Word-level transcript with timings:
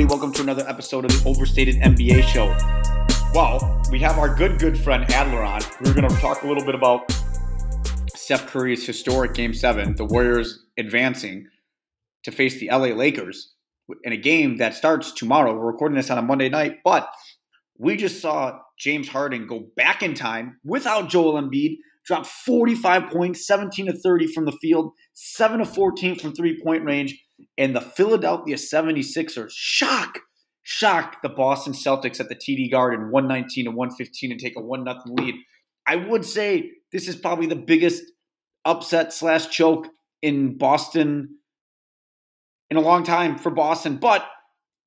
everybody. 0.00 0.18
Welcome 0.18 0.32
to 0.34 0.42
another 0.42 0.66
episode 0.66 1.04
of 1.04 1.10
the 1.10 1.28
Overstated 1.28 1.76
NBA 1.76 2.22
Show. 2.22 2.46
Well, 3.34 3.82
we 3.90 3.98
have 4.00 4.18
our 4.18 4.34
good, 4.34 4.58
good 4.58 4.78
friend 4.78 5.04
Adler 5.12 5.42
on. 5.42 5.60
We're 5.82 5.92
going 5.92 6.08
to 6.08 6.16
talk 6.20 6.42
a 6.42 6.46
little 6.46 6.64
bit 6.64 6.74
about 6.74 7.12
Steph 8.14 8.46
Curry's 8.46 8.86
historic 8.86 9.34
Game 9.34 9.52
7, 9.52 9.96
the 9.96 10.06
Warriors 10.06 10.64
advancing 10.78 11.48
to 12.24 12.30
face 12.30 12.58
the 12.58 12.70
LA 12.70 12.94
Lakers 12.94 13.52
in 14.04 14.12
a 14.12 14.16
game 14.16 14.56
that 14.56 14.74
starts 14.74 15.12
tomorrow. 15.12 15.54
We're 15.54 15.70
recording 15.72 15.96
this 15.96 16.10
on 16.10 16.16
a 16.16 16.22
Monday 16.22 16.48
night, 16.48 16.78
but 16.82 17.08
we 17.76 17.96
just 17.96 18.22
saw 18.22 18.58
James 18.78 19.08
Harden 19.08 19.46
go 19.46 19.68
back 19.76 20.02
in 20.02 20.14
time 20.14 20.58
without 20.64 21.10
Joel 21.10 21.40
Embiid, 21.40 21.76
drop 22.06 22.24
45 22.24 23.10
points, 23.10 23.46
17 23.46 23.86
to 23.86 23.92
30 23.92 24.32
from 24.32 24.46
the 24.46 24.56
field, 24.62 24.92
7 25.12 25.58
to 25.58 25.66
14 25.66 26.18
from 26.18 26.32
three 26.32 26.58
point 26.62 26.84
range 26.84 27.18
and 27.58 27.74
the 27.74 27.80
Philadelphia 27.80 28.56
76ers 28.56 29.50
shock, 29.50 30.20
shock 30.62 31.22
the 31.22 31.28
Boston 31.28 31.72
Celtics 31.72 32.20
at 32.20 32.28
the 32.28 32.34
TD 32.34 32.70
Garden 32.70 33.10
119 33.10 33.64
to 33.66 33.70
115 33.70 34.32
and 34.32 34.40
take 34.40 34.56
a 34.56 34.60
1 34.60 34.84
0 34.84 34.96
lead. 35.06 35.34
I 35.86 35.96
would 35.96 36.24
say 36.24 36.72
this 36.92 37.08
is 37.08 37.16
probably 37.16 37.46
the 37.46 37.56
biggest 37.56 38.02
upset 38.64 39.12
slash 39.12 39.48
choke 39.48 39.88
in 40.22 40.58
Boston 40.58 41.36
in 42.70 42.76
a 42.76 42.80
long 42.80 43.04
time 43.04 43.38
for 43.38 43.50
Boston, 43.50 43.96
but 43.96 44.26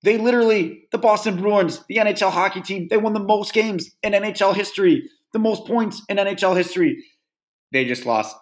they 0.03 0.17
literally, 0.17 0.87
the 0.91 0.97
Boston 0.97 1.37
Bruins, 1.37 1.83
the 1.87 1.97
NHL 1.97 2.31
hockey 2.31 2.61
team, 2.61 2.87
they 2.89 2.97
won 2.97 3.13
the 3.13 3.19
most 3.19 3.53
games 3.53 3.89
in 4.03 4.13
NHL 4.13 4.53
history, 4.53 5.09
the 5.31 5.39
most 5.39 5.65
points 5.65 6.01
in 6.09 6.17
NHL 6.17 6.55
history. 6.55 7.03
They 7.71 7.85
just 7.85 8.05
lost 8.05 8.35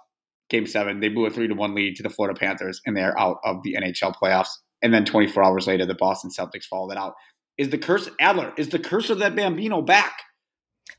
game 0.51 0.67
seven, 0.67 0.99
they 0.99 1.09
blew 1.09 1.25
a 1.25 1.31
three 1.31 1.47
to 1.47 1.55
one 1.55 1.73
lead 1.73 1.95
to 1.95 2.03
the 2.03 2.09
Florida 2.09 2.37
Panthers, 2.39 2.81
and 2.85 2.95
they're 2.95 3.17
out 3.17 3.37
of 3.43 3.63
the 3.63 3.75
NHL 3.75 4.13
playoffs. 4.21 4.49
And 4.83 4.93
then 4.93 5.05
24 5.05 5.43
hours 5.43 5.67
later, 5.67 5.85
the 5.85 5.95
Boston 5.95 6.29
Celtics 6.29 6.65
followed 6.65 6.91
it 6.91 6.97
out. 6.97 7.13
Is 7.57 7.69
the 7.69 7.77
curse 7.77 8.09
Adler? 8.19 8.53
Is 8.57 8.69
the 8.69 8.79
curse 8.79 9.09
of 9.09 9.19
that 9.19 9.35
Bambino 9.35 9.81
back? 9.81 10.21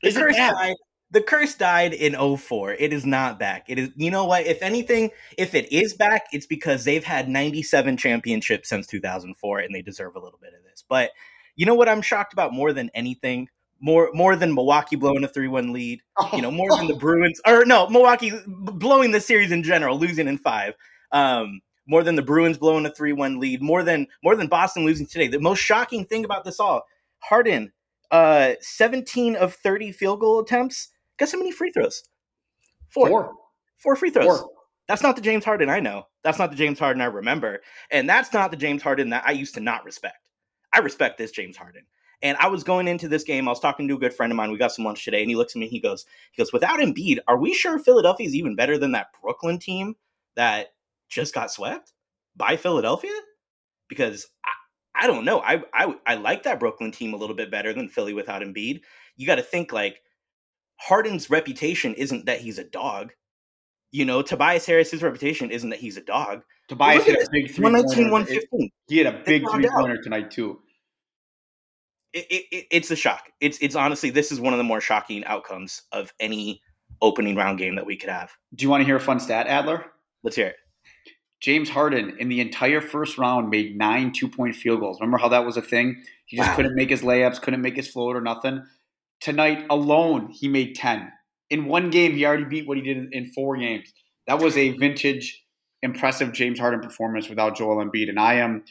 Is 0.03 0.15
the 0.15 0.21
curse 0.21 0.35
died. 0.35 0.75
The 1.11 1.21
curse 1.21 1.53
died 1.53 1.93
in 1.93 2.37
04. 2.37 2.73
It 2.73 2.91
is 2.91 3.05
not 3.05 3.37
back. 3.37 3.65
It 3.67 3.77
is. 3.77 3.89
You 3.95 4.09
know 4.09 4.25
what? 4.25 4.47
If 4.47 4.61
anything, 4.61 5.11
if 5.37 5.53
it 5.53 5.71
is 5.71 5.93
back, 5.93 6.23
it's 6.31 6.47
because 6.47 6.85
they've 6.85 7.03
had 7.03 7.29
97 7.29 7.97
championships 7.97 8.69
since 8.69 8.87
2004, 8.87 9.59
and 9.59 9.75
they 9.75 9.81
deserve 9.81 10.15
a 10.15 10.19
little 10.19 10.39
bit 10.41 10.53
of 10.53 10.63
this. 10.63 10.83
But 10.87 11.11
you 11.55 11.65
know 11.65 11.75
what? 11.75 11.87
I'm 11.87 12.01
shocked 12.01 12.33
about 12.33 12.53
more 12.53 12.73
than 12.73 12.89
anything 12.95 13.47
more 13.83 14.09
more 14.13 14.37
than 14.37 14.55
Milwaukee 14.55 14.95
blowing 14.95 15.23
a 15.25 15.27
three 15.27 15.49
one 15.49 15.73
lead. 15.73 16.01
You 16.31 16.41
know, 16.41 16.49
more 16.49 16.69
than 16.77 16.87
the 16.87 16.95
Bruins 16.95 17.39
or 17.45 17.65
no 17.65 17.87
Milwaukee 17.89 18.31
blowing 18.47 19.11
the 19.11 19.19
series 19.19 19.51
in 19.51 19.61
general, 19.61 19.99
losing 19.99 20.27
in 20.27 20.37
five. 20.37 20.73
Um, 21.11 21.59
more 21.85 22.01
than 22.01 22.15
the 22.15 22.21
Bruins 22.21 22.57
blowing 22.57 22.85
a 22.85 22.89
three 22.89 23.11
one 23.11 23.39
lead. 23.39 23.61
More 23.61 23.83
than 23.83 24.07
more 24.23 24.37
than 24.37 24.47
Boston 24.47 24.85
losing 24.85 25.05
today. 25.05 25.27
The 25.27 25.39
most 25.39 25.59
shocking 25.59 26.05
thing 26.05 26.23
about 26.23 26.45
this 26.45 26.61
all, 26.61 26.83
Harden, 27.19 27.73
uh, 28.09 28.53
seventeen 28.61 29.35
of 29.35 29.53
thirty 29.53 29.91
field 29.91 30.21
goal 30.21 30.39
attempts. 30.39 30.89
Guess 31.19 31.33
how 31.33 31.37
many 31.37 31.51
free 31.51 31.71
throws? 31.71 32.03
Four. 32.89 33.09
Four, 33.09 33.33
Four 33.79 33.95
free 33.97 34.11
throws. 34.11 34.39
Four. 34.39 34.49
That's 34.87 35.03
not 35.03 35.17
the 35.17 35.21
James 35.21 35.43
Harden 35.43 35.69
I 35.69 35.81
know. 35.81 36.03
That's 36.23 36.39
not 36.39 36.51
the 36.51 36.57
James 36.57 36.79
Harden 36.79 37.01
I 37.01 37.05
remember. 37.05 37.61
And 37.91 38.07
that's 38.07 38.33
not 38.33 38.49
the 38.51 38.57
James 38.57 38.81
Harden 38.81 39.09
that 39.09 39.23
I 39.27 39.31
used 39.31 39.55
to 39.55 39.59
not 39.59 39.83
respect. 39.83 40.17
I 40.73 40.79
respect 40.79 41.17
this 41.17 41.31
James 41.31 41.57
Harden. 41.57 41.83
And 42.23 42.37
I 42.37 42.47
was 42.47 42.63
going 42.63 42.87
into 42.87 43.09
this 43.09 43.25
game. 43.25 43.49
I 43.49 43.51
was 43.51 43.59
talking 43.59 43.85
to 43.89 43.95
a 43.95 43.99
good 43.99 44.13
friend 44.13 44.31
of 44.31 44.37
mine. 44.37 44.49
We 44.49 44.57
got 44.57 44.71
some 44.71 44.85
lunch 44.85 45.03
today, 45.03 45.21
and 45.21 45.29
he 45.29 45.35
looks 45.35 45.55
at 45.55 45.59
me. 45.59 45.67
He 45.67 45.81
goes, 45.81 46.05
"He 46.31 46.41
goes, 46.41 46.53
without 46.53 46.79
Embiid, 46.79 47.19
are 47.27 47.37
we 47.37 47.53
sure 47.53 47.77
Philadelphia 47.77 48.25
is 48.25 48.33
even 48.33 48.55
better 48.55 48.77
than 48.77 48.93
that 48.93 49.07
Brooklyn 49.21 49.59
team 49.59 49.97
that 50.35 50.73
just 51.09 51.33
got 51.33 51.51
swept 51.51 51.91
by 52.35 52.55
Philadelphia? 52.55 53.11
Because 53.89 54.27
I, 54.45 55.03
I 55.03 55.07
don't 55.07 55.25
know. 55.25 55.41
I, 55.41 55.63
I 55.73 55.95
I 56.07 56.15
like 56.15 56.43
that 56.43 56.61
Brooklyn 56.61 56.91
team 56.91 57.13
a 57.13 57.17
little 57.17 57.35
bit 57.35 57.51
better 57.51 57.73
than 57.73 57.89
Philly 57.89 58.13
without 58.13 58.41
Embiid. 58.41 58.79
You 59.17 59.27
got 59.27 59.35
to 59.35 59.43
think 59.43 59.73
like 59.73 60.01
Harden's 60.77 61.29
reputation 61.29 61.93
isn't 61.93 62.25
that 62.27 62.39
he's 62.39 62.57
a 62.57 62.63
dog. 62.63 63.11
You 63.91 64.05
know, 64.05 64.21
Tobias 64.21 64.65
Harris's 64.65 65.03
reputation 65.03 65.51
isn't 65.51 65.69
that 65.69 65.79
he's 65.79 65.97
a 65.97 66.01
dog. 66.01 66.43
Tobias 66.69 67.03
had 67.03 67.17
a 67.17 67.27
big 67.31 67.51
three 67.51 67.63
119, 67.63 68.11
115. 68.11 68.69
He 68.87 68.97
had 68.97 69.13
a 69.13 69.21
big 69.25 69.43
three 69.51 69.67
pointer 69.69 70.01
tonight 70.01 70.31
too 70.31 70.61
it, 72.13 72.45
it, 72.51 72.67
it's 72.71 72.91
a 72.91 72.95
shock. 72.95 73.29
It's 73.41 73.57
it's 73.61 73.75
honestly 73.75 74.09
this 74.09 74.31
is 74.31 74.39
one 74.39 74.53
of 74.53 74.57
the 74.57 74.63
more 74.63 74.81
shocking 74.81 75.23
outcomes 75.25 75.81
of 75.91 76.13
any 76.19 76.61
opening 77.01 77.35
round 77.35 77.57
game 77.57 77.75
that 77.75 77.85
we 77.85 77.97
could 77.97 78.09
have. 78.09 78.31
Do 78.55 78.63
you 78.63 78.69
want 78.69 78.81
to 78.81 78.85
hear 78.85 78.95
a 78.95 79.01
fun 79.01 79.19
stat, 79.19 79.47
Adler? 79.47 79.85
Let's 80.23 80.35
hear 80.35 80.47
it. 80.47 80.55
James 81.41 81.69
Harden 81.69 82.15
in 82.19 82.29
the 82.29 82.39
entire 82.39 82.79
first 82.79 83.17
round 83.17 83.49
made 83.49 83.77
nine 83.77 84.13
two 84.13 84.29
point 84.29 84.55
field 84.55 84.79
goals. 84.79 84.99
Remember 85.01 85.17
how 85.17 85.27
that 85.29 85.45
was 85.45 85.57
a 85.57 85.61
thing? 85.61 86.01
He 86.25 86.37
just 86.37 86.49
wow. 86.49 86.55
couldn't 86.55 86.75
make 86.75 86.89
his 86.89 87.01
layups, 87.01 87.41
couldn't 87.41 87.61
make 87.61 87.75
his 87.75 87.89
float 87.89 88.15
or 88.15 88.21
nothing. 88.21 88.63
Tonight 89.19 89.65
alone, 89.69 90.31
he 90.31 90.47
made 90.47 90.75
10. 90.75 91.11
In 91.49 91.65
one 91.65 91.89
game, 91.89 92.13
he 92.13 92.25
already 92.25 92.45
beat 92.45 92.67
what 92.67 92.77
he 92.77 92.83
did 92.83 92.97
in, 92.97 93.09
in 93.11 93.25
four 93.27 93.57
games. 93.57 93.93
That 94.27 94.39
was 94.39 94.57
a 94.57 94.69
vintage, 94.77 95.43
impressive 95.81 96.31
James 96.31 96.59
Harden 96.59 96.79
performance 96.79 97.29
without 97.29 97.57
Joel 97.57 97.83
Embiid. 97.85 98.09
And 98.09 98.19
I 98.19 98.35
am, 98.35 98.63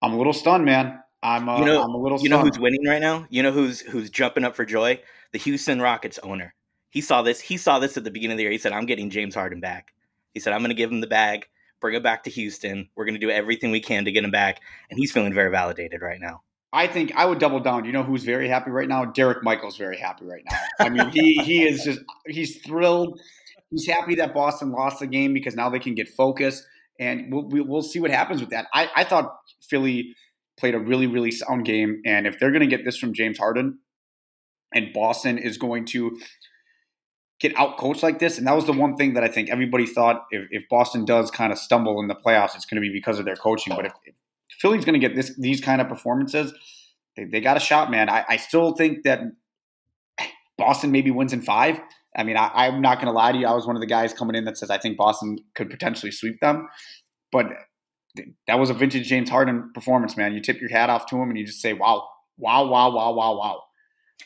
I'm 0.00 0.12
a 0.12 0.16
little 0.16 0.32
stunned, 0.32 0.64
man. 0.64 1.00
I'm, 1.22 1.48
uh, 1.48 1.58
you 1.58 1.64
know, 1.64 1.82
I'm 1.82 1.90
a 1.90 1.98
little. 1.98 2.20
You 2.20 2.28
know 2.28 2.40
who's 2.40 2.58
winning 2.58 2.84
right 2.86 3.00
now? 3.00 3.26
You 3.30 3.42
know 3.42 3.50
who's 3.50 3.80
who's 3.80 4.10
jumping 4.10 4.44
up 4.44 4.54
for 4.54 4.64
joy? 4.64 5.00
The 5.32 5.38
Houston 5.38 5.80
Rockets 5.80 6.18
owner. 6.22 6.54
He 6.90 7.00
saw 7.00 7.22
this. 7.22 7.40
He 7.40 7.56
saw 7.56 7.78
this 7.78 7.96
at 7.96 8.04
the 8.04 8.10
beginning 8.10 8.34
of 8.34 8.38
the 8.38 8.44
year. 8.44 8.52
He 8.52 8.58
said, 8.58 8.72
"I'm 8.72 8.86
getting 8.86 9.10
James 9.10 9.34
Harden 9.34 9.60
back." 9.60 9.92
He 10.32 10.40
said, 10.40 10.52
"I'm 10.52 10.60
going 10.60 10.70
to 10.70 10.74
give 10.74 10.92
him 10.92 11.00
the 11.00 11.06
bag, 11.06 11.48
bring 11.80 11.96
him 11.96 12.02
back 12.02 12.24
to 12.24 12.30
Houston. 12.30 12.88
We're 12.94 13.04
going 13.04 13.18
to 13.18 13.20
do 13.20 13.30
everything 13.30 13.70
we 13.70 13.80
can 13.80 14.04
to 14.04 14.12
get 14.12 14.24
him 14.24 14.30
back." 14.30 14.60
And 14.90 14.98
he's 14.98 15.10
feeling 15.10 15.34
very 15.34 15.50
validated 15.50 16.02
right 16.02 16.20
now. 16.20 16.42
I 16.72 16.86
think 16.86 17.12
I 17.16 17.24
would 17.24 17.38
double 17.38 17.60
down. 17.60 17.84
You 17.84 17.92
know 17.92 18.02
who's 18.02 18.24
very 18.24 18.48
happy 18.48 18.70
right 18.70 18.88
now? 18.88 19.04
Derek 19.06 19.42
Michael's 19.42 19.76
very 19.76 19.96
happy 19.96 20.26
right 20.26 20.44
now. 20.48 20.58
I 20.78 20.88
mean, 20.88 21.08
he 21.10 21.34
he 21.42 21.64
is 21.66 21.82
just 21.84 22.00
he's 22.26 22.62
thrilled. 22.62 23.20
He's 23.70 23.86
happy 23.86 24.14
that 24.16 24.32
Boston 24.32 24.70
lost 24.70 25.00
the 25.00 25.06
game 25.06 25.34
because 25.34 25.56
now 25.56 25.68
they 25.68 25.78
can 25.78 25.94
get 25.94 26.08
focused, 26.08 26.64
and 27.00 27.32
we'll 27.32 27.48
we'll 27.66 27.82
see 27.82 28.00
what 28.00 28.10
happens 28.10 28.40
with 28.40 28.50
that. 28.50 28.66
I 28.72 28.88
I 28.94 29.04
thought 29.04 29.34
Philly 29.60 30.14
played 30.58 30.74
a 30.74 30.78
really, 30.78 31.06
really 31.06 31.30
sound 31.30 31.64
game. 31.64 32.02
And 32.04 32.26
if 32.26 32.38
they're 32.38 32.50
going 32.50 32.68
to 32.68 32.76
get 32.76 32.84
this 32.84 32.96
from 32.96 33.14
James 33.14 33.38
Harden 33.38 33.78
and 34.74 34.92
Boston 34.92 35.38
is 35.38 35.56
going 35.56 35.86
to 35.86 36.18
get 37.40 37.56
out 37.56 37.78
coached 37.78 38.02
like 38.02 38.18
this, 38.18 38.38
and 38.38 38.46
that 38.46 38.56
was 38.56 38.66
the 38.66 38.72
one 38.72 38.96
thing 38.96 39.14
that 39.14 39.24
I 39.24 39.28
think 39.28 39.50
everybody 39.50 39.86
thought 39.86 40.26
if, 40.30 40.48
if 40.50 40.68
Boston 40.68 41.04
does 41.04 41.30
kind 41.30 41.52
of 41.52 41.58
stumble 41.58 42.00
in 42.00 42.08
the 42.08 42.14
playoffs, 42.14 42.54
it's 42.56 42.66
going 42.66 42.82
to 42.82 42.86
be 42.86 42.92
because 42.92 43.18
of 43.18 43.24
their 43.24 43.36
coaching. 43.36 43.74
But 43.74 43.86
if, 43.86 43.92
if 44.04 44.14
Philly's 44.60 44.84
going 44.84 45.00
to 45.00 45.06
get 45.06 45.16
this 45.16 45.36
these 45.38 45.60
kind 45.60 45.80
of 45.80 45.88
performances, 45.88 46.52
they, 47.16 47.24
they 47.24 47.40
got 47.40 47.56
a 47.56 47.60
shot, 47.60 47.90
man. 47.90 48.08
I, 48.08 48.24
I, 48.28 48.36
still 48.36 48.72
think 48.72 49.04
that 49.04 49.20
Boston 50.56 50.90
maybe 50.90 51.10
wins 51.10 51.32
in 51.32 51.42
five. 51.42 51.80
I 52.16 52.24
mean, 52.24 52.36
I, 52.36 52.50
I'm 52.54 52.80
not 52.80 52.96
going 52.96 53.06
to 53.06 53.12
lie 53.12 53.32
to 53.32 53.38
you. 53.38 53.46
I 53.46 53.52
was 53.52 53.66
one 53.66 53.76
of 53.76 53.80
the 53.80 53.86
guys 53.86 54.12
coming 54.12 54.34
in 54.34 54.44
that 54.44 54.58
says 54.58 54.70
I 54.70 54.78
think 54.78 54.96
Boston 54.96 55.38
could 55.54 55.70
potentially 55.70 56.10
sweep 56.10 56.40
them. 56.40 56.68
But 57.30 57.46
that 58.46 58.58
was 58.58 58.70
a 58.70 58.74
vintage 58.74 59.08
James 59.08 59.30
Harden 59.30 59.70
performance, 59.74 60.16
man. 60.16 60.32
You 60.32 60.40
tip 60.40 60.60
your 60.60 60.70
hat 60.70 60.90
off 60.90 61.06
to 61.06 61.16
him 61.16 61.28
and 61.28 61.38
you 61.38 61.46
just 61.46 61.60
say, 61.60 61.72
wow, 61.72 62.08
wow, 62.36 62.66
wow, 62.66 62.90
wow, 62.94 63.12
wow, 63.12 63.36
wow. 63.36 63.62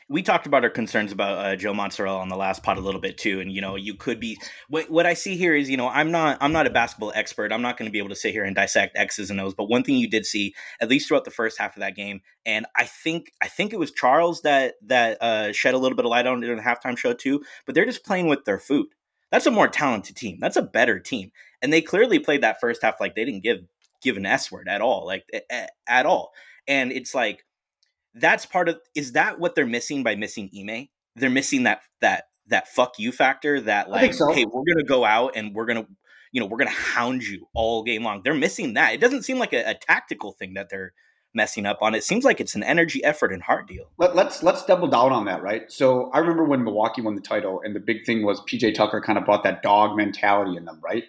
We 0.09 0.23
talked 0.23 0.47
about 0.47 0.65
our 0.65 0.71
concerns 0.71 1.13
about 1.13 1.39
uh, 1.39 1.57
Joe 1.57 1.75
Montserrat 1.75 2.13
on 2.13 2.29
the 2.29 2.37
last 2.37 2.63
pod 2.63 2.79
a 2.79 2.81
little 2.81 3.01
bit 3.01 3.19
too, 3.19 3.41
and 3.41 3.53
you 3.53 3.61
know, 3.61 3.77
you 3.77 3.95
could 3.95 4.21
be. 4.21 4.39
What, 4.69 4.91
what 4.91 5.07
I 5.07 5.15
see 5.15 5.37
here 5.37 5.55
is, 5.55 5.69
you 5.69 5.77
know, 5.77 5.89
I'm 5.89 6.11
not, 6.11 6.39
I'm 6.41 6.53
not 6.53 6.67
a 6.67 6.71
basketball 6.71 7.13
expert. 7.15 7.53
I'm 7.53 7.63
not 7.63 7.77
going 7.77 7.87
to 7.87 7.93
be 7.93 7.99
able 7.99 8.09
to 8.09 8.17
sit 8.17 8.33
here 8.33 8.45
and 8.45 8.55
dissect 8.55 8.97
X's 8.97 9.31
and 9.31 9.41
O's. 9.41 9.55
But 9.55 9.69
one 9.69 9.83
thing 9.83 9.97
you 9.97 10.09
did 10.09 10.25
see, 10.25 10.55
at 10.81 10.89
least 10.89 11.09
throughout 11.09 11.25
the 11.25 11.31
first 11.31 11.59
half 11.59 11.77
of 11.77 11.81
that 11.81 11.95
game, 11.95 12.21
and 12.47 12.67
I 12.77 12.85
think, 12.85 13.33
I 13.43 13.49
think 13.49 13.73
it 13.73 13.79
was 13.79 13.93
Charles 13.93 14.43
that 14.43 14.75
that 14.87 15.23
uh, 15.23 15.53
shed 15.53 15.75
a 15.75 15.79
little 15.79 15.97
bit 15.97 16.07
of 16.07 16.11
light 16.11 16.27
on 16.27 16.43
it 16.43 16.51
in 16.51 16.57
the 16.57 16.63
halftime 16.63 16.97
show 16.97 17.13
too. 17.13 17.43
But 17.67 17.75
they're 17.75 17.85
just 17.85 18.05
playing 18.05 18.29
with 18.29 18.45
their 18.45 18.59
food. 18.59 18.87
That's 19.31 19.47
a 19.47 19.51
more 19.51 19.69
talented 19.69 20.17
team. 20.17 20.39
That's 20.41 20.57
a 20.57 20.63
better 20.63 20.99
team, 20.99 21.33
and 21.63 21.73
they 21.73 21.81
clearly 21.81 22.19
played 22.19 22.43
that 22.43 22.61
first 22.61 22.83
half 22.83 23.01
like 23.01 23.15
they 23.15 23.25
didn't 23.25 23.43
give 23.43 23.61
give 24.03 24.17
an 24.17 24.27
S 24.27 24.51
word 24.51 24.69
at 24.69 24.81
all, 24.81 25.07
like 25.07 25.25
at, 25.51 25.71
at 25.89 26.07
all. 26.07 26.33
And 26.69 26.93
it's 26.93 27.15
like 27.15 27.45
that's 28.15 28.47
part 28.47 28.69
of 28.69 28.79
is 28.95 29.13
that 29.13 29.39
what 29.39 29.55
they're 29.55 29.67
missing 29.67 30.03
by 30.03 30.15
missing 30.15 30.51
Ime? 30.57 30.89
They're 31.17 31.31
missing 31.31 31.65
that 31.65 31.83
that 32.01 32.25
that 32.49 32.69
fuck 32.69 32.99
you 32.99 33.13
factor 33.13 33.61
that 33.63 33.91
like 33.91 34.15
so. 34.15 34.33
hey, 34.33 34.45
we're 34.45 34.65
gonna 34.73 34.85
go 34.85 35.05
out 35.05 35.33
and 35.37 35.55
we're 35.55 35.67
gonna 35.67 35.87
you 36.33 36.41
know 36.41 36.47
we're 36.47 36.59
gonna 36.59 36.71
hound 36.71 37.23
you 37.23 37.47
all 37.55 37.83
game 37.83 38.05
long. 38.05 38.23
They're 38.25 38.35
missing 38.35 38.75
that. 38.75 38.95
It 38.95 39.01
doesn't 39.01 39.23
seem 39.23 39.39
like 39.39 39.53
a, 39.53 39.71
a 39.71 39.75
tactical 39.75 40.33
thing 40.33 40.55
that 40.55 40.69
they're 40.69 40.93
messing 41.35 41.67
up 41.67 41.79
on. 41.81 41.95
It 41.95 42.05
seems 42.05 42.25
like 42.25 42.41
it's 42.41 42.55
an 42.55 42.63
energy, 42.63 43.03
effort, 43.05 43.33
and 43.33 43.43
heart 43.43 43.69
deal. 43.69 43.87
Let, 43.99 44.11
us 44.11 44.17
let's, 44.17 44.43
let's 44.43 44.65
double 44.65 44.89
down 44.89 45.13
on 45.13 45.25
that, 45.27 45.43
right? 45.43 45.71
So 45.71 46.11
I 46.13 46.19
remember 46.19 46.45
when 46.45 46.65
Milwaukee 46.65 47.03
won 47.03 47.15
the 47.15 47.21
title, 47.21 47.61
and 47.65 47.75
the 47.75 47.81
big 47.81 48.05
thing 48.05 48.25
was 48.25 48.41
PJ 48.43 48.75
Tucker 48.75 49.01
kind 49.01 49.19
of 49.19 49.25
brought 49.25 49.43
that 49.45 49.63
dog 49.63 49.97
mentality 49.97 50.57
in 50.57 50.65
them, 50.65 50.81
right? 50.83 51.05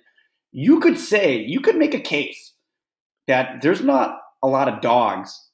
You 0.52 0.80
could 0.80 1.00
say 1.00 1.38
you 1.38 1.60
could 1.60 1.76
make 1.76 1.94
a 1.94 2.00
case 2.00 2.53
that 3.28 3.62
there's 3.62 3.82
not 3.82 4.20
a 4.42 4.48
lot 4.48 4.68
of 4.68 4.82
dogs 4.82 5.50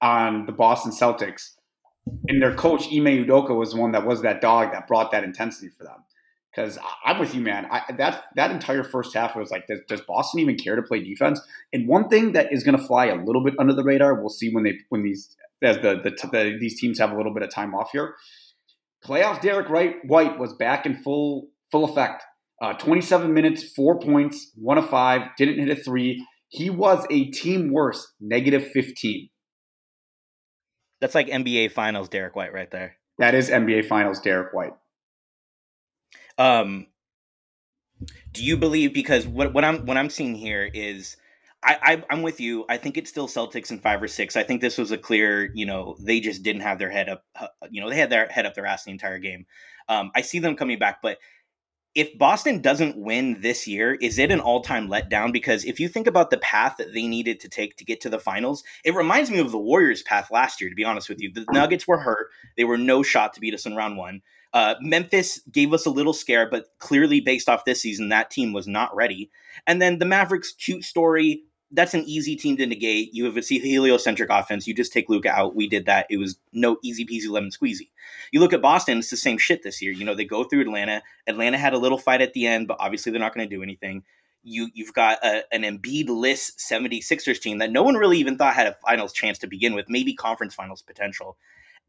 on 0.00 0.46
the 0.46 0.52
Boston 0.52 0.92
Celtics, 0.92 1.52
and 2.28 2.40
their 2.40 2.54
coach 2.54 2.86
Ime 2.86 3.24
Udoka 3.24 3.56
was 3.56 3.72
the 3.72 3.80
one 3.80 3.92
that 3.92 4.06
was 4.06 4.22
that 4.22 4.40
dog 4.40 4.72
that 4.72 4.86
brought 4.86 5.10
that 5.12 5.24
intensity 5.24 5.68
for 5.68 5.84
them. 5.84 6.04
because 6.50 6.78
I'm 7.04 7.18
with 7.18 7.34
you, 7.34 7.40
man. 7.40 7.66
I, 7.70 7.82
that 7.96 8.24
that 8.36 8.50
entire 8.50 8.84
first 8.84 9.14
half 9.14 9.34
was 9.36 9.50
like, 9.50 9.66
does, 9.66 9.80
does, 9.88 10.00
Boston 10.02 10.40
even 10.40 10.56
care 10.56 10.76
to 10.76 10.82
play 10.82 11.02
defense? 11.02 11.40
And 11.72 11.88
one 11.88 12.08
thing 12.08 12.32
that 12.32 12.52
is 12.52 12.62
going 12.62 12.78
to 12.78 12.84
fly 12.84 13.06
a 13.06 13.16
little 13.16 13.42
bit 13.42 13.54
under 13.58 13.74
the 13.74 13.82
radar, 13.82 14.14
we'll 14.14 14.28
see 14.28 14.52
when 14.52 14.64
they 14.64 14.78
when 14.90 15.02
these 15.02 15.36
as 15.62 15.76
the, 15.78 16.00
the, 16.02 16.10
the 16.28 16.56
these 16.60 16.78
teams 16.78 16.98
have 16.98 17.12
a 17.12 17.16
little 17.16 17.32
bit 17.32 17.42
of 17.42 17.50
time 17.50 17.74
off 17.74 17.90
here. 17.92 18.14
Playoff 19.04 19.40
Derek 19.40 19.68
Wright 19.68 19.96
White 20.04 20.38
was 20.38 20.52
back 20.52 20.86
in 20.86 20.96
full 21.02 21.48
full 21.70 21.84
effect. 21.84 22.24
Uh, 22.62 22.72
27 22.72 23.34
minutes, 23.34 23.62
four 23.74 23.98
points, 23.98 24.50
one 24.54 24.78
of 24.78 24.88
five, 24.88 25.28
didn't 25.36 25.58
hit 25.58 25.78
a 25.78 25.80
three. 25.80 26.26
He 26.56 26.70
was 26.70 27.06
a 27.10 27.26
team 27.26 27.70
worst, 27.70 28.14
negative 28.18 28.66
15. 28.68 29.28
That's 31.02 31.14
like 31.14 31.26
NBA 31.26 31.72
Finals 31.72 32.08
Derek 32.08 32.34
White 32.34 32.54
right 32.54 32.70
there. 32.70 32.96
That 33.18 33.34
is 33.34 33.50
NBA 33.50 33.86
Finals 33.86 34.20
Derek 34.20 34.54
White. 34.54 34.72
Um, 36.38 36.86
do 38.32 38.42
you 38.42 38.56
believe 38.56 38.94
because 38.94 39.26
what 39.26 39.52
what 39.52 39.64
I'm 39.64 39.84
what 39.84 39.98
I'm 39.98 40.08
seeing 40.08 40.34
here 40.34 40.64
is 40.72 41.18
I, 41.62 42.02
I 42.10 42.14
am 42.14 42.22
with 42.22 42.40
you. 42.40 42.64
I 42.70 42.78
think 42.78 42.96
it's 42.96 43.10
still 43.10 43.28
Celtics 43.28 43.70
in 43.70 43.78
five 43.78 44.02
or 44.02 44.08
six. 44.08 44.34
I 44.34 44.42
think 44.42 44.62
this 44.62 44.78
was 44.78 44.92
a 44.92 44.98
clear, 44.98 45.50
you 45.54 45.66
know, 45.66 45.96
they 46.00 46.20
just 46.20 46.42
didn't 46.42 46.62
have 46.62 46.78
their 46.78 46.90
head 46.90 47.10
up. 47.10 47.24
Uh, 47.38 47.48
you 47.70 47.82
know, 47.82 47.90
they 47.90 47.96
had 47.96 48.08
their 48.08 48.28
head 48.28 48.46
up 48.46 48.54
their 48.54 48.66
ass 48.66 48.84
the 48.84 48.92
entire 48.92 49.18
game. 49.18 49.44
Um, 49.90 50.10
I 50.14 50.22
see 50.22 50.38
them 50.38 50.56
coming 50.56 50.78
back, 50.78 51.00
but 51.02 51.18
if 51.96 52.16
Boston 52.18 52.60
doesn't 52.60 52.98
win 52.98 53.40
this 53.40 53.66
year, 53.66 53.94
is 53.94 54.18
it 54.18 54.30
an 54.30 54.38
all 54.38 54.60
time 54.60 54.86
letdown? 54.86 55.32
Because 55.32 55.64
if 55.64 55.80
you 55.80 55.88
think 55.88 56.06
about 56.06 56.28
the 56.28 56.36
path 56.36 56.76
that 56.76 56.92
they 56.92 57.06
needed 57.06 57.40
to 57.40 57.48
take 57.48 57.78
to 57.78 57.86
get 57.86 58.02
to 58.02 58.10
the 58.10 58.18
finals, 58.18 58.62
it 58.84 58.94
reminds 58.94 59.30
me 59.30 59.38
of 59.38 59.50
the 59.50 59.58
Warriors' 59.58 60.02
path 60.02 60.30
last 60.30 60.60
year, 60.60 60.68
to 60.68 60.76
be 60.76 60.84
honest 60.84 61.08
with 61.08 61.22
you. 61.22 61.32
The 61.32 61.46
Nuggets 61.50 61.88
were 61.88 61.98
hurt. 61.98 62.28
They 62.58 62.64
were 62.64 62.76
no 62.76 63.02
shot 63.02 63.32
to 63.32 63.40
beat 63.40 63.54
us 63.54 63.64
in 63.64 63.74
round 63.74 63.96
one. 63.96 64.20
Uh, 64.52 64.74
Memphis 64.80 65.40
gave 65.50 65.72
us 65.72 65.86
a 65.86 65.90
little 65.90 66.12
scare, 66.12 66.48
but 66.48 66.66
clearly, 66.78 67.20
based 67.20 67.48
off 67.48 67.64
this 67.64 67.80
season, 67.80 68.10
that 68.10 68.30
team 68.30 68.52
was 68.52 68.66
not 68.66 68.94
ready. 68.94 69.30
And 69.66 69.80
then 69.80 69.98
the 69.98 70.04
Mavericks' 70.04 70.52
cute 70.52 70.84
story 70.84 71.44
that's 71.70 71.94
an 71.94 72.04
easy 72.04 72.36
team 72.36 72.56
to 72.56 72.66
negate. 72.66 73.12
You 73.12 73.24
have 73.24 73.36
a 73.36 73.40
heliocentric 73.40 74.30
offense. 74.30 74.66
You 74.66 74.74
just 74.74 74.92
take 74.92 75.08
Luka 75.08 75.30
out. 75.30 75.56
We 75.56 75.68
did 75.68 75.86
that. 75.86 76.06
It 76.08 76.18
was 76.18 76.38
no 76.52 76.78
easy 76.82 77.04
peasy 77.04 77.28
lemon 77.28 77.50
squeezy. 77.50 77.88
You 78.30 78.40
look 78.40 78.52
at 78.52 78.62
Boston, 78.62 78.98
it's 78.98 79.10
the 79.10 79.16
same 79.16 79.38
shit 79.38 79.62
this 79.62 79.82
year. 79.82 79.92
You 79.92 80.04
know, 80.04 80.14
they 80.14 80.24
go 80.24 80.44
through 80.44 80.62
Atlanta. 80.62 81.02
Atlanta 81.26 81.58
had 81.58 81.74
a 81.74 81.78
little 81.78 81.98
fight 81.98 82.22
at 82.22 82.34
the 82.34 82.46
end, 82.46 82.68
but 82.68 82.76
obviously 82.78 83.10
they're 83.10 83.20
not 83.20 83.34
going 83.34 83.48
to 83.48 83.54
do 83.54 83.62
anything. 83.62 84.04
You, 84.44 84.68
you've 84.74 84.94
got 84.94 85.18
a, 85.24 85.42
an 85.52 85.62
Embiid-less 85.62 86.52
76ers 86.52 87.40
team 87.40 87.58
that 87.58 87.72
no 87.72 87.82
one 87.82 87.96
really 87.96 88.18
even 88.18 88.38
thought 88.38 88.54
had 88.54 88.68
a 88.68 88.76
finals 88.86 89.12
chance 89.12 89.38
to 89.38 89.48
begin 89.48 89.74
with, 89.74 89.86
maybe 89.88 90.14
conference 90.14 90.54
finals 90.54 90.82
potential. 90.82 91.36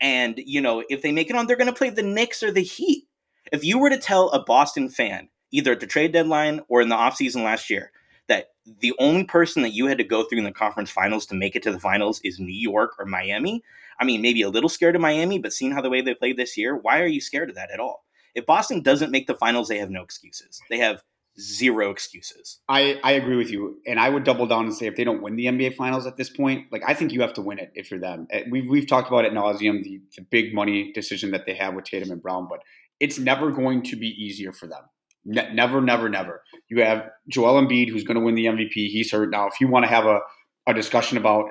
And, 0.02 0.40
you 0.44 0.60
know, 0.60 0.84
if 0.90 1.04
they 1.04 1.12
make 1.12 1.30
it 1.30 1.36
on, 1.36 1.46
they're 1.46 1.56
going 1.56 1.72
to 1.72 1.78
play 1.78 1.92
the 1.92 2.04
Knicks 2.04 2.42
or 2.42 2.52
the 2.52 2.62
Heat. 2.62 3.08
If 3.52 3.64
you 3.64 3.78
were 3.78 3.92
to 3.92 3.98
tell 3.98 4.30
a 4.30 4.44
Boston 4.44 4.90
fan, 4.90 5.30
either 5.52 5.72
at 5.72 5.80
the 5.80 5.88
trade 5.88 6.12
deadline 6.12 6.62
or 6.68 6.82
in 6.82 6.90
the 6.90 6.96
offseason 6.96 7.44
last 7.44 7.70
year, 7.70 7.92
that 8.28 8.52
the 8.80 8.94
only 9.00 9.24
person 9.24 9.62
that 9.64 9.72
you 9.72 9.88
had 9.88 9.98
to 9.98 10.04
go 10.04 10.24
through 10.24 10.40
in 10.40 10.44
the 10.44 10.52
conference 10.52 10.90
finals 10.90 11.26
to 11.28 11.36
make 11.36 11.56
it 11.56 11.64
to 11.64 11.72
the 11.72 11.80
finals 11.80 12.20
is 12.24 12.40
New 12.40 12.54
York 12.54 12.92
or 13.00 13.06
Miami. 13.06 13.64
I 14.00 14.06
mean, 14.06 14.22
maybe 14.22 14.42
a 14.42 14.50
little 14.50 14.70
scared 14.70 14.96
of 14.96 15.02
Miami, 15.02 15.40
but 15.40 15.54
seeing 15.54 15.72
how 15.72 15.82
the 15.82 15.90
way 15.90 16.02
they 16.02 16.14
played 16.14 16.38
this 16.38 16.58
year, 16.58 16.76
why 16.76 17.00
are 17.00 17.08
you 17.08 17.22
scared 17.22 17.50
of 17.50 17.56
that 17.56 17.72
at 17.72 17.80
all? 17.80 18.06
If 18.36 18.46
Boston 18.46 18.82
doesn't 18.82 19.12
make 19.12 19.28
the 19.28 19.34
finals, 19.34 19.68
they 19.68 19.80
have 19.80 19.90
no 19.90 20.04
excuses. 20.04 20.62
They 20.70 20.78
have 20.78 21.02
zero 21.40 21.92
excuses. 21.92 22.60
I, 22.68 23.00
I 23.04 23.14
agree 23.14 23.36
with 23.36 23.52
you. 23.52 23.80
And 23.88 24.00
I 24.00 24.10
would 24.10 24.24
double 24.24 24.48
down 24.48 24.66
and 24.66 24.74
say 24.74 24.88
if 24.88 24.96
they 24.96 25.04
don't 25.04 25.22
win 25.22 25.36
the 25.36 25.46
NBA 25.46 25.76
finals 25.76 26.06
at 26.06 26.18
this 26.18 26.30
point, 26.30 26.72
like 26.72 26.84
I 26.88 26.94
think 26.94 27.14
you 27.14 27.22
have 27.22 27.34
to 27.34 27.42
win 27.42 27.60
it 27.60 27.72
if 27.76 27.90
you're 27.90 28.00
them. 28.00 28.28
Eh, 28.32 28.44
we've, 28.50 28.70
we've 28.70 28.88
talked 28.88 29.08
about 29.08 29.26
it 29.26 29.34
nauseum, 29.34 29.84
the, 29.84 30.02
the 30.16 30.22
big 30.22 30.54
money 30.54 30.92
decision 30.94 31.32
that 31.32 31.46
they 31.46 31.54
have 31.54 31.74
with 31.74 31.86
Tatum 31.86 32.12
and 32.12 32.22
Brown, 32.22 32.48
but 32.48 32.60
it's 33.00 33.20
never 33.20 33.52
going 33.52 33.84
to 33.84 33.96
be 33.96 34.08
easier 34.08 34.52
for 34.52 34.68
them. 34.68 34.84
Ne- 35.28 35.54
never, 35.54 35.82
never, 35.82 36.08
never. 36.08 36.42
You 36.70 36.82
have 36.82 37.10
Joel 37.30 37.62
Embiid, 37.62 37.90
who's 37.90 38.06
going 38.06 38.16
to 38.16 38.24
win 38.24 38.36
the 38.36 38.46
MVP. 38.46 38.72
He's 38.74 39.12
hurt 39.12 39.30
now. 39.30 39.48
If 39.48 39.60
you 39.60 39.68
want 39.68 39.84
to 39.84 39.90
have 39.90 40.06
a, 40.06 40.22
a 40.66 40.74
discussion 40.74 41.18
about 41.18 41.46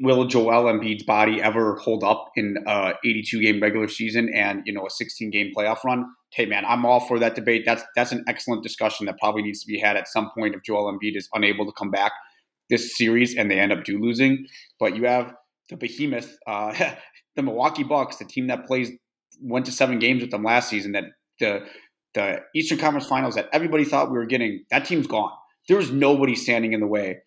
will 0.00 0.26
Joel 0.26 0.64
Embiid's 0.64 1.04
body 1.04 1.42
ever 1.42 1.76
hold 1.76 2.02
up 2.02 2.30
in 2.36 2.56
a 2.66 2.94
82 3.04 3.40
game 3.40 3.60
regular 3.60 3.88
season 3.88 4.32
and 4.34 4.62
you 4.66 4.72
know 4.72 4.86
a 4.86 4.90
16 4.90 5.30
game 5.30 5.52
playoff 5.56 5.84
run? 5.84 6.06
Hey 6.32 6.46
man, 6.46 6.64
I'm 6.66 6.86
all 6.86 7.00
for 7.00 7.18
that 7.18 7.34
debate. 7.34 7.64
That's 7.66 7.82
that's 7.94 8.12
an 8.12 8.24
excellent 8.26 8.62
discussion 8.62 9.06
that 9.06 9.18
probably 9.18 9.42
needs 9.42 9.60
to 9.60 9.66
be 9.66 9.78
had 9.78 9.96
at 9.96 10.08
some 10.08 10.30
point 10.34 10.54
if 10.54 10.62
Joel 10.62 10.92
Embiid 10.92 11.16
is 11.16 11.28
unable 11.34 11.66
to 11.66 11.72
come 11.72 11.90
back 11.90 12.12
this 12.70 12.96
series 12.96 13.36
and 13.36 13.50
they 13.50 13.60
end 13.60 13.72
up 13.72 13.84
do 13.84 14.00
losing. 14.00 14.46
But 14.78 14.96
you 14.96 15.04
have 15.04 15.34
the 15.68 15.76
behemoth, 15.76 16.34
uh, 16.46 16.94
the 17.36 17.42
Milwaukee 17.42 17.84
Bucks, 17.84 18.16
the 18.16 18.24
team 18.24 18.46
that 18.46 18.66
plays 18.66 18.90
went 19.42 19.66
to 19.66 19.72
seven 19.72 19.98
games 19.98 20.22
with 20.22 20.30
them 20.30 20.44
last 20.44 20.70
season. 20.70 20.92
That 20.92 21.04
the 21.40 21.66
the 22.14 22.40
Eastern 22.54 22.78
Conference 22.78 23.06
Finals 23.06 23.34
that 23.34 23.48
everybody 23.52 23.84
thought 23.84 24.10
we 24.10 24.18
were 24.18 24.26
getting, 24.26 24.64
that 24.70 24.84
team's 24.84 25.06
gone. 25.06 25.32
There's 25.68 25.90
nobody 25.90 26.34
standing 26.34 26.72
in 26.72 26.80
the 26.80 26.86
way 26.86 27.18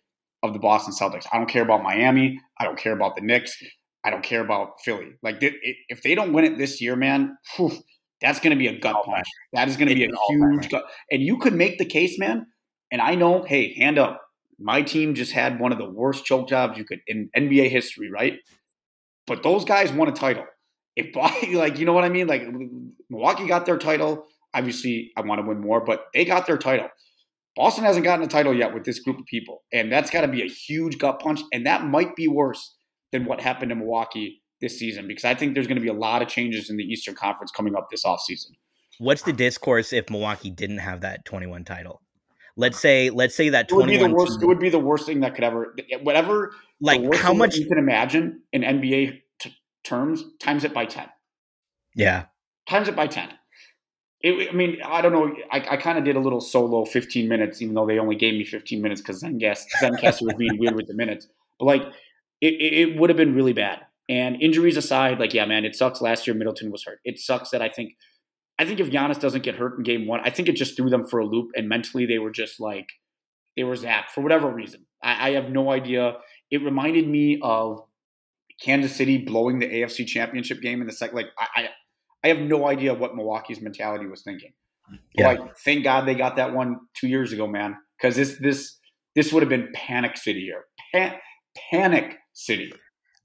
of 0.42 0.52
the 0.52 0.58
Boston 0.58 0.92
Celtics. 0.92 1.26
I 1.32 1.38
don't 1.38 1.48
care 1.48 1.62
about 1.62 1.82
Miami. 1.82 2.40
I 2.58 2.64
don't 2.64 2.78
care 2.78 2.92
about 2.92 3.16
the 3.16 3.22
Knicks. 3.22 3.56
I 4.04 4.10
don't 4.10 4.22
care 4.22 4.42
about 4.42 4.80
Philly. 4.84 5.14
Like 5.22 5.38
if 5.40 6.02
they 6.02 6.14
don't 6.14 6.32
win 6.32 6.44
it 6.44 6.58
this 6.58 6.80
year, 6.80 6.94
man, 6.94 7.38
whew, 7.56 7.72
that's 8.20 8.40
going 8.40 8.50
to 8.50 8.56
be 8.56 8.66
a 8.66 8.78
gut 8.78 8.96
punch. 9.04 9.26
That 9.54 9.68
is 9.68 9.76
going 9.76 9.88
to 9.88 9.94
be 9.94 10.04
a 10.04 10.10
huge 10.28 10.68
gut. 10.68 10.84
And 11.10 11.22
you 11.22 11.38
could 11.38 11.54
make 11.54 11.78
the 11.78 11.86
case, 11.86 12.18
man. 12.18 12.46
And 12.92 13.00
I 13.00 13.14
know, 13.14 13.42
hey, 13.42 13.74
hand 13.74 13.98
up. 13.98 14.20
My 14.58 14.82
team 14.82 15.14
just 15.14 15.32
had 15.32 15.58
one 15.58 15.72
of 15.72 15.78
the 15.78 15.88
worst 15.88 16.24
choke 16.24 16.48
jobs 16.48 16.78
you 16.78 16.84
could 16.84 17.00
in 17.06 17.30
NBA 17.36 17.70
history, 17.70 18.10
right? 18.10 18.38
But 19.26 19.42
those 19.42 19.64
guys 19.64 19.92
won 19.92 20.08
a 20.08 20.12
title. 20.12 20.44
If 20.94 21.12
by 21.14 21.32
like 21.54 21.78
you 21.78 21.86
know 21.86 21.92
what 21.92 22.04
I 22.04 22.08
mean, 22.08 22.26
like 22.26 22.46
Milwaukee 23.10 23.46
got 23.46 23.66
their 23.66 23.78
title. 23.78 24.26
Obviously, 24.54 25.12
I 25.16 25.22
want 25.22 25.40
to 25.40 25.46
win 25.46 25.60
more, 25.60 25.84
but 25.84 26.06
they 26.14 26.24
got 26.24 26.46
their 26.46 26.58
title. 26.58 26.88
Boston 27.56 27.84
hasn't 27.84 28.04
gotten 28.04 28.24
a 28.24 28.28
title 28.28 28.54
yet 28.54 28.74
with 28.74 28.84
this 28.84 28.98
group 28.98 29.18
of 29.18 29.26
people, 29.26 29.62
and 29.72 29.92
that's 29.92 30.10
got 30.10 30.22
to 30.22 30.28
be 30.28 30.42
a 30.42 30.48
huge 30.48 30.98
gut 30.98 31.20
punch. 31.20 31.40
And 31.52 31.66
that 31.66 31.84
might 31.84 32.16
be 32.16 32.26
worse 32.26 32.76
than 33.12 33.26
what 33.26 33.40
happened 33.40 33.70
in 33.70 33.78
Milwaukee 33.78 34.42
this 34.60 34.78
season 34.78 35.06
because 35.06 35.24
I 35.24 35.34
think 35.34 35.54
there's 35.54 35.66
going 35.66 35.76
to 35.76 35.82
be 35.82 35.88
a 35.88 35.94
lot 35.94 36.22
of 36.22 36.28
changes 36.28 36.70
in 36.70 36.76
the 36.76 36.84
Eastern 36.84 37.14
Conference 37.14 37.50
coming 37.50 37.76
up 37.76 37.88
this 37.90 38.04
offseason. 38.04 38.52
What's 38.98 39.22
the 39.22 39.32
discourse 39.32 39.92
if 39.92 40.08
Milwaukee 40.10 40.50
didn't 40.50 40.78
have 40.78 41.02
that 41.02 41.24
21 41.24 41.64
title? 41.64 42.00
Let's 42.56 42.78
say 42.78 43.10
let's 43.10 43.34
say 43.34 43.48
that 43.48 43.70
it 43.70 43.74
would 43.74 43.88
be 43.88 43.96
the 43.96 44.08
worst. 44.08 44.34
Team, 44.34 44.44
it 44.44 44.46
would 44.46 44.60
be 44.60 44.68
the 44.68 44.78
worst 44.78 45.06
thing 45.06 45.20
that 45.20 45.34
could 45.34 45.42
ever 45.42 45.74
whatever. 46.02 46.52
Like 46.80 47.14
how 47.16 47.34
much 47.34 47.56
you 47.56 47.66
can 47.66 47.78
imagine 47.78 48.42
in 48.52 48.62
NBA 48.62 49.22
t- 49.40 49.56
terms 49.82 50.22
times 50.40 50.62
it 50.62 50.72
by 50.72 50.84
ten. 50.84 51.08
Yeah, 51.96 52.26
times 52.68 52.86
it 52.86 52.94
by 52.94 53.08
ten. 53.08 53.28
It, 54.24 54.48
I 54.48 54.52
mean, 54.52 54.78
I 54.82 55.02
don't 55.02 55.12
know. 55.12 55.36
I, 55.52 55.58
I 55.72 55.76
kind 55.76 55.98
of 55.98 56.04
did 56.04 56.16
a 56.16 56.18
little 56.18 56.40
solo 56.40 56.86
15 56.86 57.28
minutes, 57.28 57.60
even 57.60 57.74
though 57.74 57.86
they 57.86 57.98
only 57.98 58.16
gave 58.16 58.32
me 58.32 58.42
15 58.42 58.80
minutes 58.80 59.02
because 59.02 59.22
Zencastr, 59.22 59.66
Zencastr 59.82 60.22
was 60.22 60.34
being 60.38 60.58
weird 60.58 60.74
with 60.74 60.86
the 60.86 60.94
minutes. 60.94 61.28
But 61.58 61.66
like, 61.66 61.82
it, 62.40 62.54
it 62.54 62.98
would 62.98 63.10
have 63.10 63.18
been 63.18 63.34
really 63.34 63.52
bad. 63.52 63.80
And 64.08 64.40
injuries 64.40 64.78
aside, 64.78 65.20
like, 65.20 65.34
yeah, 65.34 65.44
man, 65.44 65.66
it 65.66 65.76
sucks. 65.76 66.00
Last 66.00 66.26
year, 66.26 66.34
Middleton 66.34 66.72
was 66.72 66.84
hurt. 66.84 67.00
It 67.04 67.18
sucks 67.18 67.50
that 67.50 67.60
I 67.60 67.68
think, 67.68 67.96
I 68.58 68.64
think 68.64 68.80
if 68.80 68.88
Giannis 68.88 69.20
doesn't 69.20 69.42
get 69.42 69.56
hurt 69.56 69.76
in 69.76 69.82
game 69.82 70.06
one, 70.06 70.20
I 70.24 70.30
think 70.30 70.48
it 70.48 70.56
just 70.56 70.74
threw 70.74 70.88
them 70.88 71.06
for 71.06 71.18
a 71.18 71.26
loop. 71.26 71.50
And 71.54 71.68
mentally, 71.68 72.06
they 72.06 72.18
were 72.18 72.30
just 72.30 72.58
like, 72.58 72.88
they 73.58 73.64
were 73.64 73.76
zapped 73.76 74.08
for 74.14 74.22
whatever 74.22 74.48
reason. 74.48 74.86
I, 75.02 75.28
I 75.28 75.30
have 75.32 75.50
no 75.50 75.70
idea. 75.70 76.16
It 76.50 76.62
reminded 76.62 77.06
me 77.06 77.40
of 77.42 77.82
Kansas 78.58 78.96
City 78.96 79.18
blowing 79.18 79.58
the 79.58 79.66
AFC 79.66 80.06
Championship 80.06 80.62
game 80.62 80.80
in 80.80 80.86
the 80.86 80.94
second. 80.94 81.16
Like, 81.16 81.28
I, 81.38 81.53
I 82.24 82.28
have 82.28 82.40
no 82.40 82.66
idea 82.66 82.94
what 82.94 83.14
Milwaukee's 83.14 83.60
mentality 83.60 84.06
was 84.06 84.22
thinking. 84.22 84.52
Yeah. 85.14 85.28
Like, 85.28 85.58
thank 85.58 85.84
God 85.84 86.06
they 86.06 86.14
got 86.14 86.36
that 86.36 86.54
one 86.54 86.80
two 86.94 87.06
years 87.06 87.32
ago, 87.32 87.46
man, 87.46 87.76
because 87.96 88.16
this 88.16 88.38
this 88.40 88.78
this 89.14 89.32
would 89.32 89.42
have 89.42 89.50
been 89.50 89.68
panic 89.74 90.16
city 90.16 90.40
here, 90.40 90.64
Pan- 90.92 91.18
panic 91.70 92.16
city. 92.32 92.72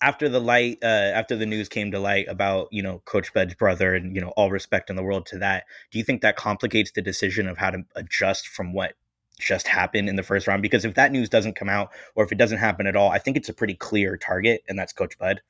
After 0.01 0.29
the 0.29 0.39
light, 0.39 0.77
uh, 0.81 0.85
after 0.85 1.35
the 1.35 1.45
news 1.45 1.67
came 1.67 1.91
to 1.91 1.99
light 1.99 2.27
about 2.29 2.67
you 2.71 2.83
know 2.83 3.01
Coach 3.05 3.33
Bud's 3.33 3.55
brother, 3.55 3.95
and 3.95 4.15
you 4.15 4.21
know 4.21 4.29
all 4.37 4.51
respect 4.51 4.89
in 4.89 4.95
the 4.95 5.03
world 5.03 5.25
to 5.27 5.37
that, 5.39 5.63
do 5.91 5.97
you 5.97 6.03
think 6.03 6.21
that 6.21 6.35
complicates 6.35 6.91
the 6.91 7.01
decision 7.01 7.47
of 7.47 7.57
how 7.57 7.69
to 7.71 7.83
adjust 7.95 8.47
from 8.47 8.73
what 8.73 8.93
just 9.39 9.67
happened 9.67 10.09
in 10.09 10.15
the 10.15 10.23
first 10.23 10.47
round? 10.47 10.61
Because 10.61 10.85
if 10.85 10.95
that 10.95 11.11
news 11.11 11.29
doesn't 11.29 11.55
come 11.55 11.69
out, 11.69 11.89
or 12.15 12.23
if 12.23 12.31
it 12.31 12.37
doesn't 12.37 12.59
happen 12.59 12.87
at 12.87 12.95
all, 12.95 13.09
I 13.09 13.17
think 13.19 13.35
it's 13.35 13.49
a 13.49 13.53
pretty 13.53 13.75
clear 13.75 14.17
target, 14.17 14.63
and 14.67 14.77
that's 14.77 14.93
Coach 14.93 15.17
Bud 15.17 15.41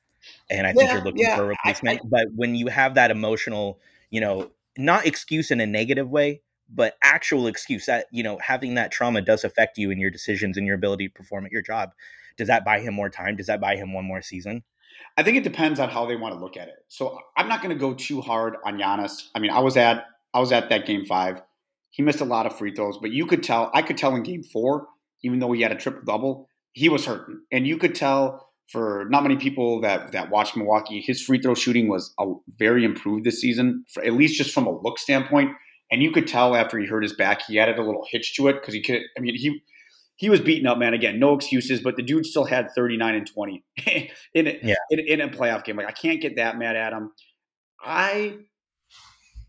and 0.50 0.66
I 0.66 0.72
think 0.72 0.88
yeah, 0.88 0.94
you're 0.94 1.04
looking 1.04 1.20
yeah. 1.22 1.36
for 1.36 1.44
a 1.44 1.46
replacement. 1.46 2.00
I, 2.00 2.04
I, 2.04 2.08
but 2.08 2.26
when 2.34 2.54
you 2.54 2.68
have 2.68 2.94
that 2.94 3.10
emotional, 3.10 3.80
you 4.10 4.20
know, 4.20 4.50
not 4.76 5.06
excuse 5.06 5.50
in 5.50 5.60
a 5.60 5.66
negative 5.66 6.08
way, 6.08 6.42
but 6.72 6.96
actual 7.02 7.46
excuse 7.46 7.86
that 7.86 8.06
you 8.10 8.22
know 8.22 8.38
having 8.38 8.74
that 8.74 8.92
trauma 8.92 9.20
does 9.20 9.44
affect 9.44 9.78
you 9.78 9.90
in 9.90 9.98
your 9.98 10.10
decisions 10.10 10.56
and 10.56 10.66
your 10.66 10.76
ability 10.76 11.08
to 11.08 11.14
perform 11.14 11.46
at 11.46 11.52
your 11.52 11.62
job. 11.62 11.90
Does 12.36 12.48
that 12.48 12.64
buy 12.64 12.80
him 12.80 12.94
more 12.94 13.10
time? 13.10 13.36
Does 13.36 13.46
that 13.46 13.60
buy 13.60 13.76
him 13.76 13.92
one 13.92 14.04
more 14.04 14.22
season? 14.22 14.62
I 15.16 15.22
think 15.22 15.36
it 15.36 15.44
depends 15.44 15.80
on 15.80 15.88
how 15.88 16.06
they 16.06 16.16
want 16.16 16.34
to 16.34 16.40
look 16.40 16.56
at 16.56 16.68
it. 16.68 16.76
So 16.88 17.18
I'm 17.36 17.48
not 17.48 17.62
going 17.62 17.74
to 17.74 17.78
go 17.78 17.94
too 17.94 18.20
hard 18.20 18.56
on 18.64 18.78
Giannis. 18.78 19.28
I 19.34 19.38
mean, 19.38 19.50
I 19.50 19.60
was 19.60 19.76
at 19.76 20.06
I 20.32 20.40
was 20.40 20.52
at 20.52 20.68
that 20.68 20.86
game 20.86 21.04
five. 21.04 21.42
He 21.90 22.02
missed 22.02 22.20
a 22.20 22.24
lot 22.24 22.46
of 22.46 22.56
free 22.56 22.72
throws, 22.74 22.98
but 22.98 23.10
you 23.10 23.26
could 23.26 23.42
tell. 23.42 23.70
I 23.74 23.82
could 23.82 23.96
tell 23.96 24.14
in 24.14 24.22
game 24.22 24.42
four, 24.42 24.86
even 25.22 25.40
though 25.40 25.52
he 25.52 25.62
had 25.62 25.72
a 25.72 25.76
triple 25.76 26.02
double, 26.06 26.48
he 26.72 26.88
was 26.88 27.06
hurting, 27.06 27.42
and 27.50 27.66
you 27.66 27.76
could 27.78 27.94
tell 27.94 28.49
for 28.70 29.06
not 29.10 29.22
many 29.22 29.36
people 29.36 29.80
that 29.80 30.12
that 30.12 30.30
watch 30.30 30.54
Milwaukee, 30.56 31.00
his 31.00 31.22
free 31.22 31.40
throw 31.40 31.54
shooting 31.54 31.88
was 31.88 32.14
a, 32.18 32.32
very 32.58 32.84
improved 32.84 33.24
this 33.24 33.40
season, 33.40 33.84
for, 33.92 34.04
at 34.04 34.12
least 34.12 34.36
just 34.36 34.52
from 34.52 34.66
a 34.66 34.80
look 34.80 34.98
standpoint. 34.98 35.50
and 35.90 36.02
you 36.02 36.10
could 36.10 36.26
tell 36.26 36.54
after 36.54 36.78
he 36.78 36.86
hurt 36.86 37.02
his 37.02 37.14
back, 37.14 37.42
he 37.46 37.58
added 37.58 37.78
a 37.78 37.82
little 37.82 38.06
hitch 38.10 38.34
to 38.36 38.48
it 38.48 38.54
because 38.54 38.74
he 38.74 38.82
could. 38.82 39.02
I 39.16 39.20
mean, 39.20 39.34
he 39.34 39.60
he 40.16 40.28
was 40.28 40.40
beaten 40.40 40.66
up, 40.66 40.78
man. 40.78 40.92
Again, 40.92 41.18
no 41.18 41.34
excuses, 41.34 41.80
but 41.80 41.96
the 41.96 42.02
dude 42.02 42.26
still 42.26 42.44
had 42.44 42.68
39 42.74 43.14
and 43.14 43.26
20 43.26 43.64
in, 44.34 44.46
a, 44.46 44.58
yeah. 44.62 44.74
in, 44.90 45.00
in 45.00 45.20
a 45.22 45.28
playoff 45.28 45.64
game. 45.64 45.76
Like 45.76 45.86
I 45.86 45.92
can't 45.92 46.20
get 46.20 46.36
that 46.36 46.58
mad 46.58 46.76
at 46.76 46.92
him. 46.92 47.10
I 47.82 48.36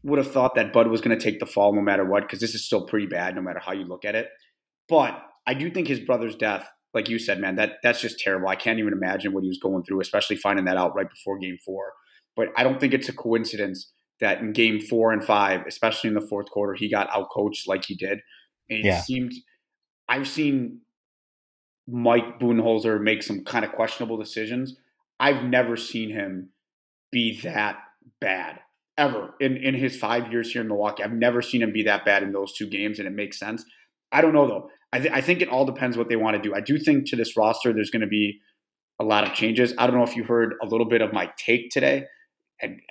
would 0.04 0.18
have 0.18 0.32
thought 0.32 0.56
that 0.56 0.74
Bud 0.74 0.88
was 0.88 1.02
going 1.02 1.18
to 1.18 1.24
take 1.24 1.40
the 1.40 1.46
fall 1.46 1.74
no 1.74 1.82
matter 1.82 2.06
what 2.06 2.24
because 2.24 2.40
this 2.40 2.56
is 2.56 2.66
still 2.66 2.88
pretty 2.88 3.06
bad 3.06 3.36
no 3.36 3.42
matter 3.42 3.60
how 3.60 3.74
you 3.74 3.84
look 3.84 4.06
at 4.06 4.16
it. 4.16 4.30
But 4.88 5.22
I 5.46 5.54
do 5.54 5.70
think 5.70 5.88
his 5.88 6.00
brother's 6.00 6.36
death, 6.36 6.68
like 6.94 7.10
you 7.10 7.20
said, 7.20 7.40
man, 7.40 7.56
that 7.56 7.78
that's 7.84 8.02
just 8.02 8.20
terrible. 8.20 8.48
I 8.48 8.56
can't 8.56 8.80
even 8.80 8.94
imagine 8.94 9.34
what 9.34 9.44
he 9.44 9.50
was 9.50 9.60
going 9.60 9.84
through, 9.84 10.02
especially 10.02 10.36
finding 10.36 10.66
that 10.66 10.78
out 10.78 10.96
right 10.96 11.10
before 11.10 11.38
Game 11.38 11.58
Four. 11.64 11.94
But 12.36 12.50
I 12.58 12.64
don't 12.64 12.80
think 12.80 12.94
it's 12.94 13.10
a 13.10 13.14
coincidence 13.14 13.92
that 14.20 14.40
in 14.40 14.54
Game 14.54 14.80
Four 14.80 15.12
and 15.12 15.24
Five, 15.24 15.66
especially 15.68 16.10
in 16.10 16.14
the 16.14 16.28
fourth 16.28 16.50
quarter, 16.50 16.74
he 16.74 16.90
got 16.90 17.10
outcoached 17.10 17.68
like 17.68 17.86
he 17.86 17.96
did. 17.96 18.20
And 18.70 18.80
it 18.80 18.86
yeah. 18.86 19.02
seemed 19.02 19.34
I've 20.08 20.28
seen 20.28 20.82
Mike 21.88 22.40
Budenholzer 22.40 23.02
make 23.02 23.24
some 23.24 23.44
kind 23.44 23.66
of 23.66 23.72
questionable 23.72 24.18
decisions. 24.18 24.76
I've 25.20 25.44
never 25.44 25.78
seen 25.78 26.10
him 26.10 26.50
be 27.12 27.40
that 27.42 27.78
bad 28.20 28.60
ever 28.98 29.34
in, 29.40 29.58
in 29.58 29.76
his 29.76 29.98
five 29.98 30.32
years 30.32 30.52
here 30.52 30.62
in 30.62 30.68
Milwaukee. 30.68 31.04
I've 31.04 31.14
never 31.14 31.42
seen 31.42 31.62
him 31.62 31.72
be 31.72 31.84
that 31.84 32.06
bad 32.06 32.24
in 32.24 32.32
those 32.32 32.54
two 32.54 32.68
games, 32.68 33.00
and 33.00 33.08
it 33.08 33.12
makes 33.12 33.40
sense. 33.40 33.64
I 34.12 34.22
don't 34.22 34.34
know 34.34 34.48
though. 34.48 34.70
I, 34.94 35.00
th- 35.00 35.14
I 35.14 35.22
think 35.22 35.42
it 35.42 35.50
all 35.50 35.66
depends 35.66 35.98
what 35.98 36.10
they 36.10 36.16
want 36.16 36.36
to 36.36 36.42
do. 36.42 36.54
I 36.54 36.62
do 36.62 36.78
think 36.78 37.10
to 37.10 37.16
this 37.16 37.38
roster, 37.38 37.74
there's 37.74 37.92
going 37.92 38.02
to 38.02 38.08
be 38.08 38.40
a 39.00 39.04
lot 39.04 39.26
of 39.26 39.34
changes. 39.34 39.74
I 39.78 39.88
don't 39.88 39.96
know 39.96 40.04
if 40.04 40.16
you 40.16 40.24
heard 40.24 40.56
a 40.62 40.66
little 40.66 40.88
bit 40.88 41.02
of 41.02 41.14
my 41.14 41.32
take 41.38 41.70
today. 41.72 42.06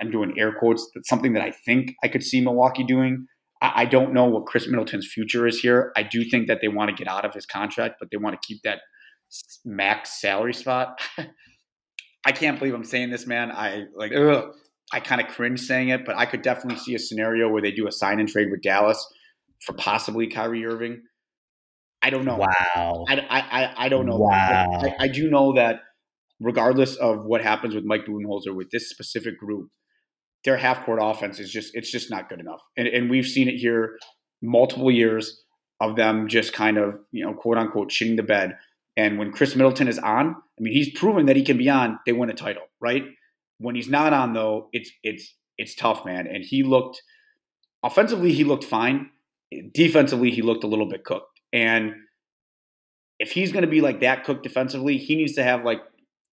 I'm 0.00 0.10
doing 0.10 0.38
air 0.38 0.52
quotes. 0.52 0.88
That's 0.94 1.08
something 1.08 1.34
that 1.34 1.42
I 1.42 1.52
think 1.52 1.94
I 2.02 2.08
could 2.08 2.24
see 2.24 2.40
Milwaukee 2.40 2.82
doing. 2.82 3.26
I, 3.62 3.82
I 3.82 3.84
don't 3.84 4.12
know 4.12 4.24
what 4.24 4.46
Khris 4.46 4.66
Middleton's 4.66 5.06
future 5.06 5.46
is 5.46 5.60
here. 5.60 5.92
I 5.96 6.02
do 6.02 6.24
think 6.24 6.48
that 6.48 6.60
they 6.60 6.68
want 6.68 6.90
to 6.90 6.96
get 6.96 7.06
out 7.06 7.24
of 7.24 7.34
his 7.34 7.46
contract, 7.46 7.96
but 8.00 8.10
they 8.10 8.16
want 8.16 8.40
to 8.40 8.46
keep 8.46 8.62
that 8.62 8.80
max 9.64 10.20
salary 10.20 10.54
spot. 10.54 11.00
I 12.26 12.32
can't 12.32 12.58
believe 12.58 12.74
I'm 12.74 12.84
saying 12.84 13.10
this, 13.10 13.26
man. 13.26 13.50
I 13.50 13.84
like, 13.94 14.12
ugh, 14.12 14.52
I 14.92 15.00
kind 15.00 15.20
of 15.20 15.28
cringe 15.28 15.60
saying 15.60 15.90
it, 15.90 16.04
but 16.04 16.16
I 16.16 16.26
could 16.26 16.42
definitely 16.42 16.78
see 16.78 16.94
a 16.94 16.98
scenario 16.98 17.48
where 17.48 17.62
they 17.62 17.70
do 17.70 17.86
a 17.86 17.92
sign 17.92 18.20
and 18.20 18.28
trade 18.28 18.50
with 18.50 18.62
Dallas 18.62 19.06
for 19.64 19.72
possibly 19.74 20.26
Kyrie 20.26 20.66
Irving. 20.66 21.02
I 22.02 22.10
don't 22.10 22.24
know. 22.24 22.36
Wow. 22.36 23.04
I, 23.08 23.26
I, 23.28 23.74
I 23.76 23.88
don't 23.88 24.06
know. 24.06 24.16
Wow. 24.16 24.80
I, 24.82 25.04
I, 25.04 25.08
do 25.08 25.30
know 25.30 25.52
that 25.54 25.80
regardless 26.40 26.96
of 26.96 27.24
what 27.24 27.42
happens 27.42 27.74
with 27.74 27.84
Mike 27.84 28.06
Budenholzer 28.06 28.54
with 28.54 28.70
this 28.70 28.88
specific 28.88 29.38
group, 29.38 29.70
their 30.44 30.56
half 30.56 30.84
court 30.84 30.98
offense 31.02 31.38
is 31.38 31.50
just 31.50 31.74
it's 31.74 31.90
just 31.90 32.10
not 32.10 32.28
good 32.28 32.40
enough. 32.40 32.62
And, 32.76 32.88
and 32.88 33.10
we've 33.10 33.26
seen 33.26 33.48
it 33.48 33.56
here 33.56 33.98
multiple 34.42 34.90
years 34.90 35.42
of 35.80 35.96
them 35.96 36.28
just 36.28 36.52
kind 36.52 36.78
of, 36.78 36.98
you 37.12 37.24
know, 37.24 37.34
quote 37.34 37.58
unquote 37.58 37.90
shitting 37.90 38.16
the 38.16 38.22
bed. 38.22 38.56
And 38.96 39.18
when 39.18 39.32
Khris 39.32 39.54
Middleton 39.54 39.88
is 39.88 39.98
on, 39.98 40.28
I 40.28 40.60
mean, 40.60 40.72
he's 40.72 40.98
proven 40.98 41.26
that 41.26 41.36
he 41.36 41.44
can 41.44 41.56
be 41.56 41.68
on, 41.68 41.98
they 42.06 42.12
win 42.12 42.30
a 42.30 42.34
title, 42.34 42.64
right? 42.80 43.04
When 43.58 43.74
he's 43.74 43.88
not 43.88 44.12
on 44.12 44.32
though, 44.32 44.68
it's 44.72 44.90
it's 45.02 45.34
it's 45.58 45.74
tough, 45.74 46.04
man. 46.06 46.26
And 46.26 46.44
he 46.44 46.62
looked 46.62 47.02
offensively, 47.82 48.32
he 48.32 48.44
looked 48.44 48.64
fine. 48.64 49.10
Defensively, 49.74 50.30
he 50.30 50.42
looked 50.42 50.64
a 50.64 50.66
little 50.66 50.88
bit 50.88 51.04
cooked. 51.04 51.29
And 51.52 51.94
if 53.18 53.32
he's 53.32 53.52
going 53.52 53.64
to 53.64 53.70
be 53.70 53.80
like 53.80 54.00
that 54.00 54.24
cooked 54.24 54.42
defensively, 54.42 54.96
he 54.96 55.16
needs 55.16 55.34
to 55.34 55.42
have 55.42 55.64
like, 55.64 55.80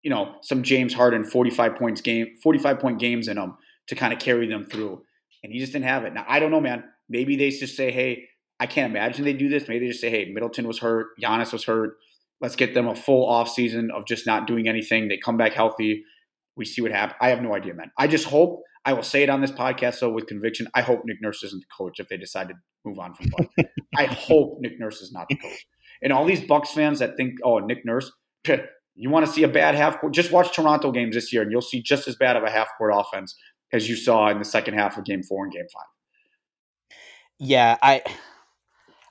you 0.04 0.10
know, 0.10 0.36
some 0.42 0.64
James 0.64 0.94
Harden 0.94 1.24
45 1.24 1.76
points 1.76 2.02
game, 2.02 2.28
45 2.42 2.80
point 2.80 3.00
games 3.00 3.28
in 3.28 3.38
him 3.38 3.56
to 3.88 3.96
kind 3.96 4.14
of 4.14 4.20
carry 4.20 4.48
them 4.48 4.66
through. 4.66 5.04
And 5.44 5.52
he 5.52 5.60
just 5.60 5.74
didn't 5.74 5.86
have 5.86 6.06
it. 6.06 6.14
Now, 6.14 6.26
I 6.28 6.40
don't 6.40 6.52
know, 6.52 6.62
man. 6.62 6.84
Maybe 7.10 7.36
they 7.36 7.50
just 7.50 7.76
say, 7.76 7.92
hey, 7.92 8.28
I 8.60 8.68
can't 8.68 8.92
imagine 8.92 9.26
they 9.26 9.34
do 9.34 9.50
this. 9.50 9.68
Maybe 9.68 9.86
they 9.86 9.92
just 9.92 10.02
say, 10.02 10.10
hey, 10.10 10.32
Middleton 10.32 10.68
was 10.68 10.80
hurt, 10.80 11.08
Giannis 11.22 11.54
was 11.54 11.66
hurt. 11.66 11.98
Let's 12.40 12.56
get 12.56 12.74
them 12.74 12.88
a 12.88 12.96
full 12.96 13.28
off 13.28 13.50
season 13.50 13.90
of 13.92 14.06
just 14.06 14.26
not 14.26 14.46
doing 14.46 14.68
anything. 14.68 15.08
They 15.08 15.18
come 15.18 15.38
back 15.38 15.54
healthy. 15.54 16.04
We 16.58 16.66
see 16.66 16.82
what 16.82 16.92
happens. 16.92 17.18
I 17.22 17.30
have 17.30 17.42
no 17.42 17.56
idea, 17.56 17.74
man. 17.74 17.92
I 17.98 18.08
just 18.08 18.26
hope 18.26 18.64
I 18.88 18.94
will 18.94 19.04
say 19.04 19.22
it 19.22 19.30
on 19.30 19.42
this 19.42 19.52
podcast 19.52 19.96
so 19.96 20.10
with 20.10 20.28
conviction. 20.28 20.68
I 20.74 20.82
hope 20.82 21.02
Nick 21.06 21.18
Nurse 21.22 21.44
isn't 21.44 21.60
the 21.60 21.68
coach 21.78 22.00
if 22.00 22.08
they 22.08 22.18
decide 22.18 22.48
to 22.48 22.56
move 22.86 23.00
on 23.00 23.14
from 23.14 23.28
Bud. 23.38 23.68
I 23.98 24.06
hope 24.06 24.60
Nick 24.60 24.80
Nurse 24.80 25.02
is 25.02 25.12
not 25.12 25.28
the 25.28 25.36
coach. 25.36 25.68
And 26.02 26.14
all 26.14 26.26
these 26.26 26.42
Bucks 26.42 26.72
fans 26.72 27.00
that 27.00 27.18
think, 27.18 27.36
oh, 27.44 27.60
Nick 27.60 27.86
Nurse, 27.86 28.12
you 28.96 29.10
want 29.10 29.26
to 29.26 29.32
see 29.32 29.44
a 29.44 29.48
bad 29.48 29.76
half 29.76 30.00
court? 30.00 30.14
Just 30.14 30.32
watch 30.32 30.56
Toronto 30.56 30.92
games 30.92 31.16
this 31.16 31.34
year, 31.34 31.42
and 31.42 31.52
you'll 31.52 31.62
see 31.62 31.82
just 31.82 32.08
as 32.08 32.16
bad 32.16 32.38
of 32.38 32.44
a 32.44 32.50
half 32.50 32.70
court 32.78 32.94
offense 32.96 33.36
as 33.74 33.90
you 33.90 33.96
saw 33.96 34.30
in 34.30 34.40
the 34.40 34.46
second 34.46 34.76
half 34.76 34.98
of 34.98 35.04
Game 35.04 35.22
Four 35.22 35.44
and 35.44 35.54
Game 35.54 35.68
Five. 35.74 36.98
Yeah, 37.40 37.78
I. 37.82 38.04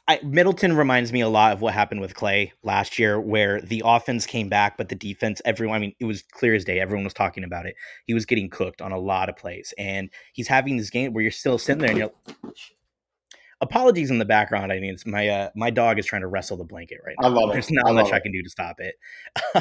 I, 0.08 0.20
Middleton 0.22 0.76
reminds 0.76 1.12
me 1.12 1.20
a 1.20 1.28
lot 1.28 1.52
of 1.52 1.60
what 1.60 1.74
happened 1.74 2.00
with 2.00 2.14
Klay 2.14 2.52
last 2.62 2.98
year, 2.98 3.20
where 3.20 3.60
the 3.60 3.82
offense 3.84 4.24
came 4.24 4.48
back, 4.48 4.76
but 4.76 4.88
the 4.88 4.94
defense, 4.94 5.42
everyone, 5.44 5.76
I 5.76 5.78
mean, 5.80 5.94
it 5.98 6.04
was 6.04 6.22
clear 6.22 6.54
as 6.54 6.64
day. 6.64 6.78
Everyone 6.78 7.02
was 7.02 7.14
talking 7.14 7.42
about 7.42 7.66
it. 7.66 7.74
He 8.06 8.14
was 8.14 8.24
getting 8.24 8.48
cooked 8.48 8.80
on 8.80 8.92
a 8.92 8.98
lot 8.98 9.28
of 9.28 9.36
plays. 9.36 9.74
And 9.76 10.10
he's 10.32 10.46
having 10.46 10.76
this 10.76 10.90
game 10.90 11.12
where 11.12 11.22
you're 11.22 11.32
still 11.32 11.58
sitting 11.58 11.80
there 11.80 11.90
and 11.90 11.98
you're, 11.98 12.12
apologies 13.60 14.10
in 14.10 14.18
the 14.18 14.24
background. 14.24 14.72
I 14.72 14.78
mean, 14.78 14.94
it's 14.94 15.06
my 15.06 15.28
uh, 15.28 15.50
my 15.54 15.70
dog 15.70 15.98
is 15.98 16.06
trying 16.06 16.22
to 16.22 16.28
wrestle 16.28 16.56
the 16.56 16.64
blanket 16.64 16.98
right 17.04 17.16
now. 17.20 17.28
I 17.28 17.30
love 17.30 17.52
There's 17.52 17.68
it. 17.68 17.74
not 17.74 17.88
I 17.88 17.92
much 17.92 18.12
I 18.12 18.20
can 18.20 18.32
do 18.32 18.42
to 18.42 18.50
stop 18.50 18.76
it. 18.78 18.94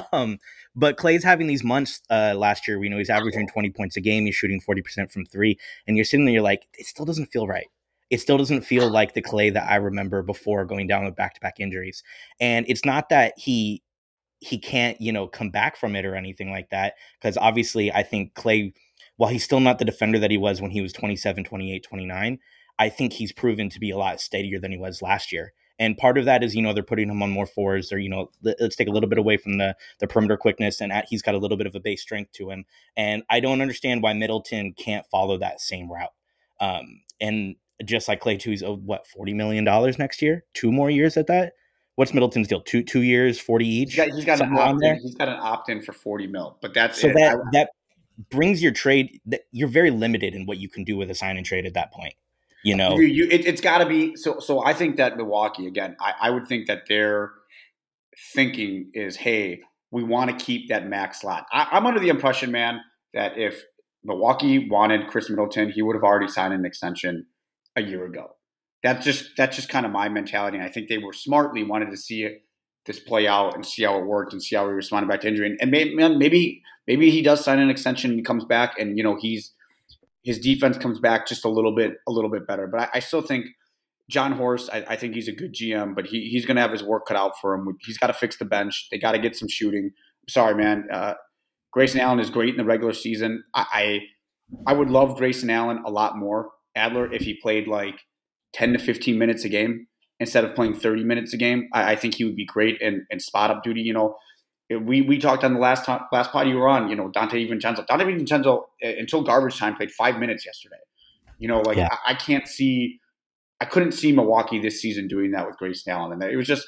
um, 0.12 0.40
but 0.75 0.98
Klay's 0.98 1.24
having 1.24 1.48
these 1.48 1.64
months 1.64 2.02
uh, 2.10 2.36
last 2.36 2.68
year. 2.68 2.80
We 2.80 2.90
know 2.90 2.98
he's 2.98 3.10
averaging 3.10 3.48
20 3.48 3.72
points 3.72 3.98
a 3.98 4.02
game. 4.02 4.25
He's 4.25 4.36
shooting 4.36 4.62
40% 4.62 5.12
from 5.12 5.25
three. 5.25 5.58
And 5.88 5.98
you're 5.98 6.06
sitting 6.06 6.25
there, 6.25 6.34
you're 6.34 6.44
like, 6.44 6.68
it 6.78 6.86
still 6.86 7.06
doesn't 7.06 7.28
feel 7.28 7.48
right. 7.48 7.68
It 8.09 8.19
still 8.19 8.38
doesn't 8.38 8.62
feel 8.62 8.89
like 8.89 9.13
the 9.13 9.21
Klay 9.21 9.53
that 9.53 9.69
I 9.69 9.75
remember 9.75 10.21
before 10.21 10.65
going 10.65 10.88
down 10.88 11.05
with 11.05 11.15
back 11.15 11.33
to 11.35 11.41
back 11.41 11.59
injuries. 11.59 12.03
And 12.39 12.65
it's 12.69 12.85
not 12.85 13.09
that 13.09 13.33
he 13.38 13.81
he 14.39 14.59
can't, 14.59 15.00
you 15.01 15.12
know, 15.12 15.27
come 15.27 15.50
back 15.50 15.75
from 15.75 15.95
it 15.95 16.05
or 16.05 16.15
anything 16.15 16.51
like 16.51 16.69
that. 16.69 16.95
Because 17.19 17.38
obviously, 17.38 17.91
I 17.91 18.03
think 18.03 18.33
Klay 18.35 18.74
while 19.17 19.29
he's 19.29 19.43
still 19.43 19.59
not 19.59 19.79
the 19.79 19.85
defender 19.85 20.19
that 20.19 20.31
he 20.31 20.38
was 20.38 20.62
when 20.62 20.71
he 20.71 20.81
was 20.81 20.93
27, 20.93 21.43
28, 21.43 21.83
29, 21.83 22.39
I 22.77 22.89
think 22.89 23.13
he's 23.13 23.31
proven 23.31 23.69
to 23.69 23.79
be 23.79 23.91
a 23.91 23.97
lot 23.97 24.19
steadier 24.19 24.59
than 24.59 24.71
he 24.71 24.77
was 24.77 25.01
last 25.01 25.31
year. 25.31 25.53
And 25.77 25.97
part 25.97 26.17
of 26.17 26.25
that 26.25 26.43
is, 26.43 26.55
you 26.55 26.62
know, 26.62 26.74
they're 26.74 26.83
putting 26.83 27.09
him 27.09 27.21
on 27.21 27.31
more 27.31 27.45
fours, 27.45 27.91
or 27.91 27.97
you 27.97 28.09
know, 28.09 28.31
let's 28.41 28.77
take 28.77 28.88
a 28.88 28.91
little 28.91 29.09
bit 29.09 29.17
away 29.17 29.35
from 29.35 29.57
the 29.57 29.75
the 30.00 30.07
perimeter 30.07 30.38
quickness, 30.38 30.79
and 30.79 30.91
at, 30.91 31.07
he's 31.09 31.21
got 31.21 31.35
a 31.35 31.38
little 31.38 31.57
bit 31.57 31.67
of 31.67 31.75
a 31.75 31.81
base 31.81 32.01
strength 32.01 32.31
to 32.33 32.50
him. 32.50 32.65
And 32.95 33.24
I 33.29 33.41
don't 33.41 33.62
understand 33.62 34.01
why 34.01 34.13
Middleton 34.13 34.74
can't 34.74 35.05
follow 35.07 35.38
that 35.38 35.59
same 35.59 35.91
route. 35.91 36.13
Um, 36.62 37.01
and 37.19 37.55
just 37.84 38.08
like 38.08 38.22
Klay 38.22 38.39
too, 38.39 38.51
he's 38.51 38.63
owed 38.63 38.86
what 38.86 39.08
forty 39.08 39.34
million 39.34 39.63
dollars 39.63 40.00
next 40.00 40.22
year, 40.22 40.46
two 40.53 40.72
more 40.72 40.89
years 40.89 41.17
at 41.17 41.27
that. 41.27 41.53
What's 41.96 42.13
Middleton's 42.13 42.48
deal? 42.48 42.62
Two 42.62 42.84
two 42.84 43.01
years, 43.01 43.39
forty 43.39 43.67
each. 43.67 43.94
He's 43.94 43.98
got, 43.98 44.10
he's 44.10 44.25
got 44.25 44.41
an 44.41 44.58
opt 44.58 44.84
in. 44.84 45.00
He's 45.00 45.15
got 45.15 45.27
an 45.27 45.39
opt 45.39 45.70
in 45.70 45.82
for 45.82 45.94
forty 45.94 46.27
mil, 46.27 46.58
but 46.62 46.74
that's 46.74 47.00
so 47.00 47.10
it. 47.10 47.13
that 47.15 47.36
I, 47.36 47.39
that 47.53 47.70
brings 48.29 48.62
your 48.62 48.72
trade. 48.72 49.22
That 49.25 49.41
you're 49.51 49.67
very 49.67 49.91
limited 49.91 50.36
in 50.36 50.46
what 50.46 50.58
you 50.58 50.70
can 50.70 50.84
do 50.84 50.98
with 50.98 51.10
a 51.10 51.15
sign 51.15 51.38
and 51.38 51.46
trade 51.46 51.65
at 51.65 51.74
that 51.74 51.91
point 51.91 52.13
you 52.65 52.75
know, 52.75 52.98
you, 52.98 53.05
you, 53.05 53.27
it, 53.29 53.46
has 53.46 53.62
got 53.62 53.77
to 53.77 53.86
be 53.86 54.15
so. 54.15 54.39
So 54.39 54.65
I 54.65 54.74
think 54.74 54.96
that 54.96 55.17
Milwaukee 55.17 55.67
again. 55.67 55.96
I, 56.00 56.13
I 56.20 56.29
would 56.32 56.48
think 56.48 56.65
that 56.65 56.88
their 56.89 57.32
thinking 58.34 58.89
is, 58.96 59.15
hey, 59.15 59.62
we 59.91 60.03
want 60.03 60.32
to 60.32 60.44
keep 60.44 60.70
that 60.70 60.88
max 60.88 61.22
slot. 61.22 61.46
I, 61.51 61.67
I'm 61.72 61.86
under 61.86 62.00
the 62.00 62.10
impression, 62.10 62.51
man, 62.51 62.82
that 63.13 63.38
if 63.38 63.63
Milwaukee 64.03 64.67
wanted 64.67 65.08
Khris 65.10 65.29
Middleton, 65.29 65.70
he 65.70 65.84
would 65.84 65.96
have 65.96 66.01
already 66.03 66.27
signed 66.27 66.55
an 66.55 66.65
extension 66.65 67.27
a 67.75 67.82
year 67.82 68.05
ago. 68.05 68.36
That's 68.84 69.03
just 69.03 69.32
that's 69.38 69.55
just 69.55 69.70
kind 69.70 69.86
of 69.86 69.91
my 69.91 70.10
mentality. 70.10 70.58
And 70.58 70.65
I 70.65 70.70
think 70.70 70.89
they 70.89 70.98
were 70.98 71.13
smartly 71.13 71.63
wanted 71.63 71.91
to 71.91 71.98
see 71.98 72.24
it 72.24 72.44
this 72.86 73.00
play 73.00 73.27
out 73.27 73.55
and 73.55 73.65
see 73.65 73.84
how 73.84 73.98
it 73.98 74.05
worked 74.05 74.32
and 74.32 74.41
see 74.41 74.55
how 74.55 74.67
he 74.67 74.74
responded 74.74 75.08
back 75.08 75.22
to 75.22 75.27
injury. 75.27 75.48
And, 75.48 75.58
and 75.60 75.72
maybe, 76.20 76.62
maybe 76.86 77.10
he 77.10 77.24
does 77.24 77.44
sign 77.44 77.58
an 77.58 77.72
extension 77.72 78.12
and 78.12 78.24
comes 78.24 78.46
back 78.46 78.77
and 78.77 78.96
you 78.96 79.03
know 79.03 79.17
he's 79.20 79.53
his 80.24 80.39
defense 80.39 80.77
comes 80.77 81.00
back 81.00 81.27
just 81.27 81.46
a 81.46 81.50
little 81.50 81.74
bit 81.74 81.94
a 82.08 82.12
little 82.12 82.29
bit 82.29 82.48
better. 82.48 82.67
But 82.67 82.82
I, 82.82 82.89
I 82.96 83.00
still 83.00 83.22
think 83.22 83.46
Jon 84.10 84.34
Horst, 84.34 84.70
I, 84.72 84.86
I, 84.89 84.96
think 84.96 85.15
he's 85.15 85.27
a 85.27 85.32
good 85.32 85.53
GM, 85.53 85.96
but 85.96 86.05
he, 86.05 86.29
he's 86.29 86.46
going 86.46 86.55
to 86.55 86.62
have 86.62 86.72
his 86.72 86.84
work 86.84 87.08
cut 87.08 87.17
out 87.17 87.39
for 87.41 87.55
him. 87.55 87.75
He's 87.82 87.98
got 87.98 88.08
to 88.08 88.13
fix 88.13 88.38
the 88.38 88.46
bench. 88.46 88.88
They 88.91 89.00
got 89.00 89.13
to 89.13 89.20
get 89.20 89.36
some 89.36 89.48
shooting. 89.48 89.91
sorry, 90.29 90.55
man. 90.55 90.88
Uh, 90.91 91.15
Grayson 91.72 92.00
Allen 92.00 92.20
is 92.20 92.29
great 92.29 92.50
in 92.50 92.58
the 92.58 92.65
regular 92.65 92.94
season. 92.94 93.44
I, 93.53 93.65
I, 93.74 94.00
I 94.67 94.74
would 94.74 94.89
love 94.89 95.17
Grayson 95.17 95.50
Allen 95.50 95.82
a 95.86 95.89
lot 95.89 96.17
more, 96.17 96.50
Adler, 96.75 97.12
if 97.12 97.22
he 97.22 97.34
played 97.36 97.67
like 97.67 98.00
10 98.53 98.74
to 98.74 98.79
15 98.79 99.17
minutes 99.17 99.44
a 99.44 99.50
game 99.50 99.88
instead 100.20 100.46
of 100.46 100.55
playing 100.55 100.75
30 100.75 101.03
minutes 101.03 101.34
a 101.34 101.38
game. 101.38 101.67
I, 101.74 101.91
I 101.91 101.96
think 101.96 102.15
he 102.15 102.24
would 102.24 102.36
be 102.36 102.46
great 102.46 102.79
in, 102.82 103.05
in 103.10 103.20
spot 103.20 103.51
up 103.51 103.63
duty. 103.63 103.82
You 103.82 103.94
know, 103.94 104.17
we 104.70 105.01
we 105.01 105.17
talked 105.17 105.44
on 105.44 105.53
the 105.53 105.60
last 105.60 105.86
time, 105.86 106.01
last 106.12 106.32
pod 106.32 106.48
you 106.48 106.55
were 106.55 106.67
on. 106.67 106.89
You 106.89 106.96
know, 106.96 107.10
Donte 107.10 107.32
DiVincenzo. 107.32 107.86
Donte 107.86 108.01
DiVincenzo 108.01 108.63
uh, 108.84 108.88
until 108.98 109.22
garbage 109.22 109.58
time 109.58 109.75
played 109.75 109.91
five 109.91 110.20
minutes 110.20 110.46
yesterday. 110.46 110.77
You 111.38 111.48
know, 111.48 111.62
like 111.62 111.77
yeah. 111.77 111.89
I, 111.91 112.12
I, 112.12 112.13
can't 112.13 112.48
see, 112.48 113.00
I 113.60 113.65
couldn't 113.65 113.91
see 113.91 114.13
Milwaukee 114.13 114.60
this 114.60 114.82
season 114.82 115.08
doing 115.08 115.32
that 115.32 115.46
with 115.46 115.58
Grayson 115.58 115.91
Allen, 115.91 116.13
and 116.13 116.24
it 116.24 116.38
was 116.38 116.48
just 116.48 116.65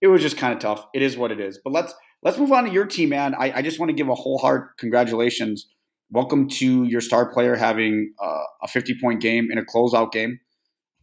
it 0.00 0.08
was 0.08 0.20
just 0.20 0.36
kind 0.36 0.52
of 0.52 0.58
tough. 0.58 0.86
It 0.92 1.02
is 1.02 1.16
what 1.16 1.30
it 1.30 1.40
is. 1.40 1.60
But 1.62 1.72
let's 1.72 1.94
let's 2.22 2.36
move 2.36 2.52
on 2.52 2.64
to 2.64 2.70
your 2.70 2.86
team, 2.86 3.10
man. 3.10 3.34
I, 3.34 3.52
I 3.58 3.62
just 3.62 3.78
want 3.78 3.90
to 3.90 3.94
give 3.94 4.08
a 4.08 4.14
whole 4.14 4.38
heart 4.38 4.76
congratulations. 4.78 5.68
Welcome 6.10 6.48
to 6.48 6.84
your 6.84 7.00
star 7.00 7.30
player 7.30 7.54
having 7.54 8.14
uh, 8.22 8.42
a 8.62 8.68
50 8.68 8.98
point 9.00 9.20
game 9.20 9.50
in 9.50 9.58
a 9.58 9.62
closeout 9.62 10.10
game. 10.10 10.40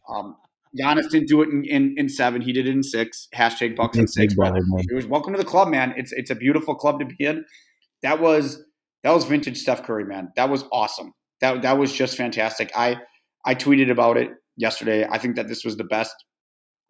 Um, 0.08 0.36
Giannis 0.78 1.08
didn't 1.10 1.28
do 1.28 1.42
it 1.42 1.48
in, 1.48 1.64
in, 1.64 1.94
in, 1.96 2.08
seven. 2.08 2.42
He 2.42 2.52
did 2.52 2.66
it 2.66 2.70
in 2.70 2.82
six. 2.82 3.28
Hashtag 3.34 3.76
Bucks 3.76 3.96
in 3.96 4.08
six. 4.08 4.34
Brother, 4.34 4.58
it 4.58 4.94
was 4.94 5.06
welcome 5.06 5.32
to 5.32 5.38
the 5.38 5.44
club, 5.44 5.68
man. 5.68 5.94
It's 5.96 6.12
it's 6.12 6.30
a 6.30 6.34
beautiful 6.34 6.74
club 6.74 6.98
to 7.00 7.06
be 7.06 7.16
in. 7.24 7.44
That 8.02 8.20
was 8.20 8.62
that 9.04 9.12
was 9.12 9.24
vintage 9.24 9.58
Steph 9.58 9.84
Curry, 9.84 10.04
man. 10.04 10.32
That 10.36 10.50
was 10.50 10.64
awesome. 10.72 11.12
That 11.40 11.62
that 11.62 11.78
was 11.78 11.92
just 11.92 12.16
fantastic. 12.16 12.70
I 12.74 12.96
I 13.44 13.54
tweeted 13.54 13.90
about 13.90 14.16
it 14.16 14.30
yesterday. 14.56 15.06
I 15.08 15.18
think 15.18 15.36
that 15.36 15.48
this 15.48 15.64
was 15.64 15.76
the 15.76 15.84
best 15.84 16.14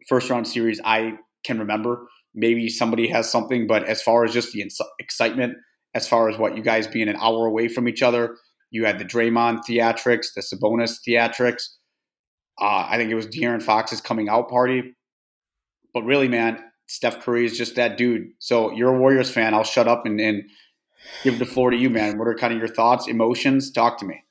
first 0.09 0.29
round 0.29 0.47
series 0.47 0.81
I 0.83 1.13
can 1.45 1.59
remember. 1.59 2.07
Maybe 2.33 2.69
somebody 2.69 3.07
has 3.09 3.31
something, 3.31 3.67
but 3.67 3.83
as 3.85 4.01
far 4.01 4.25
as 4.25 4.33
just 4.33 4.51
the 4.51 4.69
excitement, 4.99 5.53
as 5.97 6.07
far 6.07 6.29
as 6.29 6.37
what 6.37 6.55
you 6.55 6.61
guys 6.61 6.87
being 6.87 7.09
an 7.09 7.15
hour 7.15 7.47
away 7.47 7.67
from 7.67 7.87
each 7.87 8.03
other, 8.03 8.37
you 8.69 8.85
had 8.85 8.99
the 8.99 9.03
Draymond 9.03 9.61
theatrics, 9.67 10.27
the 10.35 10.41
Sabonis 10.41 10.99
theatrics. 11.05 11.69
Uh, 12.61 12.85
I 12.87 12.97
think 12.97 13.09
it 13.09 13.15
was 13.15 13.25
De'Aaron 13.25 13.63
Fox's 13.63 13.99
coming 13.99 14.29
out 14.29 14.47
party. 14.47 14.95
But 15.95 16.03
really, 16.03 16.27
man, 16.27 16.63
Steph 16.85 17.21
Curry 17.21 17.45
is 17.45 17.57
just 17.57 17.75
that 17.77 17.97
dude. 17.97 18.27
So 18.37 18.71
you're 18.73 18.93
a 18.93 18.99
Warriors 18.99 19.31
fan. 19.31 19.55
I'll 19.55 19.63
shut 19.63 19.87
up 19.87 20.05
and, 20.05 20.21
and 20.21 20.43
give 21.23 21.39
the 21.39 21.47
floor 21.47 21.71
to 21.71 21.77
you, 21.77 21.89
man. 21.89 22.19
What 22.19 22.27
are 22.27 22.35
kind 22.35 22.53
of 22.53 22.59
your 22.59 22.67
thoughts, 22.67 23.07
emotions? 23.07 23.71
Talk 23.71 23.97
to 23.99 24.05
me. 24.05 24.21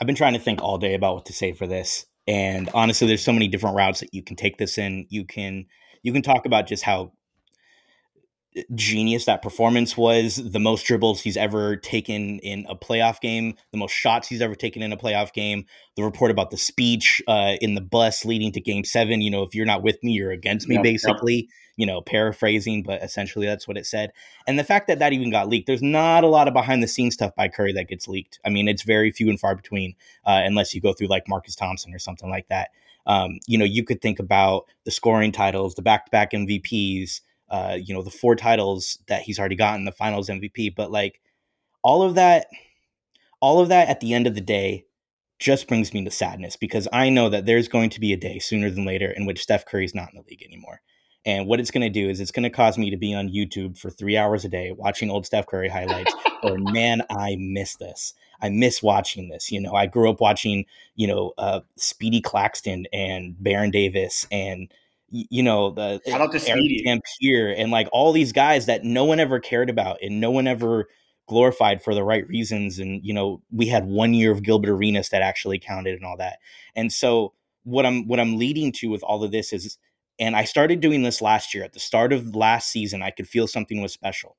I've 0.00 0.06
been 0.06 0.16
trying 0.16 0.34
to 0.34 0.40
think 0.40 0.60
all 0.60 0.78
day 0.78 0.94
about 0.94 1.14
what 1.14 1.26
to 1.26 1.32
say 1.32 1.52
for 1.52 1.68
this. 1.68 2.06
And 2.26 2.68
honestly, 2.74 3.06
there's 3.06 3.22
so 3.22 3.32
many 3.32 3.46
different 3.46 3.76
routes 3.76 4.00
that 4.00 4.12
you 4.12 4.24
can 4.24 4.34
take 4.34 4.56
this 4.58 4.78
in. 4.78 5.06
You 5.10 5.24
can 5.24 5.66
you 6.02 6.12
can 6.12 6.22
talk 6.22 6.44
about 6.44 6.66
just 6.66 6.82
how 6.82 7.12
genius 8.74 9.24
that 9.24 9.42
performance 9.42 9.96
was 9.96 10.36
the 10.36 10.60
most 10.60 10.84
dribbles 10.84 11.20
he's 11.20 11.36
ever 11.36 11.76
taken 11.76 12.38
in 12.38 12.64
a 12.68 12.76
playoff 12.76 13.20
game 13.20 13.54
the 13.72 13.78
most 13.78 13.92
shots 13.92 14.28
he's 14.28 14.40
ever 14.40 14.54
taken 14.54 14.82
in 14.82 14.92
a 14.92 14.96
playoff 14.96 15.32
game 15.32 15.64
the 15.96 16.04
report 16.04 16.30
about 16.30 16.50
the 16.50 16.56
speech 16.56 17.20
uh, 17.26 17.54
in 17.60 17.74
the 17.74 17.80
bus 17.80 18.24
leading 18.24 18.52
to 18.52 18.60
game 18.60 18.84
seven 18.84 19.20
you 19.20 19.30
know 19.30 19.42
if 19.42 19.54
you're 19.54 19.66
not 19.66 19.82
with 19.82 20.02
me 20.04 20.12
you're 20.12 20.30
against 20.30 20.68
me 20.68 20.76
yep, 20.76 20.84
basically 20.84 21.34
yep. 21.34 21.44
you 21.76 21.86
know 21.86 22.00
paraphrasing 22.00 22.82
but 22.82 23.02
essentially 23.02 23.46
that's 23.46 23.66
what 23.66 23.76
it 23.76 23.86
said. 23.86 24.12
And 24.46 24.58
the 24.58 24.64
fact 24.64 24.86
that 24.86 25.00
that 25.00 25.12
even 25.12 25.30
got 25.30 25.48
leaked 25.48 25.66
there's 25.66 25.82
not 25.82 26.22
a 26.22 26.28
lot 26.28 26.46
of 26.46 26.54
behind 26.54 26.82
the 26.82 26.88
scenes 26.88 27.14
stuff 27.14 27.34
by 27.34 27.48
curry 27.48 27.72
that 27.72 27.88
gets 27.88 28.06
leaked. 28.06 28.38
I 28.44 28.50
mean 28.50 28.68
it's 28.68 28.82
very 28.82 29.10
few 29.10 29.28
and 29.30 29.40
far 29.40 29.56
between 29.56 29.94
uh, 30.24 30.42
unless 30.44 30.74
you 30.74 30.80
go 30.80 30.92
through 30.92 31.08
like 31.08 31.28
marcus 31.28 31.56
thompson 31.56 31.92
or 31.92 31.98
something 31.98 32.30
like 32.30 32.48
that. 32.48 32.70
Um, 33.06 33.40
you 33.46 33.58
know 33.58 33.64
you 33.64 33.84
could 33.84 34.00
think 34.00 34.20
about 34.20 34.66
the 34.84 34.90
scoring 34.90 35.32
titles 35.32 35.74
the 35.74 35.82
back-to-back 35.82 36.30
mvps 36.30 37.20
uh, 37.48 37.78
you 37.80 37.94
know, 37.94 38.02
the 38.02 38.10
four 38.10 38.36
titles 38.36 38.98
that 39.08 39.22
he's 39.22 39.38
already 39.38 39.56
gotten, 39.56 39.84
the 39.84 39.92
finals 39.92 40.28
MVP. 40.28 40.74
But 40.74 40.90
like 40.90 41.20
all 41.82 42.02
of 42.02 42.14
that, 42.14 42.46
all 43.40 43.60
of 43.60 43.68
that 43.68 43.88
at 43.88 44.00
the 44.00 44.14
end 44.14 44.26
of 44.26 44.34
the 44.34 44.40
day 44.40 44.86
just 45.38 45.68
brings 45.68 45.92
me 45.92 46.04
to 46.04 46.10
sadness 46.10 46.56
because 46.56 46.88
I 46.92 47.10
know 47.10 47.28
that 47.28 47.46
there's 47.46 47.68
going 47.68 47.90
to 47.90 48.00
be 48.00 48.12
a 48.12 48.16
day 48.16 48.38
sooner 48.38 48.70
than 48.70 48.84
later 48.84 49.10
in 49.10 49.26
which 49.26 49.42
Steph 49.42 49.66
Curry's 49.66 49.94
not 49.94 50.10
in 50.12 50.16
the 50.16 50.24
league 50.28 50.42
anymore. 50.42 50.80
And 51.26 51.46
what 51.46 51.58
it's 51.58 51.70
going 51.70 51.82
to 51.82 51.88
do 51.88 52.08
is 52.08 52.20
it's 52.20 52.30
going 52.30 52.42
to 52.44 52.50
cause 52.50 52.76
me 52.76 52.90
to 52.90 52.96
be 52.96 53.14
on 53.14 53.28
YouTube 53.28 53.78
for 53.78 53.90
three 53.90 54.16
hours 54.16 54.44
a 54.44 54.48
day 54.48 54.72
watching 54.72 55.10
old 55.10 55.24
Steph 55.24 55.46
Curry 55.46 55.68
highlights. 55.68 56.14
or 56.42 56.58
man, 56.58 57.02
I 57.10 57.36
miss 57.38 57.76
this. 57.76 58.14
I 58.42 58.50
miss 58.50 58.82
watching 58.82 59.30
this. 59.30 59.50
You 59.50 59.60
know, 59.60 59.74
I 59.74 59.86
grew 59.86 60.10
up 60.10 60.20
watching, 60.20 60.66
you 60.96 61.06
know, 61.06 61.32
uh, 61.38 61.60
Speedy 61.76 62.20
Claxton 62.20 62.86
and 62.92 63.42
Baron 63.42 63.70
Davis 63.70 64.26
and 64.30 64.70
you 65.14 65.42
know 65.42 65.70
the 65.70 66.00
Shout 66.06 66.20
out 66.20 66.32
to 66.32 66.50
Erick 66.50 66.84
Dampier 66.84 67.54
and 67.56 67.70
like 67.70 67.88
all 67.92 68.12
these 68.12 68.32
guys 68.32 68.66
that 68.66 68.82
no 68.82 69.04
one 69.04 69.20
ever 69.20 69.38
cared 69.38 69.70
about 69.70 69.98
and 70.02 70.20
no 70.20 70.30
one 70.30 70.48
ever 70.48 70.88
glorified 71.28 71.82
for 71.82 71.94
the 71.94 72.02
right 72.02 72.26
reasons 72.28 72.78
and 72.78 73.00
you 73.04 73.14
know 73.14 73.40
we 73.50 73.66
had 73.66 73.86
one 73.86 74.12
year 74.12 74.32
of 74.32 74.42
Gilbert 74.42 74.70
Arenas 74.70 75.10
that 75.10 75.22
actually 75.22 75.58
counted 75.58 75.94
and 75.94 76.04
all 76.04 76.16
that. 76.16 76.38
And 76.74 76.92
so 76.92 77.32
what 77.62 77.86
I'm 77.86 78.08
what 78.08 78.18
I'm 78.18 78.38
leading 78.38 78.72
to 78.72 78.88
with 78.88 79.04
all 79.04 79.22
of 79.22 79.30
this 79.30 79.52
is 79.52 79.78
and 80.18 80.34
I 80.34 80.44
started 80.44 80.80
doing 80.80 81.02
this 81.02 81.22
last 81.22 81.54
year 81.54 81.64
at 81.64 81.72
the 81.72 81.80
start 81.80 82.12
of 82.12 82.34
last 82.34 82.70
season 82.70 83.02
I 83.02 83.10
could 83.10 83.28
feel 83.28 83.46
something 83.46 83.80
was 83.80 83.92
special. 83.92 84.36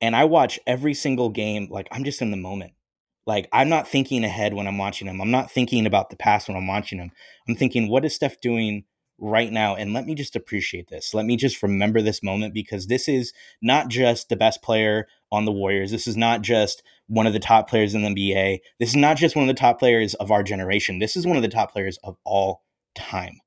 And 0.00 0.14
I 0.14 0.24
watch 0.24 0.60
every 0.66 0.94
single 0.94 1.30
game 1.30 1.68
like 1.68 1.88
I'm 1.90 2.04
just 2.04 2.22
in 2.22 2.30
the 2.30 2.36
moment. 2.36 2.74
Like 3.26 3.48
I'm 3.52 3.68
not 3.68 3.88
thinking 3.88 4.22
ahead 4.22 4.54
when 4.54 4.68
I'm 4.68 4.78
watching 4.78 5.08
them. 5.08 5.20
I'm 5.20 5.32
not 5.32 5.50
thinking 5.50 5.84
about 5.84 6.10
the 6.10 6.16
past 6.16 6.46
when 6.46 6.56
I'm 6.56 6.68
watching 6.68 6.98
them. 6.98 7.10
I'm 7.48 7.56
thinking 7.56 7.88
what 7.88 8.04
is 8.04 8.14
Steph 8.14 8.40
doing 8.40 8.84
right 9.20 9.52
now 9.52 9.76
and 9.76 9.92
let 9.92 10.06
me 10.06 10.14
just 10.14 10.34
appreciate 10.34 10.88
this. 10.88 11.14
Let 11.14 11.26
me 11.26 11.36
just 11.36 11.62
remember 11.62 12.02
this 12.02 12.22
moment 12.22 12.54
because 12.54 12.86
this 12.86 13.08
is 13.08 13.32
not 13.60 13.88
just 13.88 14.28
the 14.28 14.36
best 14.36 14.62
player 14.62 15.06
on 15.30 15.44
the 15.44 15.52
Warriors. 15.52 15.90
This 15.90 16.06
is 16.06 16.16
not 16.16 16.42
just 16.42 16.82
one 17.06 17.26
of 17.26 17.32
the 17.32 17.38
top 17.38 17.68
players 17.68 17.94
in 17.94 18.02
the 18.02 18.08
NBA. 18.08 18.58
This 18.78 18.90
is 18.90 18.96
not 18.96 19.16
just 19.16 19.36
one 19.36 19.48
of 19.48 19.54
the 19.54 19.60
top 19.60 19.78
players 19.78 20.14
of 20.14 20.30
our 20.30 20.42
generation. 20.42 20.98
This 20.98 21.16
is 21.16 21.26
one 21.26 21.36
of 21.36 21.42
the 21.42 21.48
top 21.48 21.72
players 21.72 21.98
of 22.02 22.16
all 22.24 22.62
time. 22.94 23.40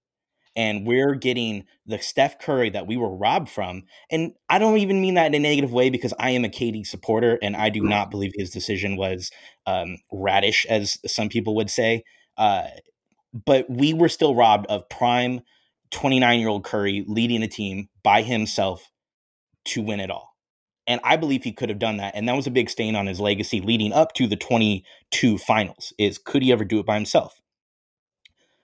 And 0.56 0.86
we're 0.86 1.16
getting 1.16 1.66
the 1.88 1.98
Steph 1.98 2.40
Curry 2.40 2.70
that 2.70 2.86
we 2.86 2.96
were 2.96 3.16
robbed 3.16 3.50
from. 3.50 3.84
And 4.12 4.34
I 4.50 4.60
don't 4.60 4.78
even 4.78 5.02
mean 5.02 5.16
that 5.16 5.28
in 5.28 5.34
a 5.34 5.40
negative 5.40 5.74
way 5.74 5.90
because 5.90 6.14
I 6.20 6.30
am 6.30 6.46
a 6.46 6.50
KD 6.50 6.86
supporter 6.86 7.40
and 7.42 7.56
I 7.56 7.70
do 7.70 7.82
not 7.82 8.12
believe 8.12 8.34
his 8.36 8.52
decision 8.52 8.96
was 8.96 9.32
um, 9.66 9.98
radish, 10.12 10.68
as 10.70 11.00
some 11.08 11.30
people 11.30 11.56
would 11.56 11.72
say. 11.72 12.04
Uh, 12.38 12.68
but 13.34 13.68
we 13.68 13.94
were 13.94 14.10
still 14.10 14.36
robbed 14.36 14.68
of 14.68 14.88
prime 14.90 15.42
29 15.94 16.40
year 16.40 16.50
old 16.50 16.66
Curry 16.66 17.06
leading 17.08 17.44
a 17.44 17.48
team 17.48 17.88
by 18.04 18.22
himself 18.22 18.92
to 19.66 19.82
win 19.82 20.00
it 20.00 20.12
all. 20.12 20.32
And 20.86 21.00
I 21.04 21.16
believe 21.16 21.44
he 21.44 21.54
could 21.54 21.70
have 21.70 21.80
done 21.80 21.98
that. 21.98 22.14
And 22.16 22.28
that 22.28 22.36
was 22.36 22.48
a 22.48 22.52
big 22.52 22.70
stain 22.70 22.96
on 22.96 23.08
his 23.08 23.22
legacy 23.22 23.62
leading 23.62 23.94
up 23.94 24.14
to 24.16 24.28
the 24.28 24.36
22 24.36 25.38
finals 25.38 25.94
is 25.98 26.18
could 26.18 26.42
he 26.44 26.52
ever 26.52 26.66
do 26.66 26.80
it 26.80 26.86
by 26.86 26.96
himself? 26.96 27.40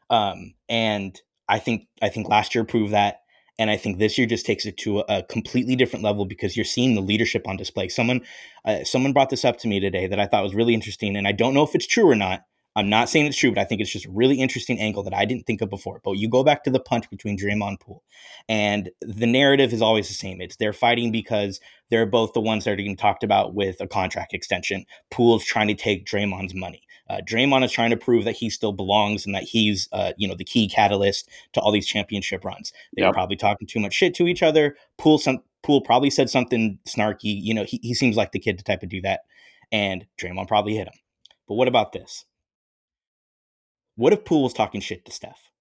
Um, 0.10 0.56
and 0.68 1.20
I 1.48 1.60
think 1.60 1.88
I 2.02 2.10
think 2.10 2.28
last 2.28 2.54
year 2.56 2.66
proved 2.66 2.94
that. 2.94 3.22
And 3.58 3.70
I 3.70 3.76
think 3.76 3.98
this 3.98 4.18
year 4.18 4.26
just 4.26 4.46
takes 4.46 4.66
it 4.66 4.78
to 4.78 5.00
a, 5.00 5.22
completely 5.24 5.76
different 5.76 6.04
level 6.04 6.26
because 6.26 6.56
you're 6.56 6.64
seeing 6.64 6.96
the 6.96 7.02
leadership 7.02 7.46
on 7.46 7.58
display. 7.58 7.90
Someone, 7.90 8.22
uh, 8.64 8.86
someone 8.86 9.12
brought 9.12 9.30
this 9.30 9.44
up 9.44 9.58
to 9.60 9.68
me 9.68 9.82
today 9.82 10.08
that 10.08 10.18
I 10.18 10.28
thought 10.28 10.44
was 10.44 10.56
really 10.56 10.74
interesting, 10.74 11.18
and 11.18 11.28
I 11.28 11.34
don't 11.34 11.54
know 11.54 11.64
if 11.64 11.76
it's 11.76 11.86
true 11.86 12.10
or 12.10 12.16
not. 12.16 12.46
I'm 12.76 12.90
not 12.90 13.10
saying 13.10 13.26
it's 13.26 13.38
true, 13.38 13.52
but 13.52 13.60
I 13.60 13.66
think 13.66 13.82
it's 13.82 13.92
just 13.92 14.06
a 14.06 14.12
really 14.12 14.36
interesting 14.36 14.80
angle 14.80 15.04
that 15.04 15.14
I 15.14 15.26
didn't 15.26 15.46
think 15.46 15.62
of 15.62 15.70
before. 15.70 16.02
But 16.04 16.14
you 16.14 16.30
go 16.30 16.44
back 16.44 16.64
to 16.64 16.70
the 16.70 16.80
punch 16.80 17.10
between 17.10 17.38
Draymond 17.38 17.80
Poole, 17.80 18.04
and 18.48 18.90
the 19.02 19.26
narrative 19.26 19.74
is 19.74 19.82
always 19.82 20.08
the 20.08 20.14
same. 20.14 20.40
It's 20.40 20.56
they're 20.56 20.74
fighting 20.74 21.12
because 21.12 21.60
they're 21.90 22.06
both 22.06 22.34
the 22.34 22.42
ones 22.42 22.64
that 22.64 22.72
are 22.72 22.76
getting 22.76 22.96
talked 22.96 23.24
about 23.24 23.54
with 23.54 23.82
a 23.82 23.88
contract 23.88 24.34
extension. 24.34 24.86
Poole's 25.10 25.44
trying 25.44 25.68
to 25.68 25.76
take 25.76 26.06
Draymond's 26.06 26.54
money. 26.54 26.84
Uh, 27.10 27.22
Draymond 27.28 27.66
is 27.66 27.72
trying 27.72 27.90
to 27.90 27.98
prove 27.98 28.24
that 28.26 28.36
he 28.36 28.52
still 28.52 28.72
belongs 28.72 29.26
and 29.26 29.34
that 29.34 29.44
he's, 29.44 29.90
uh, 29.92 30.14
you 30.16 30.28
know, 30.28 30.36
the 30.36 30.44
key 30.44 30.70
catalyst 30.70 31.28
to 31.54 31.60
all 31.60 31.72
these 31.72 31.88
championship 31.88 32.46
runs. 32.46 32.72
They 32.96 33.02
yep. 33.02 33.10
were 33.10 33.14
probably 33.14 33.36
talking 33.36 33.68
too 33.68 33.80
much 33.80 33.94
shit 33.94 34.14
to 34.16 34.28
each 34.28 34.44
other. 34.44 34.78
Poole, 34.98 35.18
some 35.18 35.40
Poole 35.64 35.82
probably 35.82 36.12
said 36.12 36.30
something 36.30 36.80
snarky. 36.88 37.42
You 37.42 37.56
know, 37.56 37.64
he, 37.64 37.80
he 37.82 37.94
seems 37.94 38.16
like 38.16 38.32
the 38.32 38.40
kid 38.40 38.60
to 38.60 38.64
type 38.64 38.84
of 38.84 38.90
do 38.90 39.02
that, 39.02 39.22
and 39.72 40.06
Draymond 40.20 40.48
probably 40.48 40.76
hit 40.76 40.88
him. 40.88 40.94
But 41.48 41.56
what 41.56 41.68
about 41.68 41.94
this? 41.94 42.26
What 44.00 44.14
if 44.14 44.24
Poole 44.24 44.44
was 44.44 44.54
talking 44.54 44.80
shit 44.80 45.04
to 45.04 45.12
Steph? 45.12 45.52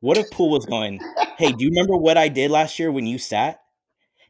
What 0.00 0.16
if 0.16 0.28
Poole 0.32 0.50
was 0.50 0.66
going, 0.66 0.98
hey, 1.38 1.52
do 1.52 1.62
you 1.64 1.70
remember 1.70 1.96
what 1.96 2.18
I 2.18 2.26
did 2.26 2.50
last 2.50 2.76
year 2.80 2.90
when 2.90 3.06
you 3.06 3.18
sat? 3.18 3.60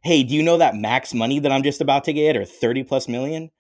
Hey, 0.05 0.23
do 0.23 0.35
you 0.35 0.43
know 0.43 0.59
that 0.59 0.77
max 0.77 1.15
money 1.15 1.39
that 1.39 1.51
I'm 1.51 1.63
just 1.63 1.81
about 1.81 2.05
to 2.05 2.13
get 2.13 2.37
or 2.37 2.45
30 2.45 2.85
plus 2.85 3.09
million? 3.09 3.53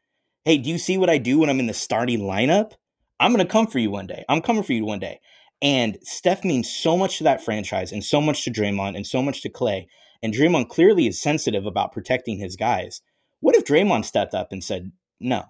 Hey, 0.44 0.58
do 0.58 0.68
you 0.68 0.76
see 0.76 0.98
what 0.98 1.08
I 1.08 1.16
do 1.16 1.38
when 1.38 1.48
I'm 1.48 1.58
in 1.58 1.68
the 1.68 1.72
starting 1.72 2.20
lineup? 2.20 2.72
I'm 3.18 3.32
going 3.32 3.46
to 3.46 3.50
come 3.50 3.66
for 3.66 3.78
you 3.78 3.90
one 3.90 4.06
day. 4.06 4.26
I'm 4.28 4.42
coming 4.42 4.62
for 4.62 4.74
you 4.74 4.84
one 4.84 4.98
day. 4.98 5.20
And 5.62 5.96
Steph 6.02 6.44
means 6.44 6.70
so 6.70 6.94
much 6.94 7.16
to 7.16 7.24
that 7.24 7.42
franchise 7.42 7.92
and 7.92 8.04
so 8.04 8.20
much 8.20 8.44
to 8.44 8.50
Draymond 8.50 8.94
and 8.94 9.06
so 9.06 9.22
much 9.22 9.40
to 9.40 9.48
Clay. 9.48 9.88
And 10.22 10.34
Draymond 10.34 10.68
clearly 10.68 11.06
is 11.06 11.18
sensitive 11.18 11.64
about 11.64 11.92
protecting 11.92 12.36
his 12.36 12.56
guys. 12.56 13.00
What 13.40 13.56
if 13.56 13.64
Draymond 13.64 14.04
stepped 14.04 14.34
up 14.34 14.52
and 14.52 14.62
said, 14.62 14.92
no, 15.18 15.44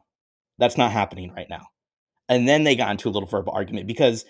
that's 0.59 0.79
not 0.79 0.93
happening 0.93 1.33
right 1.35 1.51
now? 1.51 1.71
And 2.29 2.49
then 2.49 2.65
they 2.65 2.77
got 2.77 2.91
into 2.91 3.09
a 3.09 3.11
little 3.11 3.29
verbal 3.29 3.53
argument 3.53 3.87
because 3.87 4.25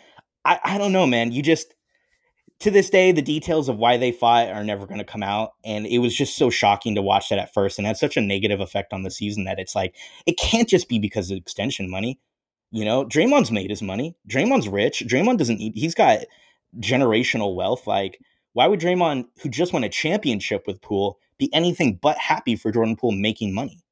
I, 0.45 0.59
I 0.65 0.79
don't 0.79 0.93
know, 0.93 1.07
man. 1.07 1.33
You 1.33 1.43
just 1.43 1.75
to 2.61 2.71
this 2.71 2.89
day, 2.89 3.13
the 3.13 3.23
details 3.23 3.69
of 3.69 3.77
why 3.77 3.99
they 3.99 4.13
fought 4.13 4.49
are 4.49 4.65
never 4.65 4.87
going 4.87 4.99
to 4.99 5.05
come 5.05 5.23
out, 5.23 5.51
and 5.65 5.87
it 5.87 5.99
was 5.99 6.15
just 6.15 6.37
so 6.37 6.49
shocking 6.49 6.95
to 6.95 7.03
watch 7.03 7.29
that 7.29 7.39
at 7.39 7.53
first, 7.53 7.79
and 7.79 7.87
had 7.87 7.99
such 7.99 8.17
a 8.17 8.23
negative 8.23 8.61
effect 8.61 8.93
on 8.93 9.03
the 9.03 9.11
season 9.11 9.45
that 9.45 9.59
it's 9.59 9.75
like 9.75 9.95
it 10.25 10.39
can't 10.39 10.69
just 10.69 10.89
be 10.89 10.99
because 10.99 11.31
of 11.31 11.37
extension 11.37 11.91
money. 11.91 12.19
You 12.71 12.85
know, 12.85 13.05
Draymond's 13.05 13.53
made 13.53 13.71
his 13.71 13.83
money. 13.83 14.17
Draymond's 14.29 14.69
rich. 14.69 15.05
Draymond 15.07 15.39
doesn't 15.39 15.59
need. 15.59 15.75
He's 15.75 15.95
got 15.95 16.21
generational 16.81 17.55
wealth. 17.55 17.87
Like, 17.87 18.19
why 18.55 18.67
would 18.67 18.81
Draymond, 18.81 19.27
who 19.43 19.49
just 19.49 19.73
won 19.73 19.85
a 19.85 19.89
championship 19.89 20.65
with 20.67 20.81
Poole, 20.81 21.19
be 21.39 21.53
anything 21.53 21.99
but 22.01 22.19
happy 22.19 22.57
for 22.57 22.73
Jordan 22.73 22.97
Poole 22.97 23.13
making 23.13 23.55
money? 23.55 23.83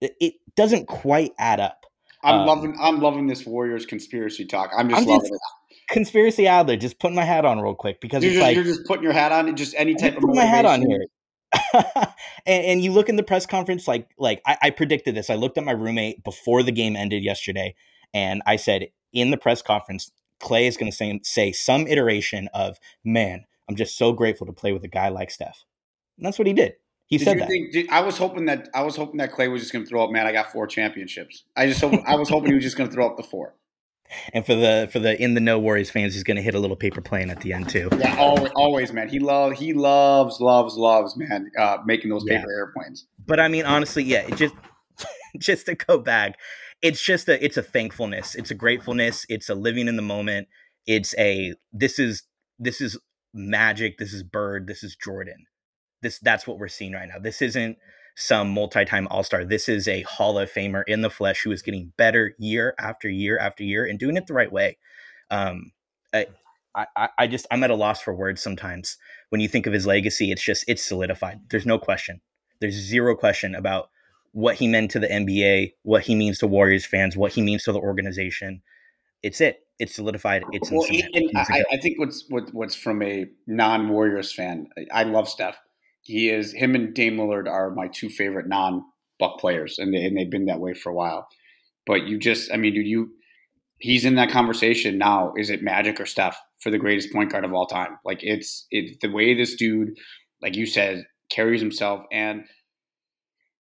It, 0.00 0.14
it 0.20 0.34
doesn't 0.56 0.86
quite 0.86 1.32
add 1.38 1.60
up. 1.60 1.83
I'm 2.24 2.40
um, 2.40 2.46
loving 2.46 2.76
I'm 2.80 3.00
loving 3.00 3.26
this 3.26 3.44
Warriors 3.46 3.86
conspiracy 3.86 4.46
talk. 4.46 4.70
I'm 4.76 4.88
just 4.88 5.02
I'm 5.02 5.06
loving 5.06 5.30
just, 5.30 5.32
it. 5.70 5.76
Conspiracy 5.90 6.46
Adler, 6.46 6.76
just 6.76 6.98
putting 6.98 7.14
my 7.14 7.24
hat 7.24 7.44
on 7.44 7.60
real 7.60 7.74
quick 7.74 8.00
because 8.00 8.24
you're, 8.24 8.32
it's 8.32 8.36
just, 8.36 8.42
like 8.42 8.56
you're 8.56 8.64
just 8.64 8.86
putting 8.86 9.04
your 9.04 9.12
hat 9.12 9.32
on, 9.32 9.54
just 9.54 9.74
any 9.76 9.94
type 9.94 10.16
of 10.16 10.22
put 10.22 10.34
my 10.34 10.44
hat 10.44 10.64
on 10.64 10.80
here. 10.80 11.04
and, 12.46 12.64
and, 12.64 12.82
you 12.82 12.90
look 12.90 13.08
in 13.08 13.16
the 13.16 13.22
press 13.22 13.46
conference, 13.46 13.86
like 13.86 14.08
like 14.18 14.40
I, 14.46 14.56
I 14.62 14.70
predicted 14.70 15.14
this. 15.14 15.30
I 15.30 15.34
looked 15.34 15.58
at 15.58 15.64
my 15.64 15.72
roommate 15.72 16.24
before 16.24 16.62
the 16.62 16.72
game 16.72 16.96
ended 16.96 17.22
yesterday, 17.22 17.74
and 18.12 18.42
I 18.46 18.56
said 18.56 18.88
in 19.12 19.30
the 19.30 19.36
press 19.36 19.62
conference, 19.62 20.10
Klay 20.42 20.66
is 20.66 20.76
going 20.76 20.90
to 20.90 20.96
say, 20.96 21.20
say 21.22 21.52
some 21.52 21.86
iteration 21.86 22.48
of, 22.52 22.78
man, 23.04 23.44
I'm 23.68 23.76
just 23.76 23.96
so 23.96 24.12
grateful 24.12 24.46
to 24.46 24.52
play 24.52 24.72
with 24.72 24.84
a 24.84 24.88
guy 24.88 25.08
like 25.08 25.30
Steph. 25.30 25.64
And 26.18 26.26
that's 26.26 26.38
what 26.38 26.46
he 26.46 26.52
did. 26.52 26.74
He 27.06 27.18
did 27.18 27.24
said 27.24 27.38
that. 27.40 27.48
Think, 27.48 27.92
I 27.92 28.00
was 28.00 28.16
hoping 28.16 28.46
that 28.46 28.68
I 28.74 28.82
was 28.82 28.96
hoping 28.96 29.18
that 29.18 29.32
Klay 29.32 29.50
was 29.50 29.62
just 29.62 29.72
going 29.72 29.84
to 29.84 29.88
throw 29.88 30.04
up. 30.04 30.10
Man, 30.10 30.26
I 30.26 30.32
got 30.32 30.52
four 30.52 30.66
championships. 30.66 31.44
I 31.56 31.66
just 31.66 31.80
hope, 31.80 31.94
I 32.06 32.16
was 32.16 32.28
hoping 32.28 32.50
he 32.50 32.54
was 32.54 32.64
just 32.64 32.76
going 32.76 32.88
to 32.88 32.94
throw 32.94 33.06
up 33.06 33.16
the 33.16 33.22
four. 33.22 33.54
And 34.32 34.44
for 34.44 34.54
the 34.54 34.88
for 34.92 34.98
the 34.98 35.20
in 35.20 35.34
the 35.34 35.40
no 35.40 35.58
Warriors 35.58 35.90
fans, 35.90 36.14
he's 36.14 36.22
going 36.22 36.36
to 36.36 36.42
hit 36.42 36.54
a 36.54 36.58
little 36.58 36.76
paper 36.76 37.00
plane 37.00 37.30
at 37.30 37.40
the 37.40 37.52
end 37.52 37.68
too. 37.68 37.88
Yeah, 37.98 38.16
always, 38.18 38.52
always 38.54 38.92
man. 38.92 39.08
He 39.08 39.18
loves 39.18 39.58
he 39.58 39.72
loves 39.72 40.40
loves 40.40 40.76
loves 40.76 41.16
man 41.16 41.50
uh, 41.58 41.78
making 41.84 42.10
those 42.10 42.24
paper 42.24 42.46
yeah. 42.50 42.56
airplanes. 42.56 43.06
But 43.26 43.40
I 43.40 43.48
mean, 43.48 43.64
honestly, 43.64 44.02
yeah, 44.02 44.26
it 44.26 44.36
just 44.36 44.54
just 45.38 45.66
to 45.66 45.74
go 45.74 45.98
back, 45.98 46.38
it's 46.82 47.02
just 47.02 47.28
a 47.28 47.42
it's 47.44 47.56
a 47.56 47.62
thankfulness, 47.62 48.34
it's 48.34 48.50
a 48.50 48.54
gratefulness, 48.54 49.26
it's 49.28 49.48
a 49.48 49.54
living 49.54 49.88
in 49.88 49.96
the 49.96 50.02
moment. 50.02 50.48
It's 50.86 51.14
a 51.18 51.54
this 51.72 51.98
is 51.98 52.24
this 52.58 52.80
is 52.80 52.98
magic. 53.32 53.98
This 53.98 54.12
is 54.12 54.22
Bird. 54.22 54.66
This 54.66 54.82
is 54.82 54.96
Jordan. 54.96 55.46
This 56.04 56.18
that's 56.18 56.46
what 56.46 56.58
we're 56.58 56.68
seeing 56.68 56.92
right 56.92 57.08
now. 57.08 57.18
This 57.18 57.40
isn't 57.40 57.78
some 58.14 58.50
multi-time 58.50 59.08
all-star. 59.10 59.44
This 59.44 59.68
is 59.68 59.88
a 59.88 60.02
Hall 60.02 60.38
of 60.38 60.52
Famer 60.52 60.84
in 60.86 61.00
the 61.00 61.10
flesh 61.10 61.42
who 61.42 61.50
is 61.50 61.62
getting 61.62 61.92
better 61.96 62.36
year 62.38 62.74
after 62.78 63.08
year 63.08 63.38
after 63.38 63.64
year 63.64 63.86
and 63.86 63.98
doing 63.98 64.16
it 64.16 64.26
the 64.26 64.34
right 64.34 64.52
way. 64.52 64.76
Um, 65.30 65.72
I, 66.12 66.26
I, 66.74 67.08
I 67.18 67.26
just 67.26 67.46
I'm 67.50 67.64
at 67.64 67.70
a 67.70 67.74
loss 67.74 68.02
for 68.02 68.14
words 68.14 68.42
sometimes. 68.42 68.98
When 69.30 69.40
you 69.40 69.48
think 69.48 69.66
of 69.66 69.72
his 69.72 69.86
legacy, 69.86 70.30
it's 70.30 70.44
just 70.44 70.64
it's 70.68 70.82
solidified. 70.82 71.40
There's 71.50 71.66
no 71.66 71.78
question. 71.78 72.20
There's 72.60 72.74
zero 72.74 73.16
question 73.16 73.54
about 73.54 73.88
what 74.32 74.56
he 74.56 74.68
meant 74.68 74.90
to 74.90 74.98
the 74.98 75.06
NBA, 75.06 75.72
what 75.84 76.02
he 76.02 76.14
means 76.14 76.38
to 76.38 76.46
Warriors 76.46 76.84
fans, 76.84 77.16
what 77.16 77.32
he 77.32 77.40
means 77.40 77.64
to 77.64 77.72
the 77.72 77.80
organization. 77.80 78.62
It's 79.22 79.40
it. 79.40 79.60
It's 79.78 79.94
solidified. 79.94 80.44
It's 80.52 80.70
well, 80.70 80.86
I, 81.34 81.64
I, 81.72 81.76
think 81.78 81.98
what's 81.98 82.26
what, 82.28 82.52
what's 82.52 82.74
from 82.74 83.02
a 83.02 83.26
non 83.46 83.88
Warriors 83.88 84.32
fan. 84.32 84.68
I 84.92 85.04
love 85.04 85.28
Steph 85.28 85.58
he 86.04 86.30
is 86.30 86.52
him 86.52 86.74
and 86.74 86.94
Dame 86.94 87.16
Lillard 87.16 87.48
are 87.48 87.70
my 87.70 87.88
two 87.88 88.08
favorite 88.08 88.46
non 88.46 88.84
Buck 89.18 89.38
players, 89.38 89.78
and 89.78 89.94
they, 89.94 90.04
and 90.04 90.16
they've 90.16 90.30
been 90.30 90.46
that 90.46 90.60
way 90.60 90.74
for 90.74 90.90
a 90.90 90.94
while. 90.94 91.28
But 91.86 92.06
you 92.06 92.18
just, 92.18 92.52
I 92.52 92.56
mean, 92.56 92.74
dude, 92.74 92.86
you 92.86 93.10
he's 93.78 94.04
in 94.04 94.16
that 94.16 94.30
conversation 94.30 94.98
now. 94.98 95.32
Is 95.36 95.50
it 95.50 95.62
Magic 95.62 96.00
or 96.00 96.06
Steph 96.06 96.36
for 96.58 96.70
the 96.70 96.78
greatest 96.78 97.12
point 97.12 97.30
guard 97.30 97.44
of 97.44 97.52
all 97.52 97.66
time? 97.66 97.98
Like 98.04 98.20
it's 98.22 98.66
it 98.70 99.00
the 99.00 99.10
way 99.10 99.34
this 99.34 99.54
dude, 99.54 99.96
like 100.42 100.56
you 100.56 100.66
said, 100.66 101.04
carries 101.30 101.60
himself. 101.60 102.02
And 102.12 102.44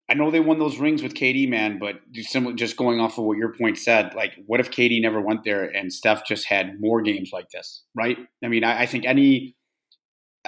I 0.09 0.15
know 0.15 0.31
they 0.31 0.39
won 0.39 0.59
those 0.59 0.77
rings 0.77 1.01
with 1.01 1.13
KD, 1.13 1.47
man, 1.47 1.79
but 1.79 1.95
just 2.11 2.77
going 2.77 2.99
off 2.99 3.17
of 3.17 3.23
what 3.23 3.37
your 3.37 3.53
point 3.53 3.77
said, 3.77 4.13
like 4.15 4.33
what 4.45 4.59
if 4.59 4.69
KD 4.69 5.01
never 5.01 5.21
went 5.21 5.43
there 5.43 5.63
and 5.63 5.93
Steph 5.93 6.25
just 6.25 6.47
had 6.47 6.79
more 6.79 7.01
games 7.01 7.31
like 7.31 7.49
this, 7.51 7.83
right? 7.95 8.17
I 8.43 8.47
mean, 8.47 8.63
I, 8.63 8.81
I 8.81 8.85
think 8.85 9.05
any 9.05 9.55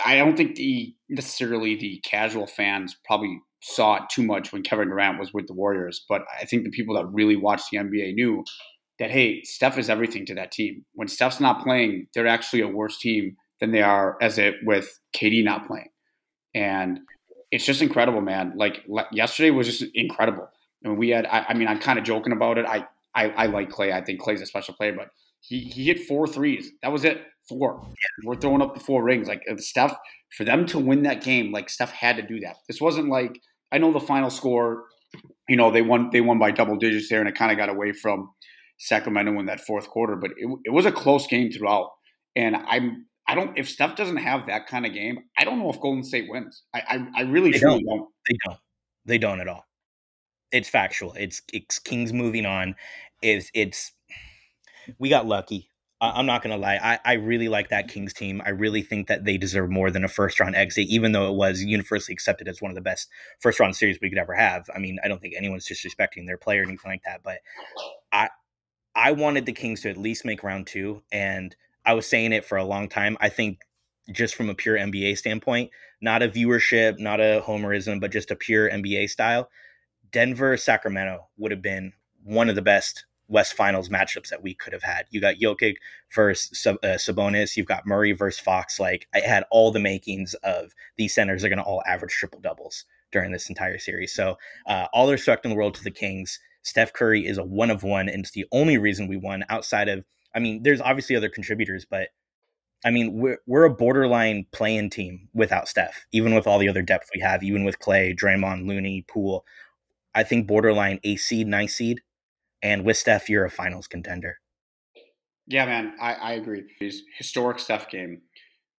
I 0.04 0.18
don't 0.18 0.36
think 0.36 0.56
the 0.56 0.94
necessarily 1.10 1.76
the 1.76 2.02
casual 2.04 2.48
fans 2.48 2.96
probably 3.06 3.40
saw 3.62 3.96
it 3.96 4.04
too 4.12 4.24
much 4.24 4.52
when 4.52 4.62
Kevin 4.62 4.90
Durant 4.90 5.20
was 5.20 5.34
with 5.34 5.48
the 5.48 5.54
Warriors, 5.54 6.04
but 6.08 6.24
I 6.40 6.46
think 6.46 6.64
the 6.64 6.70
people 6.70 6.96
that 6.96 7.06
really 7.08 7.36
watched 7.36 7.72
the 7.72 7.78
NBA 7.78 8.14
knew 8.14 8.44
that 9.00 9.12
hey, 9.12 9.42
Steph 9.44 9.78
is 9.78 9.90
everything 9.90 10.26
to 10.28 10.36
that 10.36 10.52
team. 10.52 10.86
When 10.94 11.08
Steph's 11.08 11.40
not 11.40 11.64
playing, 11.64 12.08
they're 12.14 12.28
actually 12.28 12.62
a 12.62 12.68
worse 12.68 12.98
team 12.98 13.36
than 13.60 13.72
they 13.72 13.82
are 13.82 14.18
as 14.22 14.38
it 14.38 14.56
with 14.64 15.00
KD 15.16 15.44
not 15.44 15.68
playing, 15.68 15.90
and 16.54 17.00
it's 17.52 17.66
just 17.66 17.82
incredible, 17.82 18.22
man. 18.22 18.54
Like 18.56 18.84
yesterday 19.12 19.52
was 19.52 19.68
just 19.68 19.92
incredible. 19.94 20.48
I 20.84 20.90
mean, 20.90 20.98
we 20.98 21.10
had. 21.10 21.26
I, 21.26 21.46
I 21.50 21.54
mean, 21.54 21.68
I'm 21.68 21.80
kind 21.80 21.98
of 21.98 22.06
joking 22.06 22.34
about 22.34 22.58
it. 22.58 22.66
I, 22.66 22.86
I 23.16 23.30
I 23.30 23.46
like 23.48 23.70
Klay. 23.70 23.94
I 23.94 24.02
think 24.02 24.22
Klay's 24.22 24.42
a 24.42 24.46
special 24.46 24.74
player, 24.74 24.94
but 24.94 25.08
he 25.42 25.62
he 25.62 25.86
hit 25.86 26.02
four 26.02 26.28
threes. 26.28 26.72
That 26.82 26.92
was 26.92 27.04
it 27.06 27.22
four. 27.48 27.82
Yeah. 27.84 28.28
We're 28.30 28.36
throwing 28.36 28.62
up 28.62 28.74
the 28.74 28.80
four 28.80 29.04
rings. 29.04 29.28
Like 29.28 29.44
uh, 29.50 29.58
Steph, 29.58 29.96
for 30.36 30.44
them 30.44 30.66
to 30.68 30.80
win 30.80 31.04
that 31.04 31.24
game, 31.24 31.52
like 31.52 31.70
Steph 31.70 31.92
had 31.92 32.18
to 32.18 32.22
do 32.22 32.40
that. 32.42 32.58
This 32.68 32.82
wasn't 32.82 33.10
like 33.10 33.40
I 33.72 33.78
know 33.78 33.92
the 33.92 34.00
final 34.00 34.30
score. 34.30 34.86
You 35.48 35.56
know 35.56 35.72
they 35.72 35.82
won. 35.82 36.10
They 36.12 36.22
won 36.22 36.40
by 36.40 36.52
double 36.52 36.76
digits 36.76 37.10
there, 37.10 37.20
and 37.20 37.30
it 37.30 37.36
kind 37.36 37.52
of 37.52 37.58
got 37.58 37.70
away 37.70 37.92
from 37.94 38.30
Sacramento 38.78 39.40
in 39.40 39.46
that 39.46 39.62
fourth 39.62 39.88
quarter. 39.90 40.16
But 40.16 40.32
it, 40.38 40.50
it 40.66 40.72
was 40.72 40.86
a 40.86 40.92
close 40.92 41.28
game 41.28 41.52
throughout. 41.52 41.90
And 42.36 42.56
I'm 42.56 43.06
I 43.28 43.36
don't 43.36 43.58
if 43.58 43.70
Steph 43.70 43.96
doesn't 43.96 44.18
have 44.18 44.48
that 44.48 44.68
kind 44.68 44.86
of 44.86 44.94
game, 44.94 45.20
I 45.38 45.46
don't 45.46 45.60
know 45.60 45.70
if 45.70 45.80
Golden 45.80 46.04
State 46.04 46.30
wins. 46.30 46.64
I 46.74 46.84
I, 46.88 47.08
I 47.18 47.22
really 47.24 47.52
they 47.52 47.60
don't. 47.60 47.84
don't. 47.86 48.10
They 48.28 48.38
don't. 48.46 48.60
They 49.06 49.18
don't 49.18 49.42
at 49.42 49.48
all. 49.48 49.66
It's 50.52 50.70
factual. 50.70 51.14
It's 51.14 51.42
it's 51.54 51.80
Kings 51.80 52.14
moving 52.14 52.46
on. 52.46 52.76
Is 53.22 53.50
it's 53.54 53.92
we 55.00 55.10
got 55.10 55.26
lucky. 55.26 55.70
I'm 56.02 56.26
not 56.26 56.44
gonna 56.44 56.58
lie. 56.58 56.80
I, 56.82 57.00
I 57.06 57.14
really 57.14 57.48
like 57.48 57.70
that 57.70 57.88
Kings 57.88 58.14
team. 58.14 58.42
I 58.46 58.50
really 58.50 58.82
think 58.82 59.08
that 59.08 59.24
they 59.24 59.38
deserve 59.38 59.70
more 59.70 59.90
than 59.90 60.04
a 60.04 60.10
first 60.10 60.40
round 60.40 60.56
exit, 60.56 60.88
even 60.88 61.14
though 61.14 61.30
it 61.30 61.36
was 61.36 61.62
universally 61.62 62.14
accepted 62.14 62.48
as 62.48 62.62
one 62.62 62.70
of 62.70 62.76
the 62.76 62.82
best 62.82 63.10
first 63.40 63.60
round 63.60 63.76
series 63.76 63.98
we 64.02 64.10
could 64.10 64.18
ever 64.18 64.34
have. 64.34 64.70
I 64.76 64.80
mean, 64.80 65.00
I 65.04 65.08
don't 65.08 65.22
think 65.22 65.36
anyone's 65.38 65.68
disrespecting 65.68 66.26
their 66.26 66.38
player 66.38 66.62
or 66.62 66.66
anything 66.66 66.92
like 66.92 67.04
that, 67.06 67.22
but 67.24 67.40
I 68.12 68.30
I 68.94 69.14
wanted 69.14 69.46
the 69.46 69.54
Kings 69.54 69.82
to 69.82 69.90
at 69.90 69.98
least 69.98 70.26
make 70.26 70.44
round 70.44 70.68
two, 70.68 71.02
and 71.12 71.56
I 71.86 71.94
was 71.94 72.08
saying 72.08 72.34
it 72.34 72.46
for 72.46 72.58
a 72.58 72.66
long 72.66 72.90
time. 72.90 73.18
I 73.22 73.30
think 73.30 73.60
just 74.12 74.36
from 74.36 74.50
a 74.50 74.56
pure 74.56 74.78
NBA 74.78 75.18
standpoint, 75.18 75.72
not 76.02 76.22
a 76.22 76.30
viewership, 76.30 77.00
not 77.00 77.20
a 77.20 77.42
homerism, 77.46 78.00
but 78.00 78.12
just 78.12 78.32
a 78.32 78.36
pure 78.36 78.70
NBA 78.70 79.10
style, 79.10 79.50
Denver 80.12 80.58
Sacramento 80.58 81.28
would 81.38 81.52
have 81.52 81.62
been 81.62 81.94
one 82.24 82.50
of 82.50 82.56
the 82.56 82.62
best 82.62 83.06
West 83.28 83.54
Finals 83.54 83.90
matchups 83.90 84.30
that 84.30 84.44
we 84.44 84.54
could 84.54 84.74
have 84.74 84.84
had. 84.84 85.06
You 85.10 85.20
got 85.22 85.36
Jokic 85.36 85.76
versus 86.14 86.66
uh, 86.68 86.76
Sabonis. 86.84 87.58
You've 87.58 87.66
got 87.66 87.86
Murray 87.86 88.12
versus 88.12 88.40
Fox. 88.40 88.80
Like 88.80 89.08
I 89.14 89.20
had 89.20 89.44
all 89.52 89.72
the 89.72 89.80
makings 89.80 90.34
of 90.36 90.74
these 90.98 91.14
centers 91.14 91.44
are 91.44 91.50
going 91.50 91.60
to 91.60 91.64
all 91.64 91.84
average 91.88 92.14
triple 92.14 92.40
doubles 92.40 92.86
during 93.12 93.32
this 93.32 93.50
entire 93.50 93.80
series. 93.80 94.14
So 94.14 94.38
uh, 94.68 94.88
all 94.94 95.06
the 95.08 95.14
respect 95.14 95.46
in 95.46 95.52
the 95.52 95.58
world 95.58 95.76
to 95.76 95.84
the 95.84 95.92
Kings. 95.92 96.40
Steph 96.64 96.94
Curry 96.94 97.26
is 97.26 97.38
a 97.38 97.44
one 97.44 97.70
of 97.70 97.84
one, 97.84 98.10
and 98.10 98.22
it's 98.22 98.32
the 98.32 98.48
only 98.52 98.80
reason 98.80 99.08
we 99.08 99.18
won. 99.18 99.46
Outside 99.50 99.88
of, 99.88 100.04
I 100.34 100.40
mean, 100.40 100.64
there's 100.64 100.82
obviously 100.82 101.16
other 101.16 101.30
contributors, 101.30 101.86
but 101.88 102.10
I 102.84 102.90
mean, 102.90 103.14
we're 103.14 103.38
we're 103.46 103.66
a 103.66 103.70
borderline 103.70 104.48
playing 104.52 104.90
team 104.90 105.30
without 105.34 105.68
Steph, 105.68 106.06
even 106.12 106.34
with 106.34 106.48
all 106.48 106.58
the 106.58 106.70
other 106.70 106.82
depth 106.82 107.10
we 107.14 107.22
have, 107.22 107.44
even 107.44 107.64
with 107.64 107.80
Klay, 107.80 108.18
Draymond, 108.18 108.68
Looney, 108.68 109.06
Poole. 109.08 109.46
I 110.16 110.24
think 110.24 110.48
borderline 110.48 111.00
a 111.04 111.18
seed, 111.18 111.48
nice 111.48 111.76
seed 111.76 112.02
and 112.62 112.86
with 112.86 112.98
Steph, 112.98 113.30
you're 113.30 113.46
a 113.46 113.50
finals 113.50 113.88
contender. 113.88 114.40
Yeah, 115.48 115.66
man, 115.66 115.94
I, 116.02 116.14
I 116.14 116.32
agree. 116.34 116.64
It's 116.80 117.02
historic 117.18 117.60
Steph 117.60 117.90
game. 117.90 118.22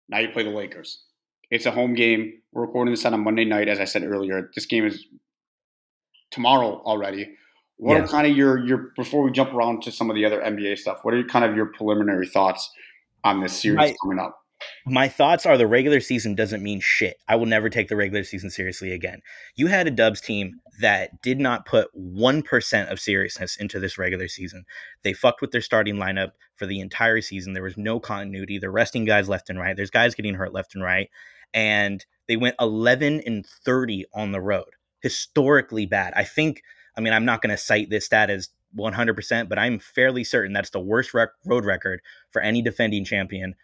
Now 0.09 0.19
you 0.19 0.29
play 0.29 0.43
the 0.43 0.51
Lakers. 0.51 1.03
It's 1.51 1.67
a 1.67 1.71
home 1.71 1.95
game. 1.95 2.41
We're 2.53 2.63
recording 2.63 2.93
this 2.93 3.05
on 3.05 3.15
a 3.15 3.19
Monday 3.19 3.45
night, 3.45 3.69
as 3.69 3.79
I 3.79 3.85
said 3.85 4.03
earlier. 4.03 4.51
This 4.55 4.67
game 4.67 4.85
is 4.85 5.07
tomorrow 6.31 6.83
already. 6.85 7.37
What 7.77 7.95
yeah. 7.95 8.05
are 8.05 8.09
kind 8.09 8.27
of 8.27 8.37
your 8.37 8.65
your 8.65 8.93
before 8.97 9.23
we 9.23 9.31
jump 9.31 9.53
around 9.53 9.83
to 9.83 9.93
some 9.93 10.11
of 10.11 10.17
the 10.17 10.25
other 10.25 10.41
NBA 10.41 10.79
stuff? 10.79 10.99
What 11.03 11.15
are 11.15 11.23
kind 11.25 11.45
of 11.45 11.55
your 11.55 11.67
preliminary 11.67 12.27
thoughts 12.27 12.71
on 13.23 13.43
this 13.43 13.61
series 13.61 13.93
I, 13.93 13.97
coming 14.03 14.19
up? 14.19 14.39
My 14.87 15.09
thoughts 15.09 15.45
are 15.47 15.59
the 15.59 15.67
regular 15.67 16.01
season 16.01 16.35
doesn't 16.35 16.63
mean 16.63 16.81
shit. 16.81 17.19
I 17.29 17.37
will 17.37 17.47
never 17.47 17.69
take 17.69 17.89
the 17.89 17.97
regular 17.97 18.25
season 18.25 18.51
seriously 18.51 18.93
again. 18.93 19.21
You 19.55 19.67
had 19.67 19.87
a 19.87 19.91
Dubs 19.91 20.21
team 20.21 20.61
that 20.81 21.23
did 21.23 21.39
not 21.39 21.67
put 21.67 21.89
1% 21.97 22.91
of 22.91 23.01
seriousness 23.01 23.57
into 23.57 23.81
this 23.81 23.99
regular 23.99 24.29
season. 24.29 24.65
They 25.03 25.13
fucked 25.13 25.41
with 25.41 25.51
their 25.51 25.61
starting 25.61 25.97
lineup 25.97 26.33
for 26.57 26.67
the 26.67 26.81
entire 26.81 27.21
season. 27.21 27.53
There 27.53 27.63
was 27.63 27.77
no 27.77 28.01
continuity. 28.01 28.59
They're 28.59 28.71
resting 28.71 29.05
guys 29.05 29.29
left 29.29 29.51
and 29.51 29.59
right. 29.59 29.77
There's 29.77 29.91
guys 29.91 30.15
getting 30.15 30.35
hurt 30.35 30.53
left 30.55 30.75
and 30.75 30.85
right. 30.85 31.11
And 31.53 32.05
they 32.29 32.37
went 32.37 32.57
11 32.61 33.23
and 33.27 33.47
30 33.47 34.07
on 34.15 34.33
the 34.33 34.41
road. 34.41 34.71
Historically 35.01 35.87
bad. 35.87 36.13
I 36.17 36.25
think, 36.25 36.63
I 36.97 37.01
mean, 37.01 37.13
I'm 37.13 37.25
not 37.25 37.43
going 37.43 37.51
to 37.51 37.63
cite 37.63 37.91
this 37.91 38.07
stat 38.07 38.31
as 38.31 38.51
100%, 38.77 39.49
but 39.49 39.59
I'm 39.59 39.79
fairly 39.79 40.25
certain 40.25 40.53
that's 40.53 40.71
the 40.71 40.81
worst 40.81 41.15
rec- 41.15 41.31
road 41.45 41.65
record 41.65 42.01
for 42.31 42.43
any 42.43 42.63
defending 42.63 43.05
champion 43.05 43.55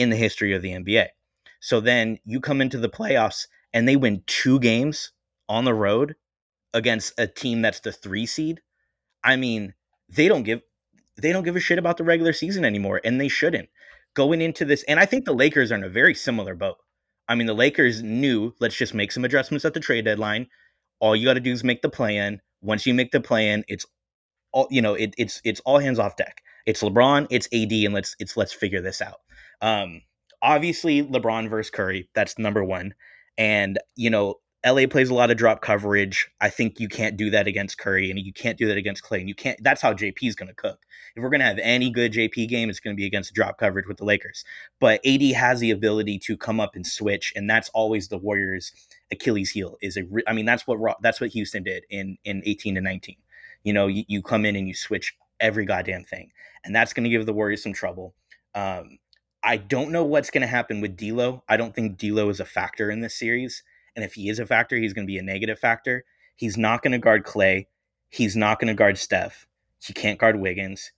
in 0.00 0.10
the 0.10 0.16
history 0.16 0.54
of 0.54 0.62
the 0.62 0.72
NBA. 0.72 1.08
So 1.60 1.80
then 1.80 2.18
you 2.24 2.40
come 2.40 2.60
into 2.60 2.78
the 2.78 2.88
playoffs 2.88 3.46
and 3.72 3.86
they 3.86 3.96
win 3.96 4.22
two 4.26 4.58
games 4.58 5.12
on 5.48 5.64
the 5.64 5.74
road 5.74 6.16
against 6.72 7.18
a 7.18 7.26
team 7.26 7.62
that's 7.62 7.80
the 7.80 7.92
three 7.92 8.26
seed. 8.26 8.62
I 9.22 9.36
mean, 9.36 9.74
they 10.08 10.28
don't 10.28 10.42
give 10.42 10.62
they 11.16 11.32
don't 11.32 11.44
give 11.44 11.56
a 11.56 11.60
shit 11.60 11.78
about 11.78 11.98
the 11.98 12.04
regular 12.04 12.32
season 12.32 12.64
anymore, 12.64 13.00
and 13.04 13.20
they 13.20 13.28
shouldn't. 13.28 13.68
Going 14.14 14.40
into 14.40 14.64
this, 14.64 14.82
and 14.84 14.98
I 14.98 15.04
think 15.04 15.24
the 15.24 15.34
Lakers 15.34 15.70
are 15.70 15.76
in 15.76 15.84
a 15.84 15.88
very 15.88 16.14
similar 16.14 16.54
boat. 16.54 16.78
I 17.28 17.34
mean, 17.34 17.46
the 17.46 17.54
Lakers 17.54 18.02
knew 18.02 18.54
let's 18.58 18.74
just 18.74 18.94
make 18.94 19.12
some 19.12 19.24
adjustments 19.24 19.64
at 19.64 19.74
the 19.74 19.80
trade 19.80 20.04
deadline. 20.06 20.48
All 20.98 21.14
you 21.14 21.26
got 21.26 21.34
to 21.34 21.40
do 21.40 21.52
is 21.52 21.62
make 21.62 21.82
the 21.82 21.88
plan. 21.90 22.40
Once 22.62 22.86
you 22.86 22.94
make 22.94 23.12
the 23.12 23.20
plan, 23.20 23.64
it's 23.68 23.86
all 24.52 24.66
you 24.70 24.82
know. 24.82 24.94
It, 24.94 25.14
it's 25.18 25.40
it's 25.44 25.60
all 25.60 25.78
hands 25.78 25.98
off 25.98 26.16
deck. 26.16 26.42
It's 26.66 26.82
LeBron, 26.82 27.26
it's 27.30 27.48
AD, 27.52 27.72
and 27.72 27.94
let's 27.94 28.16
it's 28.18 28.36
let's 28.36 28.52
figure 28.52 28.80
this 28.80 29.00
out. 29.00 29.20
Um, 29.60 30.02
obviously, 30.42 31.02
LeBron 31.02 31.48
versus 31.48 31.70
Curry, 31.70 32.08
that's 32.14 32.38
number 32.38 32.64
one. 32.64 32.94
And, 33.38 33.78
you 33.96 34.10
know, 34.10 34.36
LA 34.66 34.86
plays 34.86 35.08
a 35.08 35.14
lot 35.14 35.30
of 35.30 35.38
drop 35.38 35.62
coverage. 35.62 36.28
I 36.40 36.50
think 36.50 36.80
you 36.80 36.88
can't 36.88 37.16
do 37.16 37.30
that 37.30 37.46
against 37.46 37.78
Curry 37.78 38.10
and 38.10 38.18
you 38.18 38.32
can't 38.32 38.58
do 38.58 38.66
that 38.68 38.76
against 38.76 39.02
Klay. 39.02 39.20
And 39.20 39.28
you 39.28 39.34
can't 39.34 39.58
that's 39.62 39.80
how 39.80 39.94
JP 39.94 40.18
is 40.22 40.34
going 40.34 40.48
to 40.48 40.54
cook. 40.54 40.80
If 41.16 41.22
we're 41.22 41.30
going 41.30 41.40
to 41.40 41.46
have 41.46 41.58
any 41.62 41.90
good 41.90 42.12
JP 42.12 42.48
game, 42.48 42.68
it's 42.68 42.78
going 42.78 42.94
to 42.94 43.00
be 43.00 43.06
against 43.06 43.32
drop 43.32 43.56
coverage 43.56 43.86
with 43.86 43.96
the 43.96 44.04
Lakers. 44.04 44.44
But 44.78 45.00
AD 45.06 45.22
has 45.22 45.60
the 45.60 45.70
ability 45.70 46.18
to 46.20 46.36
come 46.36 46.60
up 46.60 46.76
and 46.76 46.86
switch 46.86 47.32
and 47.34 47.48
that's 47.48 47.70
always 47.70 48.08
the 48.08 48.18
Warriors 48.18 48.72
Achilles 49.10 49.50
heel 49.50 49.78
is 49.80 49.96
a 49.96 50.02
I 50.26 50.34
mean 50.34 50.44
that's 50.44 50.66
what 50.66 50.78
that's 51.00 51.22
what 51.22 51.30
Houston 51.30 51.62
did 51.62 51.84
in 51.88 52.18
in 52.24 52.42
18 52.44 52.74
to 52.74 52.82
19. 52.82 53.16
You 53.64 53.72
know, 53.72 53.86
you, 53.86 54.04
you 54.08 54.20
come 54.20 54.44
in 54.44 54.56
and 54.56 54.68
you 54.68 54.74
switch 54.74 55.16
every 55.40 55.64
goddamn 55.64 56.04
thing. 56.04 56.32
And 56.64 56.76
that's 56.76 56.92
going 56.92 57.04
to 57.04 57.10
give 57.10 57.24
the 57.24 57.32
Warriors 57.32 57.62
some 57.62 57.72
trouble. 57.72 58.14
Um, 58.54 58.98
I 59.42 59.56
don't 59.56 59.90
know 59.90 60.04
what's 60.04 60.30
going 60.30 60.42
to 60.42 60.46
happen 60.46 60.80
with 60.80 60.96
D'Lo. 60.96 61.42
I 61.48 61.56
don't 61.56 61.74
think 61.74 61.96
D'Lo 61.96 62.28
is 62.28 62.40
a 62.40 62.44
factor 62.44 62.90
in 62.90 63.00
this 63.00 63.18
series. 63.18 63.62
And 63.96 64.04
if 64.04 64.14
he 64.14 64.28
is 64.28 64.38
a 64.38 64.46
factor, 64.46 64.76
he's 64.76 64.92
going 64.92 65.06
to 65.06 65.10
be 65.10 65.18
a 65.18 65.22
negative 65.22 65.58
factor. 65.58 66.04
He's 66.36 66.56
not 66.56 66.82
going 66.82 66.92
to 66.92 66.98
guard 66.98 67.24
Klay. 67.24 67.66
He's 68.08 68.36
not 68.36 68.60
going 68.60 68.68
to 68.68 68.74
guard 68.74 68.98
Steph. 68.98 69.46
He 69.82 69.92
can't 69.92 70.18
guard 70.18 70.40
Wiggins. 70.40 70.92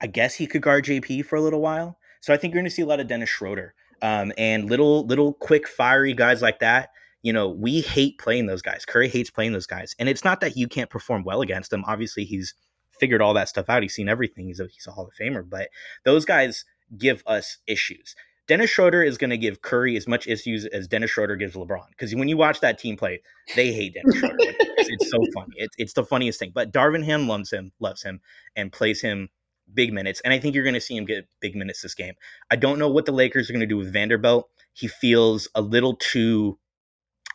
I 0.00 0.06
guess 0.06 0.34
he 0.34 0.46
could 0.46 0.62
guard 0.62 0.84
JP 0.84 1.24
for 1.24 1.36
a 1.36 1.40
little 1.40 1.60
while. 1.60 1.98
So 2.20 2.32
I 2.32 2.36
think 2.36 2.52
you're 2.52 2.62
going 2.62 2.70
to 2.70 2.74
see 2.74 2.82
a 2.82 2.86
lot 2.86 3.00
of 3.00 3.06
Dennis 3.06 3.28
Schroeder 3.28 3.74
um, 4.02 4.32
and 4.36 4.68
little, 4.68 5.06
little 5.06 5.34
quick, 5.34 5.66
fiery 5.66 6.12
guys 6.14 6.42
like 6.42 6.60
that. 6.60 6.90
You 7.22 7.32
know, 7.32 7.48
we 7.48 7.80
hate 7.80 8.18
playing 8.18 8.46
those 8.46 8.62
guys. 8.62 8.84
Curry 8.84 9.08
hates 9.08 9.30
playing 9.30 9.52
those 9.52 9.66
guys, 9.66 9.96
and 9.98 10.08
it's 10.08 10.22
not 10.22 10.40
that 10.40 10.56
you 10.56 10.68
can't 10.68 10.90
perform 10.90 11.24
well 11.24 11.40
against 11.40 11.70
them. 11.70 11.84
Obviously, 11.86 12.24
he's 12.24 12.54
figured 13.00 13.20
all 13.20 13.34
that 13.34 13.48
stuff 13.48 13.68
out. 13.68 13.82
He's 13.82 13.94
seen 13.94 14.08
everything. 14.08 14.46
He's 14.46 14.60
a, 14.60 14.66
he's 14.66 14.86
a 14.86 14.92
Hall 14.92 15.08
of 15.08 15.14
Famer, 15.20 15.48
but 15.48 15.70
those 16.04 16.24
guys 16.24 16.64
give 16.96 17.22
us 17.26 17.58
issues. 17.66 18.14
Dennis 18.46 18.70
Schroeder 18.70 19.02
is 19.02 19.18
going 19.18 19.30
to 19.30 19.36
give 19.36 19.62
Curry 19.62 19.96
as 19.96 20.06
much 20.06 20.28
issues 20.28 20.66
as 20.66 20.86
Dennis 20.86 21.10
Schroeder 21.10 21.34
gives 21.36 21.54
LeBron. 21.54 21.88
Because 21.90 22.14
when 22.14 22.28
you 22.28 22.36
watch 22.36 22.60
that 22.60 22.78
team 22.78 22.96
play, 22.96 23.20
they 23.56 23.72
hate 23.72 23.94
Dennis 23.94 24.16
Schroeder. 24.18 24.36
it's, 24.38 24.88
it's, 24.88 25.10
so 25.10 25.18
funny. 25.34 25.54
It's, 25.56 25.74
it's 25.78 25.92
the 25.94 26.04
funniest 26.04 26.38
thing. 26.38 26.52
But 26.54 26.72
Darvin 26.72 27.04
Ham 27.04 27.26
loves 27.26 27.52
him, 27.52 27.72
loves 27.80 28.02
him, 28.02 28.20
and 28.54 28.70
plays 28.70 29.00
him 29.00 29.30
big 29.72 29.92
minutes. 29.92 30.20
And 30.24 30.32
I 30.32 30.38
think 30.38 30.54
you're 30.54 30.64
going 30.64 30.74
to 30.74 30.80
see 30.80 30.96
him 30.96 31.04
get 31.04 31.28
big 31.40 31.56
minutes 31.56 31.82
this 31.82 31.94
game. 31.94 32.14
I 32.50 32.56
don't 32.56 32.78
know 32.78 32.88
what 32.88 33.04
the 33.04 33.12
Lakers 33.12 33.50
are 33.50 33.52
going 33.52 33.60
to 33.60 33.66
do 33.66 33.76
with 33.76 33.92
Vanderbilt. 33.92 34.48
He 34.72 34.86
feels 34.86 35.48
a 35.54 35.60
little 35.60 35.96
too. 35.96 36.58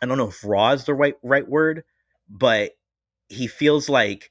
I 0.02 0.06
don't 0.06 0.18
know 0.18 0.28
if 0.28 0.42
raw 0.44 0.70
is 0.70 0.84
the 0.84 0.94
right 0.94 1.14
right 1.22 1.46
word, 1.46 1.84
but 2.28 2.72
he 3.28 3.46
feels 3.46 3.88
like 3.88 4.30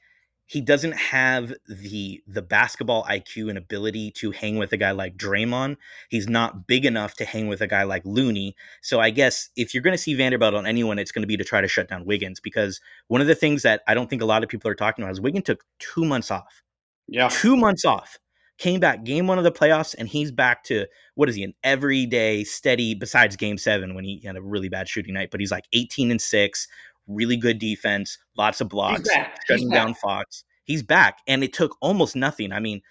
he 0.51 0.59
doesn't 0.59 0.97
have 0.97 1.53
the 1.69 2.21
the 2.27 2.41
basketball 2.41 3.05
IQ 3.05 3.47
and 3.47 3.57
ability 3.57 4.11
to 4.11 4.31
hang 4.31 4.57
with 4.57 4.73
a 4.73 4.77
guy 4.77 4.91
like 4.91 5.15
Draymond. 5.15 5.77
He's 6.09 6.27
not 6.27 6.67
big 6.67 6.85
enough 6.85 7.13
to 7.15 7.25
hang 7.25 7.47
with 7.47 7.61
a 7.61 7.67
guy 7.67 7.83
like 7.83 8.01
Looney. 8.03 8.57
So 8.81 8.99
I 8.99 9.11
guess 9.11 9.47
if 9.55 9.73
you're 9.73 9.81
going 9.81 9.93
to 9.93 9.97
see 9.97 10.13
Vanderbilt 10.13 10.53
on 10.53 10.65
anyone, 10.65 10.99
it's 10.99 11.13
going 11.13 11.21
to 11.21 11.27
be 11.27 11.37
to 11.37 11.45
try 11.45 11.61
to 11.61 11.69
shut 11.69 11.87
down 11.87 12.03
Wiggins 12.03 12.41
because 12.41 12.81
one 13.07 13.21
of 13.21 13.27
the 13.27 13.35
things 13.35 13.61
that 13.61 13.81
I 13.87 13.93
don't 13.93 14.09
think 14.09 14.21
a 14.21 14.25
lot 14.25 14.43
of 14.43 14.49
people 14.49 14.69
are 14.69 14.75
talking 14.75 15.05
about 15.05 15.13
is 15.13 15.21
Wiggins 15.21 15.45
took 15.45 15.63
two 15.79 16.03
months 16.03 16.29
off. 16.29 16.61
Yeah, 17.07 17.29
two 17.29 17.55
months 17.55 17.85
off. 17.85 18.19
Came 18.57 18.81
back 18.81 19.05
game 19.05 19.27
one 19.27 19.37
of 19.37 19.45
the 19.45 19.53
playoffs, 19.53 19.95
and 19.97 20.05
he's 20.05 20.33
back 20.33 20.65
to 20.65 20.85
what 21.15 21.29
is 21.29 21.35
he 21.35 21.45
an 21.45 21.53
everyday 21.63 22.43
steady? 22.43 22.93
Besides 22.93 23.37
game 23.37 23.57
seven 23.57 23.95
when 23.95 24.03
he 24.03 24.21
had 24.25 24.35
a 24.35 24.41
really 24.41 24.67
bad 24.67 24.89
shooting 24.89 25.13
night, 25.13 25.31
but 25.31 25.39
he's 25.39 25.49
like 25.49 25.65
18 25.71 26.11
and 26.11 26.21
six, 26.21 26.67
really 27.07 27.37
good 27.37 27.59
defense, 27.59 28.17
lots 28.37 28.61
of 28.61 28.69
blocks, 28.69 29.09
shutting 29.47 29.69
down 29.69 29.93
Fox. 29.95 30.43
He's 30.63 30.83
back, 30.83 31.19
and 31.27 31.43
it 31.43 31.53
took 31.53 31.75
almost 31.81 32.15
nothing. 32.15 32.51
I 32.51 32.59
mean, 32.59 32.81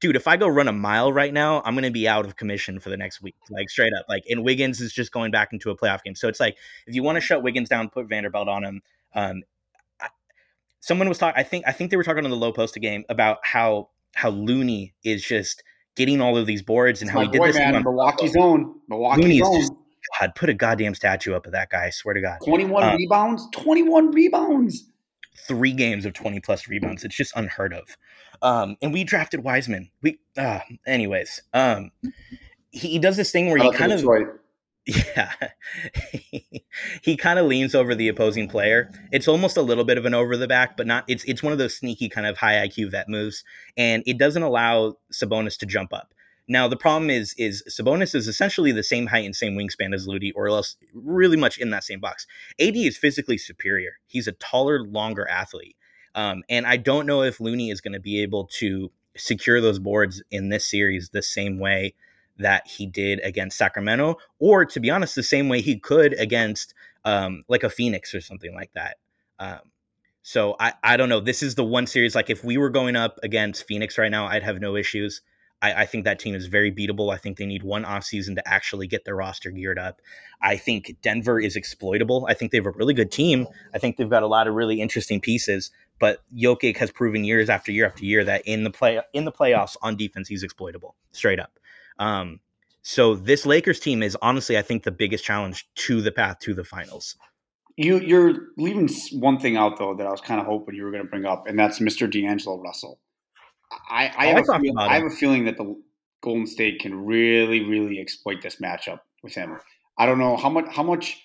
dude, 0.00 0.16
if 0.16 0.26
I 0.26 0.36
go 0.36 0.48
run 0.48 0.68
a 0.68 0.72
mile 0.72 1.12
right 1.12 1.32
now, 1.32 1.62
I'm 1.64 1.74
gonna 1.74 1.90
be 1.90 2.08
out 2.08 2.24
of 2.24 2.36
commission 2.36 2.80
for 2.80 2.90
the 2.90 2.96
next 2.96 3.22
week, 3.22 3.36
like 3.50 3.70
straight 3.70 3.92
up. 3.98 4.06
Like, 4.08 4.24
and 4.28 4.44
Wiggins 4.44 4.80
is 4.80 4.92
just 4.92 5.12
going 5.12 5.30
back 5.30 5.52
into 5.52 5.70
a 5.70 5.76
playoff 5.76 6.02
game, 6.02 6.14
so 6.14 6.28
it's 6.28 6.40
like 6.40 6.56
if 6.86 6.94
you 6.94 7.02
want 7.02 7.16
to 7.16 7.20
shut 7.20 7.42
Wiggins 7.42 7.68
down, 7.68 7.88
put 7.88 8.08
Vanderbilt 8.08 8.48
on 8.48 8.64
him. 8.64 8.82
Um, 9.14 9.42
I, 10.00 10.08
someone 10.80 11.08
was 11.08 11.18
talking. 11.18 11.38
I 11.38 11.44
think 11.44 11.64
I 11.66 11.72
think 11.72 11.90
they 11.90 11.96
were 11.96 12.04
talking 12.04 12.24
on 12.24 12.30
the 12.30 12.36
low 12.36 12.52
post 12.52 12.74
game 12.74 13.04
about 13.08 13.38
how 13.42 13.90
how 14.14 14.30
Looney 14.30 14.94
is 15.04 15.22
just 15.22 15.62
getting 15.96 16.20
all 16.20 16.36
of 16.36 16.46
these 16.46 16.62
boards 16.62 17.02
and 17.02 17.10
how 17.10 17.20
he 17.20 17.28
did 17.28 17.42
this. 17.42 17.56
Man, 17.56 17.82
Milwaukee's 17.82 18.36
own. 18.36 18.80
Milwaukee's 18.88 19.42
own. 19.44 19.76
God, 20.20 20.34
put 20.34 20.48
a 20.48 20.54
goddamn 20.54 20.94
statue 20.94 21.34
up 21.34 21.46
of 21.46 21.52
that 21.52 21.70
guy. 21.70 21.86
I 21.86 21.90
swear 21.90 22.14
to 22.14 22.20
God. 22.20 22.38
21 22.44 22.82
um, 22.84 22.96
rebounds. 22.96 23.48
21 23.52 24.12
rebounds. 24.12 24.84
Three 25.46 25.72
games 25.72 26.04
of 26.04 26.14
20 26.14 26.40
plus 26.40 26.68
rebounds. 26.68 27.04
It's 27.04 27.16
just 27.16 27.32
unheard 27.36 27.72
of. 27.72 27.96
Um, 28.42 28.76
and 28.82 28.92
we 28.92 29.04
drafted 29.04 29.44
Wiseman. 29.44 29.90
We, 30.02 30.18
uh, 30.36 30.60
anyways, 30.86 31.42
um, 31.54 31.90
he, 32.70 32.88
he 32.88 32.98
does 32.98 33.16
this 33.16 33.30
thing 33.30 33.48
where 33.48 33.58
he 33.58 33.72
kind 33.72 33.92
of, 33.92 34.04
yeah, 34.88 35.32
he 37.02 37.16
kind 37.16 37.38
of 37.38 37.46
leans 37.46 37.74
over 37.74 37.94
the 37.94 38.08
opposing 38.08 38.48
player. 38.48 38.90
It's 39.12 39.28
almost 39.28 39.56
a 39.58 39.62
little 39.62 39.84
bit 39.84 39.98
of 39.98 40.06
an 40.06 40.14
over 40.14 40.36
the 40.36 40.48
back, 40.48 40.78
but 40.78 40.86
not. 40.86 41.04
It's 41.08 41.24
it's 41.24 41.42
one 41.42 41.52
of 41.52 41.58
those 41.58 41.76
sneaky 41.76 42.08
kind 42.08 42.26
of 42.26 42.38
high 42.38 42.66
IQ 42.66 42.92
vet 42.92 43.08
moves, 43.08 43.44
and 43.76 44.02
it 44.06 44.16
doesn't 44.16 44.42
allow 44.42 44.94
Sabonis 45.12 45.58
to 45.58 45.66
jump 45.66 45.92
up. 45.92 46.14
Now 46.48 46.66
the 46.66 46.76
problem 46.76 47.10
is 47.10 47.34
is 47.38 47.62
Sabonis 47.68 48.14
is 48.14 48.26
essentially 48.26 48.72
the 48.72 48.82
same 48.82 49.06
height 49.06 49.26
and 49.26 49.36
same 49.36 49.56
wingspan 49.56 49.94
as 49.94 50.08
Looney, 50.08 50.32
or 50.32 50.48
else 50.48 50.76
really 50.94 51.36
much 51.36 51.58
in 51.58 51.70
that 51.70 51.84
same 51.84 52.00
box. 52.00 52.26
AD 52.58 52.76
is 52.76 52.96
physically 52.96 53.38
superior. 53.38 53.98
He's 54.06 54.26
a 54.26 54.32
taller, 54.32 54.82
longer 54.82 55.28
athlete, 55.28 55.76
um, 56.14 56.42
and 56.48 56.66
I 56.66 56.76
don't 56.78 57.06
know 57.06 57.22
if 57.22 57.40
Looney 57.40 57.70
is 57.70 57.80
going 57.80 57.92
to 57.92 58.00
be 58.00 58.22
able 58.22 58.46
to 58.58 58.90
secure 59.16 59.60
those 59.60 59.78
boards 59.78 60.22
in 60.30 60.48
this 60.48 60.68
series 60.68 61.10
the 61.10 61.22
same 61.22 61.58
way 61.58 61.94
that 62.38 62.66
he 62.66 62.86
did 62.86 63.20
against 63.24 63.58
Sacramento, 63.58 64.16
or 64.38 64.64
to 64.64 64.80
be 64.80 64.90
honest, 64.90 65.14
the 65.14 65.22
same 65.22 65.48
way 65.48 65.60
he 65.60 65.78
could 65.78 66.14
against 66.14 66.72
um, 67.04 67.44
like 67.48 67.64
a 67.64 67.70
Phoenix 67.70 68.14
or 68.14 68.20
something 68.20 68.54
like 68.54 68.72
that. 68.74 68.96
Um, 69.38 69.60
so 70.22 70.56
I, 70.60 70.74
I 70.82 70.96
don't 70.96 71.08
know. 71.08 71.20
This 71.20 71.42
is 71.42 71.54
the 71.54 71.64
one 71.64 71.86
series 71.86 72.14
like 72.14 72.30
if 72.30 72.44
we 72.44 72.56
were 72.56 72.70
going 72.70 72.96
up 72.96 73.18
against 73.22 73.66
Phoenix 73.66 73.98
right 73.98 74.10
now, 74.10 74.26
I'd 74.26 74.42
have 74.42 74.60
no 74.60 74.76
issues. 74.76 75.22
I, 75.60 75.82
I, 75.82 75.86
think 75.86 76.04
that 76.04 76.18
team 76.18 76.34
is 76.34 76.46
very 76.46 76.70
beatable. 76.70 77.12
I 77.12 77.16
think 77.16 77.36
they 77.36 77.46
need 77.46 77.62
one 77.62 77.84
offseason 77.84 78.34
to 78.36 78.48
actually 78.48 78.86
get 78.86 79.04
their 79.04 79.16
roster 79.16 79.50
geared 79.50 79.78
up. 79.78 80.00
I 80.40 80.56
think 80.56 80.96
Denver 81.02 81.40
is 81.40 81.56
exploitable. 81.56 82.26
I 82.28 82.34
think 82.34 82.52
they 82.52 82.58
have 82.58 82.66
a 82.66 82.70
really 82.70 82.94
good 82.94 83.10
team. 83.10 83.46
I 83.74 83.78
think 83.78 83.96
they've 83.96 84.08
got 84.08 84.22
a 84.22 84.28
lot 84.28 84.46
of 84.46 84.54
really 84.54 84.80
interesting 84.80 85.20
pieces. 85.20 85.70
But 85.98 86.22
Jokic 86.36 86.76
has 86.76 86.90
proven 86.90 87.24
years 87.24 87.50
after 87.50 87.72
year 87.72 87.86
after 87.86 88.04
year 88.04 88.24
that 88.24 88.42
in 88.46 88.62
the 88.62 88.70
play 88.70 89.00
in 89.12 89.24
the 89.24 89.32
playoffs 89.32 89.76
on 89.82 89.96
defense 89.96 90.28
he's 90.28 90.42
exploitable, 90.42 90.94
straight 91.12 91.40
up. 91.40 91.58
Um, 91.98 92.40
so 92.82 93.16
this 93.16 93.44
Lakers 93.44 93.80
team 93.80 94.02
is 94.02 94.16
honestly, 94.22 94.56
I 94.56 94.62
think, 94.62 94.84
the 94.84 94.92
biggest 94.92 95.24
challenge 95.24 95.68
to 95.74 96.00
the 96.00 96.12
path 96.12 96.38
to 96.40 96.54
the 96.54 96.64
finals. 96.64 97.16
You 97.76 97.98
you're 97.98 98.48
leaving 98.56 98.88
one 99.12 99.38
thing 99.38 99.56
out 99.56 99.78
though 99.78 99.94
that 99.94 100.06
I 100.06 100.10
was 100.10 100.20
kind 100.20 100.40
of 100.40 100.46
hoping 100.46 100.74
you 100.74 100.84
were 100.84 100.90
going 100.90 101.02
to 101.02 101.10
bring 101.10 101.24
up, 101.24 101.46
and 101.46 101.58
that's 101.58 101.80
Mr. 101.80 102.10
D'Angelo 102.10 102.60
Russell. 102.60 103.00
I, 103.70 104.12
I, 104.16 104.26
have, 104.26 104.48
a 104.48 104.58
feel, 104.58 104.78
I 104.78 104.94
have 104.94 105.04
a 105.04 105.10
feeling 105.10 105.44
that 105.44 105.56
the 105.56 105.76
Golden 106.22 106.46
State 106.46 106.80
can 106.80 107.04
really, 107.04 107.64
really 107.64 108.00
exploit 108.00 108.42
this 108.42 108.56
matchup 108.56 109.00
with 109.22 109.34
him. 109.34 109.58
I 109.98 110.06
don't 110.06 110.18
know 110.18 110.36
how 110.36 110.48
much 110.48 110.66
how 110.68 110.82
much 110.82 111.22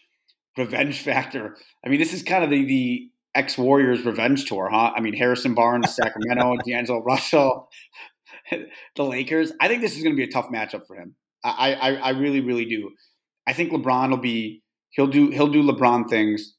revenge 0.58 1.01
factor. 1.03 1.56
I 1.86 1.89
mean, 1.89 1.99
this 1.99 2.13
is 2.13 2.23
kind 2.23 2.43
of 2.43 2.49
the, 2.49 2.65
the 2.65 3.10
ex 3.36 3.58
Warriors 3.58 4.06
revenge 4.06 4.45
tour, 4.45 4.69
huh? 4.69 4.91
I 4.95 5.01
mean, 5.01 5.13
Harrison 5.13 5.53
Barnes, 5.53 5.95
Sacramento, 5.95 6.58
D'Angelo 6.65 7.01
Russell, 7.03 7.69
the 8.51 9.03
Lakers. 9.03 9.51
I 9.60 9.67
think 9.67 9.82
this 9.82 9.95
is 9.95 10.03
going 10.03 10.15
to 10.15 10.17
be 10.17 10.29
a 10.29 10.32
tough 10.32 10.49
matchup 10.49 10.86
for 10.88 10.95
him. 10.95 11.15
I, 11.43 11.73
I, 11.73 11.93
I 11.95 12.10
really, 12.12 12.39
really 12.39 12.65
do. 12.65 12.91
I 13.45 13.53
think 13.53 13.71
LeBron 13.71 14.10
will 14.10 14.17
be 14.17 14.63
he'll 14.91 15.08
do 15.08 15.29
he'll 15.29 15.47
do 15.47 15.63
LeBron 15.63 16.10
things. 16.10 16.56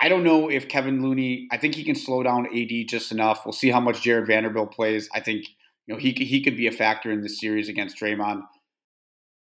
I 0.00 0.08
don't 0.08 0.24
know 0.24 0.50
if 0.50 0.68
Kevin 0.68 1.02
Looney. 1.02 1.48
I 1.50 1.56
think 1.56 1.74
he 1.74 1.84
can 1.84 1.94
slow 1.94 2.22
down 2.22 2.46
AD 2.46 2.88
just 2.88 3.12
enough. 3.12 3.42
We'll 3.44 3.52
see 3.52 3.70
how 3.70 3.80
much 3.80 4.02
Jared 4.02 4.26
Vanderbilt 4.26 4.72
plays. 4.72 5.08
I 5.14 5.20
think 5.20 5.46
you 5.86 5.94
know 5.94 6.00
he 6.00 6.12
he 6.12 6.42
could 6.42 6.56
be 6.56 6.66
a 6.66 6.72
factor 6.72 7.10
in 7.10 7.22
this 7.22 7.40
series 7.40 7.68
against 7.68 7.98
Draymond. 7.98 8.42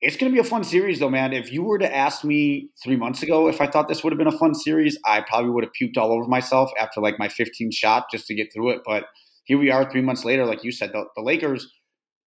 It's 0.01 0.17
going 0.17 0.33
to 0.33 0.35
be 0.35 0.41
a 0.41 0.49
fun 0.49 0.65
series, 0.65 0.99
though, 0.99 1.11
man. 1.11 1.35
If 1.35 1.53
you 1.53 1.63
were 1.63 1.79
to 1.79 1.95
ask 1.95 2.25
me 2.25 2.71
three 2.83 2.97
months 2.97 3.23
ago 3.23 3.49
if 3.49 3.61
I 3.61 3.67
thought 3.67 3.87
this 3.87 4.03
would 4.03 4.15
have 4.15 4.19
been 4.19 4.27
a 4.27 4.39
fun 4.39 4.55
series, 4.55 4.99
I 5.05 5.21
probably 5.21 5.51
would 5.51 5.65
have 5.65 5.75
puked 5.81 5.99
all 5.99 6.11
over 6.11 6.27
myself 6.27 6.71
after 6.81 7.03
like 7.03 7.19
my 7.19 7.29
15 7.29 7.71
shot 7.71 8.07
just 8.11 8.27
to 8.29 8.35
get 8.35 8.51
through 8.53 8.71
it. 8.71 8.81
But 8.87 9.05
here 9.45 9.59
we 9.59 9.71
are, 9.71 9.91
three 9.91 10.01
months 10.01 10.25
later. 10.25 10.47
Like 10.47 10.65
you 10.65 10.73
said, 10.73 10.93
the, 10.93 11.05
the 11.17 11.23
Lakers 11.23 11.71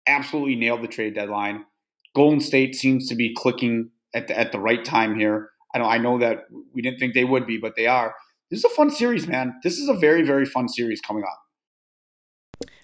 absolutely 0.06 0.56
nailed 0.56 0.84
the 0.84 0.88
trade 0.88 1.16
deadline. 1.16 1.66
Golden 2.16 2.42
State 2.42 2.76
seems 2.76 3.10
to 3.10 3.16
be 3.16 3.34
clicking 3.36 3.90
at 4.14 4.28
the, 4.28 4.40
at 4.40 4.52
the 4.52 4.60
right 4.60 4.86
time 4.86 5.18
here. 5.18 5.50
I 5.74 5.80
know 5.80 5.86
I 5.86 5.98
know 5.98 6.18
that 6.20 6.46
we 6.74 6.82
didn't 6.82 7.00
think 7.00 7.14
they 7.14 7.26
would 7.26 7.48
be, 7.48 7.58
but 7.58 7.76
they 7.76 7.88
are. 7.88 8.14
This 8.50 8.60
is 8.60 8.66
a 8.66 8.70
fun 8.70 8.92
series, 8.92 9.28
man. 9.28 9.56
This 9.64 9.80
is 9.80 9.90
a 9.90 9.94
very 9.94 10.24
very 10.24 10.46
fun 10.46 10.70
series 10.70 11.02
coming 11.02 11.24
up. 11.24 11.40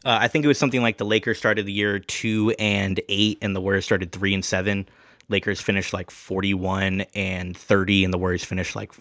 Uh, 0.06 0.18
I 0.22 0.28
think 0.28 0.46
it 0.46 0.48
was 0.48 0.58
something 0.58 0.82
like 0.82 0.98
the 0.98 1.06
Lakers 1.06 1.38
started 1.38 1.66
the 1.66 1.74
year 1.74 2.00
two 2.00 2.56
and 2.58 3.00
eight, 3.10 3.38
and 3.42 3.56
the 3.56 3.62
Warriors 3.62 3.86
started 3.86 4.12
three 4.12 4.34
and 4.34 4.44
seven. 4.44 4.88
Lakers 5.28 5.62
finished 5.62 5.94
like 5.94 6.10
forty-one 6.10 7.02
and 7.14 7.56
thirty, 7.56 8.04
and 8.04 8.14
the 8.14 8.18
Warriors 8.18 8.44
finished 8.44 8.76
like 8.76 8.94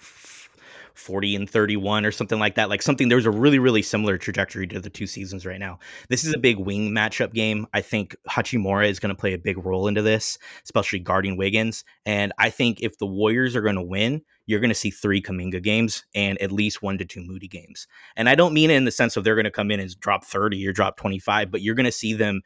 40 0.98 1.36
and 1.36 1.48
31 1.48 2.04
or 2.04 2.12
something 2.12 2.38
like 2.38 2.56
that. 2.56 2.68
Like 2.68 2.82
something 2.82 3.08
there's 3.08 3.26
a 3.26 3.30
really 3.30 3.58
really 3.58 3.82
similar 3.82 4.18
trajectory 4.18 4.66
to 4.66 4.80
the 4.80 4.90
two 4.90 5.06
seasons 5.06 5.46
right 5.46 5.60
now. 5.60 5.78
This 6.08 6.24
is 6.24 6.34
a 6.34 6.38
big 6.38 6.58
wing 6.58 6.90
matchup 6.90 7.32
game. 7.32 7.66
I 7.72 7.80
think 7.80 8.16
Hachimura 8.28 8.88
is 8.88 8.98
going 8.98 9.14
to 9.14 9.20
play 9.20 9.32
a 9.32 9.38
big 9.38 9.64
role 9.64 9.86
into 9.86 10.02
this, 10.02 10.38
especially 10.64 10.98
guarding 10.98 11.36
Wiggins. 11.36 11.84
And 12.04 12.32
I 12.38 12.50
think 12.50 12.82
if 12.82 12.98
the 12.98 13.06
Warriors 13.06 13.54
are 13.54 13.62
going 13.62 13.76
to 13.76 13.82
win, 13.82 14.22
you're 14.46 14.60
going 14.60 14.70
to 14.70 14.74
see 14.74 14.90
three 14.90 15.22
Kuminga 15.22 15.62
games 15.62 16.04
and 16.14 16.40
at 16.40 16.50
least 16.50 16.82
one 16.82 16.98
to 16.98 17.04
two 17.04 17.22
Moody 17.22 17.48
games. 17.48 17.86
And 18.16 18.28
I 18.28 18.34
don't 18.34 18.54
mean 18.54 18.70
it 18.70 18.76
in 18.76 18.84
the 18.84 18.90
sense 18.90 19.16
of 19.16 19.22
they're 19.22 19.34
going 19.34 19.44
to 19.44 19.50
come 19.50 19.70
in 19.70 19.78
and 19.78 20.00
drop 20.00 20.24
30 20.24 20.66
or 20.66 20.72
drop 20.72 20.96
25, 20.96 21.50
but 21.50 21.62
you're 21.62 21.74
going 21.74 21.84
to 21.84 21.92
see 21.92 22.14
them 22.14 22.42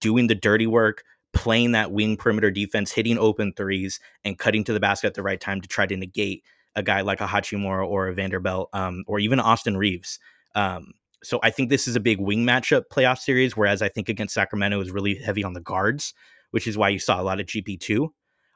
doing 0.00 0.26
the 0.28 0.34
dirty 0.34 0.66
work, 0.66 1.02
playing 1.32 1.72
that 1.72 1.90
wing 1.90 2.16
perimeter 2.16 2.50
defense, 2.50 2.92
hitting 2.92 3.18
open 3.18 3.52
threes, 3.56 3.98
and 4.24 4.38
cutting 4.38 4.62
to 4.64 4.72
the 4.72 4.80
basket 4.80 5.08
at 5.08 5.14
the 5.14 5.22
right 5.22 5.40
time 5.40 5.60
to 5.60 5.68
try 5.68 5.86
to 5.86 5.96
negate 5.96 6.44
a 6.78 6.82
guy 6.82 7.02
like 7.02 7.20
a 7.20 7.26
Hachimura 7.26 7.86
or 7.86 8.08
a 8.08 8.14
Vanderbilt 8.14 8.70
um, 8.72 9.04
or 9.06 9.18
even 9.18 9.40
Austin 9.40 9.76
Reaves. 9.76 10.18
Um, 10.54 10.92
so 11.22 11.40
I 11.42 11.50
think 11.50 11.68
this 11.68 11.88
is 11.88 11.96
a 11.96 12.00
big 12.00 12.20
wing 12.20 12.44
matchup 12.44 12.84
playoff 12.92 13.18
series, 13.18 13.56
whereas 13.56 13.82
I 13.82 13.88
think 13.88 14.08
against 14.08 14.34
Sacramento 14.34 14.80
is 14.80 14.90
really 14.90 15.16
heavy 15.16 15.44
on 15.44 15.52
the 15.52 15.60
guards, 15.60 16.14
which 16.52 16.66
is 16.66 16.78
why 16.78 16.88
you 16.88 16.98
saw 16.98 17.20
a 17.20 17.24
lot 17.24 17.40
of 17.40 17.46
GP2. 17.46 18.08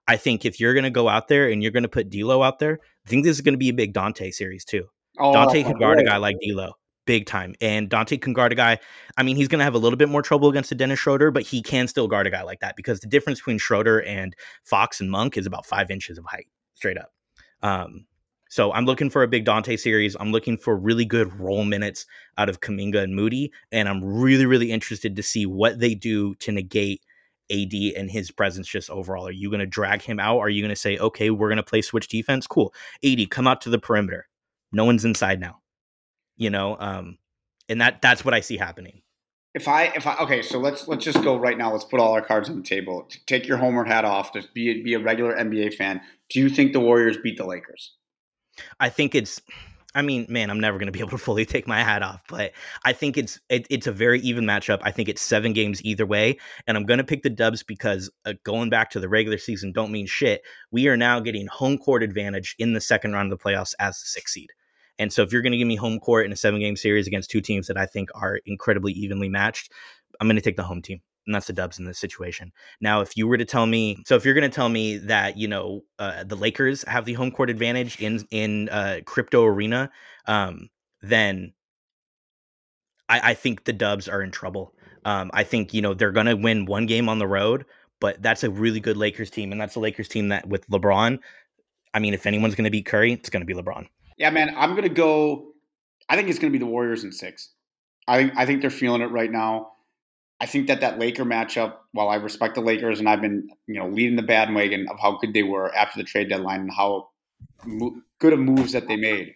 I 0.08 0.16
think 0.16 0.44
if 0.44 0.58
you're 0.58 0.74
going 0.74 0.84
to 0.84 0.90
go 0.90 1.08
out 1.08 1.28
there 1.28 1.48
and 1.48 1.62
you're 1.62 1.72
going 1.72 1.82
to 1.84 1.88
put 1.88 2.10
D'Lo 2.10 2.42
out 2.42 2.58
there, 2.58 2.78
I 3.06 3.08
think 3.08 3.24
this 3.24 3.36
is 3.36 3.40
going 3.40 3.54
to 3.54 3.58
be 3.58 3.68
a 3.68 3.74
big 3.74 3.94
Donte 3.94 4.32
series 4.32 4.64
too. 4.64 4.86
Oh, 5.18 5.32
Donte 5.32 5.64
can 5.64 5.78
guard 5.78 5.98
a 5.98 6.04
guy 6.04 6.16
like 6.16 6.36
D'Lo 6.40 6.72
big 7.06 7.26
time. 7.26 7.54
And 7.60 7.90
Donte 7.90 8.20
can 8.20 8.32
guard 8.32 8.52
a 8.52 8.54
guy. 8.54 8.78
I 9.16 9.22
mean, 9.22 9.36
he's 9.36 9.48
going 9.48 9.58
to 9.58 9.64
have 9.64 9.74
a 9.74 9.78
little 9.78 9.96
bit 9.96 10.08
more 10.08 10.22
trouble 10.22 10.48
against 10.48 10.72
a 10.72 10.74
Dennis 10.74 10.98
Schroeder, 10.98 11.30
but 11.30 11.42
he 11.42 11.62
can 11.62 11.88
still 11.88 12.08
guard 12.08 12.26
a 12.26 12.30
guy 12.30 12.42
like 12.42 12.60
that 12.60 12.76
because 12.76 13.00
the 13.00 13.08
difference 13.08 13.40
between 13.40 13.58
Schroeder 13.58 14.02
and 14.02 14.34
Fox 14.64 15.00
and 15.00 15.10
Monk 15.10 15.36
is 15.36 15.46
about 15.46 15.66
five 15.66 15.90
inches 15.90 16.18
of 16.18 16.24
height, 16.24 16.46
straight 16.74 16.98
up. 16.98 17.12
Um, 17.62 18.06
so 18.52 18.72
I'm 18.72 18.84
looking 18.84 19.08
for 19.08 19.22
a 19.22 19.28
big 19.28 19.44
Donte 19.44 19.78
series. 19.78 20.16
I'm 20.20 20.30
looking 20.30 20.58
for 20.58 20.76
really 20.76 21.04
good 21.04 21.32
role 21.40 21.64
minutes 21.64 22.04
out 22.36 22.48
of 22.48 22.60
Kuminga 22.60 23.02
and 23.02 23.14
Moody, 23.14 23.50
and 23.70 23.88
I'm 23.88 24.04
really, 24.04 24.46
really 24.46 24.70
interested 24.70 25.16
to 25.16 25.22
see 25.22 25.46
what 25.46 25.78
they 25.78 25.94
do 25.94 26.34
to 26.36 26.52
negate 26.52 27.02
AD 27.50 27.72
and 27.96 28.10
his 28.10 28.30
presence 28.30 28.68
just 28.68 28.90
overall. 28.90 29.26
Are 29.26 29.32
you 29.32 29.48
going 29.48 29.60
to 29.60 29.66
drag 29.66 30.02
him 30.02 30.20
out? 30.20 30.38
Are 30.38 30.48
you 30.48 30.62
going 30.62 30.68
to 30.68 30.76
say, 30.76 30.98
okay, 30.98 31.30
we're 31.30 31.48
going 31.48 31.56
to 31.56 31.62
play 31.62 31.82
switch 31.82 32.08
defense? 32.08 32.46
Cool. 32.46 32.74
AD, 33.04 33.30
come 33.30 33.46
out 33.46 33.60
to 33.62 33.70
the 33.70 33.78
perimeter. 33.78 34.28
No 34.70 34.84
one's 34.84 35.04
inside 35.04 35.40
now 35.40 35.62
you 36.36 36.50
know 36.50 36.76
um 36.80 37.18
and 37.68 37.80
that 37.80 38.00
that's 38.02 38.24
what 38.24 38.34
i 38.34 38.40
see 38.40 38.56
happening 38.56 39.02
if 39.54 39.68
i 39.68 39.84
if 39.94 40.06
i 40.06 40.16
okay 40.16 40.42
so 40.42 40.58
let's 40.58 40.88
let's 40.88 41.04
just 41.04 41.22
go 41.22 41.36
right 41.36 41.58
now 41.58 41.70
let's 41.70 41.84
put 41.84 42.00
all 42.00 42.12
our 42.12 42.22
cards 42.22 42.48
on 42.48 42.56
the 42.56 42.62
table 42.62 43.08
take 43.26 43.46
your 43.46 43.56
homer 43.56 43.84
hat 43.84 44.04
off 44.04 44.32
just 44.32 44.52
be 44.54 44.82
be 44.82 44.94
a 44.94 44.98
regular 44.98 45.36
nba 45.36 45.72
fan 45.74 46.00
do 46.30 46.40
you 46.40 46.48
think 46.48 46.72
the 46.72 46.80
warriors 46.80 47.16
beat 47.22 47.36
the 47.36 47.46
lakers 47.46 47.94
i 48.80 48.88
think 48.88 49.14
it's 49.14 49.40
I 49.94 50.00
mean, 50.00 50.26
man, 50.28 50.48
I'm 50.50 50.60
never 50.60 50.78
going 50.78 50.86
to 50.86 50.92
be 50.92 51.00
able 51.04 51.10
to 51.10 51.18
fully 51.18 51.44
take 51.44 51.66
my 51.66 51.82
hat 51.82 52.02
off, 52.02 52.22
but 52.28 52.52
I 52.84 52.92
think 52.92 53.16
it's 53.16 53.40
it, 53.48 53.66
it's 53.70 53.86
a 53.86 53.92
very 53.92 54.20
even 54.20 54.44
matchup. 54.44 54.80
I 54.82 54.90
think 54.90 55.08
it's 55.08 55.20
seven 55.20 55.52
games 55.52 55.84
either 55.84 56.06
way, 56.06 56.38
and 56.66 56.76
I'm 56.76 56.86
going 56.86 56.98
to 56.98 57.04
pick 57.04 57.22
the 57.22 57.30
Dubs 57.30 57.62
because 57.62 58.10
uh, 58.24 58.34
going 58.44 58.70
back 58.70 58.90
to 58.90 59.00
the 59.00 59.08
regular 59.08 59.38
season 59.38 59.72
don't 59.72 59.92
mean 59.92 60.06
shit. 60.06 60.42
We 60.70 60.88
are 60.88 60.96
now 60.96 61.20
getting 61.20 61.46
home 61.46 61.78
court 61.78 62.02
advantage 62.02 62.54
in 62.58 62.72
the 62.72 62.80
second 62.80 63.12
round 63.12 63.32
of 63.32 63.38
the 63.38 63.44
playoffs 63.44 63.74
as 63.78 63.98
the 63.98 64.06
sixth 64.06 64.34
seed. 64.34 64.50
And 64.98 65.12
so 65.12 65.22
if 65.22 65.32
you're 65.32 65.42
going 65.42 65.52
to 65.52 65.58
give 65.58 65.68
me 65.68 65.76
home 65.76 65.98
court 65.98 66.26
in 66.26 66.32
a 66.32 66.36
seven 66.36 66.60
game 66.60 66.76
series 66.76 67.06
against 67.06 67.30
two 67.30 67.40
teams 67.40 67.66
that 67.66 67.76
I 67.76 67.86
think 67.86 68.10
are 68.14 68.40
incredibly 68.46 68.92
evenly 68.92 69.28
matched, 69.28 69.72
I'm 70.20 70.28
going 70.28 70.36
to 70.36 70.42
take 70.42 70.56
the 70.56 70.62
home 70.62 70.82
team. 70.82 71.00
That's 71.26 71.46
the 71.46 71.52
Dubs 71.52 71.78
in 71.78 71.84
this 71.84 71.98
situation. 71.98 72.52
Now, 72.80 73.00
if 73.00 73.16
you 73.16 73.28
were 73.28 73.36
to 73.36 73.44
tell 73.44 73.66
me, 73.66 74.02
so 74.06 74.16
if 74.16 74.24
you're 74.24 74.34
going 74.34 74.50
to 74.50 74.54
tell 74.54 74.68
me 74.68 74.98
that 74.98 75.36
you 75.36 75.48
know 75.48 75.82
uh, 75.98 76.24
the 76.24 76.36
Lakers 76.36 76.82
have 76.88 77.04
the 77.04 77.12
home 77.12 77.30
court 77.30 77.50
advantage 77.50 78.00
in 78.00 78.26
in 78.30 78.68
uh, 78.68 79.00
crypto 79.04 79.44
arena, 79.44 79.90
um, 80.26 80.68
then 81.00 81.52
I, 83.08 83.30
I, 83.30 83.34
think 83.34 83.64
the 83.64 83.72
Dubs 83.72 84.08
are 84.08 84.22
in 84.22 84.30
trouble. 84.30 84.74
Um, 85.04 85.30
I 85.32 85.44
think 85.44 85.72
you 85.74 85.82
know 85.82 85.94
they're 85.94 86.12
going 86.12 86.26
to 86.26 86.36
win 86.36 86.66
one 86.66 86.86
game 86.86 87.08
on 87.08 87.18
the 87.18 87.26
road, 87.26 87.66
but 88.00 88.20
that's 88.22 88.42
a 88.42 88.50
really 88.50 88.80
good 88.80 88.96
Lakers 88.96 89.30
team, 89.30 89.52
and 89.52 89.60
that's 89.60 89.76
a 89.76 89.80
Lakers 89.80 90.08
team 90.08 90.28
that 90.28 90.48
with 90.48 90.68
LeBron. 90.68 91.18
I 91.94 91.98
mean, 91.98 92.14
if 92.14 92.26
anyone's 92.26 92.54
going 92.54 92.64
to 92.64 92.70
beat 92.70 92.86
Curry, 92.86 93.12
it's 93.12 93.30
going 93.30 93.46
to 93.46 93.46
be 93.46 93.54
LeBron. 93.54 93.86
Yeah, 94.16 94.30
man, 94.30 94.54
I'm 94.56 94.74
gonna 94.74 94.88
go. 94.88 95.52
I 96.08 96.16
think 96.16 96.28
it's 96.28 96.38
gonna 96.38 96.52
be 96.52 96.58
the 96.58 96.66
Warriors 96.66 97.04
in 97.04 97.12
six. 97.12 97.50
I 98.06 98.18
think 98.18 98.32
I 98.36 98.46
think 98.46 98.60
they're 98.60 98.70
feeling 98.70 99.02
it 99.02 99.10
right 99.10 99.30
now. 99.30 99.71
I 100.42 100.46
think 100.46 100.66
that 100.66 100.80
that 100.80 100.98
Laker 100.98 101.24
matchup, 101.24 101.76
while 101.92 102.08
I 102.08 102.16
respect 102.16 102.56
the 102.56 102.62
Lakers 102.62 102.98
and 102.98 103.08
I've 103.08 103.20
been 103.20 103.48
you 103.68 103.78
know 103.80 103.88
leading 103.88 104.16
the 104.16 104.22
bandwagon 104.22 104.88
of 104.90 104.98
how 104.98 105.16
good 105.18 105.32
they 105.32 105.44
were 105.44 105.72
after 105.74 106.00
the 106.00 106.04
trade 106.04 106.28
deadline 106.28 106.62
and 106.62 106.72
how 106.72 107.10
good 108.18 108.32
of 108.32 108.40
moves 108.40 108.72
that 108.72 108.88
they 108.88 108.96
made, 108.96 109.34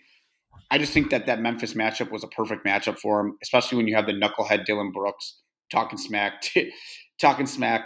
I 0.68 0.78
just 0.78 0.92
think 0.92 1.10
that 1.10 1.26
that 1.26 1.40
Memphis 1.40 1.74
matchup 1.74 2.10
was 2.10 2.24
a 2.24 2.28
perfect 2.28 2.66
matchup 2.66 2.98
for 2.98 3.22
them, 3.22 3.38
especially 3.40 3.78
when 3.78 3.86
you 3.86 3.94
have 3.94 4.06
the 4.06 4.12
knucklehead 4.14 4.64
Dillon 4.64 4.90
Brooks 4.90 5.38
talking 5.70 5.96
smack, 5.96 6.40
to, 6.42 6.68
talking 7.20 7.46
smack 7.46 7.82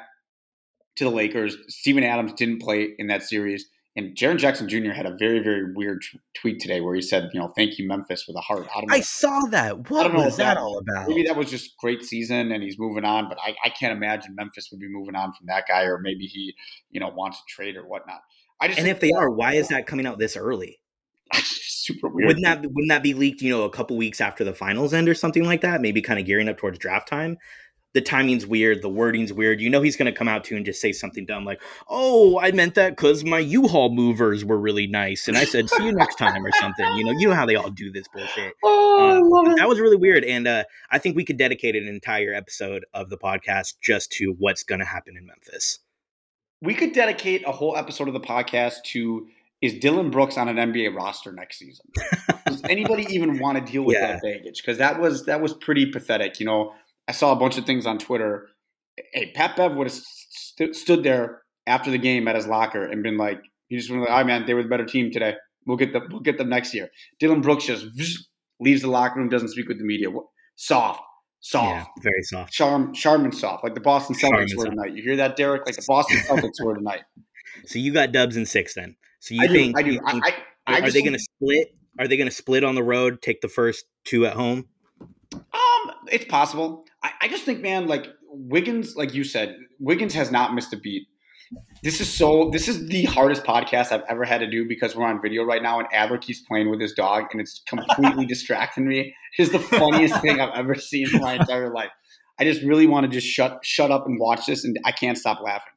to 0.96 1.04
the 1.04 1.10
Lakers. 1.10 1.58
Steven 1.68 2.04
Adams 2.04 2.32
didn't 2.32 2.62
play 2.62 2.94
in 2.98 3.08
that 3.08 3.22
series. 3.22 3.68
And 3.96 4.16
Jaren 4.16 4.38
Jackson 4.38 4.68
Jr. 4.68 4.92
had 4.92 5.04
a 5.04 5.16
very, 5.16 5.40
very 5.40 5.72
weird 5.74 6.02
t- 6.02 6.20
tweet 6.34 6.60
today 6.60 6.80
where 6.80 6.94
he 6.94 7.02
said, 7.02 7.28
you 7.32 7.40
know, 7.40 7.52
thank 7.56 7.76
you, 7.76 7.88
Memphis, 7.88 8.24
with 8.26 8.36
a 8.36 8.40
heart. 8.40 8.68
I, 8.74 8.84
I 8.96 9.00
saw 9.00 9.40
that. 9.50 9.90
What 9.90 10.14
was 10.14 10.36
that, 10.36 10.54
that 10.54 10.56
all 10.58 10.78
about? 10.78 11.08
Maybe 11.08 11.24
that 11.24 11.36
was 11.36 11.50
just 11.50 11.76
great 11.78 12.04
season 12.04 12.52
and 12.52 12.62
he's 12.62 12.78
moving 12.78 13.04
on, 13.04 13.28
but 13.28 13.38
I, 13.44 13.56
I, 13.64 13.70
can't 13.70 13.92
imagine 13.92 14.36
Memphis 14.36 14.68
would 14.70 14.78
be 14.78 14.88
moving 14.88 15.16
on 15.16 15.32
from 15.32 15.46
that 15.48 15.64
guy, 15.66 15.82
or 15.82 15.98
maybe 15.98 16.26
he, 16.26 16.54
you 16.90 17.00
know, 17.00 17.08
wants 17.08 17.38
to 17.38 17.44
trade 17.48 17.76
or 17.76 17.82
whatnot. 17.84 18.20
I 18.60 18.68
just 18.68 18.78
and 18.78 18.86
if 18.86 19.00
they 19.00 19.10
are, 19.10 19.28
why 19.28 19.54
is 19.54 19.68
that 19.68 19.86
coming 19.86 20.06
out 20.06 20.18
this 20.20 20.36
early? 20.36 20.78
super 21.34 22.08
weird. 22.08 22.28
Wouldn't 22.28 22.44
that 22.44 22.60
wouldn't 22.62 22.90
that 22.90 23.02
be 23.02 23.14
leaked, 23.14 23.42
you 23.42 23.50
know, 23.50 23.64
a 23.64 23.70
couple 23.70 23.96
weeks 23.96 24.20
after 24.20 24.44
the 24.44 24.54
finals 24.54 24.92
end 24.94 25.08
or 25.08 25.14
something 25.14 25.44
like 25.44 25.62
that? 25.62 25.80
Maybe 25.80 26.00
kind 26.00 26.20
of 26.20 26.26
gearing 26.26 26.48
up 26.48 26.58
towards 26.58 26.78
draft 26.78 27.08
time 27.08 27.38
the 27.92 28.00
timing's 28.00 28.46
weird, 28.46 28.82
the 28.82 28.88
wording's 28.88 29.32
weird. 29.32 29.60
You 29.60 29.68
know 29.68 29.82
he's 29.82 29.96
going 29.96 30.10
to 30.10 30.16
come 30.16 30.28
out 30.28 30.44
to 30.44 30.56
and 30.56 30.64
just 30.64 30.80
say 30.80 30.92
something 30.92 31.26
dumb 31.26 31.44
like, 31.44 31.60
"Oh, 31.88 32.38
I 32.38 32.52
meant 32.52 32.74
that 32.76 32.90
because 32.90 33.24
my 33.24 33.40
U-Haul 33.40 33.92
movers 33.92 34.44
were 34.44 34.58
really 34.58 34.86
nice," 34.86 35.26
and 35.26 35.36
I 35.36 35.44
said, 35.44 35.68
"See 35.68 35.86
you 35.86 35.92
next 35.92 36.16
time" 36.16 36.44
or 36.44 36.52
something. 36.60 36.86
You 36.96 37.04
know, 37.04 37.12
you 37.12 37.28
know 37.28 37.34
how 37.34 37.46
they 37.46 37.56
all 37.56 37.70
do 37.70 37.90
this 37.90 38.06
bullshit. 38.08 38.54
Oh, 38.62 39.46
um, 39.46 39.56
that 39.56 39.68
was 39.68 39.80
really 39.80 39.96
weird, 39.96 40.24
and 40.24 40.46
uh, 40.46 40.64
I 40.90 40.98
think 40.98 41.16
we 41.16 41.24
could 41.24 41.38
dedicate 41.38 41.74
an 41.74 41.88
entire 41.88 42.34
episode 42.34 42.84
of 42.92 43.08
the 43.08 43.16
podcast 43.16 43.74
just 43.80 44.12
to 44.12 44.34
what's 44.38 44.62
going 44.62 44.78
to 44.78 44.84
happen 44.84 45.16
in 45.16 45.26
Memphis. 45.26 45.78
We 46.60 46.74
could 46.74 46.92
dedicate 46.92 47.42
a 47.46 47.52
whole 47.52 47.76
episode 47.76 48.08
of 48.08 48.14
the 48.14 48.20
podcast 48.20 48.82
to 48.86 49.26
is 49.62 49.74
Dillon 49.74 50.10
Brooks 50.10 50.38
on 50.38 50.48
an 50.48 50.56
NBA 50.56 50.94
roster 50.94 51.32
next 51.32 51.58
season? 51.58 51.86
Does 52.46 52.62
anybody 52.64 53.06
even 53.10 53.38
want 53.38 53.64
to 53.64 53.72
deal 53.72 53.82
with 53.82 53.96
yeah. 53.96 54.12
that 54.12 54.22
baggage? 54.22 54.62
Because 54.62 54.78
that 54.78 55.00
was 55.00 55.26
that 55.26 55.40
was 55.40 55.52
pretty 55.52 55.86
pathetic. 55.86 56.40
You 56.40 56.46
know 56.46 56.74
I 57.10 57.12
saw 57.12 57.32
a 57.32 57.36
bunch 57.36 57.58
of 57.58 57.66
things 57.66 57.86
on 57.86 57.98
Twitter. 57.98 58.46
Hey, 59.12 59.32
Pat 59.34 59.56
Bev 59.56 59.74
would 59.74 59.88
have 59.88 59.92
st- 59.92 60.76
stood 60.76 61.02
there 61.02 61.42
after 61.66 61.90
the 61.90 61.98
game 61.98 62.28
at 62.28 62.36
his 62.36 62.46
locker 62.46 62.84
and 62.84 63.02
been 63.02 63.16
like, 63.16 63.42
he 63.66 63.76
just 63.76 63.90
went 63.90 64.02
like, 64.02 64.12
"Oh 64.12 64.24
man, 64.24 64.46
they 64.46 64.54
were 64.54 64.62
the 64.62 64.68
better 64.68 64.84
team 64.84 65.10
today. 65.10 65.34
We'll 65.66 65.76
get 65.76 65.92
them. 65.92 66.06
We'll 66.08 66.20
get 66.20 66.38
them 66.38 66.48
next 66.48 66.72
year." 66.72 66.88
Dillon 67.18 67.40
Brooks 67.40 67.66
just 67.66 67.84
leaves 68.60 68.82
the 68.82 68.88
locker 68.88 69.18
room, 69.18 69.28
doesn't 69.28 69.48
speak 69.48 69.66
with 69.66 69.78
the 69.78 69.84
media. 69.84 70.06
Soft, 70.54 71.02
soft, 71.40 71.88
yeah, 71.96 72.02
very 72.02 72.22
soft. 72.22 72.52
Charm, 72.52 72.94
Charmin 72.94 73.32
soft, 73.32 73.64
like 73.64 73.74
the 73.74 73.80
Boston 73.80 74.14
Celtics 74.14 74.56
were 74.56 74.66
tonight. 74.66 74.94
You 74.94 75.02
hear 75.02 75.16
that, 75.16 75.34
Derek? 75.34 75.66
Like 75.66 75.74
the 75.74 75.84
Boston 75.88 76.18
Celtics 76.28 76.64
were 76.64 76.76
tonight. 76.76 77.02
So 77.66 77.80
you 77.80 77.92
got 77.92 78.12
Dubs 78.12 78.36
in 78.36 78.46
six 78.46 78.74
then. 78.74 78.94
So 79.18 79.34
you 79.34 79.42
I 79.42 79.48
think? 79.48 79.76
Do, 79.76 79.80
I 79.80 79.82
do. 79.82 79.90
Think, 79.90 80.24
I, 80.24 80.34
I, 80.68 80.80
are 80.82 80.90
they 80.92 81.02
going 81.02 81.14
to 81.14 81.18
split? 81.18 81.74
Are 81.98 82.06
they 82.06 82.16
going 82.16 82.28
to 82.28 82.34
split 82.34 82.62
on 82.62 82.76
the 82.76 82.84
road? 82.84 83.20
Take 83.20 83.40
the 83.40 83.48
first 83.48 83.84
two 84.04 84.26
at 84.26 84.34
home? 84.34 84.68
It's 86.10 86.24
possible. 86.24 86.84
I, 87.02 87.10
I 87.22 87.28
just 87.28 87.44
think, 87.44 87.60
man, 87.60 87.86
like 87.86 88.06
Wiggins, 88.30 88.96
like 88.96 89.14
you 89.14 89.24
said, 89.24 89.56
Wiggins 89.78 90.14
has 90.14 90.30
not 90.30 90.54
missed 90.54 90.72
a 90.72 90.76
beat. 90.76 91.06
This 91.82 92.00
is 92.00 92.12
so. 92.12 92.50
This 92.52 92.68
is 92.68 92.86
the 92.86 93.04
hardest 93.06 93.42
podcast 93.42 93.90
I've 93.90 94.04
ever 94.08 94.24
had 94.24 94.38
to 94.38 94.48
do 94.48 94.68
because 94.68 94.94
we're 94.94 95.06
on 95.06 95.20
video 95.20 95.42
right 95.42 95.62
now, 95.62 95.80
and 95.80 95.88
Adler 95.92 96.18
keeps 96.18 96.40
playing 96.42 96.70
with 96.70 96.80
his 96.80 96.92
dog, 96.92 97.24
and 97.32 97.40
it's 97.40 97.62
completely 97.66 98.24
distracting 98.28 98.86
me. 98.86 99.14
It's 99.36 99.50
the 99.50 99.58
funniest 99.58 100.20
thing 100.20 100.40
I've 100.40 100.56
ever 100.56 100.76
seen 100.76 101.08
in 101.12 101.20
my 101.20 101.34
entire 101.34 101.72
life. 101.72 101.90
I 102.38 102.44
just 102.44 102.62
really 102.62 102.86
want 102.86 103.04
to 103.04 103.10
just 103.10 103.26
shut 103.26 103.58
shut 103.64 103.90
up 103.90 104.06
and 104.06 104.18
watch 104.20 104.46
this, 104.46 104.64
and 104.64 104.78
I 104.84 104.92
can't 104.92 105.18
stop 105.18 105.40
laughing. 105.42 105.72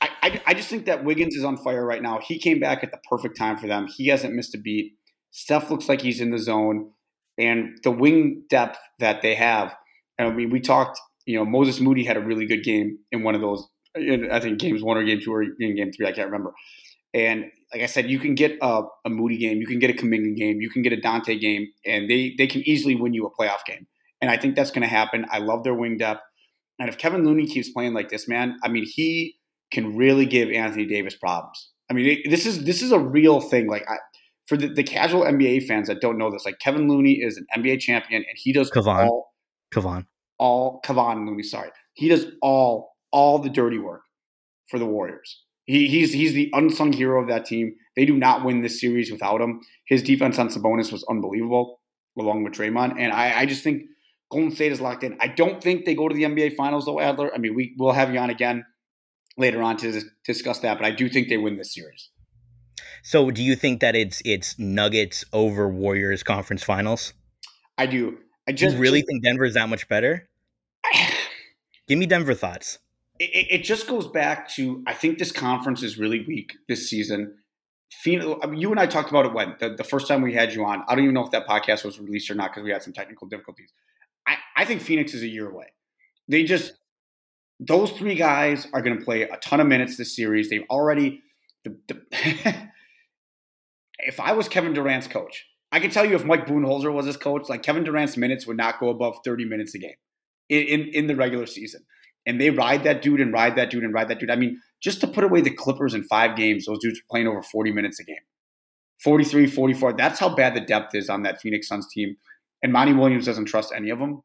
I, 0.00 0.08
I, 0.22 0.42
I 0.48 0.54
just 0.54 0.68
think 0.68 0.86
that 0.86 1.04
Wiggins 1.04 1.36
is 1.36 1.44
on 1.44 1.56
fire 1.56 1.86
right 1.86 2.02
now. 2.02 2.18
He 2.18 2.38
came 2.38 2.58
back 2.58 2.82
at 2.82 2.90
the 2.90 2.98
perfect 3.08 3.36
time 3.36 3.56
for 3.56 3.68
them. 3.68 3.86
He 3.86 4.08
hasn't 4.08 4.34
missed 4.34 4.54
a 4.54 4.58
beat. 4.58 4.94
Steph 5.30 5.70
looks 5.70 5.88
like 5.88 6.00
he's 6.00 6.20
in 6.20 6.30
the 6.30 6.38
zone 6.38 6.90
and 7.38 7.78
the 7.82 7.90
wing 7.90 8.44
depth 8.48 8.78
that 8.98 9.22
they 9.22 9.34
have. 9.34 9.74
I 10.18 10.30
mean, 10.30 10.50
we 10.50 10.60
talked. 10.60 11.00
You 11.26 11.38
know, 11.38 11.44
Moses 11.44 11.80
Moody 11.80 12.04
had 12.04 12.16
a 12.16 12.20
really 12.20 12.46
good 12.46 12.62
game 12.62 12.98
in 13.10 13.22
one 13.22 13.34
of 13.34 13.40
those. 13.40 13.66
I 13.96 14.40
think 14.40 14.58
games 14.58 14.82
one 14.82 14.98
or 14.98 15.04
game 15.04 15.20
two 15.22 15.32
or 15.32 15.42
in 15.42 15.76
game 15.76 15.92
three. 15.92 16.06
I 16.06 16.12
can't 16.12 16.26
remember. 16.26 16.52
And 17.14 17.44
like 17.72 17.82
I 17.82 17.86
said, 17.86 18.10
you 18.10 18.18
can 18.18 18.34
get 18.34 18.58
a, 18.60 18.82
a 19.04 19.10
Moody 19.10 19.38
game, 19.38 19.58
you 19.58 19.66
can 19.66 19.78
get 19.78 19.90
a 19.90 19.94
Kuminga 19.94 20.36
game, 20.36 20.60
you 20.60 20.68
can 20.68 20.82
get 20.82 20.92
a 20.92 20.96
Donte 20.96 21.40
game, 21.40 21.68
and 21.86 22.10
they 22.10 22.34
they 22.36 22.46
can 22.46 22.62
easily 22.68 22.94
win 22.96 23.14
you 23.14 23.26
a 23.26 23.30
playoff 23.30 23.64
game. 23.66 23.86
And 24.20 24.30
I 24.30 24.36
think 24.36 24.56
that's 24.56 24.70
going 24.70 24.82
to 24.82 24.88
happen. 24.88 25.26
I 25.30 25.38
love 25.38 25.64
their 25.64 25.74
wing 25.74 25.96
depth. 25.96 26.22
And 26.78 26.88
if 26.88 26.98
Kevin 26.98 27.24
Looney 27.24 27.46
keeps 27.46 27.70
playing 27.70 27.94
like 27.94 28.08
this, 28.08 28.26
man, 28.26 28.56
I 28.64 28.68
mean, 28.68 28.84
he 28.84 29.36
can 29.70 29.96
really 29.96 30.26
give 30.26 30.50
Anthony 30.50 30.86
Davis 30.86 31.14
problems. 31.14 31.70
I 31.90 31.94
mean, 31.94 32.22
this 32.28 32.46
is 32.46 32.64
this 32.64 32.82
is 32.82 32.92
a 32.92 32.98
real 32.98 33.40
thing. 33.40 33.68
Like 33.68 33.84
I, 33.88 33.96
for 34.46 34.56
the, 34.56 34.68
the 34.68 34.82
casual 34.82 35.22
NBA 35.22 35.66
fans 35.66 35.88
that 35.88 36.00
don't 36.00 36.18
know 36.18 36.30
this, 36.30 36.44
like 36.44 36.58
Kevin 36.58 36.88
Looney 36.88 37.12
is 37.12 37.36
an 37.36 37.46
NBA 37.56 37.80
champion 37.80 38.24
and 38.28 38.36
he 38.36 38.52
does 38.52 38.70
Kevon. 38.70 39.06
all 39.06 39.34
Kevon. 39.74 40.06
all 40.38 40.80
Kevon 40.84 41.26
Looney, 41.26 41.42
sorry. 41.42 41.70
He 41.94 42.08
does 42.08 42.26
all 42.42 42.94
all 43.10 43.38
the 43.38 43.50
dirty 43.50 43.78
work 43.78 44.02
for 44.68 44.78
the 44.78 44.86
Warriors. 44.86 45.42
He, 45.66 45.86
he's 45.88 46.12
he's 46.12 46.34
the 46.34 46.50
unsung 46.52 46.92
hero 46.92 47.22
of 47.22 47.28
that 47.28 47.46
team. 47.46 47.74
They 47.96 48.04
do 48.04 48.16
not 48.16 48.44
win 48.44 48.60
this 48.62 48.80
series 48.80 49.10
without 49.10 49.40
him. 49.40 49.60
His 49.86 50.02
defense 50.02 50.38
on 50.38 50.48
Sabonis 50.48 50.92
was 50.92 51.04
unbelievable, 51.08 51.80
along 52.18 52.44
with 52.44 52.52
Draymond. 52.54 52.96
And 52.98 53.12
I, 53.12 53.40
I 53.40 53.46
just 53.46 53.62
think 53.62 53.84
Golden 54.30 54.50
State 54.50 54.72
is 54.72 54.80
locked 54.80 55.04
in. 55.04 55.16
I 55.20 55.28
don't 55.28 55.62
think 55.62 55.84
they 55.84 55.94
go 55.94 56.08
to 56.08 56.14
the 56.14 56.24
NBA 56.24 56.56
Finals 56.56 56.84
though, 56.84 57.00
Adler. 57.00 57.32
I 57.34 57.38
mean, 57.38 57.54
we 57.54 57.74
will 57.78 57.92
have 57.92 58.12
you 58.12 58.18
on 58.18 58.30
again 58.30 58.64
later 59.38 59.62
on 59.62 59.76
to 59.78 60.02
discuss 60.26 60.58
that, 60.60 60.78
but 60.78 60.84
I 60.84 60.90
do 60.90 61.08
think 61.08 61.28
they 61.28 61.38
win 61.38 61.56
this 61.56 61.74
series. 61.74 62.10
So, 63.02 63.30
do 63.30 63.42
you 63.42 63.56
think 63.56 63.80
that 63.80 63.94
it's 63.94 64.22
it's 64.24 64.58
Nuggets 64.58 65.24
over 65.32 65.68
Warriors 65.68 66.22
conference 66.22 66.62
finals? 66.62 67.12
I 67.78 67.86
do. 67.86 68.18
I 68.48 68.52
just 68.52 68.76
you 68.76 68.82
really 68.82 69.02
think 69.02 69.22
Denver 69.22 69.44
is 69.44 69.54
that 69.54 69.68
much 69.68 69.88
better? 69.88 70.28
Give 71.88 71.98
me 71.98 72.06
Denver 72.06 72.34
thoughts. 72.34 72.78
it, 73.18 73.46
it 73.50 73.64
just 73.64 73.86
goes 73.86 74.06
back 74.06 74.48
to 74.50 74.82
I 74.86 74.94
think 74.94 75.18
this 75.18 75.32
conference 75.32 75.82
is 75.82 75.98
really 75.98 76.24
weak 76.26 76.54
this 76.68 76.88
season. 76.88 77.38
Phoenix, 78.02 78.26
I 78.42 78.46
mean, 78.46 78.60
you 78.60 78.70
and 78.70 78.80
I 78.80 78.86
talked 78.86 79.10
about 79.10 79.26
it 79.26 79.32
when 79.32 79.54
the, 79.60 79.70
the 79.70 79.84
first 79.84 80.08
time 80.08 80.22
we 80.22 80.34
had 80.34 80.52
you 80.52 80.64
on. 80.64 80.82
I 80.88 80.94
don't 80.94 81.04
even 81.04 81.14
know 81.14 81.24
if 81.24 81.30
that 81.30 81.46
podcast 81.46 81.84
was 81.84 81.98
released 81.98 82.30
or 82.30 82.34
not 82.34 82.50
because 82.50 82.64
we 82.64 82.70
had 82.70 82.82
some 82.82 82.92
technical 82.92 83.28
difficulties. 83.28 83.72
I, 84.26 84.36
I 84.56 84.64
think 84.64 84.80
Phoenix 84.80 85.14
is 85.14 85.22
a 85.22 85.28
year 85.28 85.48
away. 85.48 85.72
They 86.28 86.44
just 86.44 86.72
those 87.60 87.92
three 87.92 88.14
guys 88.14 88.66
are 88.72 88.82
going 88.82 88.98
to 88.98 89.04
play 89.04 89.22
a 89.22 89.36
ton 89.36 89.60
of 89.60 89.66
minutes 89.66 89.96
this 89.96 90.14
series. 90.14 90.50
They've 90.50 90.64
already. 90.70 91.22
The, 91.64 91.76
the 91.88 92.00
if 93.98 94.20
I 94.20 94.32
was 94.32 94.48
Kevin 94.48 94.74
Durant's 94.74 95.08
coach, 95.08 95.46
I 95.72 95.80
can 95.80 95.90
tell 95.90 96.04
you 96.04 96.14
if 96.14 96.24
Mike 96.24 96.46
Budenholzer 96.46 96.92
was 96.92 97.06
his 97.06 97.16
coach, 97.16 97.48
like 97.48 97.62
Kevin 97.62 97.84
Durant's 97.84 98.16
minutes 98.16 98.46
would 98.46 98.56
not 98.56 98.78
go 98.78 98.90
above 98.90 99.16
thirty 99.24 99.44
minutes 99.44 99.74
a 99.74 99.78
game 99.78 99.96
in, 100.48 100.62
in, 100.62 100.80
in 100.88 101.06
the 101.06 101.16
regular 101.16 101.46
season 101.46 101.84
and 102.26 102.40
they 102.40 102.50
ride 102.50 102.84
that 102.84 103.02
dude 103.02 103.20
and 103.20 103.32
ride 103.32 103.56
that 103.56 103.70
dude 103.70 103.84
and 103.84 103.92
ride 103.92 104.08
that 104.08 104.18
dude. 104.18 104.30
I 104.30 104.36
mean, 104.36 104.60
just 104.80 105.00
to 105.00 105.06
put 105.06 105.24
away 105.24 105.40
the 105.40 105.50
Clippers 105.50 105.94
in 105.94 106.02
five 106.04 106.36
games, 106.36 106.66
those 106.66 106.78
dudes 106.78 106.98
are 106.98 107.10
playing 107.10 107.28
over 107.28 107.42
40 107.42 107.72
minutes 107.72 108.00
a 108.00 108.04
game. 108.04 108.16
43, 109.02 109.46
44. 109.46 109.92
That's 109.94 110.18
how 110.18 110.34
bad 110.34 110.54
the 110.54 110.60
depth 110.60 110.94
is 110.94 111.10
on 111.10 111.22
that 111.22 111.40
Phoenix 111.40 111.68
Suns 111.68 111.86
team. 111.92 112.16
And 112.62 112.72
Monty 112.72 112.94
Williams 112.94 113.26
doesn't 113.26 113.46
trust 113.46 113.72
any 113.74 113.90
of 113.90 113.98
them. 113.98 114.22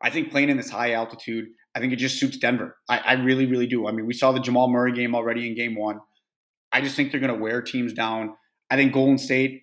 I 0.00 0.10
think 0.10 0.30
playing 0.30 0.48
in 0.48 0.56
this 0.56 0.70
high 0.70 0.92
altitude, 0.92 1.48
I 1.74 1.80
think 1.80 1.92
it 1.92 1.96
just 1.96 2.18
suits 2.18 2.38
Denver. 2.38 2.76
I, 2.88 2.98
I 2.98 3.12
really, 3.14 3.46
really 3.46 3.66
do. 3.66 3.86
I 3.86 3.92
mean, 3.92 4.06
we 4.06 4.14
saw 4.14 4.32
the 4.32 4.40
Jamal 4.40 4.68
Murray 4.68 4.92
game 4.92 5.14
already 5.14 5.46
in 5.46 5.54
game 5.54 5.76
one. 5.76 6.00
I 6.72 6.80
just 6.80 6.96
think 6.96 7.10
they're 7.10 7.20
going 7.20 7.34
to 7.34 7.40
wear 7.40 7.62
teams 7.62 7.92
down. 7.92 8.34
I 8.70 8.76
think 8.76 8.92
Golden 8.92 9.18
State, 9.18 9.62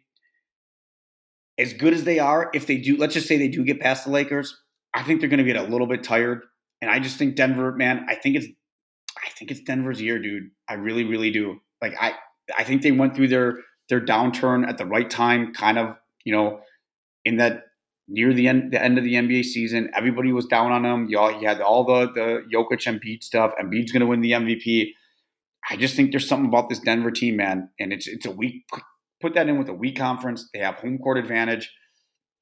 as 1.58 1.74
good 1.74 1.94
as 1.94 2.04
they 2.04 2.20
are, 2.20 2.50
if 2.54 2.68
they 2.68 2.78
do, 2.78 2.98
let's 2.98 3.14
just 3.14 3.28
say 3.28 3.38
they 3.38 3.48
do 3.48 3.64
get 3.64 3.80
past 3.80 4.06
the 4.06 4.12
Lakers, 4.12 4.60
I 4.94 5.04
think 5.04 5.20
they're 5.20 5.30
going 5.30 5.46
to 5.46 5.52
get 5.52 5.58
a 5.58 5.64
little 5.64 5.88
bit 5.88 6.04
tired. 6.04 6.42
And 6.82 6.90
I 6.90 7.00
just 7.00 7.18
think 7.18 7.36
Denver, 7.36 7.72
man, 7.72 8.06
I 8.10 8.16
think 8.16 8.36
it's 8.36 8.48
I 9.18 9.30
think 9.38 9.52
it's 9.52 9.62
Denver's 9.62 10.02
year, 10.02 10.20
dude. 10.20 10.50
I 10.70 10.74
really, 10.74 11.04
really 11.04 11.32
do. 11.32 11.60
Like 11.82 11.96
I 12.00 12.14
I 12.58 12.64
think 12.64 12.82
they 12.82 12.92
went 12.92 13.16
through 13.16 13.30
their 13.30 13.60
their 13.90 14.02
downturn 14.02 14.68
at 14.68 14.78
the 14.78 14.86
right 14.86 15.10
time, 15.10 15.54
kind 15.54 15.78
of, 15.78 15.96
you 16.26 16.34
know, 16.34 16.60
in 17.24 17.38
that 17.38 17.64
near 18.08 18.34
the 18.34 18.48
end 18.48 18.72
the 18.72 18.82
end 18.82 18.98
of 18.98 19.04
the 19.04 19.14
NBA 19.14 19.46
season. 19.46 19.90
Everybody 19.96 20.32
was 20.32 20.46
down 20.46 20.72
on 20.72 20.84
them. 20.84 21.08
Y'all 21.10 21.32
you 21.40 21.48
had 21.48 21.62
all 21.62 21.84
the 21.84 22.12
the 22.12 22.44
Jokic 22.54 22.86
and 22.88 23.02
Embiid 23.02 23.24
stuff. 23.24 23.52
Embiid's 23.62 23.92
gonna 23.92 24.06
win 24.06 24.22
the 24.22 24.32
MVP. 24.32 24.92
I 25.70 25.78
just 25.78 25.96
think 25.96 26.12
there's 26.12 26.28
something 26.28 26.48
about 26.48 26.70
this 26.70 26.80
Denver 26.80 27.12
team, 27.12 27.38
man. 27.38 27.70
And 27.80 27.92
it's 27.92 28.08
it's 28.08 28.26
a 28.26 28.32
weak 28.32 28.64
put 29.22 29.34
that 29.34 29.48
in 29.48 29.58
with 29.58 29.70
a 29.70 29.74
weak 29.74 29.98
conference. 29.98 30.50
They 30.54 30.60
have 30.60 30.76
home 30.76 30.98
court 30.98 31.18
advantage. 31.18 31.72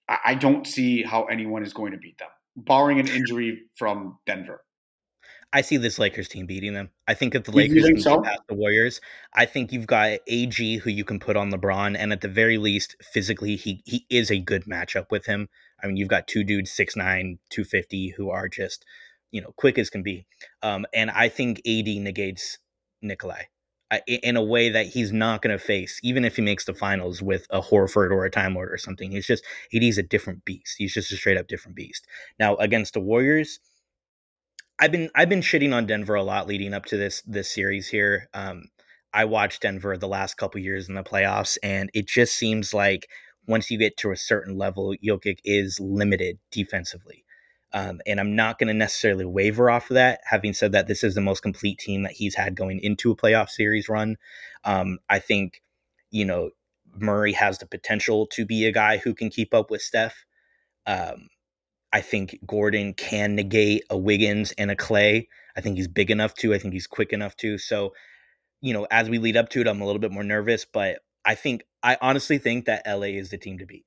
I, 0.09 0.17
I 0.25 0.35
don't 0.35 0.67
see 0.67 1.03
how 1.03 1.25
anyone 1.25 1.63
is 1.63 1.73
going 1.73 1.91
to 1.91 1.97
beat 1.97 2.17
them 2.17 2.29
barring 2.55 2.99
an 2.99 3.07
injury 3.07 3.63
from 3.75 4.19
Denver. 4.25 4.61
I 5.55 5.61
see 5.61 5.77
this 5.77 5.99
Lakers 5.99 6.27
team 6.27 6.47
beating 6.47 6.73
them. 6.73 6.89
I 7.07 7.13
think 7.13 7.35
if 7.35 7.43
the 7.43 7.51
Lakers 7.51 7.85
can 7.85 8.01
so? 8.01 8.21
past 8.21 8.41
the 8.49 8.55
Warriors, 8.55 8.99
I 9.35 9.45
think 9.45 9.71
you've 9.71 9.85
got 9.85 10.19
AG 10.27 10.77
who 10.77 10.89
you 10.89 11.05
can 11.05 11.19
put 11.19 11.37
on 11.37 11.51
LeBron, 11.51 11.95
and 11.97 12.11
at 12.11 12.21
the 12.21 12.27
very 12.27 12.57
least, 12.57 12.95
physically, 13.13 13.55
he 13.55 13.83
he 13.85 14.07
is 14.09 14.31
a 14.31 14.39
good 14.39 14.65
matchup 14.65 15.11
with 15.11 15.27
him. 15.27 15.49
I 15.81 15.87
mean, 15.87 15.97
you've 15.97 16.07
got 16.07 16.27
two 16.27 16.43
dudes, 16.43 16.71
6'9", 16.71 17.37
250, 17.49 18.13
who 18.17 18.31
are 18.31 18.47
just, 18.47 18.83
you 19.31 19.41
know, 19.41 19.53
quick 19.55 19.77
as 19.77 19.91
can 19.91 20.01
be. 20.01 20.25
Um, 20.63 20.85
and 20.93 21.11
I 21.11 21.29
think 21.29 21.59
AD 21.67 21.87
negates 21.87 22.57
Nikolai 23.03 23.43
in 24.07 24.35
a 24.35 24.43
way 24.43 24.69
that 24.69 24.87
he's 24.87 25.11
not 25.11 25.41
going 25.41 25.55
to 25.55 25.63
face, 25.63 25.99
even 26.03 26.25
if 26.25 26.35
he 26.35 26.41
makes 26.41 26.65
the 26.65 26.73
finals 26.73 27.21
with 27.21 27.45
a 27.51 27.61
Horford 27.61 28.11
or 28.11 28.25
a 28.25 28.31
Time 28.31 28.55
Lord 28.55 28.71
or 28.71 28.77
something. 28.77 29.11
He's 29.11 29.27
just, 29.27 29.43
he's 29.69 29.97
a 29.97 30.03
different 30.03 30.45
beast. 30.45 30.75
He's 30.77 30.93
just 30.93 31.11
a 31.11 31.15
straight 31.15 31.37
up 31.37 31.47
different 31.47 31.75
beast. 31.75 32.07
Now, 32.39 32.55
against 32.55 32.93
the 32.95 33.01
Warriors, 33.01 33.59
I've 34.79 34.91
been 34.91 35.09
I've 35.15 35.29
been 35.29 35.41
shitting 35.41 35.73
on 35.73 35.85
Denver 35.85 36.15
a 36.15 36.23
lot 36.23 36.47
leading 36.47 36.73
up 36.73 36.85
to 36.85 36.97
this 36.97 37.21
this 37.23 37.53
series 37.53 37.87
here. 37.87 38.29
Um, 38.33 38.63
I 39.13 39.25
watched 39.25 39.61
Denver 39.61 39.97
the 39.97 40.07
last 40.07 40.35
couple 40.37 40.59
years 40.59 40.89
in 40.89 40.95
the 40.95 41.03
playoffs, 41.03 41.57
and 41.61 41.89
it 41.93 42.07
just 42.07 42.35
seems 42.35 42.73
like 42.73 43.07
once 43.47 43.69
you 43.69 43.77
get 43.77 43.97
to 43.97 44.11
a 44.11 44.17
certain 44.17 44.57
level, 44.57 44.95
Jokic 45.03 45.37
is 45.45 45.79
limited 45.79 46.39
defensively. 46.51 47.23
Um, 47.73 48.01
and 48.05 48.19
I'm 48.19 48.35
not 48.35 48.59
going 48.59 48.67
to 48.67 48.73
necessarily 48.73 49.25
waver 49.25 49.69
off 49.69 49.89
of 49.89 49.95
that. 49.95 50.21
Having 50.25 50.53
said 50.53 50.71
that, 50.73 50.87
this 50.87 51.03
is 51.03 51.15
the 51.15 51.21
most 51.21 51.41
complete 51.41 51.79
team 51.79 52.03
that 52.03 52.11
he's 52.11 52.35
had 52.35 52.55
going 52.55 52.79
into 52.79 53.11
a 53.11 53.15
playoff 53.15 53.49
series 53.49 53.89
run. 53.89 54.17
Um, 54.63 54.99
I 55.09 55.19
think, 55.19 55.61
you 56.11 56.23
know, 56.23 56.51
Murray 56.95 57.33
has 57.33 57.57
the 57.57 57.65
potential 57.65 58.27
to 58.27 58.45
be 58.45 58.65
a 58.65 58.71
guy 58.71 58.97
who 58.97 59.15
can 59.15 59.29
keep 59.29 59.53
up 59.53 59.71
with 59.71 59.81
Steph. 59.81 60.25
Um, 60.85 61.29
I 61.91 62.01
think 62.01 62.39
Gordon 62.45 62.93
can 62.93 63.35
negate 63.35 63.83
a 63.89 63.97
Wiggins 63.97 64.51
and 64.57 64.69
a 64.69 64.75
Klay. 64.75 65.27
I 65.55 65.61
think 65.61 65.77
he's 65.77 65.87
big 65.87 66.11
enough 66.11 66.33
to. 66.35 66.53
I 66.53 66.59
think 66.59 66.73
he's 66.73 66.87
quick 66.87 67.13
enough 67.13 67.35
to. 67.37 67.57
So, 67.57 67.93
you 68.61 68.73
know, 68.73 68.87
as 68.91 69.09
we 69.09 69.17
lead 69.19 69.37
up 69.37 69.49
to 69.49 69.61
it, 69.61 69.67
I'm 69.67 69.81
a 69.81 69.85
little 69.85 69.99
bit 69.99 70.11
more 70.11 70.23
nervous, 70.23 70.65
but 70.65 70.99
I 71.25 71.35
think 71.35 71.63
I 71.81 71.97
honestly 72.01 72.37
think 72.37 72.65
that 72.65 72.83
LA 72.87 73.13
is 73.17 73.29
the 73.29 73.37
team 73.37 73.57
to 73.59 73.65
beat. 73.65 73.85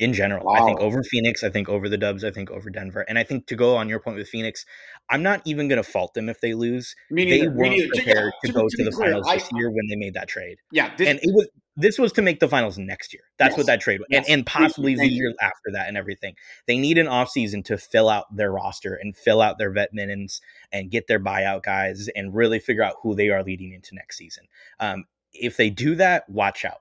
In 0.00 0.14
general, 0.14 0.48
I 0.48 0.64
think 0.64 0.80
over 0.80 1.02
Phoenix, 1.02 1.44
I 1.44 1.50
think 1.50 1.68
over 1.68 1.86
the 1.86 1.98
Dubs, 1.98 2.24
I 2.24 2.30
think 2.30 2.50
over 2.50 2.70
Denver, 2.70 3.04
and 3.06 3.18
I 3.18 3.22
think 3.22 3.46
to 3.48 3.54
go 3.54 3.76
on 3.76 3.86
your 3.86 4.00
point 4.00 4.16
with 4.16 4.28
Phoenix, 4.28 4.64
I'm 5.10 5.22
not 5.22 5.42
even 5.44 5.68
going 5.68 5.76
to 5.76 5.82
fault 5.82 6.14
them 6.14 6.30
if 6.30 6.40
they 6.40 6.54
lose. 6.54 6.94
They 7.10 7.46
weren't. 7.46 7.92
Prepared 7.92 8.32
yeah, 8.42 8.48
to 8.48 8.52
go 8.52 8.66
to 8.66 8.76
be 8.78 8.84
the 8.84 8.92
clear, 8.92 9.08
finals 9.10 9.26
I- 9.28 9.34
this 9.34 9.50
year 9.52 9.70
when 9.70 9.86
they 9.90 9.96
made 9.96 10.14
that 10.14 10.26
trade, 10.26 10.56
Yeah, 10.72 10.90
this, 10.96 11.06
and 11.06 11.18
it 11.22 11.34
was 11.34 11.48
this 11.76 11.98
was 11.98 12.12
to 12.12 12.22
make 12.22 12.40
the 12.40 12.48
finals 12.48 12.78
next 12.78 13.12
year. 13.12 13.22
That's 13.38 13.58
what 13.58 13.66
that 13.66 13.82
trade 13.82 14.00
was, 14.00 14.06
Yes. 14.10 14.26
and, 14.26 14.38
and 14.38 14.46
possibly 14.46 14.94
the 14.94 15.06
year 15.06 15.34
after 15.40 15.70
that, 15.72 15.88
and 15.88 15.98
everything. 15.98 16.34
They 16.66 16.78
need 16.78 16.96
an 16.96 17.06
offseason 17.06 17.62
to 17.66 17.76
fill 17.76 18.08
out 18.08 18.24
their 18.34 18.50
roster 18.50 18.94
and 18.94 19.14
fill 19.14 19.42
out 19.42 19.58
their 19.58 19.70
vet 19.70 19.92
minutes 19.92 20.40
and 20.72 20.90
get 20.90 21.08
their 21.08 21.20
buyout 21.20 21.62
guys 21.62 22.08
and 22.16 22.34
really 22.34 22.58
figure 22.58 22.82
out 22.82 22.94
who 23.02 23.14
they 23.14 23.28
are 23.28 23.44
leading 23.44 23.74
into 23.74 23.94
next 23.94 24.16
season. 24.16 24.44
Um, 24.78 25.04
if 25.34 25.58
they 25.58 25.68
do 25.68 25.94
that, 25.96 26.28
watch 26.28 26.64
out. 26.64 26.80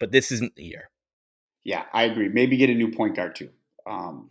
But 0.00 0.10
this 0.10 0.32
isn't 0.32 0.56
the 0.56 0.64
year. 0.64 0.90
Yeah, 1.64 1.84
I 1.92 2.04
agree. 2.04 2.28
Maybe 2.28 2.56
get 2.56 2.70
a 2.70 2.74
new 2.74 2.90
point 2.90 3.16
guard 3.16 3.34
too. 3.34 3.50
Um, 3.86 4.30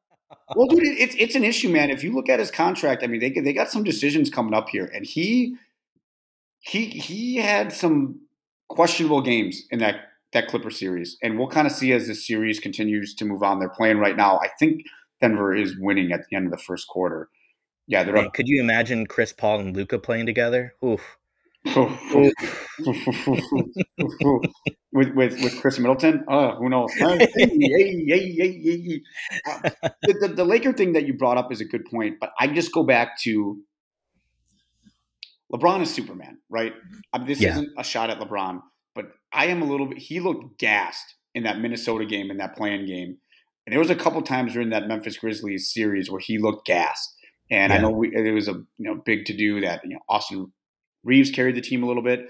well, 0.56 0.68
dude, 0.68 0.82
it's 0.84 1.14
it's 1.18 1.34
an 1.34 1.44
issue, 1.44 1.68
man. 1.68 1.90
If 1.90 2.04
you 2.04 2.14
look 2.14 2.28
at 2.28 2.38
his 2.38 2.50
contract, 2.50 3.02
I 3.02 3.06
mean, 3.06 3.20
they 3.20 3.30
they 3.30 3.52
got 3.52 3.70
some 3.70 3.82
decisions 3.82 4.30
coming 4.30 4.54
up 4.54 4.68
here, 4.68 4.90
and 4.94 5.04
he 5.04 5.56
he 6.60 6.86
he 6.86 7.36
had 7.36 7.72
some 7.72 8.20
questionable 8.68 9.22
games 9.22 9.64
in 9.70 9.78
that 9.80 10.08
that 10.32 10.48
Clipper 10.48 10.70
series, 10.70 11.16
and 11.22 11.38
we'll 11.38 11.48
kind 11.48 11.66
of 11.66 11.72
see 11.72 11.92
as 11.92 12.06
this 12.06 12.26
series 12.26 12.60
continues 12.60 13.14
to 13.14 13.24
move 13.24 13.42
on. 13.42 13.58
They're 13.58 13.68
playing 13.68 13.98
right 13.98 14.16
now. 14.16 14.38
I 14.38 14.48
think 14.58 14.82
Denver 15.20 15.54
is 15.54 15.76
winning 15.78 16.12
at 16.12 16.20
the 16.28 16.36
end 16.36 16.46
of 16.46 16.52
the 16.52 16.58
first 16.58 16.86
quarter. 16.86 17.28
Yeah, 17.86 18.04
they're 18.04 18.16
up. 18.18 18.34
could 18.34 18.48
you 18.48 18.60
imagine 18.60 19.06
Chris 19.06 19.32
Paul 19.32 19.60
and 19.60 19.74
Luka 19.74 19.98
playing 19.98 20.26
together? 20.26 20.74
Oof. 20.84 21.16
with 24.92 25.14
with 25.14 25.42
with 25.42 25.60
Khris 25.60 25.78
Middleton. 25.78 26.24
Oh, 26.28 26.52
who 26.56 26.68
knows? 26.68 26.92
Hey, 26.94 27.26
hey, 27.36 28.34
hey. 28.36 29.00
Uh, 29.46 29.70
the, 30.02 30.12
the, 30.20 30.28
the 30.36 30.44
Laker 30.44 30.72
thing 30.72 30.92
that 30.94 31.06
you 31.06 31.14
brought 31.14 31.36
up 31.36 31.52
is 31.52 31.60
a 31.60 31.64
good 31.64 31.84
point, 31.90 32.16
but 32.20 32.30
I 32.38 32.46
just 32.46 32.72
go 32.72 32.84
back 32.84 33.18
to 33.22 33.58
LeBron 35.52 35.82
is 35.82 35.92
Superman, 35.92 36.38
right? 36.48 36.72
Uh, 37.12 37.24
this 37.24 37.40
Yeah. 37.40 37.50
isn't 37.50 37.70
a 37.78 37.84
shot 37.84 38.10
at 38.10 38.18
LeBron, 38.20 38.60
but 38.94 39.06
I 39.32 39.46
am 39.46 39.62
a 39.62 39.64
little 39.66 39.86
bit. 39.86 39.98
He 39.98 40.20
looked 40.20 40.58
gassed 40.58 41.14
in 41.34 41.42
that 41.44 41.58
Minnesota 41.60 42.04
game, 42.06 42.30
in 42.30 42.36
that 42.38 42.56
play-in 42.56 42.86
game, 42.86 43.18
and 43.66 43.72
there 43.72 43.78
was 43.80 43.90
a 43.90 43.96
couple 43.96 44.22
times 44.22 44.52
during 44.54 44.70
that 44.70 44.88
Memphis 44.88 45.18
Grizzlies 45.18 45.72
series 45.72 46.10
where 46.10 46.20
he 46.20 46.38
looked 46.38 46.66
gassed. 46.66 47.14
And 47.50 47.72
I 47.72 47.78
know 47.78 47.90
we, 47.90 48.14
it 48.14 48.32
was 48.32 48.46
a 48.48 48.52
you 48.52 48.66
know 48.78 48.94
big 49.04 49.24
to 49.26 49.36
do 49.36 49.60
that 49.62 49.80
you 49.84 49.90
know 49.90 50.00
Austin 50.08 50.52
Reaves 51.08 51.30
carried 51.30 51.56
the 51.56 51.60
team 51.62 51.82
a 51.82 51.86
little 51.86 52.02
bit. 52.02 52.28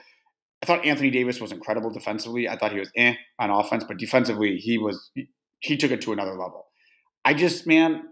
I 0.63 0.67
thought 0.67 0.87
Anthony 0.87 1.11
Davis 1.11 1.41
was 1.41 1.53
incredible 1.53 1.91
defensively. 1.91 2.49
I 2.49 2.57
thought 2.57 2.73
he 2.73 2.79
was 2.79 2.91
eh 2.97 3.15
on 3.39 3.51
offense, 3.51 3.85
but 3.85 3.99
defensively 3.99 4.57
he 4.57 4.79
was 4.79 5.11
he, 5.61 5.77
took 5.77 5.91
it 5.91 6.01
to 6.03 6.13
another 6.13 6.33
level. 6.33 6.67
I 7.25 7.35
just 7.35 7.67
man, 7.67 8.05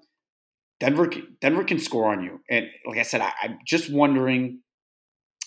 Denver 0.81 1.11
Denver 1.41 1.65
can 1.65 1.79
score 1.79 2.11
on 2.13 2.23
you, 2.23 2.41
and 2.51 2.67
like 2.87 2.99
I 2.99 3.03
said, 3.03 3.21
I, 3.21 3.33
I'm 3.43 3.59
just 3.65 3.91
wondering. 3.93 4.61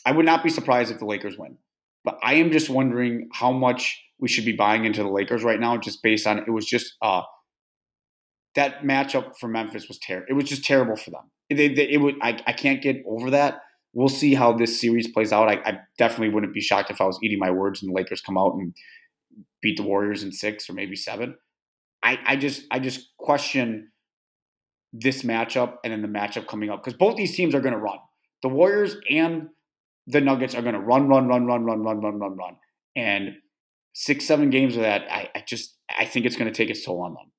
I 0.05 0.13
would 0.13 0.25
not 0.25 0.43
be 0.43 0.49
surprised 0.49 0.91
if 0.91 0.99
the 0.99 1.05
Lakers 1.05 1.37
win, 1.37 1.57
but 2.05 2.17
I 2.23 2.35
am 2.35 2.51
just 2.51 2.69
wondering 2.69 3.29
how 3.33 3.51
much 3.51 4.01
we 4.17 4.29
should 4.29 4.45
be 4.45 4.53
buying 4.53 4.85
into 4.85 5.03
the 5.03 5.09
Lakers 5.09 5.43
right 5.43 5.59
now, 5.59 5.77
just 5.77 6.01
based 6.01 6.25
on 6.25 6.39
it 6.39 6.49
was 6.49 6.65
just 6.65 6.93
uh, 7.01 7.21
that 8.55 8.83
matchup 8.83 9.37
for 9.37 9.49
Memphis 9.49 9.87
was 9.89 9.99
terrible. 9.99 10.27
It 10.29 10.33
was 10.33 10.45
just 10.45 10.63
terrible 10.63 10.95
for 10.95 11.11
them. 11.11 11.29
They, 11.49 11.67
they, 11.67 11.89
it 11.89 11.97
would 11.97 12.15
I, 12.21 12.41
I 12.47 12.53
can't 12.53 12.81
get 12.81 13.03
over 13.05 13.29
that. 13.31 13.61
We'll 13.93 14.09
see 14.09 14.33
how 14.33 14.53
this 14.53 14.79
series 14.79 15.11
plays 15.11 15.33
out. 15.33 15.49
I, 15.49 15.61
I 15.65 15.79
definitely 15.97 16.29
wouldn't 16.29 16.53
be 16.53 16.61
shocked 16.61 16.91
if 16.91 17.01
I 17.01 17.05
was 17.05 17.19
eating 17.23 17.39
my 17.39 17.51
words 17.51 17.81
and 17.81 17.89
the 17.89 17.95
Lakers 17.95 18.21
come 18.21 18.37
out 18.37 18.53
and 18.53 18.75
beat 19.61 19.77
the 19.77 19.83
Warriors 19.83 20.23
in 20.23 20.31
six 20.31 20.69
or 20.69 20.73
maybe 20.73 20.95
seven. 20.95 21.35
I, 22.03 22.19
I 22.25 22.35
just 22.35 22.63
I 22.71 22.79
just 22.79 23.09
question 23.17 23.91
this 24.93 25.23
matchup 25.23 25.75
and 25.83 25.91
then 25.91 26.01
the 26.01 26.07
matchup 26.07 26.47
coming 26.47 26.69
up 26.69 26.83
because 26.83 26.97
both 26.97 27.15
these 27.15 27.35
teams 27.35 27.53
are 27.53 27.61
going 27.61 27.73
to 27.73 27.79
run. 27.79 27.97
The 28.41 28.49
Warriors 28.49 28.95
and 29.09 29.49
the 30.07 30.21
Nuggets 30.21 30.55
are 30.55 30.61
going 30.61 30.73
to 30.73 30.79
run, 30.79 31.07
run, 31.07 31.27
run, 31.27 31.45
run, 31.45 31.65
run, 31.65 31.83
run, 31.83 31.99
run, 31.99 32.19
run, 32.19 32.37
run, 32.37 32.55
and 32.95 33.35
six, 33.93 34.25
seven 34.25 34.49
games 34.49 34.75
of 34.75 34.81
that, 34.81 35.03
I, 35.11 35.29
I 35.35 35.43
just 35.45 35.75
I 35.97 36.05
think 36.05 36.25
it's 36.25 36.35
going 36.35 36.51
to 36.51 36.55
take 36.55 36.69
its 36.69 36.85
toll 36.85 37.01
on 37.01 37.13
them. 37.13 37.31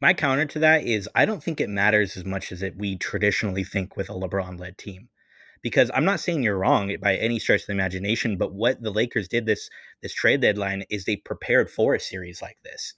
My 0.00 0.12
counter 0.12 0.44
to 0.46 0.58
that 0.58 0.84
is 0.84 1.08
I 1.14 1.24
don't 1.24 1.42
think 1.42 1.60
it 1.60 1.68
matters 1.68 2.16
as 2.16 2.24
much 2.24 2.52
as 2.52 2.62
it 2.62 2.76
we 2.76 2.96
traditionally 2.96 3.64
think 3.64 3.96
with 3.96 4.10
a 4.10 4.12
LeBron 4.12 4.58
led 4.58 4.76
team. 4.76 5.08
Because 5.62 5.90
I'm 5.94 6.04
not 6.04 6.20
saying 6.20 6.42
you're 6.42 6.58
wrong 6.58 6.94
by 7.00 7.16
any 7.16 7.38
stretch 7.38 7.62
of 7.62 7.66
the 7.66 7.72
imagination, 7.72 8.36
but 8.36 8.52
what 8.52 8.82
the 8.82 8.90
Lakers 8.90 9.28
did 9.28 9.46
this 9.46 9.68
this 10.02 10.14
trade 10.14 10.40
deadline 10.40 10.84
is 10.90 11.04
they 11.04 11.16
prepared 11.16 11.70
for 11.70 11.94
a 11.94 12.00
series 12.00 12.40
like 12.42 12.58
this. 12.64 12.94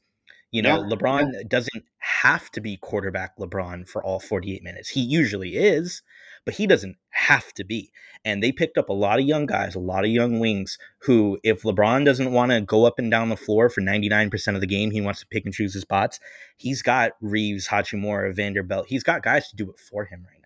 You 0.53 0.63
know, 0.63 0.83
yeah, 0.83 0.97
LeBron 0.97 1.33
yeah. 1.33 1.43
doesn't 1.47 1.85
have 1.99 2.51
to 2.53 2.61
be 2.61 2.77
quarterback 2.77 3.39
LeBron 3.39 3.89
for 3.89 4.03
all 4.03 4.19
48 4.19 4.65
minutes. 4.65 4.89
He 4.89 5.01
usually 5.01 5.57
is, 5.57 6.03
but 6.45 6.55
he 6.55 6.67
doesn't 6.67 6.97
have 7.11 7.53
to 7.55 7.65
be. 7.65 7.93
And 8.25 8.43
they 8.43 8.51
picked 8.51 8.77
up 8.77 8.89
a 8.89 8.95
lot 8.95 9.21
of 9.21 9.27
young 9.27 9.47
guys, 9.47 9.77
a 9.77 9.81
lot 9.81 10.05
of 10.05 10.11
young 10.11 10.41
wings 10.41 10.77
who, 11.03 11.39
if 11.45 11.63
LeBron 11.63 12.05
doesn't 12.05 12.33
want 12.33 12.51
to 12.51 12.61
go 12.61 12.85
up 12.85 12.99
and 12.99 13.11
down 13.11 13.29
the 13.29 13.37
floor 13.37 13.71
for 13.71 13.81
99% 13.81 14.55
of 14.57 14.61
the 14.61 14.67
game, 14.67 14.91
he 14.91 15.01
wants 15.01 15.21
to 15.21 15.27
pick 15.29 15.45
and 15.45 15.55
choose 15.55 15.73
his 15.73 15.83
spots. 15.83 16.19
He's 16.57 16.83
got 16.83 17.13
Reaves, 17.21 17.69
Hachimura, 17.69 18.35
Vanderbilt. 18.35 18.89
He's 18.89 19.05
got 19.05 19.23
guys 19.23 19.49
to 19.51 19.57
do 19.57 19.71
it 19.71 19.79
for 19.79 20.05
him 20.05 20.27
right. 20.29 20.40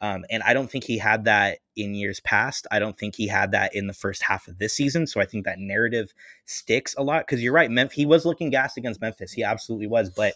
Um, 0.00 0.24
and 0.30 0.42
I 0.42 0.52
don't 0.52 0.70
think 0.70 0.84
he 0.84 0.98
had 0.98 1.24
that 1.24 1.58
in 1.74 1.94
years 1.94 2.20
past. 2.20 2.66
I 2.70 2.78
don't 2.78 2.98
think 2.98 3.14
he 3.14 3.26
had 3.26 3.52
that 3.52 3.74
in 3.74 3.86
the 3.86 3.94
first 3.94 4.22
half 4.22 4.46
of 4.46 4.58
this 4.58 4.74
season. 4.74 5.06
So 5.06 5.20
I 5.20 5.24
think 5.24 5.44
that 5.44 5.58
narrative 5.58 6.12
sticks 6.44 6.94
a 6.98 7.02
lot 7.02 7.26
because 7.26 7.42
you're 7.42 7.52
right. 7.52 7.70
Memphis, 7.70 7.96
he 7.96 8.06
was 8.06 8.26
looking 8.26 8.50
gassed 8.50 8.76
against 8.76 9.00
Memphis. 9.00 9.32
He 9.32 9.42
absolutely 9.42 9.86
was. 9.86 10.10
But 10.10 10.34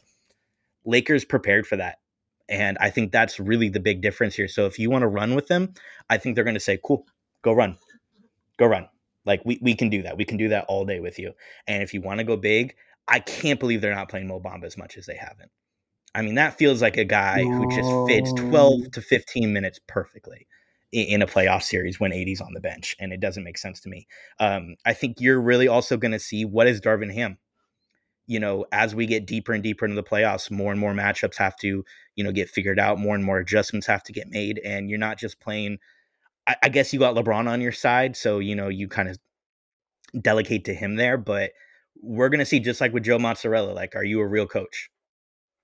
Lakers 0.85 1.25
prepared 1.25 1.67
for 1.67 1.77
that. 1.77 1.99
And 2.49 2.79
I 2.81 2.91
think 2.91 3.13
that's 3.13 3.39
really 3.39 3.69
the 3.69 3.81
big 3.81 4.01
difference 4.01 4.35
here. 4.35 4.49
So 4.49 4.67
if 4.67 4.79
you 4.79 4.91
want 4.91 5.03
to 5.03 5.09
run 5.09 5.35
with 5.35 5.47
them, 5.47 5.75
I 6.09 6.17
think 6.17 6.35
they're 6.35 6.45
going 6.45 6.55
to 6.55 6.61
say, 6.61 6.79
cool, 6.83 7.07
go 7.43 7.53
run. 7.53 7.77
Go 8.59 8.67
run. 8.67 8.89
Like 9.25 9.43
we, 9.45 9.59
we 9.63 9.75
can 9.75 9.91
do 9.91 10.03
that. 10.03 10.17
We 10.17 10.25
can 10.25 10.39
do 10.39 10.49
that 10.49 10.65
all 10.69 10.85
day 10.85 11.01
with 11.01 11.19
you. 11.19 11.33
And 11.69 11.83
if 11.83 11.95
you 11.95 12.01
want 12.01 12.19
to 12.19 12.25
go 12.25 12.37
big, 12.37 12.75
I 13.07 13.21
can't 13.21 13.61
believe 13.61 13.81
they're 13.81 13.95
not 13.95 14.09
playing 14.09 14.27
Mo 14.27 14.41
Bamba 14.41 14.65
as 14.65 14.79
much 14.79 14.97
as 14.97 15.07
they 15.07 15.17
haven't. 15.17 15.51
I 16.15 16.23
mean, 16.23 16.35
that 16.35 16.59
feels 16.59 16.83
like 16.83 16.97
a 16.97 17.05
guy 17.05 17.43
who 17.43 17.71
just 17.71 17.91
fits 18.09 18.33
12 18.33 18.91
to 18.93 19.01
15 19.01 19.53
minutes 19.53 19.79
perfectly 19.87 20.47
in 20.93 21.23
a 21.23 21.27
playoff 21.27 21.63
series 21.63 22.01
when 22.01 22.13
AD's 22.13 22.41
on 22.41 22.53
the 22.53 22.61
bench, 22.61 22.97
and 22.99 23.13
it 23.13 23.21
doesn't 23.21 23.45
make 23.45 23.59
sense 23.59 23.81
to 23.81 23.89
me. 23.89 24.09
Um, 24.41 24.75
I 24.85 24.93
think 24.93 25.21
you're 25.21 25.41
really 25.41 25.69
also 25.69 25.97
going 25.97 26.13
to 26.13 26.19
see 26.19 26.45
what 26.45 26.67
is 26.67 26.81
Darvin 26.81 27.15
Ham. 27.15 27.39
You 28.27 28.41
know, 28.41 28.65
as 28.73 28.95
we 28.95 29.07
get 29.07 29.27
deeper 29.27 29.53
and 29.53 29.63
deeper 29.63 29.85
into 29.85 29.97
the 29.97 30.03
playoffs, 30.03 30.51
more 30.51 30.73
and 30.73 30.81
more 30.81 30.93
matchups 30.93 31.37
have 31.37 31.57
to, 31.59 31.85
you 32.17 32.25
know, 32.25 32.33
get 32.33 32.49
figured 32.49 32.79
out. 32.79 32.99
More 32.99 33.15
and 33.15 33.25
more 33.25 33.39
adjustments 33.39 33.87
have 33.87 34.03
to 34.05 34.13
get 34.13 34.29
made, 34.29 34.61
and 34.65 34.91
you're 34.91 34.99
not 34.99 35.19
just 35.19 35.41
playing. 35.41 35.79
I, 36.47 36.57
I 36.65 36.69
guess 36.69 36.93
you 36.93 36.99
got 36.99 37.15
LeBron 37.15 37.49
on 37.49 37.61
your 37.61 37.73
side, 37.73 38.17
so 38.17 38.39
you 38.39 38.55
know 38.55 38.69
you 38.69 38.89
kind 38.89 39.09
of 39.09 39.19
delegate 40.21 40.65
to 40.67 40.75
him 40.75 40.97
there. 40.97 41.17
But 41.17 41.53
we're 42.03 42.29
going 42.29 42.41
to 42.41 42.47
see, 42.47 42.61
just 42.61 42.81
like 42.81 42.93
with 42.93 43.05
Joe 43.05 43.19
Mozzarella, 43.19 43.73
like, 43.73 43.95
are 43.97 44.05
you 44.05 44.21
a 44.21 44.27
real 44.27 44.47
coach? 44.47 44.90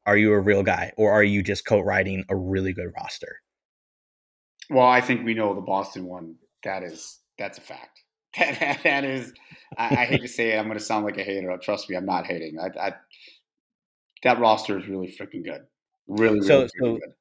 Are 0.07 0.17
you 0.17 0.33
a 0.33 0.41
real 0.41 0.63
guy 0.63 0.93
or 0.97 1.13
are 1.13 1.23
you 1.23 1.43
just 1.43 1.67
co-writing 1.67 2.25
a 2.29 2.37
really 2.37 2.73
good 2.73 2.93
roster? 2.97 3.41
Well, 4.71 4.87
I 4.87 5.01
think 5.01 5.25
we 5.25 5.35
know 5.35 5.55
the 5.55 5.61
Boston 5.61 6.07
one. 6.07 6.37
That 6.65 6.83
is 6.83 7.19
that's 7.39 7.59
a 7.59 7.63
fact. 7.63 8.03
That, 8.39 8.61
that, 8.61 8.83
that 8.83 9.05
is. 9.05 9.33
I, 9.79 9.85
I, 9.87 10.05
hate 10.05 10.21
to 10.21 10.29
say 10.29 10.53
it. 10.53 10.59
I'm 10.59 10.67
going 10.67 10.79
to 10.79 10.85
sound 10.85 11.07
like 11.07 11.17
a 11.17 11.23
hater. 11.23 11.57
Trust 11.63 11.89
me, 11.89 11.97
I'm 11.97 12.05
not 12.05 12.27
hating. 12.27 12.59
I, 12.61 12.67
I 12.79 12.95
that 14.25 14.39
roster 14.39 14.79
is 14.79 14.87
really 14.89 15.07
freaking 15.07 15.43
good. 15.43 15.63
Really, 16.07 16.35
really 16.35 16.47
so 16.47 16.67
so 16.67 16.97
good. 16.97 17.13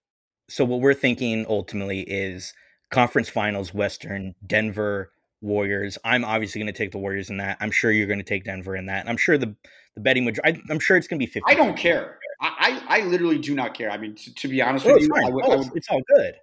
so 0.49 0.65
what 0.65 0.81
we're 0.81 0.93
thinking 0.93 1.45
ultimately 1.47 2.01
is 2.01 2.53
conference 2.91 3.29
finals, 3.29 3.73
Western, 3.73 4.36
Denver, 4.45 5.13
Warriors. 5.39 5.97
I'm 6.03 6.25
obviously 6.25 6.59
going 6.59 6.73
to 6.73 6.77
take 6.77 6.91
the 6.91 6.97
Warriors 6.97 7.29
in 7.29 7.38
that. 7.38 7.55
I'm 7.61 7.71
sure 7.71 7.91
you're 7.91 8.07
going 8.07 8.19
to 8.19 8.25
take 8.25 8.43
Denver 8.43 8.75
in 8.75 8.88
that. 8.88 8.99
And 8.99 9.09
I'm 9.09 9.15
sure 9.15 9.38
the 9.38 9.55
the 9.95 10.01
betting 10.01 10.25
majority. 10.25 10.61
I'm 10.69 10.79
sure 10.79 10.97
it's 10.97 11.07
going 11.07 11.19
to 11.19 11.25
be 11.25 11.31
50. 11.31 11.43
I 11.47 11.55
don't 11.55 11.77
care. 11.77 12.19
I, 12.41 12.83
I 12.88 13.01
literally 13.01 13.39
do 13.39 13.55
not 13.55 13.73
care. 13.73 13.89
I 13.89 13.97
mean, 13.97 14.15
to, 14.15 14.33
to 14.36 14.47
be 14.47 14.61
honest 14.61 14.86
oh, 14.86 14.93
with 14.93 15.03
you, 15.03 15.09
I 15.15 15.29
would, 15.29 15.45
oh, 15.45 15.51
I 15.51 15.55
would, 15.57 15.71
it's 15.75 15.89
all 15.89 16.01
good. 16.15 16.36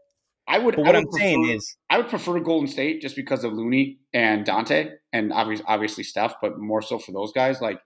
I 0.49 0.59
would. 0.59 0.77
But 0.77 0.85
what 0.85 0.97
I 0.97 0.99
am 0.99 1.13
saying 1.13 1.49
is, 1.49 1.77
I 1.89 1.99
would 1.99 2.09
prefer 2.09 2.41
Golden 2.41 2.69
State 2.69 3.01
just 3.01 3.17
because 3.17 3.45
of 3.45 3.53
Looney 3.53 3.99
and 4.13 4.45
Donte, 4.45 4.93
and 5.13 5.33
obviously, 5.33 5.65
obviously 5.69 6.05
Steph, 6.05 6.35
but 6.41 6.59
more 6.59 6.83
so 6.83 6.99
for 6.99 7.13
those 7.13 7.33
guys. 7.33 7.61
Like, 7.61 7.81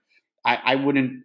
I, 0.45 0.59
I 0.63 0.75
wouldn't. 0.75 1.23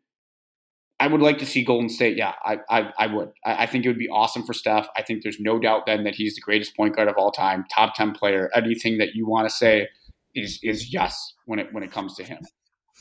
I 1.01 1.09
would 1.09 1.21
like 1.21 1.39
to 1.39 1.47
see 1.47 1.65
Golden 1.65 1.89
State. 1.89 2.17
Yeah, 2.17 2.35
I, 2.45 2.59
I, 2.71 2.93
I 2.99 3.07
would. 3.09 3.31
I, 3.45 3.65
I, 3.65 3.67
think 3.67 3.85
it 3.85 3.89
would 3.89 3.99
be 3.99 4.09
awesome 4.09 4.45
for 4.45 4.53
Steph. 4.53 4.87
I 4.97 5.03
think 5.03 5.23
there's 5.23 5.41
no 5.41 5.59
doubt 5.59 5.87
then 5.87 6.05
that 6.05 6.15
he's 6.15 6.37
the 6.37 6.41
greatest 6.41 6.77
point 6.77 6.95
guard 6.95 7.09
of 7.09 7.17
all 7.17 7.33
time, 7.33 7.65
top 7.75 7.95
ten 7.95 8.13
player. 8.13 8.51
Anything 8.55 8.99
that 8.99 9.15
you 9.15 9.27
want 9.27 9.49
to 9.49 9.55
say 9.55 9.89
is 10.35 10.61
is 10.63 10.93
yes 10.93 11.35
when 11.47 11.59
it 11.59 11.69
when 11.73 11.83
it 11.83 11.91
comes 11.91 12.15
to 12.17 12.25
him. 12.25 12.39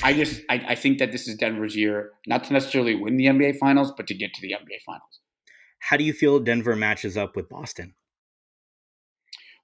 I 0.03 0.13
just 0.13 0.41
I, 0.49 0.65
I 0.69 0.75
think 0.75 0.99
that 0.99 1.11
this 1.11 1.27
is 1.27 1.35
Denver's 1.35 1.75
year, 1.75 2.11
not 2.27 2.43
to 2.45 2.53
necessarily 2.53 2.95
win 2.95 3.17
the 3.17 3.25
NBA 3.25 3.57
Finals, 3.57 3.91
but 3.95 4.07
to 4.07 4.13
get 4.13 4.33
to 4.33 4.41
the 4.41 4.53
NBA 4.53 4.81
Finals. 4.85 5.19
How 5.79 5.97
do 5.97 6.03
you 6.03 6.13
feel 6.13 6.39
Denver 6.39 6.75
matches 6.75 7.17
up 7.17 7.35
with 7.35 7.49
Boston? 7.49 7.95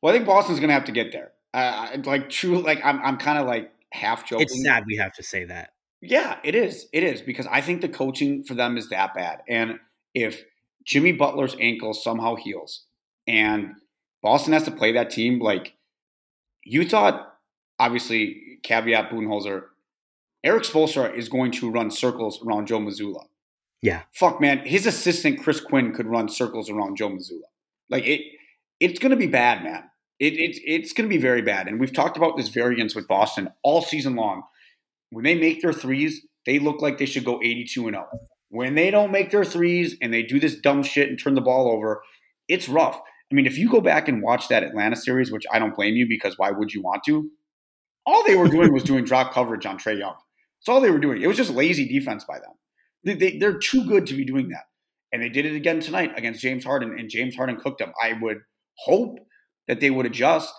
Well, 0.02 0.14
I 0.14 0.18
think 0.18 0.28
Boston's 0.28 0.60
going 0.60 0.70
to 0.70 0.74
have 0.74 0.86
to 0.86 0.92
get 0.92 1.12
there. 1.12 1.32
Uh, 1.54 1.98
like 2.06 2.30
true, 2.30 2.62
like 2.62 2.82
I'm 2.84 3.00
I'm 3.02 3.18
kind 3.18 3.40
of 3.40 3.48
like 3.48 3.72
half 3.92 4.28
joking. 4.28 4.44
It's 4.44 4.64
sad 4.64 4.84
we 4.86 4.98
have 4.98 5.14
to 5.14 5.24
say 5.24 5.46
that. 5.46 5.72
Yeah, 6.02 6.38
it 6.44 6.54
is. 6.54 6.88
It 6.94 7.04
is 7.04 7.22
because 7.22 7.48
I 7.48 7.62
think 7.62 7.82
the 7.82 7.90
coaching 7.90 8.44
for 8.44 8.54
them 8.54 8.78
is 8.78 8.90
that 8.90 9.16
bad. 9.16 9.42
And 9.48 9.80
if 10.14 10.44
Jimmy 10.86 11.12
Butler's 11.12 11.56
ankle 11.60 11.94
somehow 11.94 12.36
heals 12.36 12.86
and 13.26 13.74
Boston 14.22 14.54
has 14.54 14.64
to 14.64 14.72
play 14.72 14.92
that 14.92 15.10
team, 15.10 15.40
like 15.40 15.74
you 16.64 16.88
thought, 16.88 17.34
obviously, 17.80 18.60
caveat 18.62 19.10
Budenholzer, 19.10 19.64
Erik 20.44 20.64
Spoelstra 20.64 21.16
is 21.16 21.30
going 21.30 21.52
to 21.54 21.70
run 21.70 21.92
circles 21.92 22.40
around 22.46 22.68
Joe 22.68 22.80
Mazzulla. 22.80 23.26
Yeah. 23.82 24.04
Fuck, 24.14 24.42
man. 24.42 24.60
His 24.60 24.86
assistant, 24.86 25.44
Chris 25.44 25.60
Quinn, 25.60 25.94
could 25.94 26.08
run 26.08 26.30
circles 26.30 26.70
around 26.70 26.98
Joe 26.98 27.10
Mazzulla. 27.10 27.48
Like, 27.90 28.06
it, 28.06 28.22
it's 28.80 29.00
going 29.00 29.12
to 29.12 29.18
be 29.18 29.28
bad, 29.28 29.64
man. 29.64 29.84
It, 30.20 30.34
it, 30.34 30.60
it's 30.64 30.94
going 30.94 31.08
to 31.08 31.16
be 31.16 31.22
very 31.22 31.42
bad. 31.42 31.68
And 31.68 31.80
we've 31.80 31.94
talked 31.94 32.18
about 32.18 32.38
this 32.38 32.50
variance 32.50 32.96
with 32.96 33.08
Boston 33.08 33.50
all 33.64 33.82
season 33.82 34.16
long. 34.16 34.44
When 35.10 35.24
they 35.24 35.36
make 35.36 35.62
their 35.62 35.74
threes, 35.74 36.26
they 36.46 36.60
look 36.60 36.82
like 36.82 36.98
they 36.98 37.06
should 37.06 37.26
go 37.26 37.40
82 37.42 37.88
and 37.88 37.96
0. 37.96 38.08
When 38.50 38.76
they 38.76 38.90
don't 38.90 39.12
make 39.12 39.32
their 39.32 39.46
threes 39.46 39.96
and 40.02 40.14
they 40.14 40.24
do 40.24 40.40
this 40.40 40.56
dumb 40.56 40.82
shit 40.84 41.10
and 41.10 41.20
turn 41.20 41.36
the 41.36 41.42
ball 41.42 41.70
over, 41.72 42.02
it's 42.48 42.70
rough. 42.70 43.00
I 43.32 43.36
mean, 43.36 43.46
if 43.46 43.58
you 43.58 43.70
go 43.70 43.82
back 43.82 44.08
and 44.08 44.24
watch 44.24 44.48
that 44.48 44.64
Atlanta 44.64 44.96
series, 44.96 45.32
which 45.32 45.46
I 45.52 45.60
don't 45.60 45.76
blame 45.76 45.96
you 45.96 46.08
because 46.08 46.38
why 46.38 46.52
would 46.52 46.74
you 46.74 46.82
want 46.82 47.04
to? 47.06 47.30
All 48.06 48.24
they 48.26 48.38
were 48.38 48.48
doing 48.48 48.72
was 48.72 48.84
doing 48.84 49.04
drop 49.04 49.34
coverage 49.34 49.66
on 49.66 49.78
Trae 49.78 50.00
Young. 50.00 50.16
That's 50.68 50.76
all 50.76 50.82
they 50.82 50.92
were 50.92 51.00
doing. 51.00 51.22
It 51.22 51.28
was 51.28 51.38
just 51.38 51.52
lazy 51.52 51.88
defense 51.88 52.26
by 52.26 52.40
them. 52.40 52.52
They, 53.06 53.14
they, 53.14 53.38
they're 53.38 53.58
too 53.58 53.88
good 53.88 54.06
to 54.08 54.14
be 54.14 54.26
doing 54.26 54.50
that. 54.50 54.66
And 55.14 55.24
they 55.24 55.30
did 55.30 55.46
it 55.46 55.56
again 55.56 55.80
tonight 55.80 56.12
against 56.18 56.42
James 56.42 56.66
Harden, 56.66 57.00
and 57.00 57.10
James 57.10 57.38
Harden 57.38 57.56
cooked 57.56 57.80
them. 57.80 57.94
I 58.04 58.18
would 58.22 58.40
hope 58.80 59.18
that 59.70 59.80
they 59.80 59.90
would 59.90 60.06
adjust. 60.06 60.54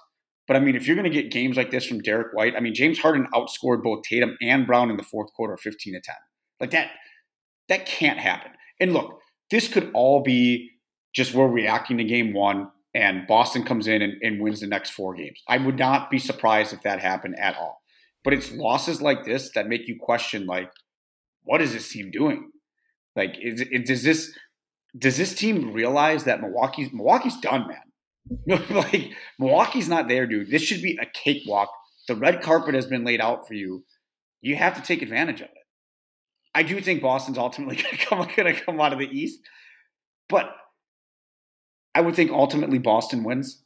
But 0.46 0.56
I 0.56 0.60
mean, 0.60 0.76
if 0.76 0.86
you're 0.86 0.96
going 0.96 1.04
to 1.04 1.22
get 1.22 1.30
games 1.30 1.58
like 1.58 1.70
this 1.70 1.84
from 1.84 2.00
Derrick 2.00 2.32
White, 2.32 2.56
I 2.56 2.60
mean, 2.60 2.72
James 2.72 2.98
Harden 2.98 3.26
outscored 3.34 3.82
both 3.82 4.02
Tatum 4.02 4.38
and 4.40 4.66
Brown 4.66 4.88
in 4.88 4.96
the 4.96 5.02
fourth 5.02 5.30
quarter, 5.34 5.58
15 5.58 5.92
to 5.92 6.00
10. 6.00 6.14
Like 6.58 6.70
that, 6.70 6.88
that 7.68 7.84
can't 7.84 8.18
happen. 8.18 8.52
And 8.80 8.94
look, 8.94 9.20
this 9.50 9.68
could 9.68 9.90
all 9.92 10.22
be 10.22 10.70
just 11.14 11.34
we're 11.34 11.48
reacting 11.48 11.98
to 11.98 12.04
game 12.04 12.32
one 12.32 12.70
and 12.94 13.26
Boston 13.26 13.62
comes 13.62 13.86
in 13.86 14.00
and, 14.00 14.14
and 14.22 14.40
wins 14.40 14.60
the 14.60 14.68
next 14.68 14.92
four 14.92 15.14
games. 15.14 15.42
I 15.46 15.58
would 15.58 15.78
not 15.78 16.08
be 16.08 16.18
surprised 16.18 16.72
if 16.72 16.82
that 16.84 16.98
happened 16.98 17.38
at 17.38 17.58
all. 17.58 17.82
But 18.24 18.34
it's 18.34 18.52
losses 18.52 19.00
like 19.00 19.24
this 19.24 19.50
that 19.54 19.68
make 19.68 19.86
you 19.86 19.96
question, 19.98 20.46
like, 20.46 20.70
what 21.44 21.62
is 21.62 21.72
this 21.72 21.88
team 21.88 22.10
doing? 22.10 22.50
Like, 23.16 23.36
is, 23.40 23.64
does 23.84 24.02
this 24.02 24.32
does 24.96 25.16
this 25.16 25.34
team 25.34 25.72
realize 25.72 26.24
that 26.24 26.40
Milwaukee's 26.40 26.92
Milwaukee's 26.92 27.36
done, 27.38 27.68
man? 27.68 28.62
like, 28.70 29.12
Milwaukee's 29.38 29.88
not 29.88 30.08
there, 30.08 30.26
dude. 30.26 30.50
This 30.50 30.62
should 30.62 30.82
be 30.82 30.98
a 31.00 31.06
cakewalk. 31.06 31.70
The 32.06 32.14
red 32.14 32.42
carpet 32.42 32.74
has 32.74 32.86
been 32.86 33.04
laid 33.04 33.20
out 33.20 33.46
for 33.46 33.54
you. 33.54 33.84
You 34.40 34.56
have 34.56 34.74
to 34.76 34.82
take 34.82 35.02
advantage 35.02 35.40
of 35.40 35.48
it. 35.48 35.52
I 36.54 36.62
do 36.62 36.80
think 36.80 37.02
Boston's 37.02 37.38
ultimately 37.38 37.76
going 37.82 37.96
to 37.96 38.06
come, 38.06 38.28
going 38.36 38.54
to 38.54 38.60
come 38.60 38.80
out 38.80 38.92
of 38.92 38.98
the 38.98 39.08
East, 39.08 39.40
but 40.28 40.50
I 41.94 42.00
would 42.00 42.14
think 42.14 42.30
ultimately 42.30 42.78
Boston 42.78 43.24
wins. 43.24 43.62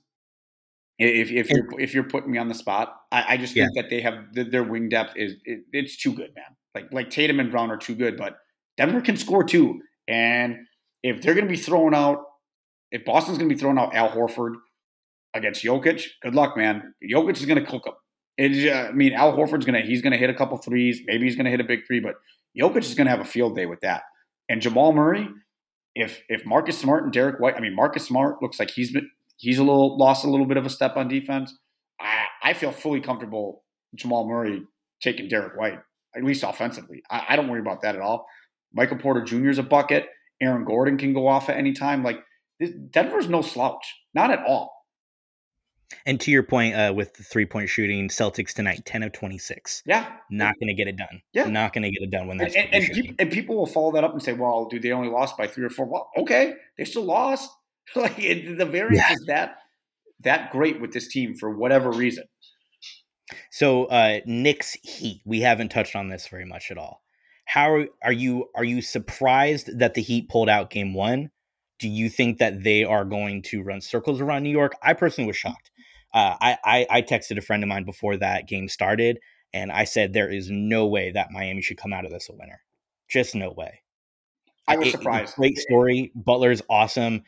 If, 1.05 1.31
if 1.33 1.51
you're 1.51 1.81
if 1.81 1.95
you're 1.95 2.05
putting 2.05 2.31
me 2.31 2.39
on 2.39 2.49
the 2.49 2.55
spot, 2.55 2.95
I, 3.11 3.25
I 3.31 3.37
just 3.37 3.55
think 3.55 3.71
yeah. 3.75 3.83
that 3.83 3.91
they 3.91 4.01
have 4.01 4.25
their 4.33 4.63
wing 4.63 4.89
depth 4.89 5.15
is 5.17 5.35
it, 5.45 5.65
it's 5.73 5.97
too 5.97 6.13
good, 6.13 6.31
man. 6.35 6.45
Like 6.75 6.93
like 6.93 7.11
Tatum 7.11 7.41
and 7.41 7.51
Brown 7.51 7.71
are 7.71 7.77
too 7.77 7.95
good, 7.95 8.17
but 8.17 8.37
Denver 8.77 9.01
can 9.01 9.17
score 9.17 9.43
too. 9.43 9.81
And 10.07 10.59
if 11.03 11.23
they're 11.23 11.35
going 11.35 11.47
to 11.47 11.51
be 11.51 11.59
throwing 11.59 11.95
out, 11.95 12.25
if 12.91 13.05
Boston's 13.05 13.39
going 13.39 13.49
to 13.49 13.55
be 13.55 13.59
throwing 13.59 13.79
out 13.79 13.95
Al 13.95 14.11
Horford 14.11 14.55
against 15.35 15.65
Jokic, 15.65 16.07
good 16.23 16.35
luck, 16.35 16.57
man. 16.57 16.95
Jokic 17.03 17.37
is 17.37 17.47
going 17.47 17.63
to 17.63 17.69
cook 17.69 17.85
them. 17.85 17.95
It, 18.39 18.73
uh, 18.73 18.89
I 18.89 18.93
mean, 18.93 19.13
Al 19.13 19.37
Horford's 19.37 19.65
going 19.65 19.81
to 19.81 19.87
he's 19.87 20.03
going 20.03 20.13
to 20.13 20.19
hit 20.19 20.31
a 20.31 20.35
couple 20.35 20.57
threes. 20.59 21.01
Maybe 21.07 21.25
he's 21.25 21.37
going 21.37 21.47
to 21.47 21.51
hit 21.51 21.61
a 21.61 21.65
big 21.65 21.81
three, 21.87 22.01
but 22.01 22.15
Jokic 22.59 22.83
is 22.83 22.95
going 22.95 23.07
to 23.07 23.11
have 23.11 23.21
a 23.21 23.25
field 23.25 23.57
day 23.57 23.67
with 23.67 23.81
that. 23.81 24.03
And 24.49 24.61
Jamal 24.61 24.93
Murray, 24.93 25.29
if 25.95 26.23
if 26.29 26.47
Marcus 26.47 26.79
Smart 26.79 27.05
and 27.05 27.13
Derrick 27.13 27.41
White, 27.41 27.57
I 27.57 27.61
mean, 27.61 27.75
Marcus 27.75 28.07
Smart 28.07 28.41
looks 28.41 28.59
like 28.59 28.71
he's 28.71 28.93
been 28.93 29.11
he's 29.43 29.59
a 29.59 29.63
little 29.63 29.99
lost 29.99 30.25
a 30.25 30.31
little 30.31 30.47
bit 30.47 30.57
of 30.57 30.65
a 30.65 30.71
step 30.71 30.97
on 30.97 31.09
defense. 31.09 31.55
I, 32.01 32.25
I 32.43 32.53
feel 32.55 32.73
fully 32.73 33.01
comfortable 33.01 33.65
Jamal 33.95 34.27
Murray 34.27 34.63
taking 35.03 35.29
Derrick 35.29 35.59
White, 35.59 35.81
at 36.17 36.25
least 36.25 36.45
offensively. 36.45 37.03
I, 37.11 37.27
I 37.31 37.37
don't 37.37 37.49
worry 37.49 37.61
about 37.61 37.83
that 37.83 37.95
at 37.95 38.01
all. 38.01 38.27
Michael 38.73 38.99
Porter 38.99 39.23
Jr. 39.23 39.51
is 39.51 39.59
a 39.59 39.63
bucket. 39.63 40.07
Aaron 40.41 40.65
Gordon 40.65 40.97
can 40.97 41.13
go 41.13 41.27
off 41.27 41.49
at 41.51 41.57
any 41.57 41.73
time. 41.73 42.03
Like 42.03 42.21
Denver's 42.91 43.29
no 43.29 43.43
slouch, 43.43 43.85
not 44.15 44.31
at 44.31 44.45
all. 44.47 44.73
And 46.07 46.19
to 46.21 46.31
your 46.31 46.43
point, 46.43 46.75
uh, 46.75 46.93
with 46.95 47.15
the 47.15 47.23
three 47.23 47.45
point 47.45 47.69
shooting, 47.69 48.09
Celtics 48.09 48.55
tonight, 48.55 48.83
ten 48.87 49.03
of 49.03 49.13
twenty 49.13 49.37
six. 49.39 49.83
Yeah, 49.85 50.11
not 50.31 50.55
going 50.59 50.69
to 50.69 50.75
get 50.75 50.89
it 50.89 50.97
done. 50.97 51.21
Yeah, 51.35 51.45
not 51.45 51.75
going 51.75 51.83
to 51.83 51.91
get 51.91 52.03
it 52.03 52.11
done 52.11 52.29
when 52.29 52.39
that's 52.39 52.57
and 52.57 52.73
and, 52.73 52.85
and, 52.85 53.15
and, 53.19 53.31
people 53.31 53.57
will 53.57 53.67
follow 53.67 53.93
that 53.93 54.03
up 54.03 54.13
and 54.13 54.23
say, 54.23 54.33
"Well, 54.33 54.67
dude, 54.71 54.83
they 54.83 54.93
only 54.93 55.11
lost 55.11 55.37
by 55.37 55.47
three 55.47 55.65
or 55.65 55.71
four. 55.71 55.85
Well, 55.85 56.11
okay, 56.17 56.55
they 56.79 56.85
still 56.85 57.05
lost. 57.05 57.51
like 57.97 58.19
it, 58.19 58.59
the 58.59 58.67
variance 58.67 59.05
yeah. 59.09 59.13
is 59.13 59.25
that 59.27 59.57
that 60.21 60.51
great 60.51 60.81
with 60.81 60.93
this 60.93 61.09
team 61.09 61.35
for 61.35 61.51
whatever 61.51 61.91
reason. 61.91 62.25
So, 63.51 63.87
uh, 63.87 64.21
Knicks 64.27 64.75
Heat, 64.83 65.23
we 65.25 65.41
haven't 65.41 65.71
touched 65.71 65.97
on 65.97 66.09
this 66.09 66.29
very 66.29 66.45
much 66.45 66.71
at 66.71 66.79
all. 66.79 67.03
How 67.45 67.75
are, 67.75 67.87
are 68.05 68.13
you? 68.13 68.47
Are 68.55 68.65
you 68.65 68.83
surprised 68.83 69.79
that 69.79 69.95
the 69.95 70.03
Heat 70.03 70.29
pulled 70.29 70.49
out 70.49 70.71
Game 70.71 70.95
One? 70.95 71.31
Do 71.79 71.89
you 71.89 72.09
think 72.09 72.39
that 72.39 72.63
they 72.63 72.85
are 72.85 73.05
going 73.05 73.43
to 73.43 73.63
run 73.63 73.81
circles 73.81 74.21
around 74.21 74.45
New 74.45 74.51
York? 74.51 74.73
I 74.83 74.93
personally 74.93 75.27
was 75.27 75.37
shocked. 75.37 75.71
Uh, 76.15 76.37
I, 76.41 76.59
I, 76.65 76.87
I 76.91 77.03
texted 77.03 77.39
a 77.39 77.43
friend 77.43 77.63
of 77.63 77.69
mine 77.69 77.85
before 77.85 78.17
that 78.19 78.47
game 78.47 78.69
started, 78.69 79.19
and 79.53 79.73
I 79.73 79.85
said 79.85 80.13
there 80.13 80.31
is 80.31 80.51
no 80.51 80.87
way 80.87 81.11
that 81.11 81.33
Miami 81.33 81.63
should 81.63 81.79
come 81.79 81.93
out 81.93 82.05
of 82.05 82.11
this 82.13 82.29
a 82.29 82.33
winner. 82.35 82.61
Just 83.09 83.35
no 83.35 83.51
way. 83.51 83.81
I 84.69 84.77
was 84.77 84.89
it, 84.89 84.93
surprised. 84.93 85.35
Great 85.35 85.59
story. 85.59 86.13
Butler's 86.15 86.63
awesome. 86.71 87.23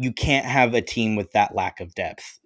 You 0.00 0.12
can't 0.12 0.46
have 0.46 0.72
a 0.72 0.80
team 0.80 1.14
with 1.14 1.32
that 1.32 1.54
lack 1.54 1.80
of 1.80 1.94
depth 1.94 2.40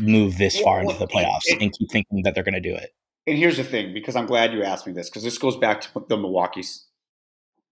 move 0.00 0.38
this 0.38 0.58
far 0.58 0.78
well, 0.78 0.90
into 0.90 0.98
the 0.98 1.06
playoffs 1.06 1.50
and, 1.50 1.62
and 1.62 1.72
keep 1.72 1.90
thinking 1.90 2.22
that 2.22 2.34
they're 2.34 2.44
going 2.44 2.54
to 2.54 2.60
do 2.60 2.74
it. 2.74 2.90
And 3.26 3.38
here's 3.38 3.56
the 3.56 3.64
thing, 3.64 3.94
because 3.94 4.16
I'm 4.16 4.26
glad 4.26 4.52
you 4.52 4.62
asked 4.62 4.86
me 4.86 4.92
this, 4.92 5.08
because 5.08 5.22
this 5.22 5.38
goes 5.38 5.56
back 5.56 5.80
to 5.82 5.88
the 6.08 6.16
Milwaukee 6.16 6.64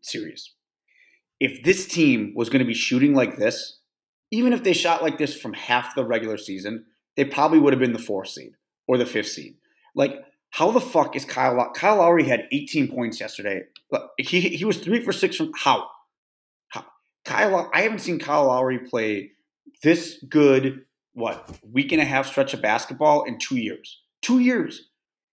series. 0.02 0.52
If 1.40 1.64
this 1.64 1.86
team 1.86 2.32
was 2.36 2.48
going 2.48 2.60
to 2.60 2.66
be 2.66 2.74
shooting 2.74 3.14
like 3.14 3.36
this, 3.36 3.80
even 4.30 4.52
if 4.52 4.62
they 4.62 4.72
shot 4.72 5.02
like 5.02 5.18
this 5.18 5.38
from 5.38 5.52
half 5.52 5.94
the 5.94 6.04
regular 6.04 6.38
season, 6.38 6.84
they 7.16 7.24
probably 7.24 7.58
would 7.58 7.72
have 7.72 7.80
been 7.80 7.92
the 7.92 7.98
fourth 7.98 8.28
seed 8.28 8.52
or 8.86 8.96
the 8.96 9.06
fifth 9.06 9.28
seed. 9.28 9.56
Like, 9.94 10.24
how 10.50 10.70
the 10.70 10.80
fuck 10.80 11.16
is 11.16 11.24
Kyle? 11.24 11.54
Low- 11.54 11.72
Kyle 11.74 11.96
Lowry 11.96 12.24
had 12.24 12.46
18 12.52 12.88
points 12.88 13.20
yesterday. 13.20 13.62
He 14.18 14.40
he 14.40 14.64
was 14.64 14.78
three 14.78 15.02
for 15.02 15.12
six 15.12 15.36
from 15.36 15.52
how? 15.54 15.88
Kyle? 17.24 17.70
I 17.72 17.82
haven't 17.82 18.00
seen 18.00 18.18
Kyle 18.18 18.46
Lowry 18.46 18.78
play 18.78 19.32
this 19.82 20.22
good. 20.28 20.84
What 21.14 21.58
week 21.62 21.92
and 21.92 22.00
a 22.00 22.06
half 22.06 22.26
stretch 22.26 22.54
of 22.54 22.62
basketball 22.62 23.24
in 23.24 23.38
two 23.38 23.56
years? 23.56 24.00
Two 24.22 24.38
years. 24.38 24.88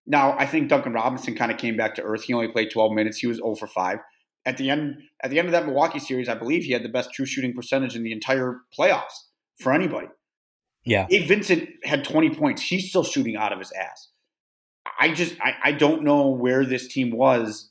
Now 0.05 0.35
I 0.37 0.45
think 0.45 0.67
Duncan 0.67 0.91
Robinson 0.93 1.35
kind 1.35 1.51
of 1.51 1.57
came 1.57 1.77
back 1.77 1.95
to 1.95 2.01
earth. 2.01 2.23
He 2.23 2.33
only 2.33 2.49
played 2.49 2.69
12 2.71 2.91
minutes. 2.91 3.19
He 3.19 3.27
was 3.27 3.37
0 3.37 3.55
for 3.55 3.67
five. 3.67 3.99
At 4.45 4.57
the 4.57 4.69
end, 4.69 4.97
at 5.23 5.29
the 5.29 5.39
end 5.39 5.47
of 5.47 5.51
that 5.53 5.65
Milwaukee 5.65 5.99
series, 5.99 6.27
I 6.27 6.33
believe 6.33 6.63
he 6.63 6.73
had 6.73 6.83
the 6.83 6.89
best 6.89 7.13
true 7.13 7.25
shooting 7.25 7.53
percentage 7.53 7.95
in 7.95 8.03
the 8.03 8.11
entire 8.11 8.61
playoffs 8.77 9.27
for 9.57 9.71
anybody. 9.71 10.07
Yeah. 10.85 11.07
Gabe 11.09 11.27
Vincent 11.27 11.69
had 11.83 12.03
20 12.03 12.31
points. 12.31 12.61
He's 12.61 12.89
still 12.89 13.03
shooting 13.03 13.35
out 13.35 13.53
of 13.53 13.59
his 13.59 13.71
ass. 13.71 14.09
I 14.99 15.13
just 15.13 15.35
I, 15.41 15.55
I 15.63 15.71
don't 15.71 16.03
know 16.03 16.27
where 16.27 16.65
this 16.65 16.87
team 16.87 17.11
was 17.11 17.69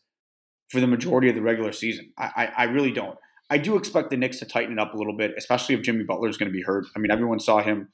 for 0.68 0.80
the 0.80 0.86
majority 0.86 1.28
of 1.28 1.34
the 1.34 1.42
regular 1.42 1.72
season. 1.72 2.12
I, 2.16 2.30
I, 2.36 2.46
I 2.58 2.64
really 2.64 2.92
don't. 2.92 3.18
I 3.50 3.58
do 3.58 3.76
expect 3.76 4.10
the 4.10 4.16
Knicks 4.16 4.38
to 4.40 4.46
tighten 4.46 4.72
it 4.72 4.78
up 4.78 4.94
a 4.94 4.96
little 4.96 5.16
bit, 5.16 5.32
especially 5.36 5.74
if 5.74 5.82
Jimmy 5.82 6.04
Butler 6.04 6.28
is 6.28 6.36
going 6.36 6.50
to 6.50 6.56
be 6.56 6.62
hurt. 6.62 6.86
I 6.94 6.98
mean, 6.98 7.10
everyone 7.10 7.40
saw 7.40 7.62
him 7.62 7.88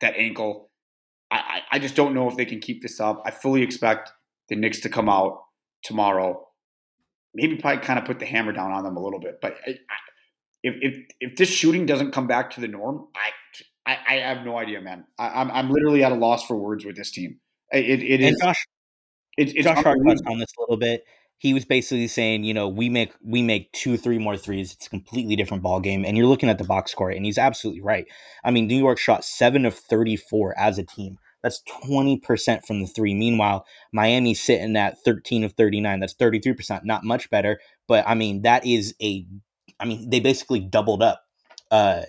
that 0.00 0.14
ankle. 0.16 0.70
I, 1.30 1.36
I, 1.36 1.76
I 1.76 1.78
just 1.78 1.94
don't 1.94 2.14
know 2.14 2.28
if 2.28 2.36
they 2.36 2.44
can 2.44 2.60
keep 2.60 2.82
this 2.82 3.00
up. 3.00 3.22
I 3.24 3.30
fully 3.30 3.62
expect 3.62 4.10
the 4.48 4.56
Knicks 4.56 4.80
to 4.80 4.88
come 4.88 5.08
out 5.08 5.42
tomorrow, 5.82 6.46
maybe 7.34 7.56
probably 7.56 7.84
kind 7.84 7.98
of 7.98 8.04
put 8.04 8.18
the 8.18 8.26
hammer 8.26 8.52
down 8.52 8.72
on 8.72 8.84
them 8.84 8.96
a 8.96 9.02
little 9.02 9.20
bit. 9.20 9.40
But 9.40 9.56
eh, 9.66 9.72
I, 9.72 9.94
if 10.62 10.74
if 10.80 10.98
if 11.20 11.36
this 11.36 11.48
shooting 11.48 11.86
doesn't 11.86 12.12
come 12.12 12.26
back 12.26 12.50
to 12.52 12.60
the 12.60 12.68
norm, 12.68 13.06
I 13.14 13.30
I, 13.86 13.98
I 14.08 14.14
have 14.20 14.44
no 14.44 14.58
idea, 14.58 14.80
man. 14.80 15.04
I, 15.18 15.40
am 15.40 15.50
I'm, 15.50 15.50
I'm 15.50 15.70
literally 15.70 16.02
at 16.02 16.12
a 16.12 16.16
loss 16.16 16.44
for 16.44 16.56
words 16.56 16.84
with 16.84 16.96
this 16.96 17.10
team. 17.10 17.38
It, 17.72 18.02
it 18.02 18.20
is. 18.20 18.36
Josh, 18.40 18.66
it, 19.36 19.54
it's 19.54 19.64
Josh 19.64 19.84
on 19.84 20.38
this 20.38 20.50
a 20.58 20.60
little 20.60 20.76
bit. 20.76 21.04
He 21.38 21.52
was 21.52 21.64
basically 21.64 22.08
saying, 22.08 22.44
you 22.44 22.54
know, 22.54 22.68
we 22.68 22.88
make 22.88 23.12
we 23.22 23.42
make 23.42 23.70
two, 23.72 23.96
three 23.96 24.18
more 24.18 24.36
threes. 24.36 24.72
It's 24.72 24.86
a 24.86 24.90
completely 24.90 25.36
different 25.36 25.62
ball 25.62 25.80
game, 25.80 26.04
and 26.04 26.16
you're 26.16 26.26
looking 26.26 26.48
at 26.48 26.58
the 26.58 26.64
box 26.64 26.92
score, 26.92 27.10
and 27.10 27.24
he's 27.24 27.38
absolutely 27.38 27.82
right. 27.82 28.06
I 28.44 28.50
mean, 28.50 28.66
New 28.66 28.78
York 28.78 28.98
shot 28.98 29.24
seven 29.24 29.66
of 29.66 29.74
thirty-four 29.74 30.58
as 30.58 30.78
a 30.78 30.84
team. 30.84 31.18
That's 31.42 31.62
twenty 31.62 32.18
percent 32.18 32.66
from 32.66 32.80
the 32.80 32.86
three. 32.86 33.14
Meanwhile, 33.14 33.66
Miami's 33.92 34.40
sitting 34.40 34.76
at 34.76 34.98
thirteen 35.04 35.44
of 35.44 35.52
thirty-nine. 35.52 36.00
That's 36.00 36.14
thirty-three 36.14 36.54
percent. 36.54 36.84
Not 36.84 37.04
much 37.04 37.28
better, 37.28 37.60
but 37.86 38.04
I 38.06 38.14
mean, 38.14 38.42
that 38.42 38.66
is 38.66 38.94
a. 39.02 39.26
I 39.78 39.84
mean, 39.84 40.08
they 40.08 40.20
basically 40.20 40.60
doubled 40.60 41.02
up. 41.02 41.22
Uh, 41.70 42.02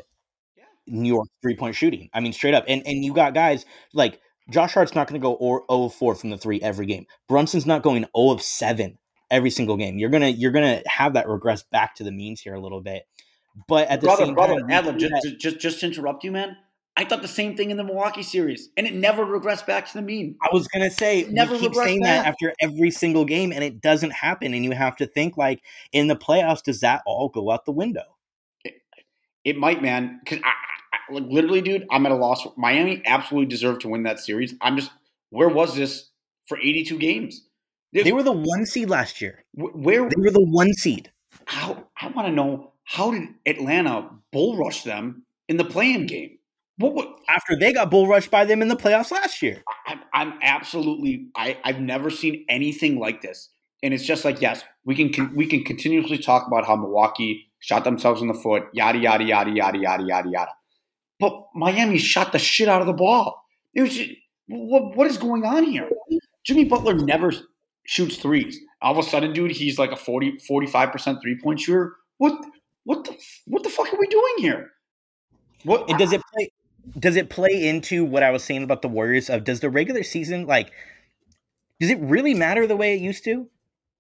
New 0.88 1.14
York 1.14 1.28
three 1.42 1.56
point 1.56 1.76
shooting. 1.76 2.10
I 2.14 2.22
mean, 2.22 2.34
straight 2.34 2.54
up. 2.54 2.64
And 2.68 2.82
and 2.86 3.04
you 3.04 3.14
got 3.14 3.34
guys 3.34 3.66
like 3.94 4.22
Josh 4.50 4.74
Hart's 4.74 4.96
not 4.96 5.08
going 5.08 5.20
to 5.20 5.26
go 5.26 5.34
or 5.34 5.64
0 5.70 5.90
4 5.90 6.16
from 6.16 6.30
the 6.30 6.38
three 6.38 6.62
every 6.62 6.86
game. 6.86 7.06
Brunson's 7.28 7.66
not 7.66 7.84
going 7.84 8.06
0 8.16 8.30
of 8.32 8.42
7 8.42 8.98
every 9.32 9.50
single 9.50 9.78
game. 9.78 9.98
You're 9.98 10.10
gonna 10.10 10.30
you're 10.30 10.52
gonna 10.52 10.82
have 10.86 11.14
that 11.14 11.28
regress 11.28 11.64
back 11.64 11.96
to 11.96 12.04
the 12.04 12.12
means 12.12 12.42
here 12.42 12.54
a 12.54 12.60
little 12.60 12.82
bit. 12.82 13.04
But 13.68 13.88
at 13.88 14.02
the 14.02 14.08
brother, 14.08 14.26
same 14.26 14.36
brother, 14.36 14.60
time, 14.60 14.70
Adler, 14.70 14.94
just, 14.94 15.14
just, 15.24 15.40
just 15.40 15.60
just 15.60 15.80
to 15.82 15.88
interrupt 15.88 16.24
you, 16.24 16.32
man. 16.32 16.58
I 16.96 17.06
thought 17.06 17.22
the 17.22 17.28
same 17.28 17.56
thing 17.56 17.70
in 17.70 17.78
the 17.78 17.84
Milwaukee 17.84 18.24
series, 18.24 18.70
and 18.76 18.88
it 18.88 18.94
never 18.94 19.24
regressed 19.24 19.68
back 19.68 19.88
to 19.88 19.94
the 19.94 20.02
mean. 20.02 20.36
I 20.42 20.50
was 20.52 20.68
gonna 20.68 20.90
say 20.90 21.20
it 21.20 21.32
never 21.32 21.58
keep 21.58 21.76
saying 21.76 22.02
back. 22.02 22.24
that 22.24 22.28
after 22.28 22.54
every 22.60 22.92
single 22.92 23.24
game, 23.24 23.52
and 23.52 23.64
it 23.64 23.82
doesn't 23.82 24.12
happen. 24.12 24.54
And 24.54 24.64
you 24.66 24.72
have 24.72 24.96
to 24.98 25.06
think 25.06 25.38
like 25.38 25.62
in 25.92 26.08
the 26.08 26.16
playoffs, 26.16 26.64
does 26.64 26.80
that 26.82 27.04
all 27.06 27.30
go 27.30 27.52
out 27.52 27.66
the 27.66 27.72
window? 27.72 28.04
It, 28.64 28.82
it 29.44 29.58
might, 29.58 29.82
man. 29.82 30.20
Because 30.24 30.40
I, 30.44 30.54
like 31.12 31.26
literally, 31.28 31.62
dude, 31.62 31.86
I'm 31.92 32.06
at 32.06 32.12
a 32.12 32.16
loss. 32.16 32.48
Miami 32.58 33.02
absolutely 33.06 33.48
deserved 33.48 33.82
to 33.82 33.90
win 33.90 34.04
that 34.04 34.20
series. 34.20 34.56
I'm 34.62 34.76
just, 34.76 34.92
where 35.30 35.50
was 35.50 35.76
this 35.76 36.10
for 36.48 36.58
82 36.58 36.98
games? 36.98 37.47
They, 37.94 38.04
they 38.04 38.12
were 38.12 38.24
the 38.24 38.32
one 38.32 38.66
seed 38.66 38.90
last 38.90 39.22
year. 39.22 39.46
Where 39.54 40.10
they 40.10 40.22
were 40.22 40.32
the 40.32 40.46
one 40.46 40.74
seed. 40.74 41.12
How 41.46 41.88
I 42.00 42.08
want 42.10 42.28
to 42.28 42.34
know 42.34 42.74
how 42.84 43.12
did 43.12 43.30
Atlanta 43.46 44.10
bull 44.32 44.58
rush 44.58 44.84
them 44.84 45.24
in 45.48 45.58
the 45.58 45.66
play-in 45.66 46.08
game? 46.08 46.38
What, 46.78 46.94
what, 46.94 47.16
after 47.28 47.58
they 47.58 47.74
got 47.74 47.90
bull 47.90 48.08
rushed 48.08 48.30
by 48.30 48.46
them 48.46 48.62
in 48.62 48.68
the 48.68 48.76
playoffs 48.76 49.12
last 49.12 49.42
year? 49.42 49.64
I, 49.88 50.00
I'm 50.14 50.34
absolutely. 50.42 51.30
I, 51.36 51.58
I've 51.64 51.80
never 51.80 52.10
seen 52.10 52.46
anything 52.50 53.00
like 53.00 53.22
this, 53.22 53.50
and 53.82 53.94
it's 53.94 54.06
just 54.06 54.24
like 54.24 54.42
yes, 54.42 54.64
we 54.86 54.96
can 54.96 55.34
we 55.36 55.48
can 55.48 55.64
continuously 55.64 56.20
talk 56.20 56.46
about 56.46 56.68
how 56.68 56.76
Milwaukee 56.76 57.52
shot 57.60 57.84
themselves 57.84 58.22
in 58.22 58.28
the 58.28 58.34
foot, 58.36 58.66
yada 58.74 59.00
yada 59.00 59.24
yada 59.24 59.52
yada 59.52 59.78
yada 59.80 60.04
yada 60.04 60.30
yada. 60.30 60.52
But 61.20 61.48
Miami 61.56 61.98
shot 61.98 62.32
the 62.32 62.40
shit 62.40 62.70
out 62.70 62.82
of 62.82 62.88
the 62.88 62.94
ball. 62.94 63.44
It 63.74 63.82
was 63.82 63.96
just, 63.96 64.12
what, 64.48 64.96
what 64.96 65.08
is 65.08 65.18
going 65.18 65.46
on 65.46 65.64
here? 65.64 65.90
Jimmy 66.46 66.66
Butler 66.66 66.94
never 66.94 67.32
shoots 67.88 68.18
threes. 68.18 68.60
All 68.82 68.92
of 68.92 69.04
a 69.04 69.10
sudden, 69.10 69.34
dude, 69.34 69.52
he's 69.52 69.80
like 69.80 69.92
a 69.92 69.96
40, 69.96 70.40
45% 70.48 71.22
three 71.22 71.40
point 71.42 71.60
shooter. 71.60 71.96
What, 72.20 72.40
what 72.84 73.06
the, 73.06 73.18
what 73.48 73.64
the 73.64 73.70
fuck 73.70 73.92
are 73.92 74.00
we 74.00 74.08
doing 74.08 74.34
here? 74.38 74.70
What 75.64 75.90
and 75.90 75.98
does 75.98 76.14
it 76.14 76.22
play? 76.34 76.52
Does 77.00 77.16
it 77.16 77.30
play 77.30 77.68
into 77.68 78.06
what 78.06 78.24
I 78.24 78.30
was 78.30 78.44
saying 78.44 78.64
about 78.64 78.82
the 78.82 78.88
Warriors? 78.88 79.30
Of 79.30 79.44
does 79.44 79.60
the 79.60 79.70
regular 79.70 80.04
season 80.04 80.46
like? 80.46 80.72
Does 81.80 81.90
it 81.90 82.00
really 82.00 82.34
matter 82.34 82.68
the 82.68 82.78
way 82.78 82.96
it 82.96 83.02
used 83.02 83.24
to? 83.26 83.48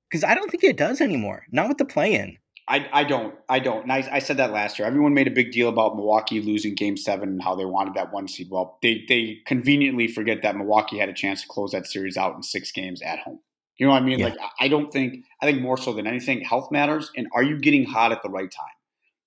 Because 0.10 0.24
I 0.24 0.36
don't 0.36 0.50
think 0.50 0.64
it 0.64 0.78
does 0.78 1.02
anymore. 1.02 1.46
Not 1.52 1.68
with 1.68 1.78
the 1.78 1.86
play 1.86 2.14
in. 2.14 2.38
I, 2.70 2.88
I 2.92 3.04
don't. 3.04 3.36
I 3.50 3.60
don't. 3.60 3.84
And 3.84 3.92
I, 3.92 4.08
I, 4.12 4.20
said 4.20 4.38
that 4.38 4.52
last 4.52 4.78
year. 4.78 4.88
Everyone 4.88 5.14
made 5.14 5.28
a 5.28 5.32
big 5.32 5.52
deal 5.52 5.70
about 5.70 5.96
Milwaukee 5.96 6.42
losing 6.42 6.76
game 6.76 6.98
seven 6.98 7.30
and 7.30 7.42
how 7.42 7.56
they 7.56 7.66
wanted 7.66 7.94
that 7.94 8.12
one 8.12 8.28
seed. 8.28 8.50
Well, 8.50 8.78
they, 8.82 9.06
they 9.08 9.42
conveniently 9.46 10.08
forget 10.08 10.42
that 10.42 10.56
Milwaukee 10.56 10.98
had 10.98 11.08
a 11.08 11.14
chance 11.14 11.42
to 11.44 11.48
close 11.48 11.72
that 11.72 11.88
series 11.88 12.18
out 12.18 12.36
in 12.36 12.44
six 12.44 12.72
games 12.72 13.02
at 13.02 13.20
home. 13.20 13.40
You 13.78 13.86
know 13.86 13.94
what 13.94 14.02
I 14.02 14.06
mean? 14.06 14.20
Yeah. 14.20 14.28
Like, 14.28 14.38
I 14.60 14.68
don't 14.68 14.92
think, 14.92 15.24
I 15.42 15.46
think 15.46 15.62
more 15.62 15.78
so 15.78 15.94
than 15.94 16.08
anything, 16.08 16.42
health 16.42 16.72
matters. 16.72 17.12
And 17.16 17.28
are 17.34 17.44
you 17.44 17.60
getting 17.60 17.86
hot 17.86 18.12
at 18.12 18.24
the 18.24 18.30
right 18.30 18.52
time? 18.52 18.66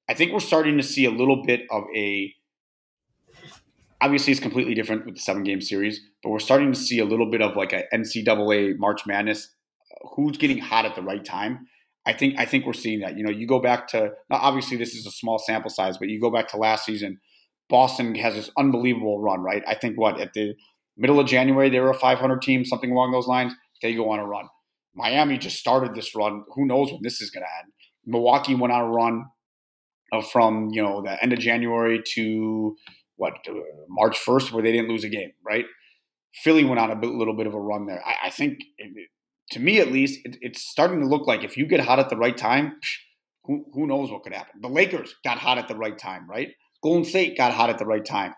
I 0.09 0.15
think 0.15 0.33
we're 0.33 0.41
starting 0.41 0.77
to 0.77 0.83
see 0.83 1.05
a 1.05 1.11
little 1.11 1.45
bit 1.45 1.67
of 1.71 1.85
a 1.95 2.35
obviously 4.01 4.33
it's 4.33 4.41
completely 4.41 4.75
different 4.75 5.05
with 5.05 5.15
the 5.15 5.21
seven 5.21 5.43
game 5.45 5.61
series, 5.61 6.01
but 6.23 6.31
we're 6.31 6.39
starting 6.39 6.73
to 6.73 6.79
see 6.79 6.99
a 6.99 7.05
little 7.05 7.31
bit 7.31 7.43
of 7.43 7.57
like 7.57 7.73
a 7.73 7.85
NCAA 7.95 8.77
March 8.79 9.07
Madness. 9.07 9.49
Uh, 9.93 10.09
who's 10.15 10.37
getting 10.37 10.59
hot 10.59 10.85
at 10.85 10.95
the 10.95 11.03
right 11.03 11.25
time? 11.25 11.67
I 12.07 12.13
think 12.13 12.39
I 12.39 12.47
think 12.47 12.67
we're 12.67 12.73
seeing 12.73 13.01
that. 13.01 13.17
You 13.17 13.25
know, 13.25 13.31
you 13.31 13.47
go 13.47 13.61
back 13.61 13.89
to 13.89 14.11
now 14.31 14.37
obviously 14.37 14.77
this 14.77 14.95
is 14.95 15.07
a 15.07 15.11
small 15.11 15.39
sample 15.39 15.71
size, 15.71 15.99
but 15.99 16.09
you 16.09 16.21
go 16.21 16.31
back 16.31 16.49
to 16.49 16.57
last 16.57 16.85
season, 16.87 17.21
Boston 17.69 18.15
has 18.17 18.35
this 18.35 18.51
unbelievable 18.57 19.21
run, 19.21 19.41
right? 19.41 19.63
I 19.67 19.75
think 19.75 19.99
what 19.99 20.21
at 20.21 20.33
the 20.33 20.55
middle 20.97 21.21
of 21.21 21.27
January 21.27 21.69
they 21.69 21.81
were 21.81 21.91
a 21.91 21.99
500 21.99 22.43
team, 22.43 22.65
something 22.65 22.91
along 22.91 23.13
those 23.13 23.27
lines. 23.27 23.55
They 23.83 23.95
go 23.95 24.11
on 24.11 24.19
a 24.19 24.27
run. 24.27 24.47
Miami 24.95 25.39
just 25.39 25.59
started 25.59 25.95
this 25.95 26.15
run. 26.15 26.45
Who 26.55 26.67
knows 26.67 26.91
when 26.91 27.01
this 27.03 27.21
is 27.21 27.31
going 27.31 27.45
to 27.45 27.63
end? 27.63 27.73
Milwaukee 28.05 28.55
went 28.55 28.73
on 28.73 28.83
a 28.83 28.89
run 28.89 29.25
from 30.33 30.71
you 30.73 30.83
know 30.83 31.03
the 31.03 31.23
end 31.23 31.33
of 31.33 31.39
January 31.39 32.03
to 32.15 32.77
what 33.17 33.35
uh, 33.49 33.53
March 33.89 34.19
1st, 34.19 34.51
where 34.51 34.63
they 34.63 34.73
didn't 34.73 34.89
lose 34.89 35.05
a 35.05 35.09
game, 35.09 35.33
right? 35.45 35.67
Philly 36.43 36.65
went 36.65 36.81
on 36.81 36.91
a 36.91 36.97
bit, 36.97 37.11
little 37.11 37.37
bit 37.37 37.47
of 37.47 37.55
a 37.55 37.61
run 37.61 37.87
there. 37.87 38.03
I, 38.05 38.27
I 38.27 38.31
think, 38.31 38.61
it, 38.79 39.09
to 39.51 39.61
me 39.61 39.79
at 39.79 39.93
least, 39.93 40.21
it, 40.25 40.37
it's 40.41 40.63
starting 40.63 41.01
to 41.01 41.07
look 41.07 41.27
like 41.27 41.45
if 41.45 41.57
you 41.57 41.67
get 41.67 41.81
hot 41.81 41.99
at 41.99 42.09
the 42.09 42.17
right 42.17 42.37
time, 42.37 42.79
psh, 42.83 42.97
who, 43.45 43.67
who 43.75 43.87
knows 43.87 44.11
what 44.11 44.23
could 44.23 44.33
happen. 44.33 44.61
The 44.63 44.69
Lakers 44.69 45.15
got 45.23 45.39
hot 45.39 45.59
at 45.59 45.69
the 45.69 45.77
right 45.77 45.99
time, 45.99 46.29
right? 46.29 46.49
Golden 46.83 47.05
State 47.05 47.37
got 47.37 47.53
hot 47.53 47.69
at 47.69 47.79
the 47.79 47.85
right 47.85 48.05
time. 48.05 48.35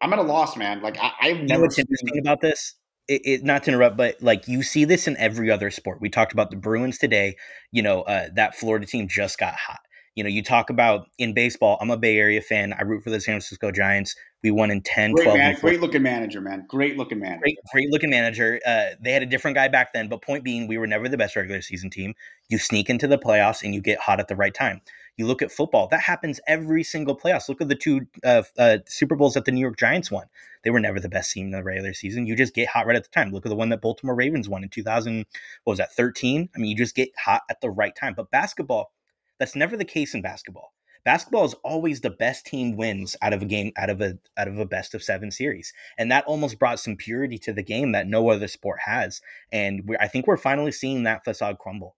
I'm 0.00 0.12
at 0.12 0.18
a 0.18 0.22
loss, 0.22 0.56
man. 0.56 0.82
Like 0.82 0.96
I, 0.98 1.12
have 1.20 1.36
never. 1.36 1.42
You 1.42 1.46
know 1.46 1.60
what's 1.60 1.78
interesting 1.78 2.18
about 2.18 2.40
this? 2.40 2.74
It, 3.06 3.22
it, 3.24 3.44
not 3.44 3.64
to 3.64 3.70
interrupt, 3.70 3.96
but 3.96 4.22
like 4.22 4.48
you 4.48 4.62
see 4.62 4.84
this 4.84 5.06
in 5.06 5.16
every 5.18 5.50
other 5.50 5.70
sport. 5.70 6.00
We 6.00 6.08
talked 6.08 6.32
about 6.32 6.50
the 6.50 6.56
Bruins 6.56 6.98
today. 6.98 7.36
You 7.70 7.82
know, 7.82 8.02
uh, 8.02 8.28
that 8.34 8.54
Florida 8.54 8.86
team 8.86 9.08
just 9.08 9.38
got 9.38 9.54
hot. 9.54 9.80
You 10.14 10.22
know, 10.22 10.30
you 10.30 10.42
talk 10.42 10.70
about 10.70 11.08
in 11.18 11.34
baseball, 11.34 11.76
I'm 11.80 11.90
a 11.90 11.96
Bay 11.96 12.18
Area 12.18 12.40
fan. 12.40 12.72
I 12.72 12.82
root 12.82 13.02
for 13.02 13.10
the 13.10 13.20
San 13.20 13.34
Francisco 13.34 13.72
Giants. 13.72 14.14
We 14.44 14.52
won 14.52 14.70
in 14.70 14.80
10, 14.80 15.12
great 15.12 15.24
12. 15.24 15.38
Man, 15.38 15.56
great 15.60 15.80
looking 15.80 16.02
manager, 16.02 16.40
man. 16.40 16.64
Great 16.68 16.96
looking 16.96 17.18
manager. 17.18 17.40
Great, 17.40 17.56
great 17.72 17.90
looking 17.90 18.10
manager. 18.10 18.60
Uh, 18.64 18.90
they 19.00 19.10
had 19.10 19.22
a 19.22 19.26
different 19.26 19.56
guy 19.56 19.66
back 19.66 19.92
then, 19.92 20.08
but 20.08 20.22
point 20.22 20.44
being, 20.44 20.68
we 20.68 20.78
were 20.78 20.86
never 20.86 21.08
the 21.08 21.16
best 21.16 21.34
regular 21.34 21.62
season 21.62 21.90
team. 21.90 22.14
You 22.48 22.58
sneak 22.58 22.88
into 22.88 23.08
the 23.08 23.18
playoffs 23.18 23.64
and 23.64 23.74
you 23.74 23.80
get 23.80 23.98
hot 23.98 24.20
at 24.20 24.28
the 24.28 24.36
right 24.36 24.54
time. 24.54 24.82
You 25.16 25.26
look 25.26 25.42
at 25.42 25.52
football, 25.52 25.86
that 25.88 26.00
happens 26.00 26.40
every 26.46 26.82
single 26.82 27.16
playoffs. 27.16 27.48
Look 27.48 27.60
at 27.60 27.68
the 27.68 27.74
two 27.74 28.06
uh, 28.24 28.42
uh, 28.58 28.78
Super 28.86 29.14
Bowls 29.14 29.34
that 29.34 29.44
the 29.44 29.52
New 29.52 29.60
York 29.60 29.78
Giants 29.78 30.10
won. 30.10 30.26
They 30.64 30.70
were 30.70 30.80
never 30.80 30.98
the 30.98 31.08
best 31.08 31.32
team 31.32 31.46
in 31.46 31.52
the 31.52 31.62
regular 31.62 31.92
season. 31.92 32.26
You 32.26 32.34
just 32.34 32.54
get 32.54 32.68
hot 32.68 32.86
right 32.86 32.96
at 32.96 33.04
the 33.04 33.10
time. 33.10 33.30
Look 33.30 33.46
at 33.46 33.50
the 33.50 33.56
one 33.56 33.68
that 33.68 33.80
Baltimore 33.80 34.16
Ravens 34.16 34.48
won 34.48 34.64
in 34.64 34.70
2000. 34.70 35.24
What 35.64 35.72
was 35.72 35.78
that, 35.78 35.94
13? 35.94 36.48
I 36.54 36.58
mean, 36.58 36.70
you 36.70 36.76
just 36.76 36.96
get 36.96 37.10
hot 37.16 37.42
at 37.48 37.60
the 37.60 37.70
right 37.70 37.94
time. 37.94 38.14
But 38.14 38.30
basketball, 38.30 38.92
that's 39.38 39.54
never 39.54 39.76
the 39.76 39.84
case 39.84 40.14
in 40.14 40.22
basketball 40.22 40.72
basketball 41.04 41.44
is 41.44 41.54
always 41.62 42.00
the 42.00 42.10
best 42.10 42.46
team 42.46 42.76
wins 42.76 43.14
out 43.22 43.32
of 43.32 43.42
a 43.42 43.44
game 43.44 43.72
out 43.76 43.90
of 43.90 44.00
a 44.00 44.18
out 44.36 44.48
of 44.48 44.58
a 44.58 44.64
best 44.64 44.94
of 44.94 45.02
seven 45.02 45.30
series 45.30 45.72
and 45.98 46.10
that 46.10 46.24
almost 46.24 46.58
brought 46.58 46.80
some 46.80 46.96
purity 46.96 47.38
to 47.38 47.52
the 47.52 47.62
game 47.62 47.92
that 47.92 48.08
no 48.08 48.30
other 48.30 48.48
sport 48.48 48.80
has 48.84 49.20
and 49.52 49.88
i 50.00 50.08
think 50.08 50.26
we're 50.26 50.36
finally 50.36 50.72
seeing 50.72 51.02
that 51.02 51.24
facade 51.24 51.58
crumble 51.58 51.94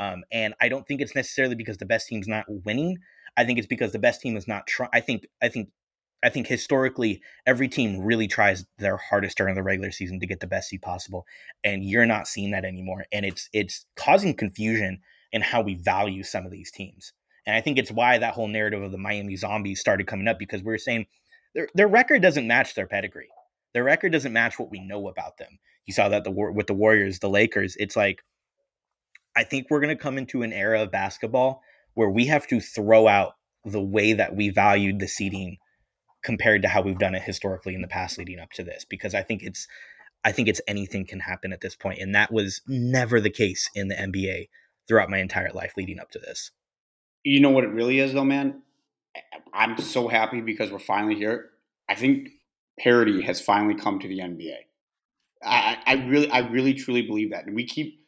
um, 0.00 0.24
and 0.32 0.54
i 0.60 0.68
don't 0.68 0.86
think 0.88 1.00
it's 1.00 1.14
necessarily 1.14 1.54
because 1.54 1.78
the 1.78 1.86
best 1.86 2.08
team's 2.08 2.26
not 2.26 2.44
winning 2.48 2.98
i 3.36 3.44
think 3.44 3.58
it's 3.58 3.68
because 3.68 3.92
the 3.92 3.98
best 3.98 4.20
team 4.20 4.36
is 4.36 4.48
not 4.48 4.66
trying 4.66 4.90
i 4.92 5.00
think 5.00 5.26
i 5.40 5.48
think 5.48 5.68
I 6.22 6.28
think 6.28 6.46
historically, 6.46 7.22
every 7.46 7.68
team 7.68 8.00
really 8.00 8.28
tries 8.28 8.66
their 8.78 8.98
hardest 8.98 9.38
during 9.38 9.54
the 9.54 9.62
regular 9.62 9.90
season 9.90 10.20
to 10.20 10.26
get 10.26 10.40
the 10.40 10.46
best 10.46 10.68
seed 10.68 10.82
possible, 10.82 11.26
and 11.64 11.84
you're 11.84 12.06
not 12.06 12.28
seeing 12.28 12.50
that 12.50 12.64
anymore. 12.64 13.06
And 13.12 13.24
it's 13.24 13.48
it's 13.52 13.86
causing 13.96 14.34
confusion 14.34 15.00
in 15.32 15.42
how 15.42 15.62
we 15.62 15.76
value 15.76 16.22
some 16.22 16.44
of 16.44 16.52
these 16.52 16.70
teams. 16.70 17.12
And 17.46 17.56
I 17.56 17.60
think 17.60 17.78
it's 17.78 17.90
why 17.90 18.18
that 18.18 18.34
whole 18.34 18.48
narrative 18.48 18.82
of 18.82 18.92
the 18.92 18.98
Miami 18.98 19.36
Zombies 19.36 19.80
started 19.80 20.06
coming 20.06 20.28
up 20.28 20.38
because 20.38 20.62
we 20.62 20.72
are 20.74 20.78
saying 20.78 21.06
their 21.54 21.68
their 21.74 21.88
record 21.88 22.20
doesn't 22.20 22.46
match 22.46 22.74
their 22.74 22.86
pedigree. 22.86 23.28
Their 23.72 23.84
record 23.84 24.12
doesn't 24.12 24.32
match 24.32 24.58
what 24.58 24.70
we 24.70 24.80
know 24.80 25.08
about 25.08 25.38
them. 25.38 25.58
You 25.86 25.94
saw 25.94 26.08
that 26.10 26.24
the 26.24 26.30
war 26.30 26.52
with 26.52 26.66
the 26.66 26.74
Warriors, 26.74 27.20
the 27.20 27.30
Lakers. 27.30 27.76
It's 27.76 27.96
like 27.96 28.22
I 29.36 29.44
think 29.44 29.66
we're 29.70 29.80
going 29.80 29.96
to 29.96 30.02
come 30.02 30.18
into 30.18 30.42
an 30.42 30.52
era 30.52 30.82
of 30.82 30.90
basketball 30.90 31.62
where 31.94 32.10
we 32.10 32.26
have 32.26 32.46
to 32.48 32.60
throw 32.60 33.08
out 33.08 33.34
the 33.64 33.82
way 33.82 34.12
that 34.12 34.34
we 34.34 34.50
valued 34.50 34.98
the 34.98 35.08
seeding 35.08 35.58
compared 36.22 36.62
to 36.62 36.68
how 36.68 36.82
we've 36.82 36.98
done 36.98 37.14
it 37.14 37.22
historically 37.22 37.74
in 37.74 37.82
the 37.82 37.88
past 37.88 38.18
leading 38.18 38.38
up 38.38 38.50
to 38.52 38.62
this 38.62 38.84
because 38.84 39.14
I 39.14 39.22
think 39.22 39.42
it's 39.42 39.66
I 40.22 40.32
think 40.32 40.48
it's 40.48 40.60
anything 40.68 41.06
can 41.06 41.20
happen 41.20 41.52
at 41.52 41.62
this 41.62 41.74
point 41.74 41.98
and 42.00 42.14
that 42.14 42.32
was 42.32 42.60
never 42.66 43.20
the 43.20 43.30
case 43.30 43.70
in 43.74 43.88
the 43.88 43.94
NBA 43.94 44.48
throughout 44.86 45.08
my 45.08 45.18
entire 45.18 45.52
life 45.52 45.74
leading 45.76 46.00
up 46.00 46.10
to 46.10 46.18
this. 46.18 46.50
You 47.22 47.40
know 47.40 47.50
what 47.50 47.64
it 47.64 47.70
really 47.70 47.98
is, 48.00 48.12
though, 48.12 48.24
man. 48.24 48.62
I'm 49.52 49.78
so 49.78 50.08
happy 50.08 50.40
because 50.40 50.70
we're 50.70 50.78
finally 50.78 51.14
here. 51.14 51.50
I 51.88 51.94
think 51.94 52.30
parity 52.78 53.22
has 53.22 53.40
finally 53.40 53.74
come 53.74 53.98
to 54.00 54.08
the 54.08 54.18
NBA. 54.18 54.56
I, 55.44 55.78
I 55.86 55.94
really, 56.06 56.30
I 56.30 56.40
really, 56.40 56.74
truly 56.74 57.02
believe 57.02 57.30
that, 57.30 57.46
and 57.46 57.54
we 57.54 57.64
keep. 57.64 57.99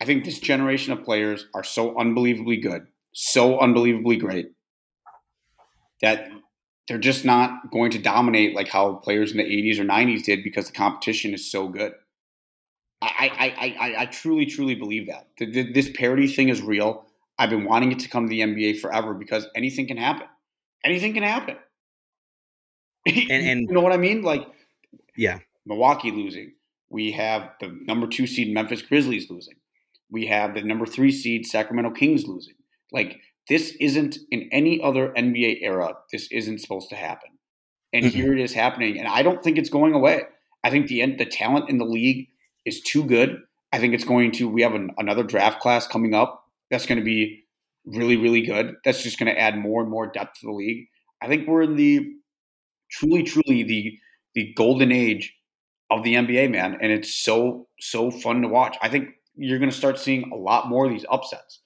I 0.00 0.04
think 0.04 0.24
this 0.24 0.38
generation 0.38 0.92
of 0.92 1.04
players 1.04 1.46
are 1.54 1.64
so 1.64 1.98
unbelievably 1.98 2.58
good, 2.58 2.86
so 3.12 3.58
unbelievably 3.58 4.16
great 4.16 4.52
that 6.02 6.28
they're 6.88 6.98
just 6.98 7.24
not 7.24 7.70
going 7.70 7.90
to 7.92 7.98
dominate 7.98 8.54
like 8.54 8.68
how 8.68 8.94
players 8.94 9.30
in 9.30 9.38
the 9.38 9.44
80s 9.44 9.78
or 9.78 9.84
90s 9.84 10.24
did 10.24 10.44
because 10.44 10.66
the 10.66 10.72
competition 10.72 11.32
is 11.32 11.50
so 11.50 11.68
good. 11.68 11.92
I, 13.00 13.30
I, 13.38 13.76
I, 13.80 14.02
I 14.02 14.06
truly, 14.06 14.46
truly 14.46 14.74
believe 14.74 15.08
that. 15.08 15.28
This 15.38 15.90
parity 15.94 16.26
thing 16.26 16.48
is 16.48 16.62
real. 16.62 17.06
I've 17.38 17.50
been 17.50 17.64
wanting 17.64 17.92
it 17.92 17.98
to 18.00 18.08
come 18.08 18.26
to 18.26 18.30
the 18.30 18.40
NBA 18.40 18.80
forever 18.80 19.14
because 19.14 19.46
anything 19.54 19.86
can 19.86 19.96
happen. 19.96 20.26
Anything 20.84 21.14
can 21.14 21.22
happen. 21.22 21.56
And, 23.06 23.30
and 23.30 23.60
you 23.68 23.74
know 23.74 23.82
what 23.82 23.92
I 23.92 23.98
mean? 23.98 24.22
Like, 24.22 24.46
yeah, 25.14 25.40
Milwaukee 25.66 26.10
losing. 26.10 26.54
We 26.88 27.12
have 27.12 27.50
the 27.60 27.68
number 27.68 28.06
two 28.06 28.26
seed 28.26 28.54
Memphis 28.54 28.80
Grizzlies 28.80 29.28
losing. 29.28 29.56
We 30.14 30.26
have 30.26 30.54
the 30.54 30.62
number 30.62 30.86
three 30.86 31.10
seed 31.10 31.44
Sacramento 31.44 31.90
Kings 31.90 32.24
losing. 32.24 32.54
Like, 32.92 33.18
this 33.48 33.74
isn't 33.80 34.16
in 34.30 34.48
any 34.52 34.80
other 34.80 35.08
NBA 35.08 35.58
era. 35.62 35.94
This 36.12 36.28
isn't 36.30 36.60
supposed 36.60 36.88
to 36.90 36.94
happen, 36.94 37.30
and 37.92 38.06
mm-hmm. 38.06 38.16
here 38.16 38.32
it 38.32 38.38
is 38.38 38.52
happening. 38.52 38.96
And 38.96 39.08
I 39.08 39.24
don't 39.24 39.42
think 39.42 39.58
it's 39.58 39.70
going 39.70 39.92
away. 39.92 40.22
I 40.62 40.70
think 40.70 40.86
the 40.86 41.16
the 41.16 41.26
talent 41.26 41.68
in 41.68 41.78
the 41.78 41.84
league 41.84 42.28
is 42.64 42.80
too 42.80 43.02
good. 43.04 43.40
I 43.72 43.80
think 43.80 43.92
it's 43.92 44.04
going 44.04 44.30
to. 44.32 44.48
We 44.48 44.62
have 44.62 44.74
an, 44.74 44.92
another 44.98 45.24
draft 45.24 45.60
class 45.60 45.88
coming 45.88 46.14
up 46.14 46.44
that's 46.70 46.86
going 46.86 46.98
to 46.98 47.04
be 47.04 47.42
really, 47.84 48.16
really 48.16 48.42
good. 48.42 48.76
That's 48.84 49.02
just 49.02 49.18
going 49.18 49.34
to 49.34 49.38
add 49.38 49.58
more 49.58 49.82
and 49.82 49.90
more 49.90 50.06
depth 50.06 50.38
to 50.40 50.46
the 50.46 50.52
league. 50.52 50.86
I 51.20 51.26
think 51.26 51.48
we're 51.48 51.62
in 51.62 51.74
the 51.74 52.06
truly, 52.88 53.24
truly 53.24 53.64
the 53.64 53.98
the 54.36 54.54
golden 54.56 54.92
age 54.92 55.34
of 55.90 56.04
the 56.04 56.14
NBA, 56.14 56.52
man, 56.52 56.78
and 56.80 56.92
it's 56.92 57.12
so 57.12 57.66
so 57.80 58.12
fun 58.12 58.42
to 58.42 58.48
watch. 58.48 58.76
I 58.80 58.88
think 58.88 59.08
you're 59.36 59.58
going 59.58 59.70
to 59.70 59.76
start 59.76 59.98
seeing 59.98 60.30
a 60.32 60.36
lot 60.36 60.68
more 60.68 60.86
of 60.86 60.92
these 60.92 61.04
upsets. 61.10 61.60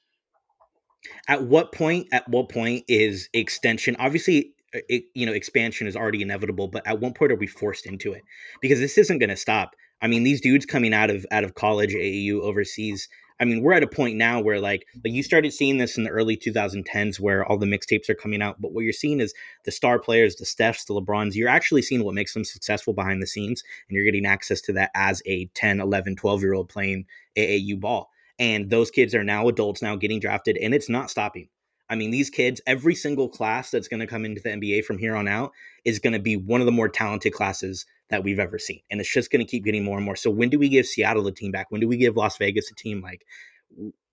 At 1.29 1.45
what 1.45 1.73
point? 1.73 2.09
At 2.13 2.29
what 2.29 2.49
point 2.49 2.85
is 2.89 3.29
extension? 3.33 3.97
Obviously, 3.99 4.53
uh, 4.75 4.81
it, 4.89 5.05
you 5.15 5.27
know, 5.27 5.33
expansion 5.33 5.87
is 5.87 5.97
already 5.97 6.23
inevitable, 6.23 6.69
but 6.69 6.87
at 6.87 7.01
one 7.01 7.15
point 7.15 7.33
are 7.33 7.37
we 7.37 7.47
forced 7.47 7.87
into 7.87 8.13
it? 8.13 8.23
Because 8.61 8.81
this 8.81 8.99
isn't 8.99 9.19
going 9.19 9.31
to 9.31 9.37
stop. 9.37 9.75
I 10.01 10.07
mean, 10.07 10.23
these 10.23 10.41
dudes 10.41 10.67
coming 10.67 10.95
out 10.95 11.11
of 11.11 11.27
out 11.31 11.45
of 11.45 11.55
college, 11.55 11.93
AAU, 11.95 12.41
overseas, 12.41 13.09
I 13.41 13.45
mean, 13.45 13.63
we're 13.63 13.73
at 13.73 13.83
a 13.83 13.89
point 13.89 14.17
now 14.17 14.41
where 14.41 14.61
like, 14.61 14.87
like 15.05 15.13
you 15.13 15.23
started 15.23 15.53
seeing 15.53 15.79
this 15.79 15.97
in 15.97 16.05
the 16.05 16.11
early 16.11 16.37
2010s 16.37 17.21
where 17.21 17.45
all 17.47 17.57
the 17.57 17.67
mixtapes 17.67 18.09
are 18.09 18.15
coming 18.15 18.43
out. 18.43 18.61
But 18.61 18.73
what 18.73 18.83
you're 18.83 18.93
seeing 18.93 19.21
is 19.21 19.33
the 19.65 19.71
star 19.71 19.99
players, 19.99 20.37
the 20.37 20.45
Stephs, 20.45 20.87
the 20.87 20.95
LeBrons, 20.95 21.35
you're 21.35 21.49
actually 21.49 21.83
seeing 21.83 22.05
what 22.05 22.15
makes 22.15 22.35
them 22.35 22.45
successful 22.45 22.95
behind 22.95 23.23
the 23.23 23.27
scenes. 23.27 23.63
And 23.89 23.95
you're 23.95 24.05
getting 24.05 24.27
access 24.27 24.61
to 24.63 24.73
that 24.75 24.91
as 24.95 25.23
a 25.27 25.47
10, 25.55 25.81
11, 25.81 26.17
12 26.17 26.43
year 26.43 26.55
old 26.55 26.69
playing 26.69 27.07
AAU 27.37 27.79
ball. 27.81 28.11
And 28.39 28.71
those 28.71 28.91
kids 28.91 29.15
are 29.15 29.25
now 29.25 29.49
adults 29.49 29.83
now 29.83 29.97
getting 29.97 30.21
drafted 30.21 30.57
and 30.57 30.75
it's 30.75 30.89
not 30.89 31.11
stopping. 31.11 31.49
I 31.91 31.95
mean, 31.95 32.11
these 32.11 32.29
kids, 32.29 32.61
every 32.67 32.95
single 32.95 33.29
class 33.29 33.71
that's 33.71 33.89
going 33.89 34.01
to 34.01 34.07
come 34.07 34.25
into 34.25 34.43
the 34.43 34.51
NBA 34.51 34.85
from 34.85 34.99
here 34.99 35.17
on 35.17 35.27
out 35.27 35.53
is 35.85 35.99
going 35.99 36.13
to 36.13 36.19
be 36.19 36.37
one 36.37 36.61
of 36.61 36.67
the 36.67 36.73
more 36.73 36.89
talented 36.89 37.33
classes 37.33 37.87
that 38.11 38.25
we've 38.25 38.39
ever 38.39 38.59
seen. 38.59 38.81
And 38.91 39.01
it's 39.01 39.13
just 39.13 39.31
going 39.31 39.45
to 39.45 39.51
keep 39.51 39.65
getting 39.65 39.85
more 39.85 39.97
and 39.97 40.05
more. 40.05 40.17
So 40.17 40.31
when 40.31 40.49
do 40.49 40.59
we 40.59 40.69
give 40.69 40.87
Seattle 40.87 41.27
a 41.27 41.33
team 41.33 41.53
back? 41.53 41.71
When 41.71 41.81
do 41.81 41.89
we 41.89 41.97
give 41.97 42.17
Las 42.17 42.37
Vegas 42.39 42.71
a 42.71 42.75
team? 42.75 43.03
Like, 43.03 43.25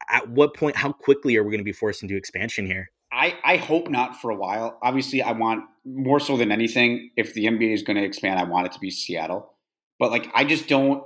at 0.10 0.30
what 0.30 0.56
point, 0.56 0.76
how 0.76 0.92
quickly 0.92 1.36
are 1.38 1.44
we 1.44 1.52
going 1.52 1.60
to 1.60 1.66
be 1.66 1.72
forced 1.72 2.04
into 2.04 2.16
expansion 2.16 2.66
here? 2.66 2.92
I, 3.12 3.38
I 3.44 3.58
hope 3.58 3.90
not 3.90 4.20
for 4.20 4.30
a 4.30 4.36
while. 4.36 4.78
Obviously, 4.84 5.22
I 5.22 5.32
want 5.32 5.64
more 5.86 6.20
so 6.20 6.36
than 6.36 6.52
anything, 6.52 7.12
if 7.16 7.34
the 7.34 7.46
NBA 7.46 7.74
is 7.74 7.84
going 7.84 7.98
to 7.98 8.04
expand, 8.04 8.40
I 8.40 8.44
want 8.44 8.68
it 8.68 8.74
to 8.74 8.80
be 8.80 8.92
Seattle. 8.92 9.54
But 10.00 10.12
like, 10.12 10.30
I 10.34 10.44
just 10.44 10.68
don't. 10.68 11.04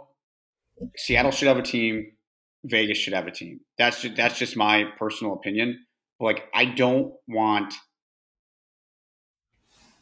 Seattle 0.95 1.31
should 1.31 1.49
have 1.49 1.57
a 1.57 1.63
team. 1.63 2.13
Vegas 2.63 2.97
should 2.97 3.13
have 3.13 3.27
a 3.27 3.31
team. 3.31 3.59
That's 3.77 4.01
just, 4.01 4.15
that's 4.15 4.37
just 4.39 4.57
my 4.57 4.85
personal 4.97 5.33
opinion. 5.33 5.85
Like, 6.19 6.45
I 6.53 6.65
don't 6.65 7.13
want. 7.27 7.73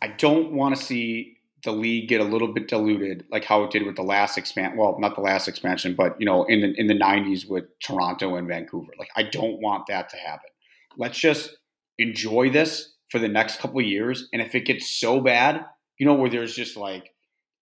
I 0.01 0.09
don't 0.09 0.53
want 0.53 0.75
to 0.75 0.81
see 0.81 1.37
the 1.63 1.71
league 1.71 2.07
get 2.07 2.21
a 2.21 2.23
little 2.23 2.53
bit 2.53 2.67
diluted, 2.67 3.25
like 3.31 3.43
how 3.43 3.63
it 3.63 3.71
did 3.71 3.85
with 3.85 3.95
the 3.95 4.03
last 4.03 4.37
expansion. 4.37 4.77
Well, 4.77 4.97
not 4.99 5.15
the 5.15 5.21
last 5.21 5.47
expansion, 5.47 5.95
but 5.95 6.15
you 6.19 6.25
know, 6.25 6.43
in 6.45 6.61
the 6.61 6.79
in 6.79 6.87
the 6.87 6.93
'90s 6.93 7.49
with 7.49 7.65
Toronto 7.79 8.35
and 8.35 8.47
Vancouver. 8.47 8.93
Like, 8.97 9.09
I 9.15 9.23
don't 9.23 9.61
want 9.61 9.87
that 9.87 10.09
to 10.09 10.17
happen. 10.17 10.49
Let's 10.97 11.17
just 11.17 11.57
enjoy 11.97 12.49
this 12.49 12.93
for 13.09 13.19
the 13.19 13.27
next 13.27 13.59
couple 13.59 13.81
years, 13.81 14.27
and 14.31 14.41
if 14.41 14.53
it 14.53 14.65
gets 14.65 14.89
so 14.89 15.19
bad 15.19 15.65
you 15.97 16.05
know, 16.05 16.13
where 16.13 16.29
there's 16.29 16.55
just 16.55 16.77
like, 16.77 17.13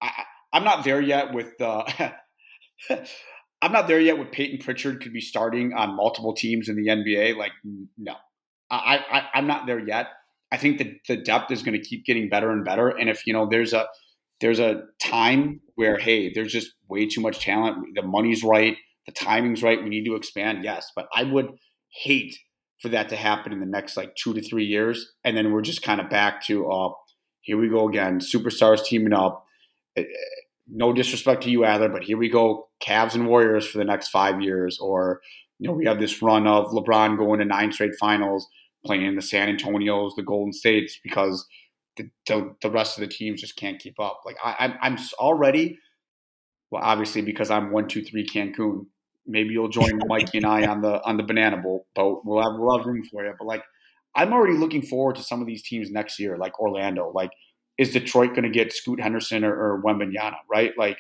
I, 0.02 0.12
I'm 0.54 0.64
not 0.64 0.84
there 0.84 1.02
yet 1.02 1.34
with 1.34 1.58
the. 1.58 1.68
Uh, 1.68 2.10
I'm 3.62 3.72
not 3.72 3.88
there 3.88 4.00
yet 4.00 4.20
with 4.20 4.32
Payton 4.32 4.60
Pritchard 4.60 5.02
could 5.02 5.14
be 5.14 5.22
starting 5.22 5.74
on 5.74 5.96
multiple 5.96 6.34
teams 6.34 6.70
in 6.70 6.76
the 6.76 6.88
NBA. 6.88 7.36
Like, 7.36 7.54
no, 7.98 8.16
I, 8.70 8.98
I 8.98 9.28
I'm 9.34 9.48
not 9.48 9.66
there 9.66 9.80
yet. 9.80 10.08
I 10.52 10.58
think 10.58 10.78
that 10.78 10.88
the 11.08 11.18
depth 11.18 11.52
is 11.52 11.64
going 11.64 11.80
to 11.80 11.84
keep 11.84 12.06
getting 12.06 12.30
better 12.30 12.52
and 12.52 12.64
better. 12.64 12.90
And 12.90 13.10
if 13.10 13.26
you 13.26 13.34
know, 13.34 13.48
there's 13.50 13.74
a 13.74 13.88
there's 14.42 14.60
a 14.60 14.84
time 15.02 15.62
where 15.76 15.98
hey, 15.98 16.32
there's 16.34 16.52
just 16.52 16.72
way 16.88 17.08
too 17.08 17.22
much 17.22 17.40
talent. 17.40 17.78
The 17.96 18.04
money's 18.04 18.44
right, 18.44 18.78
the 19.06 19.12
timing's 19.12 19.64
right. 19.64 19.82
We 19.82 19.90
need 19.90 20.06
to 20.06 20.16
expand. 20.16 20.64
Yes, 20.64 20.92
but 20.96 21.08
I 21.16 21.24
would 21.24 21.50
hate 21.90 22.38
for 22.82 22.90
that 22.90 23.10
to 23.10 23.16
happen 23.16 23.54
in 23.54 23.60
the 23.60 23.66
next 23.66 23.98
like 23.98 24.16
two 24.16 24.34
to 24.34 24.42
three 24.42 24.66
years, 24.66 25.14
and 25.24 25.36
then 25.36 25.52
we're 25.52 25.62
just 25.62 25.82
kind 25.82 26.02
of 26.02 26.10
back 26.10 26.44
to 26.46 26.70
uh, 26.70 26.90
here 27.42 27.58
we 27.58 27.70
go 27.70 27.88
again, 27.88 28.20
superstars 28.20 28.84
teaming 28.84 29.14
up. 29.14 29.46
Eh, 29.96 30.02
eh, 30.02 30.06
no 30.68 30.92
disrespect 30.92 31.44
to 31.44 31.52
you, 31.52 31.64
Adler, 31.64 31.90
but 31.90 32.04
here 32.04 32.18
we 32.18 32.28
go, 32.28 32.68
Cavs 32.84 33.14
and 33.14 33.28
Warriors 33.28 33.68
for 33.68 33.78
the 33.78 33.86
next 33.86 34.10
five 34.10 34.42
years, 34.42 34.80
or 34.80 35.22
you 35.60 35.68
know 35.68 35.76
we 35.76 35.86
have 35.86 36.00
this 36.00 36.22
run 36.22 36.48
of 36.48 36.72
LeBron 36.72 37.18
going 37.18 37.40
to 37.40 37.46
nine 37.46 37.72
straight 37.72 37.96
finals, 38.00 38.48
playing 38.86 39.16
the 39.16 39.22
San 39.22 39.56
Antonios, 39.56 40.16
the 40.16 40.24
Golden 40.24 40.54
States, 40.54 41.00
because 41.04 41.46
the, 41.98 42.10
the, 42.28 42.56
the 42.62 42.72
rest 42.72 42.98
of 42.98 43.02
the 43.02 43.14
teams 43.14 43.42
just 43.42 43.56
can't 43.56 43.80
keep 43.80 44.00
up. 44.00 44.22
Like 44.26 44.38
I, 44.44 44.56
I'm, 44.60 44.74
I'm 44.82 44.98
already, 45.20 45.80
well, 46.72 46.84
obviously 46.84 47.22
because 47.22 47.50
I'm 47.50 47.72
one, 47.72 47.88
two, 47.88 48.04
three 48.04 48.26
Cancun. 48.26 48.86
Maybe 49.28 49.54
you'll 49.54 49.70
join 49.70 50.00
Mikey 50.08 50.38
and 50.38 50.46
I 50.46 50.66
on 50.68 50.82
the 50.82 51.04
on 51.04 51.18
the 51.18 51.24
banana 51.24 51.58
boat. 51.58 52.22
We'll 52.26 52.42
have 52.42 52.60
we'll 52.60 52.78
have 52.78 52.86
room 52.86 53.04
for 53.12 53.26
you. 53.26 53.34
But 53.38 53.48
like, 53.48 53.64
I'm 54.16 54.34
already 54.34 54.58
looking 54.58 54.82
forward 54.82 55.16
to 55.16 55.24
some 55.24 55.42
of 55.42 55.48
these 55.48 55.64
teams 55.64 55.90
next 55.92 56.20
year, 56.20 56.38
like 56.38 56.60
Orlando. 56.60 57.12
Like, 57.14 57.32
is 57.78 57.92
Detroit 57.92 58.30
going 58.30 58.44
to 58.44 58.50
get 58.50 58.72
Scoot 58.72 59.02
Henderson 59.02 59.44
or, 59.44 59.54
or 59.54 59.82
Wembanyama? 59.84 60.38
Right? 60.50 60.74
Like, 60.78 61.00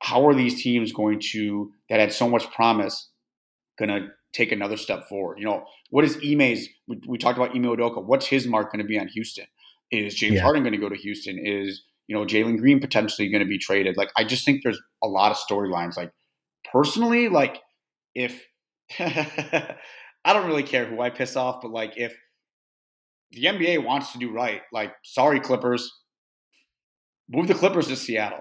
how 0.00 0.26
are 0.26 0.34
these 0.34 0.62
teams 0.62 0.92
going 0.92 1.20
to 1.32 1.72
that 1.88 2.00
had 2.00 2.12
so 2.12 2.28
much 2.28 2.50
promise 2.50 3.08
going 3.78 3.88
to 3.88 4.08
take 4.32 4.52
another 4.52 4.76
step 4.76 5.08
forward? 5.08 5.38
You 5.38 5.44
know, 5.44 5.64
what 5.90 6.04
is 6.04 6.16
Ime's? 6.22 6.68
We, 6.88 7.00
we 7.06 7.18
talked 7.18 7.38
about 7.38 7.54
Ime 7.54 7.64
Udoka. 7.64 8.04
What's 8.04 8.26
his 8.26 8.46
mark 8.46 8.72
going 8.72 8.82
to 8.82 8.88
be 8.88 8.98
on 8.98 9.08
Houston? 9.08 9.46
Is 9.90 10.14
James 10.14 10.36
yeah. 10.36 10.42
Harden 10.42 10.62
going 10.62 10.72
to 10.72 10.78
go 10.78 10.88
to 10.88 10.96
Houston? 10.96 11.38
Is 11.38 11.82
you 12.06 12.16
know 12.16 12.24
Jalen 12.24 12.58
Green 12.58 12.80
potentially 12.80 13.28
going 13.28 13.42
to 13.42 13.48
be 13.48 13.58
traded? 13.58 13.96
Like, 13.96 14.10
I 14.16 14.24
just 14.24 14.44
think 14.44 14.62
there's 14.62 14.80
a 15.02 15.08
lot 15.08 15.30
of 15.30 15.36
storylines. 15.36 15.96
Like, 15.96 16.12
personally, 16.70 17.28
like 17.28 17.60
if 18.14 18.42
I 18.98 20.32
don't 20.32 20.46
really 20.46 20.62
care 20.62 20.84
who 20.84 21.00
I 21.00 21.10
piss 21.10 21.36
off, 21.36 21.60
but 21.62 21.70
like 21.70 21.94
if 21.96 22.16
the 23.32 23.44
NBA 23.44 23.84
wants 23.84 24.12
to 24.12 24.18
do 24.18 24.30
right, 24.30 24.62
like 24.72 24.92
sorry 25.04 25.40
Clippers, 25.40 25.90
move 27.28 27.48
the 27.48 27.54
Clippers 27.54 27.88
to 27.88 27.96
Seattle. 27.96 28.40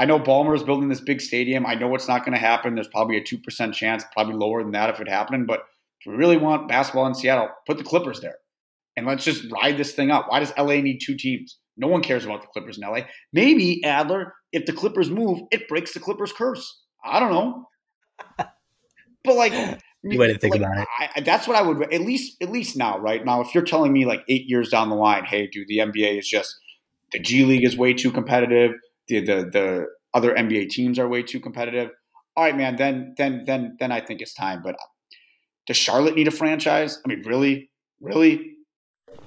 I 0.00 0.06
know 0.06 0.18
Ballmer 0.18 0.56
is 0.56 0.62
building 0.62 0.88
this 0.88 1.02
big 1.02 1.20
stadium. 1.20 1.66
I 1.66 1.74
know 1.74 1.94
it's 1.94 2.08
not 2.08 2.24
going 2.24 2.32
to 2.32 2.38
happen. 2.38 2.74
There's 2.74 2.88
probably 2.88 3.18
a 3.18 3.22
2% 3.22 3.74
chance, 3.74 4.02
probably 4.14 4.34
lower 4.34 4.62
than 4.62 4.72
that 4.72 4.88
if 4.88 4.98
it 4.98 5.06
happened. 5.06 5.46
But 5.46 5.66
if 6.00 6.10
we 6.10 6.16
really 6.16 6.38
want 6.38 6.68
basketball 6.68 7.06
in 7.06 7.14
Seattle, 7.14 7.50
put 7.66 7.76
the 7.76 7.84
Clippers 7.84 8.20
there. 8.20 8.36
And 8.96 9.06
let's 9.06 9.24
just 9.24 9.52
ride 9.52 9.76
this 9.76 9.92
thing 9.92 10.10
out. 10.10 10.30
Why 10.30 10.40
does 10.40 10.54
LA 10.56 10.76
need 10.76 11.00
two 11.04 11.18
teams? 11.18 11.58
No 11.76 11.86
one 11.86 12.02
cares 12.02 12.24
about 12.24 12.40
the 12.40 12.46
Clippers 12.46 12.78
in 12.78 12.88
LA. 12.88 13.00
Maybe, 13.34 13.84
Adler, 13.84 14.32
if 14.52 14.64
the 14.64 14.72
Clippers 14.72 15.10
move, 15.10 15.42
it 15.50 15.68
breaks 15.68 15.92
the 15.92 16.00
Clippers' 16.00 16.32
curse. 16.32 16.80
I 17.04 17.20
don't 17.20 17.30
know. 17.30 17.68
but 18.38 19.36
like, 19.36 19.52
you 20.02 20.18
way 20.18 20.32
to 20.32 20.38
think 20.38 20.54
like, 20.54 20.62
about 20.62 20.78
it. 20.78 20.88
I, 20.98 21.20
that's 21.20 21.46
what 21.46 21.58
I 21.58 21.62
would 21.62 21.92
at 21.92 22.00
least 22.00 22.42
at 22.42 22.50
least 22.50 22.74
now, 22.74 22.98
right 22.98 23.22
now. 23.22 23.42
If 23.42 23.54
you're 23.54 23.64
telling 23.64 23.92
me 23.92 24.06
like 24.06 24.24
eight 24.28 24.46
years 24.46 24.70
down 24.70 24.88
the 24.88 24.96
line, 24.96 25.24
hey, 25.24 25.46
dude, 25.46 25.68
the 25.68 25.78
NBA 25.78 26.18
is 26.18 26.26
just 26.26 26.56
the 27.12 27.18
G 27.18 27.44
League 27.44 27.64
is 27.64 27.76
way 27.76 27.92
too 27.92 28.10
competitive. 28.10 28.72
The 29.10 29.20
the 29.20 29.50
the 29.52 29.86
other 30.14 30.34
NBA 30.34 30.70
teams 30.70 30.98
are 30.98 31.08
way 31.08 31.22
too 31.22 31.40
competitive. 31.40 31.90
All 32.36 32.44
right, 32.44 32.56
man. 32.56 32.76
Then 32.76 33.14
then 33.18 33.42
then 33.44 33.76
then 33.80 33.90
I 33.90 34.00
think 34.00 34.20
it's 34.20 34.32
time. 34.32 34.62
But 34.62 34.76
does 35.66 35.76
Charlotte 35.76 36.14
need 36.14 36.28
a 36.28 36.30
franchise? 36.30 37.00
I 37.04 37.08
mean, 37.08 37.22
really, 37.26 37.70
really? 38.00 38.52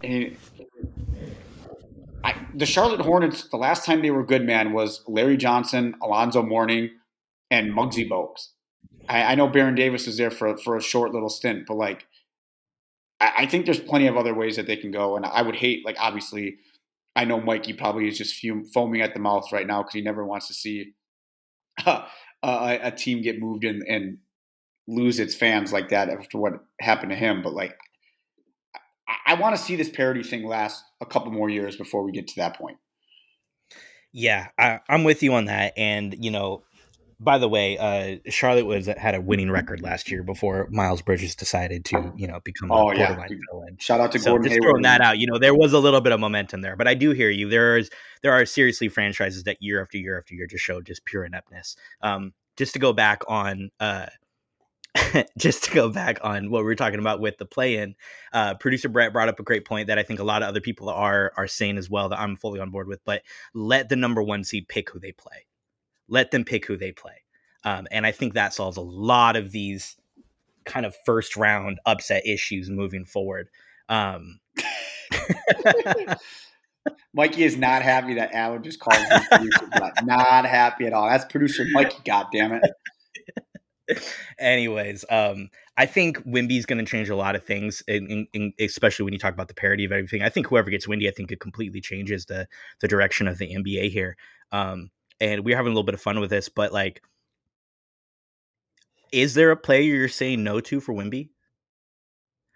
I 0.03 0.07
mean, 0.07 0.37
I, 2.23 2.35
the 2.55 2.65
Charlotte 2.65 3.01
Hornets. 3.01 3.49
The 3.49 3.57
last 3.57 3.85
time 3.85 4.01
they 4.01 4.11
were 4.11 4.25
good, 4.25 4.45
man, 4.45 4.71
was 4.71 5.03
Larry 5.07 5.37
Johnson, 5.37 5.95
Alonzo 6.01 6.41
Mourning, 6.41 6.89
and 7.51 7.73
Muggsy 7.73 8.09
Bogues. 8.09 8.49
I, 9.09 9.23
I 9.23 9.35
know 9.35 9.47
Baron 9.47 9.75
Davis 9.75 10.07
is 10.07 10.17
there 10.17 10.31
for 10.31 10.57
for 10.57 10.77
a 10.77 10.81
short 10.81 11.11
little 11.11 11.29
stint, 11.29 11.65
but 11.67 11.75
like 11.75 12.07
I, 13.19 13.33
I 13.39 13.45
think 13.45 13.65
there's 13.65 13.79
plenty 13.79 14.07
of 14.07 14.15
other 14.15 14.33
ways 14.33 14.55
that 14.55 14.67
they 14.67 14.77
can 14.77 14.91
go. 14.91 15.17
And 15.17 15.25
I 15.25 15.41
would 15.41 15.55
hate 15.55 15.85
like 15.85 15.97
obviously 15.99 16.57
I 17.15 17.25
know 17.25 17.39
Mikey 17.39 17.73
probably 17.73 18.07
is 18.07 18.17
just 18.17 18.35
fume, 18.35 18.65
foaming 18.65 19.01
at 19.01 19.13
the 19.13 19.19
mouth 19.19 19.51
right 19.51 19.67
now 19.67 19.81
because 19.81 19.93
he 19.93 20.01
never 20.01 20.25
wants 20.25 20.47
to 20.47 20.53
see 20.53 20.93
uh, 21.85 22.05
a, 22.41 22.79
a, 22.83 22.91
team 22.91 23.21
get 23.21 23.39
moved 23.39 23.63
in 23.63 23.83
and 23.87 24.17
lose 24.87 25.19
its 25.19 25.35
fans 25.35 25.71
like 25.71 25.89
that 25.89 26.09
after 26.09 26.37
what 26.37 26.53
happened 26.81 27.11
to 27.11 27.15
him. 27.15 27.41
But 27.41 27.53
like, 27.53 27.75
I, 29.07 29.33
I 29.33 29.33
want 29.35 29.55
to 29.55 29.61
see 29.61 29.75
this 29.75 29.89
parity 29.89 30.23
thing 30.23 30.45
last 30.45 30.83
a 31.01 31.05
couple 31.05 31.31
more 31.31 31.49
years 31.49 31.75
before 31.75 32.03
we 32.03 32.11
get 32.11 32.27
to 32.27 32.35
that 32.37 32.57
point. 32.57 32.77
Yeah, 34.11 34.49
I, 34.59 34.79
I'm 34.87 35.03
with 35.03 35.23
you 35.23 35.33
on 35.33 35.45
that. 35.45 35.73
And, 35.75 36.15
you 36.23 36.31
know, 36.31 36.63
by 37.23 37.37
the 37.37 37.47
way, 37.47 37.77
uh, 37.77 38.17
Charlotte 38.29 38.65
was 38.65 38.87
had 38.87 39.15
a 39.15 39.21
winning 39.21 39.49
record 39.49 39.81
last 39.81 40.11
year 40.11 40.23
before 40.23 40.67
Miles 40.71 41.01
Bridges 41.01 41.35
decided 41.35 41.85
to, 41.85 42.13
you 42.15 42.27
know, 42.27 42.39
become 42.43 42.71
oh, 42.71 42.91
a 42.91 42.97
yeah. 42.97 43.15
villain. 43.51 43.77
Shout 43.79 43.99
out 43.99 44.11
to 44.11 44.19
so 44.19 44.31
Gordon 44.31 44.43
just 44.43 44.53
Hayward. 44.53 44.63
throwing 44.63 44.81
that 44.83 45.01
out. 45.01 45.17
You 45.17 45.27
know, 45.27 45.39
there 45.39 45.55
was 45.55 45.73
a 45.73 45.79
little 45.79 46.01
bit 46.01 46.11
of 46.11 46.19
momentum 46.19 46.61
there, 46.61 46.75
but 46.75 46.87
I 46.87 46.93
do 46.93 47.11
hear 47.11 47.29
you. 47.29 47.49
There 47.49 47.77
is 47.77 47.89
there 48.21 48.33
are 48.33 48.45
seriously 48.45 48.89
franchises 48.89 49.43
that 49.43 49.57
year 49.61 49.81
after 49.81 49.97
year 49.97 50.17
after 50.17 50.35
year 50.35 50.47
just 50.47 50.63
show 50.63 50.81
just 50.81 51.05
pure 51.05 51.23
ineptness. 51.23 51.75
Um, 52.01 52.33
just 52.57 52.73
to 52.73 52.79
go 52.79 52.93
back 52.93 53.23
on, 53.27 53.69
uh, 53.79 54.07
just 55.37 55.63
to 55.63 55.71
go 55.71 55.89
back 55.89 56.19
on 56.23 56.51
what 56.51 56.59
we 56.59 56.65
were 56.65 56.75
talking 56.75 56.99
about 56.99 57.19
with 57.19 57.37
the 57.37 57.45
play-in, 57.45 57.95
uh, 58.31 58.53
producer 58.55 58.89
Brett 58.89 59.13
brought 59.13 59.29
up 59.29 59.39
a 59.39 59.43
great 59.43 59.65
point 59.65 59.87
that 59.87 59.97
I 59.97 60.03
think 60.03 60.19
a 60.19 60.23
lot 60.23 60.43
of 60.43 60.49
other 60.49 60.61
people 60.61 60.89
are 60.89 61.31
are 61.37 61.47
saying 61.47 61.77
as 61.77 61.89
well 61.89 62.09
that 62.09 62.19
I'm 62.19 62.35
fully 62.35 62.59
on 62.59 62.69
board 62.69 62.87
with. 62.87 62.99
But 63.05 63.23
let 63.53 63.89
the 63.89 63.95
number 63.95 64.21
one 64.21 64.43
seed 64.43 64.67
pick 64.67 64.89
who 64.89 64.99
they 64.99 65.11
play 65.11 65.45
let 66.07 66.31
them 66.31 66.43
pick 66.43 66.65
who 66.65 66.77
they 66.77 66.91
play. 66.91 67.23
Um, 67.63 67.87
and 67.91 68.05
I 68.05 68.11
think 68.11 68.33
that 68.33 68.53
solves 68.53 68.77
a 68.77 68.81
lot 68.81 69.35
of 69.35 69.51
these 69.51 69.95
kind 70.65 70.85
of 70.85 70.95
first 71.05 71.35
round 71.35 71.79
upset 71.85 72.25
issues 72.25 72.69
moving 72.69 73.05
forward. 73.05 73.49
Um, 73.89 74.39
Mikey 77.13 77.43
is 77.43 77.57
not 77.57 77.81
happy 77.81 78.15
that 78.15 78.33
Alan 78.33 78.63
just 78.63 78.79
called 78.79 78.97
him 78.97 79.21
producer. 79.31 79.69
not 80.03 80.45
happy 80.45 80.85
at 80.85 80.93
all. 80.93 81.07
That's 81.07 81.25
producer 81.25 81.65
Mikey. 81.71 81.97
God 82.05 82.27
damn 82.31 82.53
it. 82.53 82.63
Anyways, 84.39 85.05
um, 85.09 85.49
I 85.77 85.85
think 85.85 86.17
Wemby's 86.25 86.65
going 86.65 86.83
to 86.83 86.89
change 86.89 87.09
a 87.09 87.15
lot 87.15 87.35
of 87.35 87.43
things, 87.43 87.83
in, 87.87 88.27
in, 88.33 88.53
especially 88.59 89.03
when 89.03 89.13
you 89.13 89.19
talk 89.19 89.33
about 89.33 89.47
the 89.47 89.53
parity 89.53 89.85
of 89.85 89.91
everything. 89.91 90.21
I 90.21 90.29
think 90.29 90.47
whoever 90.47 90.69
gets 90.69 90.87
Wemby, 90.87 91.07
I 91.07 91.11
think 91.11 91.31
it 91.31 91.39
completely 91.39 91.81
changes 91.81 92.25
the 92.25 92.47
the 92.79 92.87
direction 92.87 93.27
of 93.27 93.37
the 93.37 93.53
NBA 93.53 93.91
here. 93.91 94.15
Um, 94.51 94.89
and 95.19 95.45
we're 95.45 95.55
having 95.55 95.71
a 95.71 95.73
little 95.73 95.83
bit 95.83 95.95
of 95.95 96.01
fun 96.01 96.19
with 96.19 96.29
this, 96.29 96.49
but 96.49 96.73
like, 96.73 97.01
is 99.11 99.33
there 99.33 99.51
a 99.51 99.57
player 99.57 99.81
you're 99.81 100.07
saying 100.07 100.43
no 100.43 100.59
to 100.59 100.79
for 100.79 100.93
Wemby? 100.93 101.29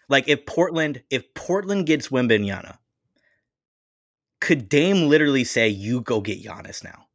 Like 0.10 0.28
if 0.28 0.46
Portland, 0.46 1.04
if 1.10 1.34
Portland 1.34 1.86
gets 1.86 2.10
Wembanyama, 2.10 2.78
could 4.40 4.70
Dame 4.70 5.10
literally 5.10 5.44
say, 5.44 5.68
"You 5.68 6.02
go 6.02 6.22
get 6.22 6.44
Giannis 6.44 6.84
now"? 6.84 7.06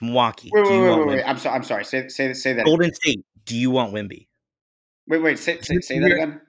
Milwaukee, 0.00 0.50
wait, 0.52 0.64
wait, 0.66 0.80
wait, 0.80 1.06
wait. 1.06 1.22
I'm 1.24 1.38
sorry. 1.38 1.54
I'm 1.54 1.64
sorry. 1.64 1.84
Say 1.84 2.08
say 2.08 2.32
say 2.34 2.52
that. 2.52 2.66
Golden 2.66 2.92
State, 2.92 3.24
do 3.44 3.56
you 3.56 3.70
want 3.70 3.94
Wemby? 3.94 4.26
Wait, 5.08 5.22
wait. 5.22 5.38
Say 5.38 5.60
say, 5.60 5.80
say 5.80 5.98
that 5.98 6.12
again. 6.12 6.40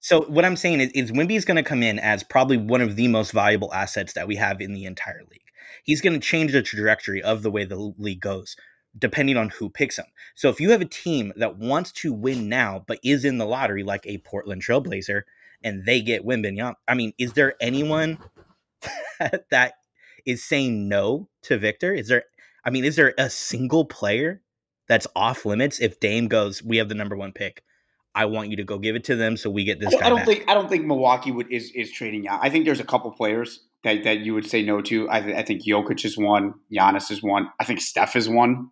So 0.00 0.22
what 0.22 0.44
I'm 0.44 0.56
saying 0.56 0.80
is, 0.80 0.90
is 0.92 1.12
Wemby 1.12 1.36
is 1.36 1.44
going 1.44 1.56
to 1.56 1.62
come 1.62 1.82
in 1.82 1.98
as 1.98 2.22
probably 2.24 2.56
one 2.58 2.80
of 2.80 2.96
the 2.96 3.08
most 3.08 3.32
valuable 3.32 3.72
assets 3.72 4.12
that 4.14 4.26
we 4.26 4.36
have 4.36 4.60
in 4.60 4.74
the 4.74 4.84
entire 4.84 5.22
league 5.30 5.43
he's 5.84 6.00
going 6.00 6.18
to 6.18 6.26
change 6.26 6.52
the 6.52 6.62
trajectory 6.62 7.22
of 7.22 7.42
the 7.42 7.50
way 7.50 7.64
the 7.64 7.94
league 7.96 8.20
goes 8.20 8.56
depending 8.98 9.36
on 9.36 9.48
who 9.50 9.68
picks 9.68 9.98
him. 9.98 10.06
So 10.34 10.48
if 10.48 10.60
you 10.60 10.70
have 10.70 10.80
a 10.80 10.86
team 10.86 11.32
that 11.36 11.58
wants 11.58 11.92
to 11.92 12.12
win 12.12 12.48
now 12.48 12.84
but 12.86 13.00
is 13.02 13.24
in 13.24 13.38
the 13.38 13.46
lottery 13.46 13.82
like 13.82 14.06
a 14.06 14.18
Portland 14.18 14.62
Trailblazer 14.62 15.22
and 15.62 15.84
they 15.84 16.00
get 16.00 16.24
Wembanyama, 16.24 16.74
I 16.86 16.94
mean, 16.94 17.12
is 17.18 17.32
there 17.32 17.54
anyone 17.60 18.18
that 19.50 19.74
is 20.24 20.44
saying 20.44 20.88
no 20.88 21.28
to 21.42 21.58
Victor? 21.58 21.92
Is 21.92 22.08
there 22.08 22.24
I 22.64 22.70
mean, 22.70 22.84
is 22.84 22.96
there 22.96 23.14
a 23.18 23.28
single 23.28 23.84
player 23.84 24.40
that's 24.88 25.06
off 25.14 25.44
limits 25.44 25.80
if 25.80 26.00
Dame 26.00 26.28
goes, 26.28 26.62
"We 26.62 26.78
have 26.78 26.88
the 26.88 26.94
number 26.94 27.16
1 27.16 27.32
pick." 27.32 27.62
I 28.14 28.26
want 28.26 28.48
you 28.48 28.56
to 28.56 28.64
go 28.64 28.78
give 28.78 28.94
it 28.94 29.04
to 29.04 29.16
them 29.16 29.36
so 29.36 29.50
we 29.50 29.64
get 29.64 29.80
this 29.80 29.92
I, 29.94 30.06
I 30.06 30.08
don't 30.08 30.24
think 30.24 30.44
I 30.48 30.54
don't 30.54 30.68
think 30.68 30.84
Milwaukee 30.84 31.32
would 31.32 31.50
is 31.50 31.72
is 31.72 31.90
trading 31.90 32.28
out. 32.28 32.38
I 32.42 32.48
think 32.48 32.64
there's 32.64 32.80
a 32.80 32.84
couple 32.84 33.10
players 33.10 33.64
that, 33.84 34.04
that 34.04 34.20
you 34.20 34.34
would 34.34 34.46
say 34.46 34.62
no 34.62 34.80
to. 34.82 35.08
I, 35.10 35.20
th- 35.20 35.36
I 35.36 35.42
think 35.42 35.64
Jokic 35.64 36.04
is 36.04 36.18
one. 36.18 36.54
Giannis 36.72 37.10
is 37.10 37.22
one. 37.22 37.50
I 37.60 37.64
think 37.64 37.80
Steph 37.80 38.16
is 38.16 38.28
one. 38.28 38.70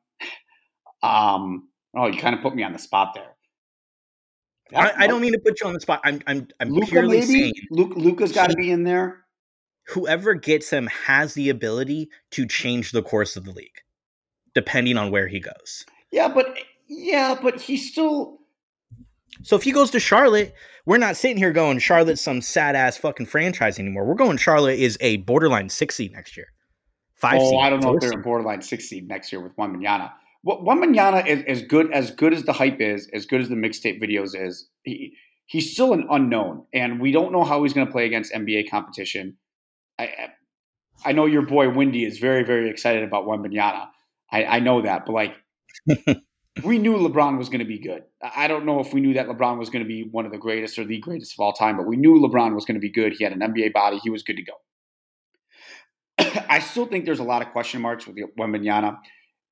Um, 1.03 1.69
oh, 1.97 2.07
you 2.07 2.19
kind 2.19 2.35
of 2.35 2.43
put 2.43 2.55
me 2.55 2.63
on 2.63 2.73
the 2.73 2.79
spot 2.79 3.13
there. 3.15 3.29
I, 4.75 5.05
I, 5.05 5.07
don't 5.07 5.21
mean 5.21 5.33
to 5.33 5.39
put 5.39 5.61
you 5.61 5.67
on 5.67 5.75
the 5.75 5.81
spot. 5.81 6.01
I'm 6.05 6.23
I'm 6.27 6.49
I'm 6.59 6.71
Luka 6.71 6.87
purely 6.87 7.21
maybe? 7.21 7.33
saying 7.33 7.53
Luke, 7.71 7.93
Luka's 7.95 8.33
got 8.33 8.51
to 8.51 8.57
be 8.57 8.71
in 8.71 8.85
there. 8.85 9.25
whoever 9.89 10.33
gets 10.33 10.71
him 10.71 10.87
has 10.87 11.35
the 11.35 11.51
ability 11.51 12.09
to 12.31 12.47
change 12.47 12.93
the 12.93 13.03
course 13.03 13.37
of 13.37 13.45
the 13.45 13.51
league, 13.51 13.83
depending 14.55 14.97
on 14.97 15.11
where 15.11 15.29
he 15.29 15.41
goes. 15.41 15.85
Yeah, 16.11 16.29
but 16.29 16.57
yeah, 16.89 17.37
but 17.41 17.61
he's 17.61 17.91
still. 17.91 18.39
So 19.43 19.57
if 19.57 19.63
he 19.63 19.73
goes 19.73 19.91
to 19.91 20.01
Charlotte, 20.01 20.55
we're 20.87 20.99
not 20.99 21.17
sitting 21.17 21.37
here 21.37 21.53
going 21.53 21.79
Charlotte's 21.79 22.21
some 22.21 22.41
sad 22.41 22.77
ass 22.77 22.97
fucking 22.97 23.27
franchise 23.27 23.79
anymore. 23.79 24.05
We're 24.05 24.15
going 24.15 24.37
Charlotte 24.37 24.79
is 24.79 24.97
a 25.01 25.19
borderline 25.19 25.69
six 25.69 25.97
seed 25.97 26.13
next 26.13 26.37
year. 26.37 26.47
Five. 27.17 27.41
Oh, 27.41 27.51
seed, 27.51 27.61
I 27.61 27.71
don't 27.71 27.81
know 27.81 27.95
if 27.95 28.01
they're 28.01 28.11
seed. 28.11 28.19
a 28.19 28.23
borderline 28.23 28.63
six 28.63 28.89
seed 28.89 29.09
next 29.09 29.33
year 29.33 29.41
with 29.41 29.57
Wembanyama. 29.57 30.13
Wembanyama 30.45 31.27
is 31.27 31.45
as 31.47 31.63
good 31.63 31.93
as 31.93 32.11
good 32.11 32.33
as 32.33 32.43
the 32.45 32.53
hype 32.53 32.81
is, 32.81 33.09
as 33.13 33.27
good 33.27 33.41
as 33.41 33.49
the 33.49 33.55
mixtape 33.55 34.03
videos 34.03 34.31
is. 34.35 34.69
He, 34.83 35.17
he's 35.47 35.73
still 35.73 35.93
an 35.93 36.07
unknown, 36.11 36.67
and 36.75 37.01
we 37.01 37.13
don't 37.13 37.33
know 37.33 37.45
how 37.45 37.63
he's 37.63 37.73
going 37.73 37.87
to 37.87 37.93
play 37.93 38.07
against 38.07 38.33
NBA 38.33 38.71
competition. 38.71 39.37
I 39.99 40.31
I 41.05 41.13
know 41.13 41.27
your 41.27 41.43
boy 41.43 41.71
Windy 41.71 42.05
is 42.05 42.19
very 42.19 42.43
very 42.43 42.71
excited 42.71 43.05
about 43.05 43.27
Wembanyama. 43.27 43.89
I, 44.33 44.45
I 44.45 44.61
know 44.61 44.83
that, 44.83 45.07
but 45.07 45.13
like 45.13 45.35
we 46.65 46.79
knew 46.79 46.97
LeBron 46.97 47.39
was 47.39 47.49
going 47.49 47.61
to 47.61 47.65
be 47.65 47.79
good. 47.79 48.03
I 48.23 48.47
don't 48.47 48.67
know 48.67 48.81
if 48.81 48.93
we 48.93 49.01
knew 49.01 49.15
that 49.15 49.27
LeBron 49.27 49.59
was 49.59 49.71
going 49.71 49.85
to 49.85 49.89
be 49.89 50.03
one 50.11 50.27
of 50.27 50.33
the 50.33 50.39
greatest 50.39 50.79
or 50.79 50.85
the 50.85 50.99
greatest 50.99 51.33
of 51.33 51.41
all 51.41 51.53
time, 51.53 51.77
but 51.77 51.87
we 51.87 51.97
knew 51.97 52.21
LeBron 52.21 52.55
was 52.55 52.65
going 52.65 52.75
to 52.75 52.81
be 52.81 52.91
good. 52.91 53.15
He 53.15 53.25
had 53.25 53.33
an 53.33 53.41
NBA 53.41 53.73
body. 53.73 53.99
He 54.03 54.11
was 54.11 54.23
good 54.23 54.37
to 54.37 54.43
go. 54.43 54.53
I 56.49 56.59
still 56.59 56.87
think 56.87 57.07
there's 57.07 57.21
a 57.21 57.25
lot 57.25 57.43
of 57.43 57.49
question 57.49 57.81
marks 57.81 58.07
with 58.07 58.17
Wembanyama. 58.39 58.99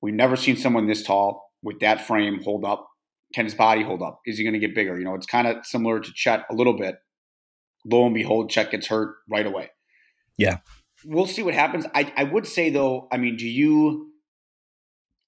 We've 0.01 0.13
never 0.13 0.35
seen 0.35 0.57
someone 0.57 0.87
this 0.87 1.03
tall 1.03 1.51
with 1.63 1.79
that 1.79 2.05
frame 2.05 2.41
hold 2.43 2.65
up. 2.65 2.87
Can 3.33 3.45
his 3.45 3.55
body 3.55 3.81
hold 3.81 4.01
up? 4.01 4.19
Is 4.25 4.37
he 4.37 4.43
going 4.43 4.53
to 4.53 4.59
get 4.59 4.75
bigger? 4.75 4.97
You 4.97 5.05
know, 5.05 5.15
it's 5.15 5.25
kind 5.25 5.47
of 5.47 5.65
similar 5.65 5.99
to 5.99 6.11
Chet 6.13 6.45
a 6.51 6.55
little 6.55 6.77
bit. 6.77 6.97
Lo 7.85 8.05
and 8.05 8.13
behold, 8.13 8.49
Chet 8.51 8.71
gets 8.71 8.87
hurt 8.87 9.15
right 9.29 9.45
away. 9.45 9.71
Yeah. 10.37 10.57
We'll 11.03 11.27
see 11.27 11.41
what 11.41 11.53
happens. 11.55 11.85
I, 11.95 12.13
I 12.15 12.25
would 12.25 12.45
say, 12.45 12.69
though, 12.69 13.07
I 13.11 13.17
mean, 13.17 13.37
do 13.37 13.47
you. 13.47 14.11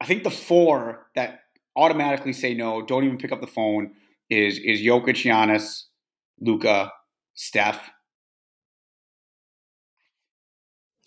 I 0.01 0.05
think 0.05 0.23
the 0.23 0.29
four 0.29 1.07
that 1.15 1.42
automatically 1.75 2.33
say 2.33 2.53
no, 2.53 2.81
don't 2.81 3.03
even 3.03 3.17
pick 3.17 3.31
up 3.31 3.41
the 3.41 3.47
phone, 3.47 3.91
is 4.29 4.57
is 4.59 4.81
Jokic, 4.81 5.23
Giannis, 5.23 5.83
Luka, 6.39 6.91
Steph. 7.33 7.89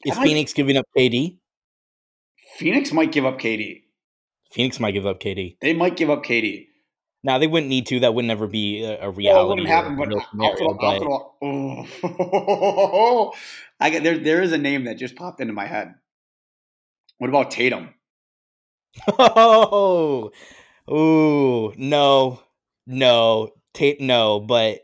Is 0.04 0.18
Phoenix 0.18 0.52
giving 0.52 0.76
up 0.76 0.86
KD? 0.96 1.38
Phoenix 2.58 2.92
might 2.92 3.12
give 3.12 3.26
up 3.26 3.38
KD. 3.38 3.82
Phoenix 4.52 4.78
might 4.78 4.92
give 4.92 5.06
up 5.06 5.20
KD. 5.20 5.56
They 5.60 5.74
might 5.74 5.96
give 5.96 6.10
up 6.10 6.22
KD. 6.22 6.66
Now 7.24 7.38
they 7.38 7.48
wouldn't 7.48 7.68
need 7.68 7.86
to. 7.88 8.00
That 8.00 8.14
would 8.14 8.24
never 8.24 8.46
be 8.46 8.84
a, 8.84 9.06
a 9.06 9.10
reality. 9.10 9.44
It 9.44 9.48
wouldn't 9.48 9.68
happen. 9.68 9.96
But, 9.96 10.08
scenario, 10.30 10.78
I'll 10.80 10.98
throw, 10.98 11.34
I'll 11.42 11.86
oh. 12.02 13.32
I 13.80 13.90
get 13.90 14.04
there. 14.04 14.16
There 14.18 14.42
is 14.42 14.52
a 14.52 14.58
name 14.58 14.84
that 14.84 14.96
just 14.96 15.16
popped 15.16 15.40
into 15.40 15.52
my 15.52 15.66
head. 15.66 15.94
What 17.18 17.28
about 17.28 17.50
Tatum? 17.50 17.94
Oh, 19.18 20.30
oh 20.88 21.72
no, 21.76 22.40
no, 22.86 23.50
Tate, 23.74 24.00
no. 24.00 24.40
But 24.40 24.80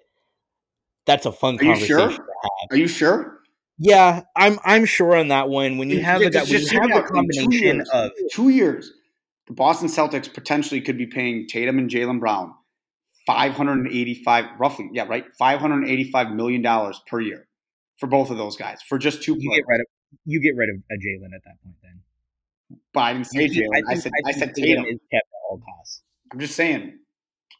that's 1.06 1.26
a 1.26 1.32
fun 1.32 1.58
Are 1.58 1.64
conversation. 1.64 1.98
You 1.98 2.10
sure? 2.10 2.26
Are 2.70 2.76
you 2.76 2.88
sure? 2.88 3.38
Yeah, 3.78 4.22
I'm 4.36 4.58
I'm 4.64 4.84
sure 4.84 5.16
on 5.16 5.28
that 5.28 5.48
one. 5.48 5.78
When 5.78 5.90
you 5.90 6.02
have 6.02 6.22
yeah, 6.22 6.28
a 6.28 6.44
when 6.44 6.62
you 6.62 6.80
have 6.80 6.96
a 6.96 7.02
combination 7.02 7.84
two 7.84 7.90
of 7.92 8.12
two 8.32 8.48
years, 8.50 8.92
the 9.46 9.54
Boston 9.54 9.88
Celtics 9.88 10.32
potentially 10.32 10.80
could 10.80 10.98
be 10.98 11.06
paying 11.06 11.46
Tatum 11.48 11.78
and 11.78 11.90
Jaylen 11.90 12.20
Brown 12.20 12.54
585 13.26 14.44
roughly, 14.58 14.90
yeah, 14.92 15.04
right, 15.04 15.24
585 15.38 16.30
million 16.32 16.62
dollars 16.62 17.00
per 17.06 17.20
year 17.20 17.46
for 17.96 18.06
both 18.06 18.30
of 18.30 18.36
those 18.36 18.56
guys 18.56 18.82
for 18.82 18.98
just 18.98 19.22
two. 19.22 19.36
You 19.38 19.50
get 19.50 19.64
rid 19.66 19.80
of 19.80 19.86
you 20.24 20.40
get 20.40 20.56
rid 20.56 20.68
of 20.70 20.76
uh, 20.76 20.94
a 20.94 20.96
Jaylen 20.96 21.34
at 21.34 21.44
that 21.44 21.62
point 21.62 21.76
then. 21.82 22.00
But 22.92 23.00
I 23.00 23.12
didn't 23.14 23.26
say 23.26 23.48
Jaylen. 23.48 23.68
I, 23.88 23.92
I, 23.92 23.94
said 23.94 24.12
I, 24.24 24.28
I 24.28 24.32
said 24.32 24.54
Tatum. 24.54 24.84
is 24.84 24.98
kept 25.10 25.26
at 25.26 25.50
all 25.50 25.58
costs. 25.58 26.02
I'm 26.32 26.38
just 26.40 26.54
saying. 26.54 26.98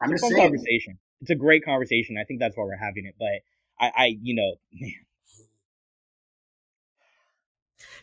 I'm 0.00 0.12
it's 0.12 0.22
just 0.22 0.32
saying. 0.32 0.42
Conversation. 0.42 0.98
It's 1.20 1.30
a 1.30 1.36
great 1.36 1.64
conversation. 1.64 2.16
I 2.20 2.24
think 2.24 2.40
that's 2.40 2.56
why 2.56 2.64
we're 2.64 2.76
having 2.76 3.06
it. 3.06 3.14
But 3.18 3.28
I, 3.78 3.92
I, 3.94 4.16
you 4.20 4.34
know, 4.34 4.54
man, 4.72 4.92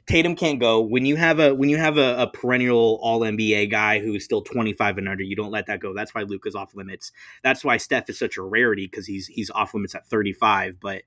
Tatum 0.09 0.35
can't 0.35 0.59
go 0.59 0.81
when 0.81 1.05
you 1.05 1.15
have 1.17 1.39
a 1.39 1.53
when 1.53 1.69
you 1.69 1.77
have 1.77 1.97
a, 1.97 2.23
a 2.23 2.27
perennial 2.27 2.99
All 3.01 3.19
NBA 3.21 3.69
guy 3.69 3.99
who 3.99 4.15
is 4.15 4.25
still 4.25 4.41
25 4.41 4.97
and 4.97 5.07
under. 5.07 5.23
You 5.23 5.35
don't 5.35 5.51
let 5.51 5.67
that 5.67 5.79
go. 5.79 5.93
That's 5.93 6.15
why 6.15 6.23
Luka's 6.23 6.55
off 6.55 6.73
limits. 6.73 7.11
That's 7.43 7.63
why 7.63 7.77
Steph 7.77 8.09
is 8.09 8.17
such 8.17 8.37
a 8.37 8.41
rarity 8.41 8.87
because 8.87 9.05
he's 9.05 9.27
he's 9.27 9.51
off 9.51 9.73
limits 9.73 9.93
at 9.93 10.07
35. 10.07 10.79
But 10.79 11.03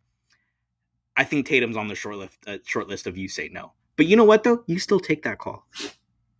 I 1.16 1.24
think 1.24 1.46
Tatum's 1.46 1.76
on 1.76 1.88
the 1.88 1.94
short 1.94 2.16
list 2.16 2.38
uh, 2.46 2.59
short 2.64 2.88
list 2.88 3.09
of 3.09 3.18
you 3.18 3.28
say 3.28 3.48
no. 3.53 3.72
But 3.97 4.07
you 4.07 4.16
know 4.16 4.24
what 4.24 4.45
though? 4.45 4.64
You 4.66 4.78
still 4.78 5.01
take 5.01 5.22
that 5.24 5.38
call. 5.38 5.66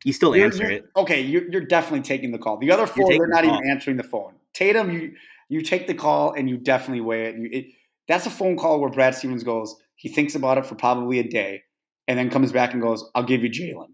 You 0.05 0.13
still 0.13 0.37
you're, 0.37 0.47
answer 0.47 0.69
it. 0.69 0.85
Okay, 0.97 1.21
you're, 1.21 1.49
you're 1.51 1.65
definitely 1.65 2.03
taking 2.03 2.33
the 2.33 2.39
call. 2.39 2.57
The 2.57 2.71
other 2.71 2.87
four, 2.87 3.09
they're 3.09 3.29
not 3.29 3.43
the 3.43 3.49
even 3.49 3.71
answering 3.71 3.97
the 3.97 4.03
phone. 4.03 4.35
Tatum, 4.53 4.91
you 4.91 5.15
you 5.49 5.63
take 5.63 5.87
the 5.87 5.95
call 5.95 6.33
and 6.33 6.49
you 6.49 6.57
definitely 6.57 7.03
weigh 7.03 7.27
it. 7.27 7.37
You, 7.37 7.49
it. 7.53 7.67
That's 8.09 8.27
a 8.27 8.31
phone 8.31 8.57
call 8.57 8.81
where 8.81 8.91
Brad 8.91 9.15
Stevens 9.15 9.45
goes. 9.45 9.77
He 9.97 10.09
thinks 10.09 10.35
about 10.35 10.59
it 10.59 10.67
for 10.67 10.75
probably 10.75 11.21
a 11.21 11.29
day 11.29 11.63
and 12.09 12.19
then 12.19 12.31
comes 12.31 12.53
back 12.53 12.73
and 12.73 12.83
goes, 12.83 13.09
"I'll 13.15 13.23
give 13.23 13.43
you 13.43 13.51
Jaylen. 13.51 13.89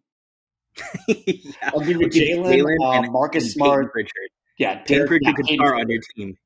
yeah. 1.09 1.70
I'll 1.74 1.80
give 1.80 2.00
you 2.00 2.09
Jaylen, 2.09 2.76
uh, 2.84 3.11
Marcus 3.11 3.52
Smart, 3.52 3.92
Pritchard. 3.92 4.30
Yeah, 4.59 4.76
Payton 4.78 5.06
Pritchard 5.06 5.22
yeah, 5.22 5.32
could 5.32 5.46
start 5.46 5.80
on 5.80 5.88
your 5.88 6.00
team. 6.16 6.36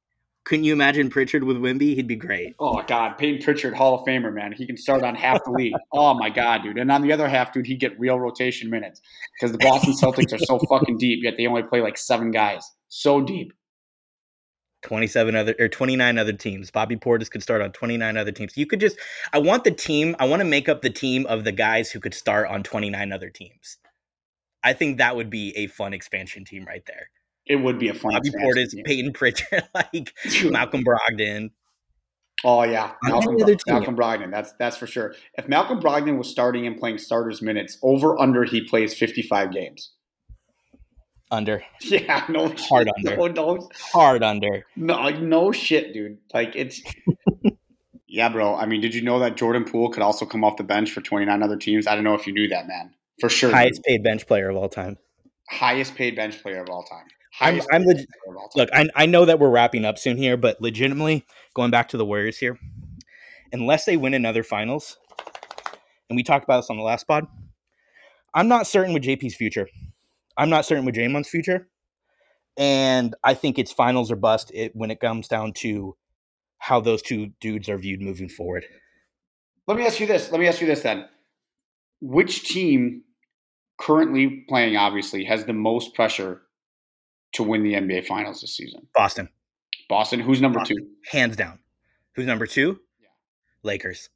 Couldn't 0.45 0.64
you 0.64 0.72
imagine 0.72 1.09
Pritchard 1.09 1.45
with 1.45 1.57
Wemby? 1.59 1.95
He'd 1.95 2.09
be 2.09 2.16
great. 2.16 2.57
Oh 2.59 2.82
God, 2.82 3.16
Payton 3.16 3.43
Pritchard, 3.43 3.74
Hall 3.74 3.95
of 3.95 4.05
Famer, 4.05 4.34
man. 4.34 4.53
He 4.53 4.66
can 4.66 4.76
start 4.76 5.05
on 5.05 5.14
half 5.14 5.45
the 5.45 5.53
league. 5.53 5.74
oh 5.93 6.14
my 6.14 6.30
God, 6.30 6.62
dude. 6.64 6.78
And 6.78 6.90
on 6.90 7.03
the 7.03 7.12
other 7.12 7.28
half, 7.28 7.53
dude, 7.53 7.66
he'd 7.66 7.78
get 7.78 7.99
real 7.99 8.18
rotation 8.18 8.68
minutes 8.68 9.01
because 9.38 9.53
the 9.53 9.59
Boston 9.59 9.93
Celtics 9.93 10.32
are 10.32 10.38
so 10.38 10.59
fucking 10.68 10.99
deep. 10.99 11.22
Yet 11.22 11.36
they 11.36 11.47
only 11.47 11.62
play 11.62 11.80
like 11.80 11.97
seven 11.97 12.32
guys. 12.32 12.68
So 12.88 13.20
deep. 13.20 13.53
27 14.82 15.36
other 15.36 15.55
or 15.61 15.68
29 15.68 16.18
other 16.18 16.32
teams. 16.32 16.72
Bobby 16.72 16.97
Portis 16.97 17.30
could 17.30 17.43
start 17.43 17.62
on 17.62 17.70
29 17.70 18.16
other 18.16 18.32
teams. 18.32 18.57
You 18.57 18.66
could 18.66 18.80
just 18.80 18.99
I 19.32 19.38
want 19.38 19.62
the 19.62 19.70
team, 19.70 20.16
I 20.18 20.26
want 20.26 20.40
to 20.40 20.45
make 20.45 20.68
up 20.68 20.82
the 20.82 20.90
team 20.90 21.24
of 21.26 21.45
the 21.45 21.53
guys 21.53 21.93
who 21.93 22.01
could 22.01 22.14
start 22.14 22.49
on 22.49 22.64
29 22.64 23.12
other 23.12 23.30
teams. 23.30 23.78
I 24.64 24.72
think 24.72 24.99
that 24.99 25.14
would 25.14 25.30
be 25.30 25.57
a 25.57 25.68
fun 25.68 25.93
expansion 25.93 26.45
team 26.45 26.64
right 26.64 26.84
there. 26.86 27.11
It 27.47 27.57
would 27.57 27.78
be 27.78 27.88
a 27.88 27.95
fun 27.95 28.12
Bobby 28.12 28.30
Portis, 28.30 28.70
team. 28.70 28.84
Payton 28.84 29.12
Pritchard, 29.12 29.64
like 29.74 30.14
Malcolm 30.45 30.84
Brogdon. 30.84 31.51
Oh 32.45 32.62
yeah, 32.64 32.93
Malcolm, 33.03 33.36
Malcolm 33.66 33.97
Brogdon. 33.97 34.30
That's 34.30 34.53
that's 34.53 34.76
for 34.76 34.86
sure. 34.86 35.14
If 35.34 35.49
Malcolm 35.49 35.80
Brogdon 35.80 36.18
was 36.18 36.28
starting 36.28 36.66
and 36.66 36.76
playing 36.78 36.99
starters 36.99 37.43
minutes, 37.43 37.78
over 37.82 38.18
under 38.20 38.45
he 38.45 38.66
plays 38.66 38.95
55 38.95 39.53
games. 39.53 39.93
Under. 41.30 41.62
Yeah, 41.80 42.24
no 42.28 42.55
hard 42.59 42.88
shit. 42.99 43.09
under. 43.12 43.16
No, 43.32 43.55
no, 43.55 43.68
hard 43.93 44.22
under. 44.22 44.64
No, 44.76 45.09
no 45.09 45.53
shit, 45.53 45.93
dude. 45.93 46.18
Like 46.34 46.55
it's. 46.55 46.82
yeah, 48.07 48.28
bro. 48.28 48.55
I 48.55 48.66
mean, 48.66 48.80
did 48.80 48.95
you 48.95 49.03
know 49.03 49.18
that 49.20 49.36
Jordan 49.36 49.64
Poole 49.64 49.90
could 49.90 50.03
also 50.03 50.26
come 50.26 50.45
off 50.45 50.57
the 50.57 50.64
bench 50.64 50.93
for 50.93 51.01
29 51.01 51.43
other 51.43 51.57
teams? 51.57 51.86
I 51.86 51.95
don't 51.95 52.05
know 52.05 52.14
if 52.14 52.26
you 52.26 52.32
knew 52.32 52.49
that, 52.49 52.68
man. 52.68 52.95
For 53.20 53.28
sure. 53.28 53.51
Highest 53.51 53.82
paid 53.84 54.03
bench 54.03 54.26
player 54.26 54.51
of 54.51 54.57
all 54.57 54.68
time. 54.68 54.99
Highest 55.49 55.95
paid 55.95 56.16
bench 56.16 56.43
player 56.43 56.61
of 56.62 56.68
all 56.68 56.84
time. 56.84 57.07
I'm, 57.40 57.60
I'm 57.72 57.84
legit. 57.84 58.06
Look, 58.54 58.68
I, 58.72 58.88
I 58.94 59.06
know 59.06 59.24
that 59.24 59.38
we're 59.38 59.50
wrapping 59.50 59.84
up 59.84 59.98
soon 59.98 60.16
here, 60.16 60.36
but 60.36 60.60
legitimately 60.60 61.24
going 61.54 61.70
back 61.70 61.88
to 61.88 61.96
the 61.96 62.04
Warriors 62.04 62.38
here, 62.38 62.58
unless 63.52 63.84
they 63.84 63.96
win 63.96 64.14
another 64.14 64.42
finals, 64.42 64.98
and 66.08 66.16
we 66.16 66.22
talked 66.22 66.44
about 66.44 66.58
this 66.58 66.70
on 66.70 66.76
the 66.76 66.82
last 66.82 67.06
pod, 67.06 67.26
I'm 68.34 68.48
not 68.48 68.66
certain 68.66 68.94
with 68.94 69.02
JP's 69.02 69.34
future. 69.34 69.68
I'm 70.36 70.50
not 70.50 70.64
certain 70.64 70.84
with 70.84 70.94
Draymond's 70.94 71.28
future, 71.28 71.68
and 72.56 73.14
I 73.24 73.34
think 73.34 73.58
it's 73.58 73.72
finals 73.72 74.10
or 74.10 74.16
bust 74.16 74.50
it, 74.54 74.72
when 74.74 74.90
it 74.90 75.00
comes 75.00 75.28
down 75.28 75.52
to 75.54 75.96
how 76.58 76.80
those 76.80 77.02
two 77.02 77.32
dudes 77.40 77.68
are 77.68 77.76
viewed 77.76 78.00
moving 78.00 78.28
forward. 78.28 78.64
Let 79.66 79.76
me 79.76 79.86
ask 79.86 80.00
you 80.00 80.06
this. 80.06 80.30
Let 80.30 80.40
me 80.40 80.48
ask 80.48 80.60
you 80.60 80.66
this 80.66 80.82
then. 80.82 81.06
Which 82.00 82.44
team 82.44 83.04
currently 83.78 84.44
playing, 84.48 84.76
obviously, 84.76 85.24
has 85.24 85.44
the 85.44 85.52
most 85.52 85.94
pressure 85.94 86.42
to 87.32 87.42
win 87.42 87.62
the 87.62 87.74
NBA 87.74 88.06
Finals 88.06 88.40
this 88.40 88.56
season? 88.56 88.86
Boston. 88.94 89.28
Boston. 89.88 90.20
Who's 90.20 90.40
number 90.40 90.60
Boston. 90.60 90.78
two? 90.78 90.86
Hands 91.10 91.34
down. 91.36 91.58
Who's 92.14 92.26
number 92.26 92.46
two? 92.46 92.80
Yeah. 93.00 93.08
Lakers. 93.62 94.08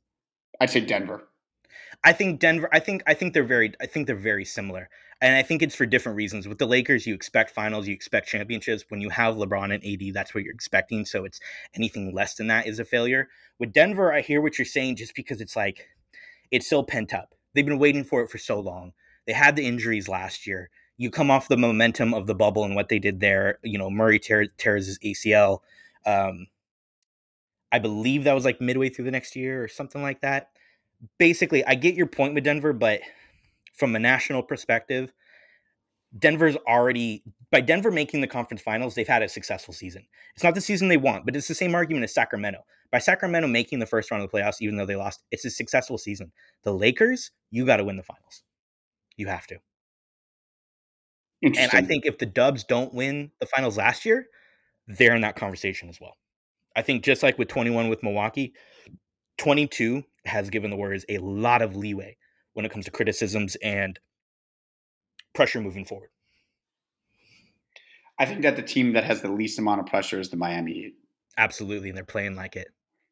I'd 0.60 0.70
say 0.70 0.80
Denver. 0.80 1.28
I 2.04 2.12
think 2.12 2.40
Denver. 2.40 2.68
I 2.72 2.80
think 2.80 3.02
I 3.06 3.14
think 3.14 3.34
they're 3.34 3.44
very. 3.44 3.72
I 3.80 3.86
think 3.86 4.06
they're 4.06 4.16
very 4.16 4.44
similar 4.44 4.88
and 5.20 5.34
I 5.34 5.42
think 5.42 5.62
it's 5.62 5.74
for 5.74 5.86
different 5.86 6.16
reasons. 6.16 6.46
With 6.46 6.58
the 6.58 6.66
Lakers, 6.66 7.06
you 7.06 7.14
expect 7.14 7.50
finals, 7.50 7.88
you 7.88 7.94
expect 7.94 8.28
championships. 8.28 8.84
When 8.88 9.00
you 9.00 9.08
have 9.10 9.36
LeBron 9.36 9.74
and 9.74 9.84
AD, 9.84 10.14
that's 10.14 10.34
what 10.34 10.44
you're 10.44 10.52
expecting. 10.52 11.06
So 11.06 11.24
it's 11.24 11.40
anything 11.74 12.14
less 12.14 12.34
than 12.34 12.48
that 12.48 12.66
is 12.66 12.78
a 12.78 12.84
failure. 12.84 13.28
With 13.58 13.72
Denver, 13.72 14.12
I 14.12 14.20
hear 14.20 14.42
what 14.42 14.58
you're 14.58 14.66
saying 14.66 14.96
just 14.96 15.14
because 15.14 15.40
it's 15.40 15.56
like 15.56 15.86
it's 16.50 16.68
so 16.68 16.82
pent 16.82 17.14
up. 17.14 17.34
They've 17.54 17.64
been 17.64 17.78
waiting 17.78 18.04
for 18.04 18.22
it 18.22 18.30
for 18.30 18.38
so 18.38 18.60
long. 18.60 18.92
They 19.26 19.32
had 19.32 19.56
the 19.56 19.66
injuries 19.66 20.08
last 20.08 20.46
year. 20.46 20.68
You 20.98 21.10
come 21.10 21.30
off 21.30 21.48
the 21.48 21.56
momentum 21.56 22.14
of 22.14 22.26
the 22.26 22.34
bubble 22.34 22.64
and 22.64 22.74
what 22.74 22.88
they 22.88 22.98
did 22.98 23.20
there. 23.20 23.58
You 23.62 23.78
know, 23.78 23.90
Murray 23.90 24.18
tear, 24.18 24.46
tears 24.46 24.86
his 24.86 24.98
ACL. 25.00 25.60
Um, 26.04 26.46
I 27.72 27.78
believe 27.78 28.24
that 28.24 28.34
was 28.34 28.44
like 28.44 28.60
midway 28.60 28.88
through 28.88 29.04
the 29.04 29.10
next 29.10 29.36
year 29.36 29.62
or 29.62 29.68
something 29.68 30.02
like 30.02 30.20
that. 30.22 30.50
basically, 31.18 31.64
I 31.66 31.74
get 31.74 31.94
your 31.94 32.06
point 32.06 32.34
with 32.34 32.44
Denver, 32.44 32.72
but 32.72 33.00
from 33.74 33.94
a 33.94 33.98
national 33.98 34.42
perspective, 34.42 35.12
Denver's 36.18 36.56
already 36.66 37.22
by 37.50 37.60
Denver 37.60 37.90
making 37.90 38.20
the 38.20 38.26
conference 38.26 38.62
finals, 38.62 38.94
they've 38.94 39.06
had 39.06 39.22
a 39.22 39.28
successful 39.28 39.72
season. 39.72 40.04
It's 40.34 40.42
not 40.42 40.54
the 40.54 40.60
season 40.60 40.88
they 40.88 40.96
want, 40.96 41.24
but 41.24 41.36
it's 41.36 41.48
the 41.48 41.54
same 41.54 41.74
argument 41.74 42.04
as 42.04 42.14
Sacramento. 42.14 42.64
By 42.90 42.98
Sacramento 42.98 43.48
making 43.48 43.78
the 43.78 43.86
first 43.86 44.10
round 44.10 44.22
of 44.22 44.30
the 44.30 44.36
playoffs, 44.36 44.60
even 44.60 44.76
though 44.76 44.86
they 44.86 44.96
lost, 44.96 45.22
it's 45.30 45.44
a 45.44 45.50
successful 45.50 45.98
season. 45.98 46.32
The 46.62 46.72
Lakers, 46.72 47.30
you 47.50 47.64
got 47.66 47.76
to 47.76 47.84
win 47.84 47.96
the 47.96 48.02
finals. 48.02 48.42
You 49.16 49.28
have 49.28 49.46
to. 49.48 49.58
And 51.42 51.70
I 51.72 51.82
think 51.82 52.06
if 52.06 52.18
the 52.18 52.26
Dubs 52.26 52.64
don't 52.64 52.92
win 52.94 53.30
the 53.40 53.46
finals 53.46 53.76
last 53.76 54.04
year, 54.04 54.26
they're 54.88 55.14
in 55.14 55.22
that 55.22 55.36
conversation 55.36 55.88
as 55.88 56.00
well. 56.00 56.16
I 56.74 56.82
think 56.82 57.04
just 57.04 57.22
like 57.22 57.38
with 57.38 57.48
21 57.48 57.88
with 57.88 58.02
Milwaukee, 58.02 58.54
22 59.38 60.02
has 60.24 60.50
given 60.50 60.70
the 60.70 60.76
Warriors 60.76 61.04
a 61.08 61.18
lot 61.18 61.62
of 61.62 61.76
leeway 61.76 62.16
when 62.54 62.64
it 62.64 62.72
comes 62.72 62.86
to 62.86 62.90
criticisms 62.90 63.56
and 63.62 63.98
pressure 65.34 65.60
moving 65.60 65.84
forward. 65.84 66.10
I 68.18 68.24
think 68.24 68.42
that 68.42 68.56
the 68.56 68.62
team 68.62 68.94
that 68.94 69.04
has 69.04 69.20
the 69.20 69.30
least 69.30 69.58
amount 69.58 69.80
of 69.80 69.86
pressure 69.86 70.18
is 70.18 70.30
the 70.30 70.36
Miami 70.36 70.72
Heat. 70.72 70.94
Absolutely, 71.36 71.90
and 71.90 71.96
they're 71.96 72.04
playing 72.04 72.34
like 72.34 72.56
it. 72.56 72.68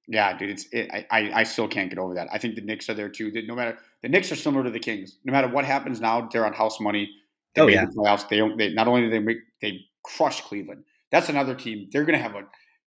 Yeah, 0.06 0.36
dude, 0.36 0.50
it's 0.50 0.66
it, 0.72 0.90
I 1.10 1.30
I 1.34 1.42
still 1.44 1.68
can't 1.68 1.90
get 1.90 1.98
over 1.98 2.14
that. 2.14 2.28
I 2.32 2.38
think 2.38 2.54
the 2.54 2.62
Knicks 2.62 2.88
are 2.88 2.94
there 2.94 3.08
too. 3.08 3.30
No 3.46 3.54
matter 3.54 3.78
the 4.02 4.08
Knicks 4.08 4.32
are 4.32 4.36
similar 4.36 4.64
to 4.64 4.70
the 4.70 4.78
Kings. 4.78 5.18
No 5.24 5.32
matter 5.32 5.48
what 5.48 5.64
happens 5.64 6.00
now, 6.00 6.28
they're 6.32 6.46
on 6.46 6.52
house 6.52 6.80
money. 6.80 7.10
They 7.54 7.62
oh 7.62 7.66
yeah, 7.66 7.86
the 7.86 7.92
playoffs. 7.92 8.28
They 8.28 8.36
don't. 8.36 8.56
They 8.56 8.72
not 8.72 8.88
only 8.88 9.02
do 9.02 9.10
they 9.10 9.20
make 9.20 9.38
they 9.62 9.80
crush 10.02 10.40
Cleveland. 10.42 10.84
That's 11.10 11.28
another 11.28 11.54
team. 11.54 11.88
They're 11.92 12.04
going 12.04 12.18
to 12.18 12.22
have 12.22 12.34
a 12.34 12.42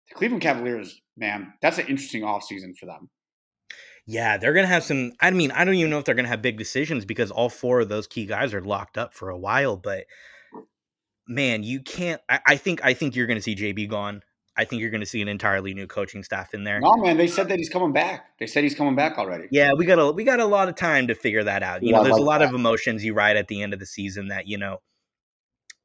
the 0.08 0.14
Cleveland 0.14 0.42
Cavaliers. 0.42 1.00
Man, 1.16 1.52
that's 1.62 1.78
an 1.78 1.86
interesting 1.86 2.22
offseason 2.22 2.76
for 2.76 2.86
them. 2.86 3.08
Yeah, 4.08 4.36
they're 4.36 4.52
gonna 4.52 4.68
have 4.68 4.84
some. 4.84 5.12
I 5.20 5.32
mean, 5.32 5.50
I 5.50 5.64
don't 5.64 5.74
even 5.74 5.90
know 5.90 5.98
if 5.98 6.04
they're 6.04 6.14
gonna 6.14 6.28
have 6.28 6.42
big 6.42 6.58
decisions 6.58 7.04
because 7.04 7.32
all 7.32 7.48
four 7.48 7.80
of 7.80 7.88
those 7.88 8.06
key 8.06 8.24
guys 8.24 8.54
are 8.54 8.60
locked 8.60 8.96
up 8.96 9.12
for 9.14 9.30
a 9.30 9.38
while. 9.38 9.76
But 9.76 10.04
man, 11.26 11.64
you 11.64 11.80
can't. 11.80 12.20
I, 12.28 12.38
I 12.46 12.56
think 12.56 12.84
I 12.84 12.94
think 12.94 13.16
you're 13.16 13.26
gonna 13.26 13.42
see 13.42 13.56
JB 13.56 13.88
gone. 13.88 14.22
I 14.56 14.64
think 14.64 14.80
you're 14.80 14.90
going 14.90 15.00
to 15.00 15.06
see 15.06 15.22
an 15.22 15.28
entirely 15.28 15.74
new 15.74 15.86
coaching 15.86 16.22
staff 16.22 16.54
in 16.54 16.64
there. 16.64 16.80
No, 16.80 16.96
man, 16.96 17.16
they 17.16 17.26
said 17.26 17.48
that 17.48 17.58
he's 17.58 17.68
coming 17.68 17.92
back. 17.92 18.38
They 18.38 18.46
said 18.46 18.64
he's 18.64 18.74
coming 18.74 18.94
back 18.94 19.18
already. 19.18 19.48
Yeah, 19.50 19.72
we 19.76 19.84
got 19.84 19.98
a 19.98 20.10
we 20.12 20.24
got 20.24 20.40
a 20.40 20.46
lot 20.46 20.68
of 20.68 20.74
time 20.76 21.08
to 21.08 21.14
figure 21.14 21.44
that 21.44 21.62
out. 21.62 21.82
You 21.82 21.90
yeah, 21.90 21.98
know, 21.98 22.04
there's 22.04 22.14
like 22.14 22.22
a 22.22 22.24
lot 22.24 22.38
that. 22.40 22.48
of 22.48 22.54
emotions 22.54 23.04
you 23.04 23.14
ride 23.14 23.36
at 23.36 23.48
the 23.48 23.62
end 23.62 23.72
of 23.72 23.80
the 23.80 23.86
season 23.86 24.28
that 24.28 24.46
you 24.46 24.58
know 24.58 24.80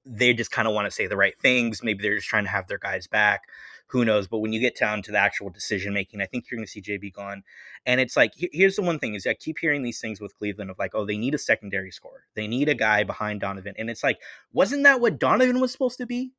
they 0.05 0.33
just 0.33 0.51
kind 0.51 0.67
of 0.67 0.73
want 0.73 0.85
to 0.85 0.91
say 0.91 1.07
the 1.07 1.17
right 1.17 1.39
things. 1.41 1.83
Maybe 1.83 2.01
they're 2.01 2.15
just 2.15 2.27
trying 2.27 2.45
to 2.45 2.49
have 2.49 2.67
their 2.67 2.79
guys 2.79 3.07
back 3.07 3.43
who 3.91 4.05
knows? 4.05 4.27
But 4.27 4.39
when 4.39 4.53
you 4.53 4.61
get 4.61 4.77
down 4.77 5.01
to 5.03 5.11
the 5.11 5.17
actual 5.17 5.49
decision 5.49 5.93
making, 5.93 6.21
I 6.21 6.25
think 6.25 6.45
you're 6.49 6.57
going 6.57 6.65
to 6.65 6.71
see 6.71 6.81
JB 6.81 7.13
gone. 7.13 7.43
And 7.85 7.99
it's 7.99 8.15
like, 8.15 8.31
here's 8.35 8.77
the 8.77 8.81
one 8.83 8.99
thing 8.99 9.15
is 9.15 9.27
I 9.27 9.33
keep 9.33 9.59
hearing 9.59 9.83
these 9.83 9.99
things 9.99 10.21
with 10.21 10.37
Cleveland 10.37 10.71
of 10.71 10.79
like, 10.79 10.95
oh, 10.95 11.05
they 11.05 11.17
need 11.17 11.35
a 11.35 11.37
secondary 11.37 11.91
scorer. 11.91 12.23
They 12.33 12.47
need 12.47 12.69
a 12.69 12.73
guy 12.73 13.03
behind 13.03 13.41
Donovan. 13.41 13.75
And 13.77 13.89
it's 13.89 14.03
like, 14.03 14.19
wasn't 14.53 14.83
that 14.83 15.01
what 15.01 15.19
Donovan 15.19 15.59
was 15.59 15.73
supposed 15.73 15.97
to 15.97 16.05
be? 16.05 16.31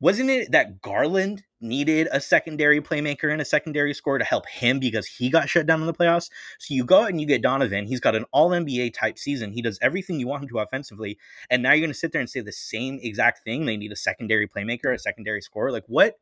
Wasn't 0.00 0.28
it 0.28 0.52
that 0.52 0.82
Garland 0.82 1.44
needed 1.60 2.08
a 2.12 2.20
secondary 2.20 2.80
playmaker 2.80 3.32
and 3.32 3.40
a 3.40 3.44
secondary 3.44 3.94
scorer 3.94 4.18
to 4.18 4.24
help 4.24 4.48
him 4.48 4.78
because 4.78 5.06
he 5.06 5.30
got 5.30 5.48
shut 5.48 5.66
down 5.66 5.80
in 5.80 5.86
the 5.86 5.94
playoffs? 5.94 6.30
So 6.58 6.74
you 6.74 6.84
go 6.84 7.02
out 7.02 7.10
and 7.10 7.20
you 7.20 7.26
get 7.26 7.42
Donovan. 7.42 7.86
He's 7.86 8.00
got 8.00 8.14
an 8.14 8.24
all 8.32 8.50
NBA 8.50 8.94
type 8.94 9.18
season. 9.18 9.52
He 9.52 9.62
does 9.62 9.78
everything 9.82 10.20
you 10.20 10.28
want 10.28 10.42
him 10.42 10.48
to 10.50 10.58
offensively. 10.58 11.18
And 11.50 11.62
now 11.62 11.72
you're 11.72 11.80
going 11.80 11.92
to 11.92 11.98
sit 11.98 12.12
there 12.12 12.20
and 12.20 12.30
say 12.30 12.40
the 12.40 12.52
same 12.52 12.98
exact 13.02 13.44
thing. 13.44 13.66
They 13.66 13.76
need 13.76 13.92
a 13.92 13.96
secondary 13.96 14.48
playmaker, 14.48 14.94
a 14.94 14.98
secondary 14.98 15.40
scorer. 15.40 15.72
Like, 15.72 15.84
what? 15.86 16.14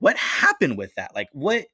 What 0.00 0.16
happened 0.16 0.76
with 0.76 0.94
that? 0.96 1.14
Like 1.14 1.28
what 1.32 1.66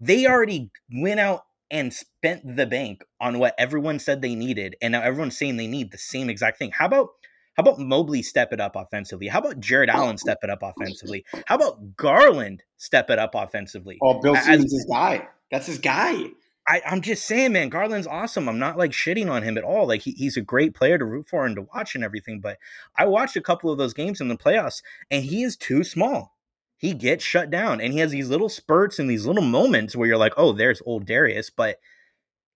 they 0.00 0.26
already 0.26 0.70
went 0.92 1.20
out 1.20 1.42
and 1.70 1.92
spent 1.92 2.56
the 2.56 2.66
bank 2.66 3.04
on 3.20 3.38
what 3.38 3.54
everyone 3.58 3.98
said 3.98 4.22
they 4.22 4.34
needed, 4.34 4.76
and 4.80 4.92
now 4.92 5.02
everyone's 5.02 5.36
saying 5.36 5.56
they 5.56 5.66
need 5.66 5.90
the 5.90 5.98
same 5.98 6.30
exact 6.30 6.58
thing. 6.58 6.70
How 6.70 6.86
about 6.86 7.10
how 7.58 7.62
about 7.62 7.80
Mobley 7.80 8.22
step 8.22 8.52
it 8.52 8.60
up 8.60 8.76
offensively? 8.76 9.26
How 9.26 9.40
about 9.40 9.58
Jarrett 9.58 9.90
oh, 9.92 9.96
Allen 9.96 10.16
step 10.16 10.38
it 10.44 10.50
up 10.50 10.60
offensively? 10.62 11.24
How 11.46 11.56
about 11.56 11.96
Garland 11.96 12.62
step 12.76 13.10
it 13.10 13.18
up 13.18 13.34
offensively? 13.34 13.98
Oh, 14.00 14.20
Bill 14.20 14.36
Simmons 14.36 14.72
his 14.72 14.86
guy. 14.88 15.26
That's 15.50 15.66
his 15.66 15.78
guy. 15.78 16.26
I, 16.68 16.82
am 16.84 17.00
just 17.00 17.24
saying, 17.24 17.54
man, 17.54 17.68
Garland's 17.68 18.06
awesome. 18.06 18.48
I'm 18.48 18.60
not 18.60 18.78
like 18.78 18.92
shitting 18.92 19.28
on 19.28 19.42
him 19.42 19.58
at 19.58 19.64
all. 19.64 19.88
Like 19.88 20.02
he, 20.02 20.12
he's 20.12 20.36
a 20.36 20.40
great 20.40 20.76
player 20.76 20.98
to 20.98 21.04
root 21.04 21.28
for 21.28 21.46
and 21.46 21.56
to 21.56 21.62
watch 21.74 21.96
and 21.96 22.04
everything. 22.04 22.40
But 22.40 22.58
I 22.96 23.06
watched 23.06 23.34
a 23.34 23.40
couple 23.40 23.72
of 23.72 23.78
those 23.78 23.92
games 23.92 24.20
in 24.20 24.28
the 24.28 24.36
playoffs, 24.36 24.80
and 25.10 25.24
he 25.24 25.42
is 25.42 25.56
too 25.56 25.82
small 25.82 26.38
he 26.78 26.94
gets 26.94 27.24
shut 27.24 27.50
down 27.50 27.80
and 27.80 27.92
he 27.92 27.98
has 27.98 28.12
these 28.12 28.30
little 28.30 28.48
spurts 28.48 29.00
and 29.00 29.10
these 29.10 29.26
little 29.26 29.42
moments 29.42 29.96
where 29.96 30.06
you're 30.06 30.16
like, 30.16 30.34
oh, 30.36 30.52
there's 30.52 30.80
old 30.86 31.06
Darius, 31.06 31.50
but 31.50 31.80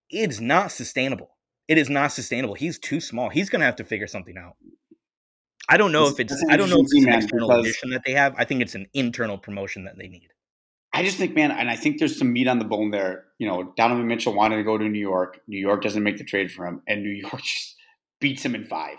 it's 0.08 0.40
not 0.40 0.70
sustainable. 0.70 1.30
It 1.66 1.76
is 1.76 1.90
not 1.90 2.12
sustainable. 2.12 2.54
He's 2.54 2.78
too 2.78 3.00
small. 3.00 3.28
He's 3.30 3.50
gonna 3.50 3.64
have 3.64 3.76
to 3.76 3.84
figure 3.84 4.06
something 4.06 4.36
out. 4.38 4.56
I 5.68 5.76
don't 5.76 5.92
know 5.92 6.08
if 6.08 6.18
it's 6.20 6.44
I 6.48 6.56
don't 6.56 6.70
know 6.70 6.80
if 6.80 6.86
it's 6.90 7.04
an 7.04 7.12
external 7.12 7.50
addition 7.52 7.90
that 7.90 8.02
they 8.04 8.12
have. 8.12 8.34
I 8.36 8.44
think 8.44 8.62
it's 8.62 8.74
an 8.74 8.86
internal 8.94 9.38
promotion 9.38 9.84
that 9.84 9.96
they 9.96 10.08
need. 10.08 10.28
I 10.94 11.02
just 11.02 11.16
think, 11.16 11.34
man, 11.34 11.50
and 11.50 11.70
I 11.70 11.76
think 11.76 11.98
there's 11.98 12.18
some 12.18 12.32
meat 12.32 12.48
on 12.48 12.58
the 12.58 12.66
bone 12.66 12.90
there. 12.90 13.24
You 13.38 13.48
know, 13.48 13.72
Donovan 13.76 14.06
Mitchell 14.06 14.34
wanted 14.34 14.56
to 14.56 14.62
go 14.62 14.76
to 14.76 14.84
New 14.88 14.98
York. 14.98 15.40
New 15.46 15.58
York 15.58 15.82
doesn't 15.82 16.02
make 16.02 16.18
the 16.18 16.24
trade 16.24 16.52
for 16.52 16.66
him, 16.66 16.82
and 16.86 17.02
New 17.02 17.10
York 17.10 17.42
just 17.42 17.76
beats 18.20 18.44
him 18.44 18.54
in 18.54 18.64
five. 18.64 18.98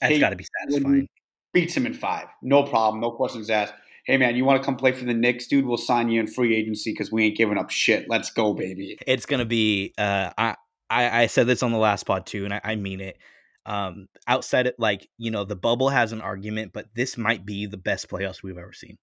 That's 0.00 0.18
got 0.18 0.30
to 0.30 0.36
be 0.36 0.46
satisfying. 0.60 1.08
Beats 1.52 1.76
him 1.76 1.86
in 1.86 1.94
five, 1.94 2.28
no 2.42 2.64
problem, 2.64 3.00
no 3.00 3.10
questions 3.12 3.48
asked 3.48 3.72
hey 4.06 4.16
man, 4.16 4.36
you 4.36 4.44
want 4.44 4.60
to 4.60 4.64
come 4.64 4.76
play 4.76 4.92
for 4.92 5.04
the 5.04 5.14
Knicks, 5.14 5.46
dude? 5.46 5.66
We'll 5.66 5.76
sign 5.76 6.08
you 6.08 6.20
in 6.20 6.26
free 6.26 6.56
agency 6.56 6.92
because 6.92 7.12
we 7.12 7.26
ain't 7.26 7.36
giving 7.36 7.58
up 7.58 7.70
shit. 7.70 8.08
Let's 8.08 8.30
go, 8.30 8.54
baby. 8.54 8.96
It's 9.06 9.26
gonna 9.26 9.44
be. 9.44 9.92
Uh, 9.98 10.30
I, 10.38 10.54
I 10.88 11.22
I 11.22 11.26
said 11.26 11.46
this 11.46 11.62
on 11.62 11.72
the 11.72 11.78
last 11.78 12.04
pod 12.06 12.26
too, 12.26 12.44
and 12.44 12.54
I, 12.54 12.60
I 12.64 12.76
mean 12.76 13.00
it. 13.00 13.18
Um, 13.66 14.08
outside 14.28 14.68
it, 14.68 14.76
like 14.78 15.08
you 15.18 15.30
know, 15.30 15.44
the 15.44 15.56
bubble 15.56 15.88
has 15.88 16.12
an 16.12 16.20
argument, 16.20 16.72
but 16.72 16.86
this 16.94 17.18
might 17.18 17.44
be 17.44 17.66
the 17.66 17.76
best 17.76 18.08
playoffs 18.08 18.42
we've 18.42 18.58
ever 18.58 18.72
seen. 18.72 18.96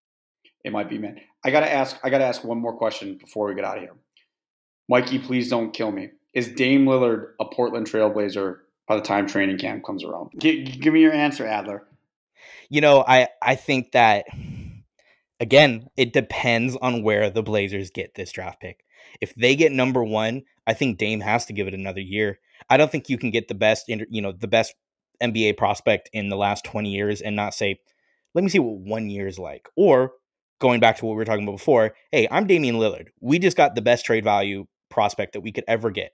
It 0.64 0.72
might 0.72 0.90
be, 0.90 0.98
man. 0.98 1.20
I 1.44 1.52
gotta 1.52 1.72
ask. 1.72 1.98
I 2.04 2.10
gotta 2.10 2.26
ask 2.26 2.44
one 2.44 2.60
more 2.60 2.76
question 2.76 3.18
before 3.18 3.48
we 3.48 3.56
get 3.56 3.66
out 3.66 3.78
of 3.78 3.84
here. 3.84 3.96
Mikey, 4.90 5.20
please 5.20 5.50
don't 5.50 5.74
kill 5.74 5.92
me. 5.92 6.10
Is 6.34 6.48
Dame 6.48 6.86
Lillard 6.86 7.34
a 7.40 7.46
Portland 7.46 7.88
Trailblazer 7.88 8.60
by 8.88 8.96
the 8.96 9.02
time 9.02 9.28
training 9.28 9.58
camp 9.58 9.84
comes 9.84 10.04
around? 10.04 10.32
G- 10.40 10.64
give 10.64 10.94
me 10.94 11.02
your 11.02 11.14
answer, 11.14 11.46
Adler. 11.46 11.86
You 12.70 12.82
know, 12.82 13.04
I 13.06 13.28
I 13.42 13.56
think 13.56 13.92
that 13.92 14.26
again, 15.40 15.90
it 15.98 16.14
depends 16.14 16.76
on 16.78 17.04
where 17.04 17.30
the 17.30 17.44
Blazers 17.44 17.92
get 17.92 18.16
this 18.16 18.32
draft 18.32 18.62
pick. 18.62 18.86
If 19.22 19.36
they 19.36 19.56
get 19.56 19.72
number 19.72 20.04
one, 20.04 20.44
I 20.66 20.74
think 20.74 20.98
Dame 20.98 21.20
has 21.20 21.46
to 21.46 21.54
give 21.54 21.68
it 21.68 21.74
another 21.74 22.02
year. 22.02 22.40
I 22.70 22.78
don't 22.78 22.92
think 22.92 23.10
you 23.10 23.18
can 23.18 23.32
get 23.32 23.48
the 23.48 23.56
best, 23.56 23.88
you 23.88 24.22
know, 24.22 24.32
the 24.32 24.48
best 24.48 24.74
NBA 25.22 25.58
prospect 25.58 26.10
in 26.14 26.30
the 26.30 26.38
last 26.38 26.66
20 26.66 26.90
years 26.90 27.22
and 27.22 27.36
not 27.36 27.54
say, 27.54 27.80
let 28.34 28.44
me 28.44 28.50
see 28.50 28.60
what 28.60 28.78
one 28.78 29.10
year 29.10 29.28
is 29.28 29.40
like. 29.40 29.68
Or 29.76 30.14
going 30.60 30.80
back 30.80 30.98
to 30.98 31.06
what 31.06 31.12
we 31.12 31.18
were 31.18 31.26
talking 31.26 31.44
about 31.44 31.58
before, 31.58 31.94
hey, 32.12 32.28
I'm 32.32 32.48
Damian 32.48 32.76
Lillard. 32.76 33.08
We 33.20 33.40
just 33.40 33.58
got 33.58 33.76
the 33.76 33.82
best 33.82 34.06
trade 34.06 34.24
value 34.24 34.66
prospect 34.90 35.34
that 35.34 35.42
we 35.42 35.52
could 35.52 35.66
ever 35.68 35.92
get. 35.92 36.12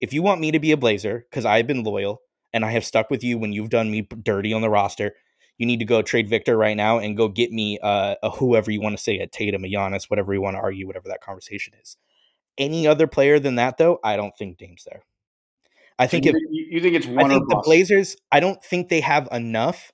If 0.00 0.12
you 0.12 0.22
want 0.22 0.40
me 0.40 0.50
to 0.50 0.58
be 0.58 0.72
a 0.72 0.76
Blazer, 0.76 1.26
because 1.30 1.44
I've 1.44 1.66
been 1.66 1.84
loyal 1.84 2.22
and 2.52 2.64
I 2.64 2.70
have 2.72 2.84
stuck 2.84 3.10
with 3.10 3.22
you 3.22 3.38
when 3.38 3.52
you've 3.52 3.70
done 3.70 3.90
me 3.90 4.02
dirty 4.22 4.52
on 4.52 4.62
the 4.62 4.70
roster, 4.70 5.12
you 5.58 5.66
need 5.66 5.80
to 5.80 5.84
go 5.84 6.00
trade 6.00 6.28
Victor 6.28 6.56
right 6.56 6.76
now 6.76 6.98
and 6.98 7.16
go 7.16 7.28
get 7.28 7.52
me 7.52 7.78
uh, 7.82 8.14
a 8.22 8.30
whoever 8.30 8.70
you 8.70 8.80
want 8.80 8.96
to 8.96 9.02
say, 9.02 9.18
a 9.18 9.26
Tatum, 9.26 9.64
a 9.64 9.68
Giannis, 9.68 10.08
whatever 10.08 10.32
you 10.32 10.40
want 10.40 10.56
to 10.56 10.60
argue, 10.60 10.86
whatever 10.86 11.08
that 11.08 11.20
conversation 11.20 11.74
is. 11.82 11.98
Any 12.56 12.86
other 12.86 13.06
player 13.06 13.38
than 13.38 13.56
that, 13.56 13.76
though, 13.76 13.98
I 14.02 14.16
don't 14.16 14.36
think 14.38 14.56
Dame's 14.56 14.86
there. 14.90 15.02
I 16.00 16.06
think 16.06 16.24
so 16.24 16.30
if 16.30 16.36
you 16.50 16.80
think 16.80 16.96
it's 16.96 17.06
one. 17.06 17.26
I 17.26 17.28
think 17.28 17.48
the 17.50 17.60
Blazers. 17.62 18.16
I 18.32 18.40
don't 18.40 18.64
think 18.64 18.88
they 18.88 19.00
have 19.00 19.28
enough. 19.30 19.92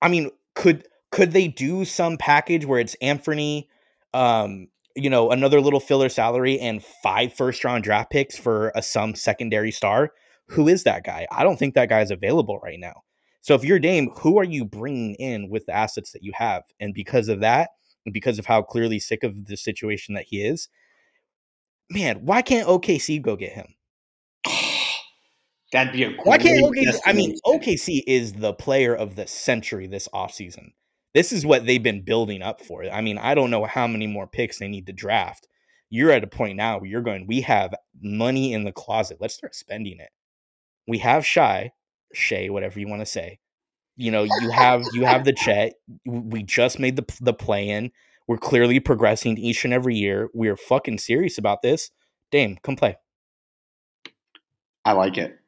I 0.00 0.06
mean, 0.08 0.30
could 0.54 0.86
could 1.10 1.32
they 1.32 1.48
do 1.48 1.84
some 1.84 2.16
package 2.16 2.64
where 2.64 2.78
it's 2.78 2.94
Anthony, 3.02 3.68
um, 4.14 4.68
you 4.94 5.10
know, 5.10 5.32
another 5.32 5.60
little 5.60 5.80
filler 5.80 6.08
salary 6.08 6.58
and 6.60 6.84
five 7.02 7.34
first 7.34 7.64
round 7.64 7.82
draft 7.82 8.12
picks 8.12 8.38
for 8.38 8.70
a 8.76 8.82
some 8.82 9.16
secondary 9.16 9.72
star? 9.72 10.12
Who 10.50 10.68
is 10.68 10.84
that 10.84 11.04
guy? 11.04 11.26
I 11.32 11.42
don't 11.42 11.58
think 11.58 11.74
that 11.74 11.88
guy 11.88 12.02
is 12.02 12.12
available 12.12 12.60
right 12.62 12.78
now. 12.78 13.02
So 13.40 13.54
if 13.54 13.64
you're 13.64 13.80
Dame, 13.80 14.08
who 14.18 14.38
are 14.38 14.44
you 14.44 14.64
bringing 14.64 15.16
in 15.16 15.50
with 15.50 15.66
the 15.66 15.74
assets 15.74 16.12
that 16.12 16.22
you 16.22 16.30
have? 16.36 16.62
And 16.78 16.94
because 16.94 17.28
of 17.28 17.40
that, 17.40 17.70
and 18.06 18.12
because 18.12 18.38
of 18.38 18.46
how 18.46 18.62
clearly 18.62 19.00
sick 19.00 19.24
of 19.24 19.46
the 19.46 19.56
situation 19.56 20.14
that 20.14 20.26
he 20.28 20.44
is, 20.44 20.68
man, 21.90 22.24
why 22.24 22.42
can't 22.42 22.68
OKC 22.68 23.20
go 23.20 23.34
get 23.34 23.52
him? 23.52 23.74
That'd 25.72 25.92
be 25.92 26.04
a 26.04 26.10
why 26.22 26.38
can't 26.38 26.62
OKC? 26.62 27.00
I 27.06 27.12
mean, 27.14 27.36
OKC 27.46 28.02
is 28.06 28.34
the 28.34 28.52
player 28.52 28.94
of 28.94 29.16
the 29.16 29.26
century 29.26 29.86
this 29.86 30.06
offseason. 30.14 30.72
This 31.14 31.32
is 31.32 31.46
what 31.46 31.66
they've 31.66 31.82
been 31.82 32.04
building 32.04 32.42
up 32.42 32.60
for. 32.60 32.84
I 32.84 33.00
mean, 33.00 33.18
I 33.18 33.34
don't 33.34 33.50
know 33.50 33.64
how 33.64 33.86
many 33.86 34.06
more 34.06 34.26
picks 34.26 34.58
they 34.58 34.68
need 34.68 34.86
to 34.86 34.92
draft. 34.92 35.48
You're 35.88 36.10
at 36.10 36.24
a 36.24 36.26
point 36.26 36.56
now 36.56 36.78
where 36.78 36.88
you're 36.88 37.02
going, 37.02 37.26
we 37.26 37.42
have 37.42 37.74
money 38.00 38.52
in 38.52 38.64
the 38.64 38.72
closet. 38.72 39.18
Let's 39.20 39.34
start 39.34 39.54
spending 39.54 39.98
it. 39.98 40.10
We 40.86 40.98
have 40.98 41.24
Shy. 41.24 41.72
Shay, 42.14 42.50
whatever 42.50 42.78
you 42.78 42.88
want 42.88 43.00
to 43.00 43.06
say. 43.06 43.38
You 43.96 44.10
know, 44.10 44.24
you 44.24 44.50
have 44.50 44.84
you 44.92 45.04
have 45.04 45.24
the 45.24 45.32
Chet. 45.32 45.74
We 46.06 46.42
just 46.42 46.78
made 46.78 46.96
the 46.96 47.04
the 47.20 47.34
play 47.34 47.68
in. 47.68 47.92
We're 48.26 48.38
clearly 48.38 48.80
progressing 48.80 49.36
each 49.38 49.64
and 49.64 49.74
every 49.74 49.94
year. 49.96 50.28
We're 50.32 50.56
fucking 50.56 50.98
serious 50.98 51.38
about 51.38 51.62
this. 51.62 51.90
Dame, 52.30 52.58
come 52.62 52.76
play. 52.76 52.96
I 54.84 54.92
like 54.92 55.18
it. 55.18 55.38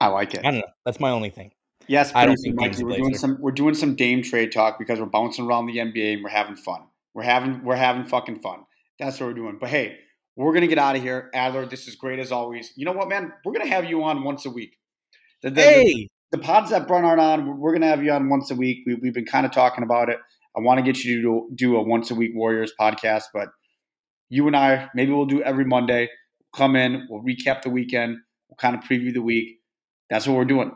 I 0.00 0.08
like 0.08 0.34
it. 0.34 0.40
I 0.40 0.50
don't 0.50 0.60
know. 0.60 0.66
That's 0.84 1.00
my 1.00 1.10
only 1.10 1.30
thing. 1.30 1.52
Yes, 1.86 2.12
I 2.14 2.24
don't 2.24 2.36
think 2.36 2.54
Mikey, 2.54 2.84
we're 2.84 2.96
doing 2.96 3.14
some 3.16 3.38
we're 3.40 3.50
doing 3.50 3.74
some 3.74 3.96
Dame 3.96 4.22
trade 4.22 4.52
talk 4.52 4.78
because 4.78 5.00
we're 5.00 5.06
bouncing 5.06 5.44
around 5.46 5.66
the 5.66 5.78
NBA 5.78 6.14
and 6.14 6.22
we're 6.24 6.30
having 6.30 6.56
fun. 6.56 6.82
We're 7.14 7.24
having 7.24 7.64
we're 7.64 7.76
having 7.76 8.04
fucking 8.04 8.40
fun. 8.40 8.60
That's 8.98 9.18
what 9.18 9.26
we're 9.26 9.34
doing. 9.34 9.58
But 9.60 9.70
hey, 9.70 9.98
we're 10.36 10.54
gonna 10.54 10.68
get 10.68 10.78
out 10.78 10.94
of 10.96 11.02
here, 11.02 11.30
Adler. 11.34 11.66
This 11.66 11.88
is 11.88 11.96
great 11.96 12.18
as 12.20 12.30
always. 12.30 12.72
You 12.76 12.84
know 12.84 12.92
what, 12.92 13.08
man? 13.08 13.32
We're 13.44 13.52
gonna 13.52 13.66
have 13.68 13.84
you 13.86 14.04
on 14.04 14.22
once 14.22 14.46
a 14.46 14.50
week. 14.50 14.76
The, 15.42 15.50
the- 15.50 15.54
the- 15.56 15.62
Hey, 15.62 16.08
the 16.30 16.38
pods 16.38 16.70
that 16.70 16.86
Brun 16.86 17.04
aren't 17.04 17.20
on, 17.20 17.58
we're- 17.58 17.78
to 17.80 17.86
have 17.86 18.04
you 18.04 18.12
on 18.12 18.28
once 18.28 18.50
a 18.52 18.54
week. 18.54 18.84
We, 18.86 18.94
we've 18.94 19.14
been 19.14 19.26
kind 19.26 19.44
of 19.44 19.50
talking 19.52 19.82
about 19.82 20.08
it. 20.08 20.18
I 20.56 20.60
want 20.60 20.78
to 20.78 20.82
get 20.84 21.02
you 21.02 21.16
to 21.16 21.22
do, 21.22 21.48
do 21.54 21.76
a 21.76 21.82
once 21.82 22.10
a 22.10 22.14
week 22.14 22.32
Warriors 22.34 22.72
podcast, 22.78 23.24
but 23.34 23.48
you 24.28 24.46
and 24.46 24.56
I, 24.56 24.88
maybe 24.94 25.12
we'll 25.12 25.26
do 25.26 25.42
every 25.42 25.64
Monday. 25.64 26.08
Come 26.54 26.76
in, 26.76 27.06
we'll 27.08 27.22
recap 27.22 27.62
the 27.62 27.70
weekend, 27.70 28.18
we'll 28.48 28.56
kind 28.56 28.76
of 28.76 28.82
preview 28.82 29.12
the 29.12 29.22
week. 29.22 29.59
That's 30.10 30.26
what 30.26 30.36
we're 30.36 30.44
doing. 30.44 30.72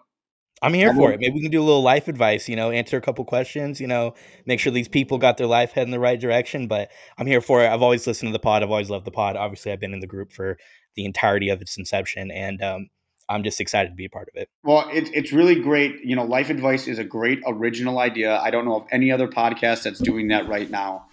I'm 0.63 0.73
here 0.73 0.91
I 0.91 0.95
for 0.95 1.13
it. 1.13 1.21
Maybe 1.21 1.35
we 1.35 1.43
can 1.43 1.51
do 1.51 1.61
a 1.61 1.65
little 1.65 1.83
life 1.83 2.09
advice, 2.09 2.49
you 2.49 2.57
know, 2.57 2.71
answer 2.71 2.97
a 2.97 3.01
couple 3.01 3.25
questions, 3.25 3.81
you 3.81 3.87
know, 3.87 4.15
make 4.47 4.61
sure 4.61 4.73
these 4.73 4.89
people 4.89 5.19
got 5.19 5.37
their 5.37 5.47
life 5.47 5.73
head 5.73 5.87
in 5.87 5.91
the 5.91 6.01
right 6.01 6.19
direction. 6.19 6.69
But 6.69 6.91
I'm 7.19 7.27
here 7.27 7.41
for 7.41 7.63
it. 7.63 7.69
I've 7.69 7.83
always 7.83 8.07
listened 8.07 8.29
to 8.29 8.33
the 8.33 8.39
pod. 8.39 8.63
I've 8.63 8.71
always 8.71 8.89
loved 8.89 9.05
the 9.05 9.11
pod. 9.11 9.37
Obviously, 9.37 9.73
I've 9.73 9.81
been 9.81 9.93
in 9.93 10.01
the 10.01 10.07
group 10.07 10.33
for 10.33 10.57
the 10.95 11.05
entirety 11.05 11.49
of 11.51 11.61
its 11.61 11.77
inception, 11.77 12.31
and 12.31 12.63
um, 12.63 12.89
I'm 13.29 13.43
just 13.43 13.61
excited 13.61 13.91
to 13.91 13.95
be 13.95 14.05
a 14.05 14.11
part 14.11 14.29
of 14.35 14.41
it. 14.41 14.49
Well, 14.63 14.89
it, 14.93 15.11
it's 15.13 15.33
really 15.33 15.61
great. 15.61 16.03
You 16.05 16.17
know, 16.17 16.25
Life 16.25 16.51
Advice 16.51 16.87
is 16.87 16.99
a 16.99 17.05
great 17.05 17.41
original 17.47 17.99
idea. 17.99 18.39
I 18.39 18.51
don't 18.51 18.65
know 18.65 18.77
of 18.77 18.87
any 18.91 19.11
other 19.11 19.29
podcast 19.29 19.83
that's 19.83 19.99
doing 19.99 20.29
that 20.29 20.49
right 20.49 20.71
now 20.71 21.07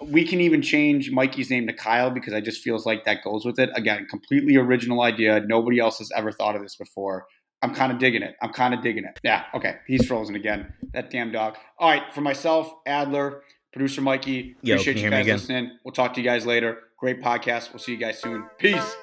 we 0.00 0.24
can 0.24 0.40
even 0.40 0.62
change 0.62 1.10
Mikey's 1.10 1.50
name 1.50 1.66
to 1.66 1.72
Kyle 1.72 2.10
because 2.10 2.32
I 2.32 2.40
just 2.40 2.62
feels 2.62 2.86
like 2.86 3.04
that 3.04 3.24
goes 3.24 3.44
with 3.44 3.58
it. 3.58 3.70
Again, 3.74 4.06
completely 4.08 4.56
original 4.56 5.02
idea. 5.02 5.40
Nobody 5.40 5.78
else 5.78 5.98
has 5.98 6.10
ever 6.16 6.32
thought 6.32 6.56
of 6.56 6.62
this 6.62 6.76
before. 6.76 7.26
I'm 7.62 7.74
kind 7.74 7.90
of 7.90 7.98
digging 7.98 8.22
it. 8.22 8.36
I'm 8.42 8.52
kind 8.52 8.74
of 8.74 8.82
digging 8.82 9.04
it. 9.04 9.18
Yeah. 9.24 9.44
Okay. 9.54 9.76
He's 9.86 10.06
frozen 10.06 10.34
again. 10.34 10.72
That 10.92 11.10
damn 11.10 11.32
dog. 11.32 11.56
All 11.78 11.88
right. 11.88 12.02
For 12.14 12.20
myself, 12.20 12.70
Adler, 12.86 13.42
producer 13.72 14.02
Mikey, 14.02 14.56
appreciate 14.62 14.98
you 14.98 15.10
guys 15.10 15.26
listening. 15.26 15.76
We'll 15.84 15.92
talk 15.92 16.14
to 16.14 16.20
you 16.20 16.24
guys 16.24 16.46
later. 16.46 16.78
Great 16.98 17.22
podcast. 17.22 17.72
We'll 17.72 17.80
see 17.80 17.92
you 17.92 17.98
guys 17.98 18.18
soon. 18.20 18.44
Peace. 18.58 18.96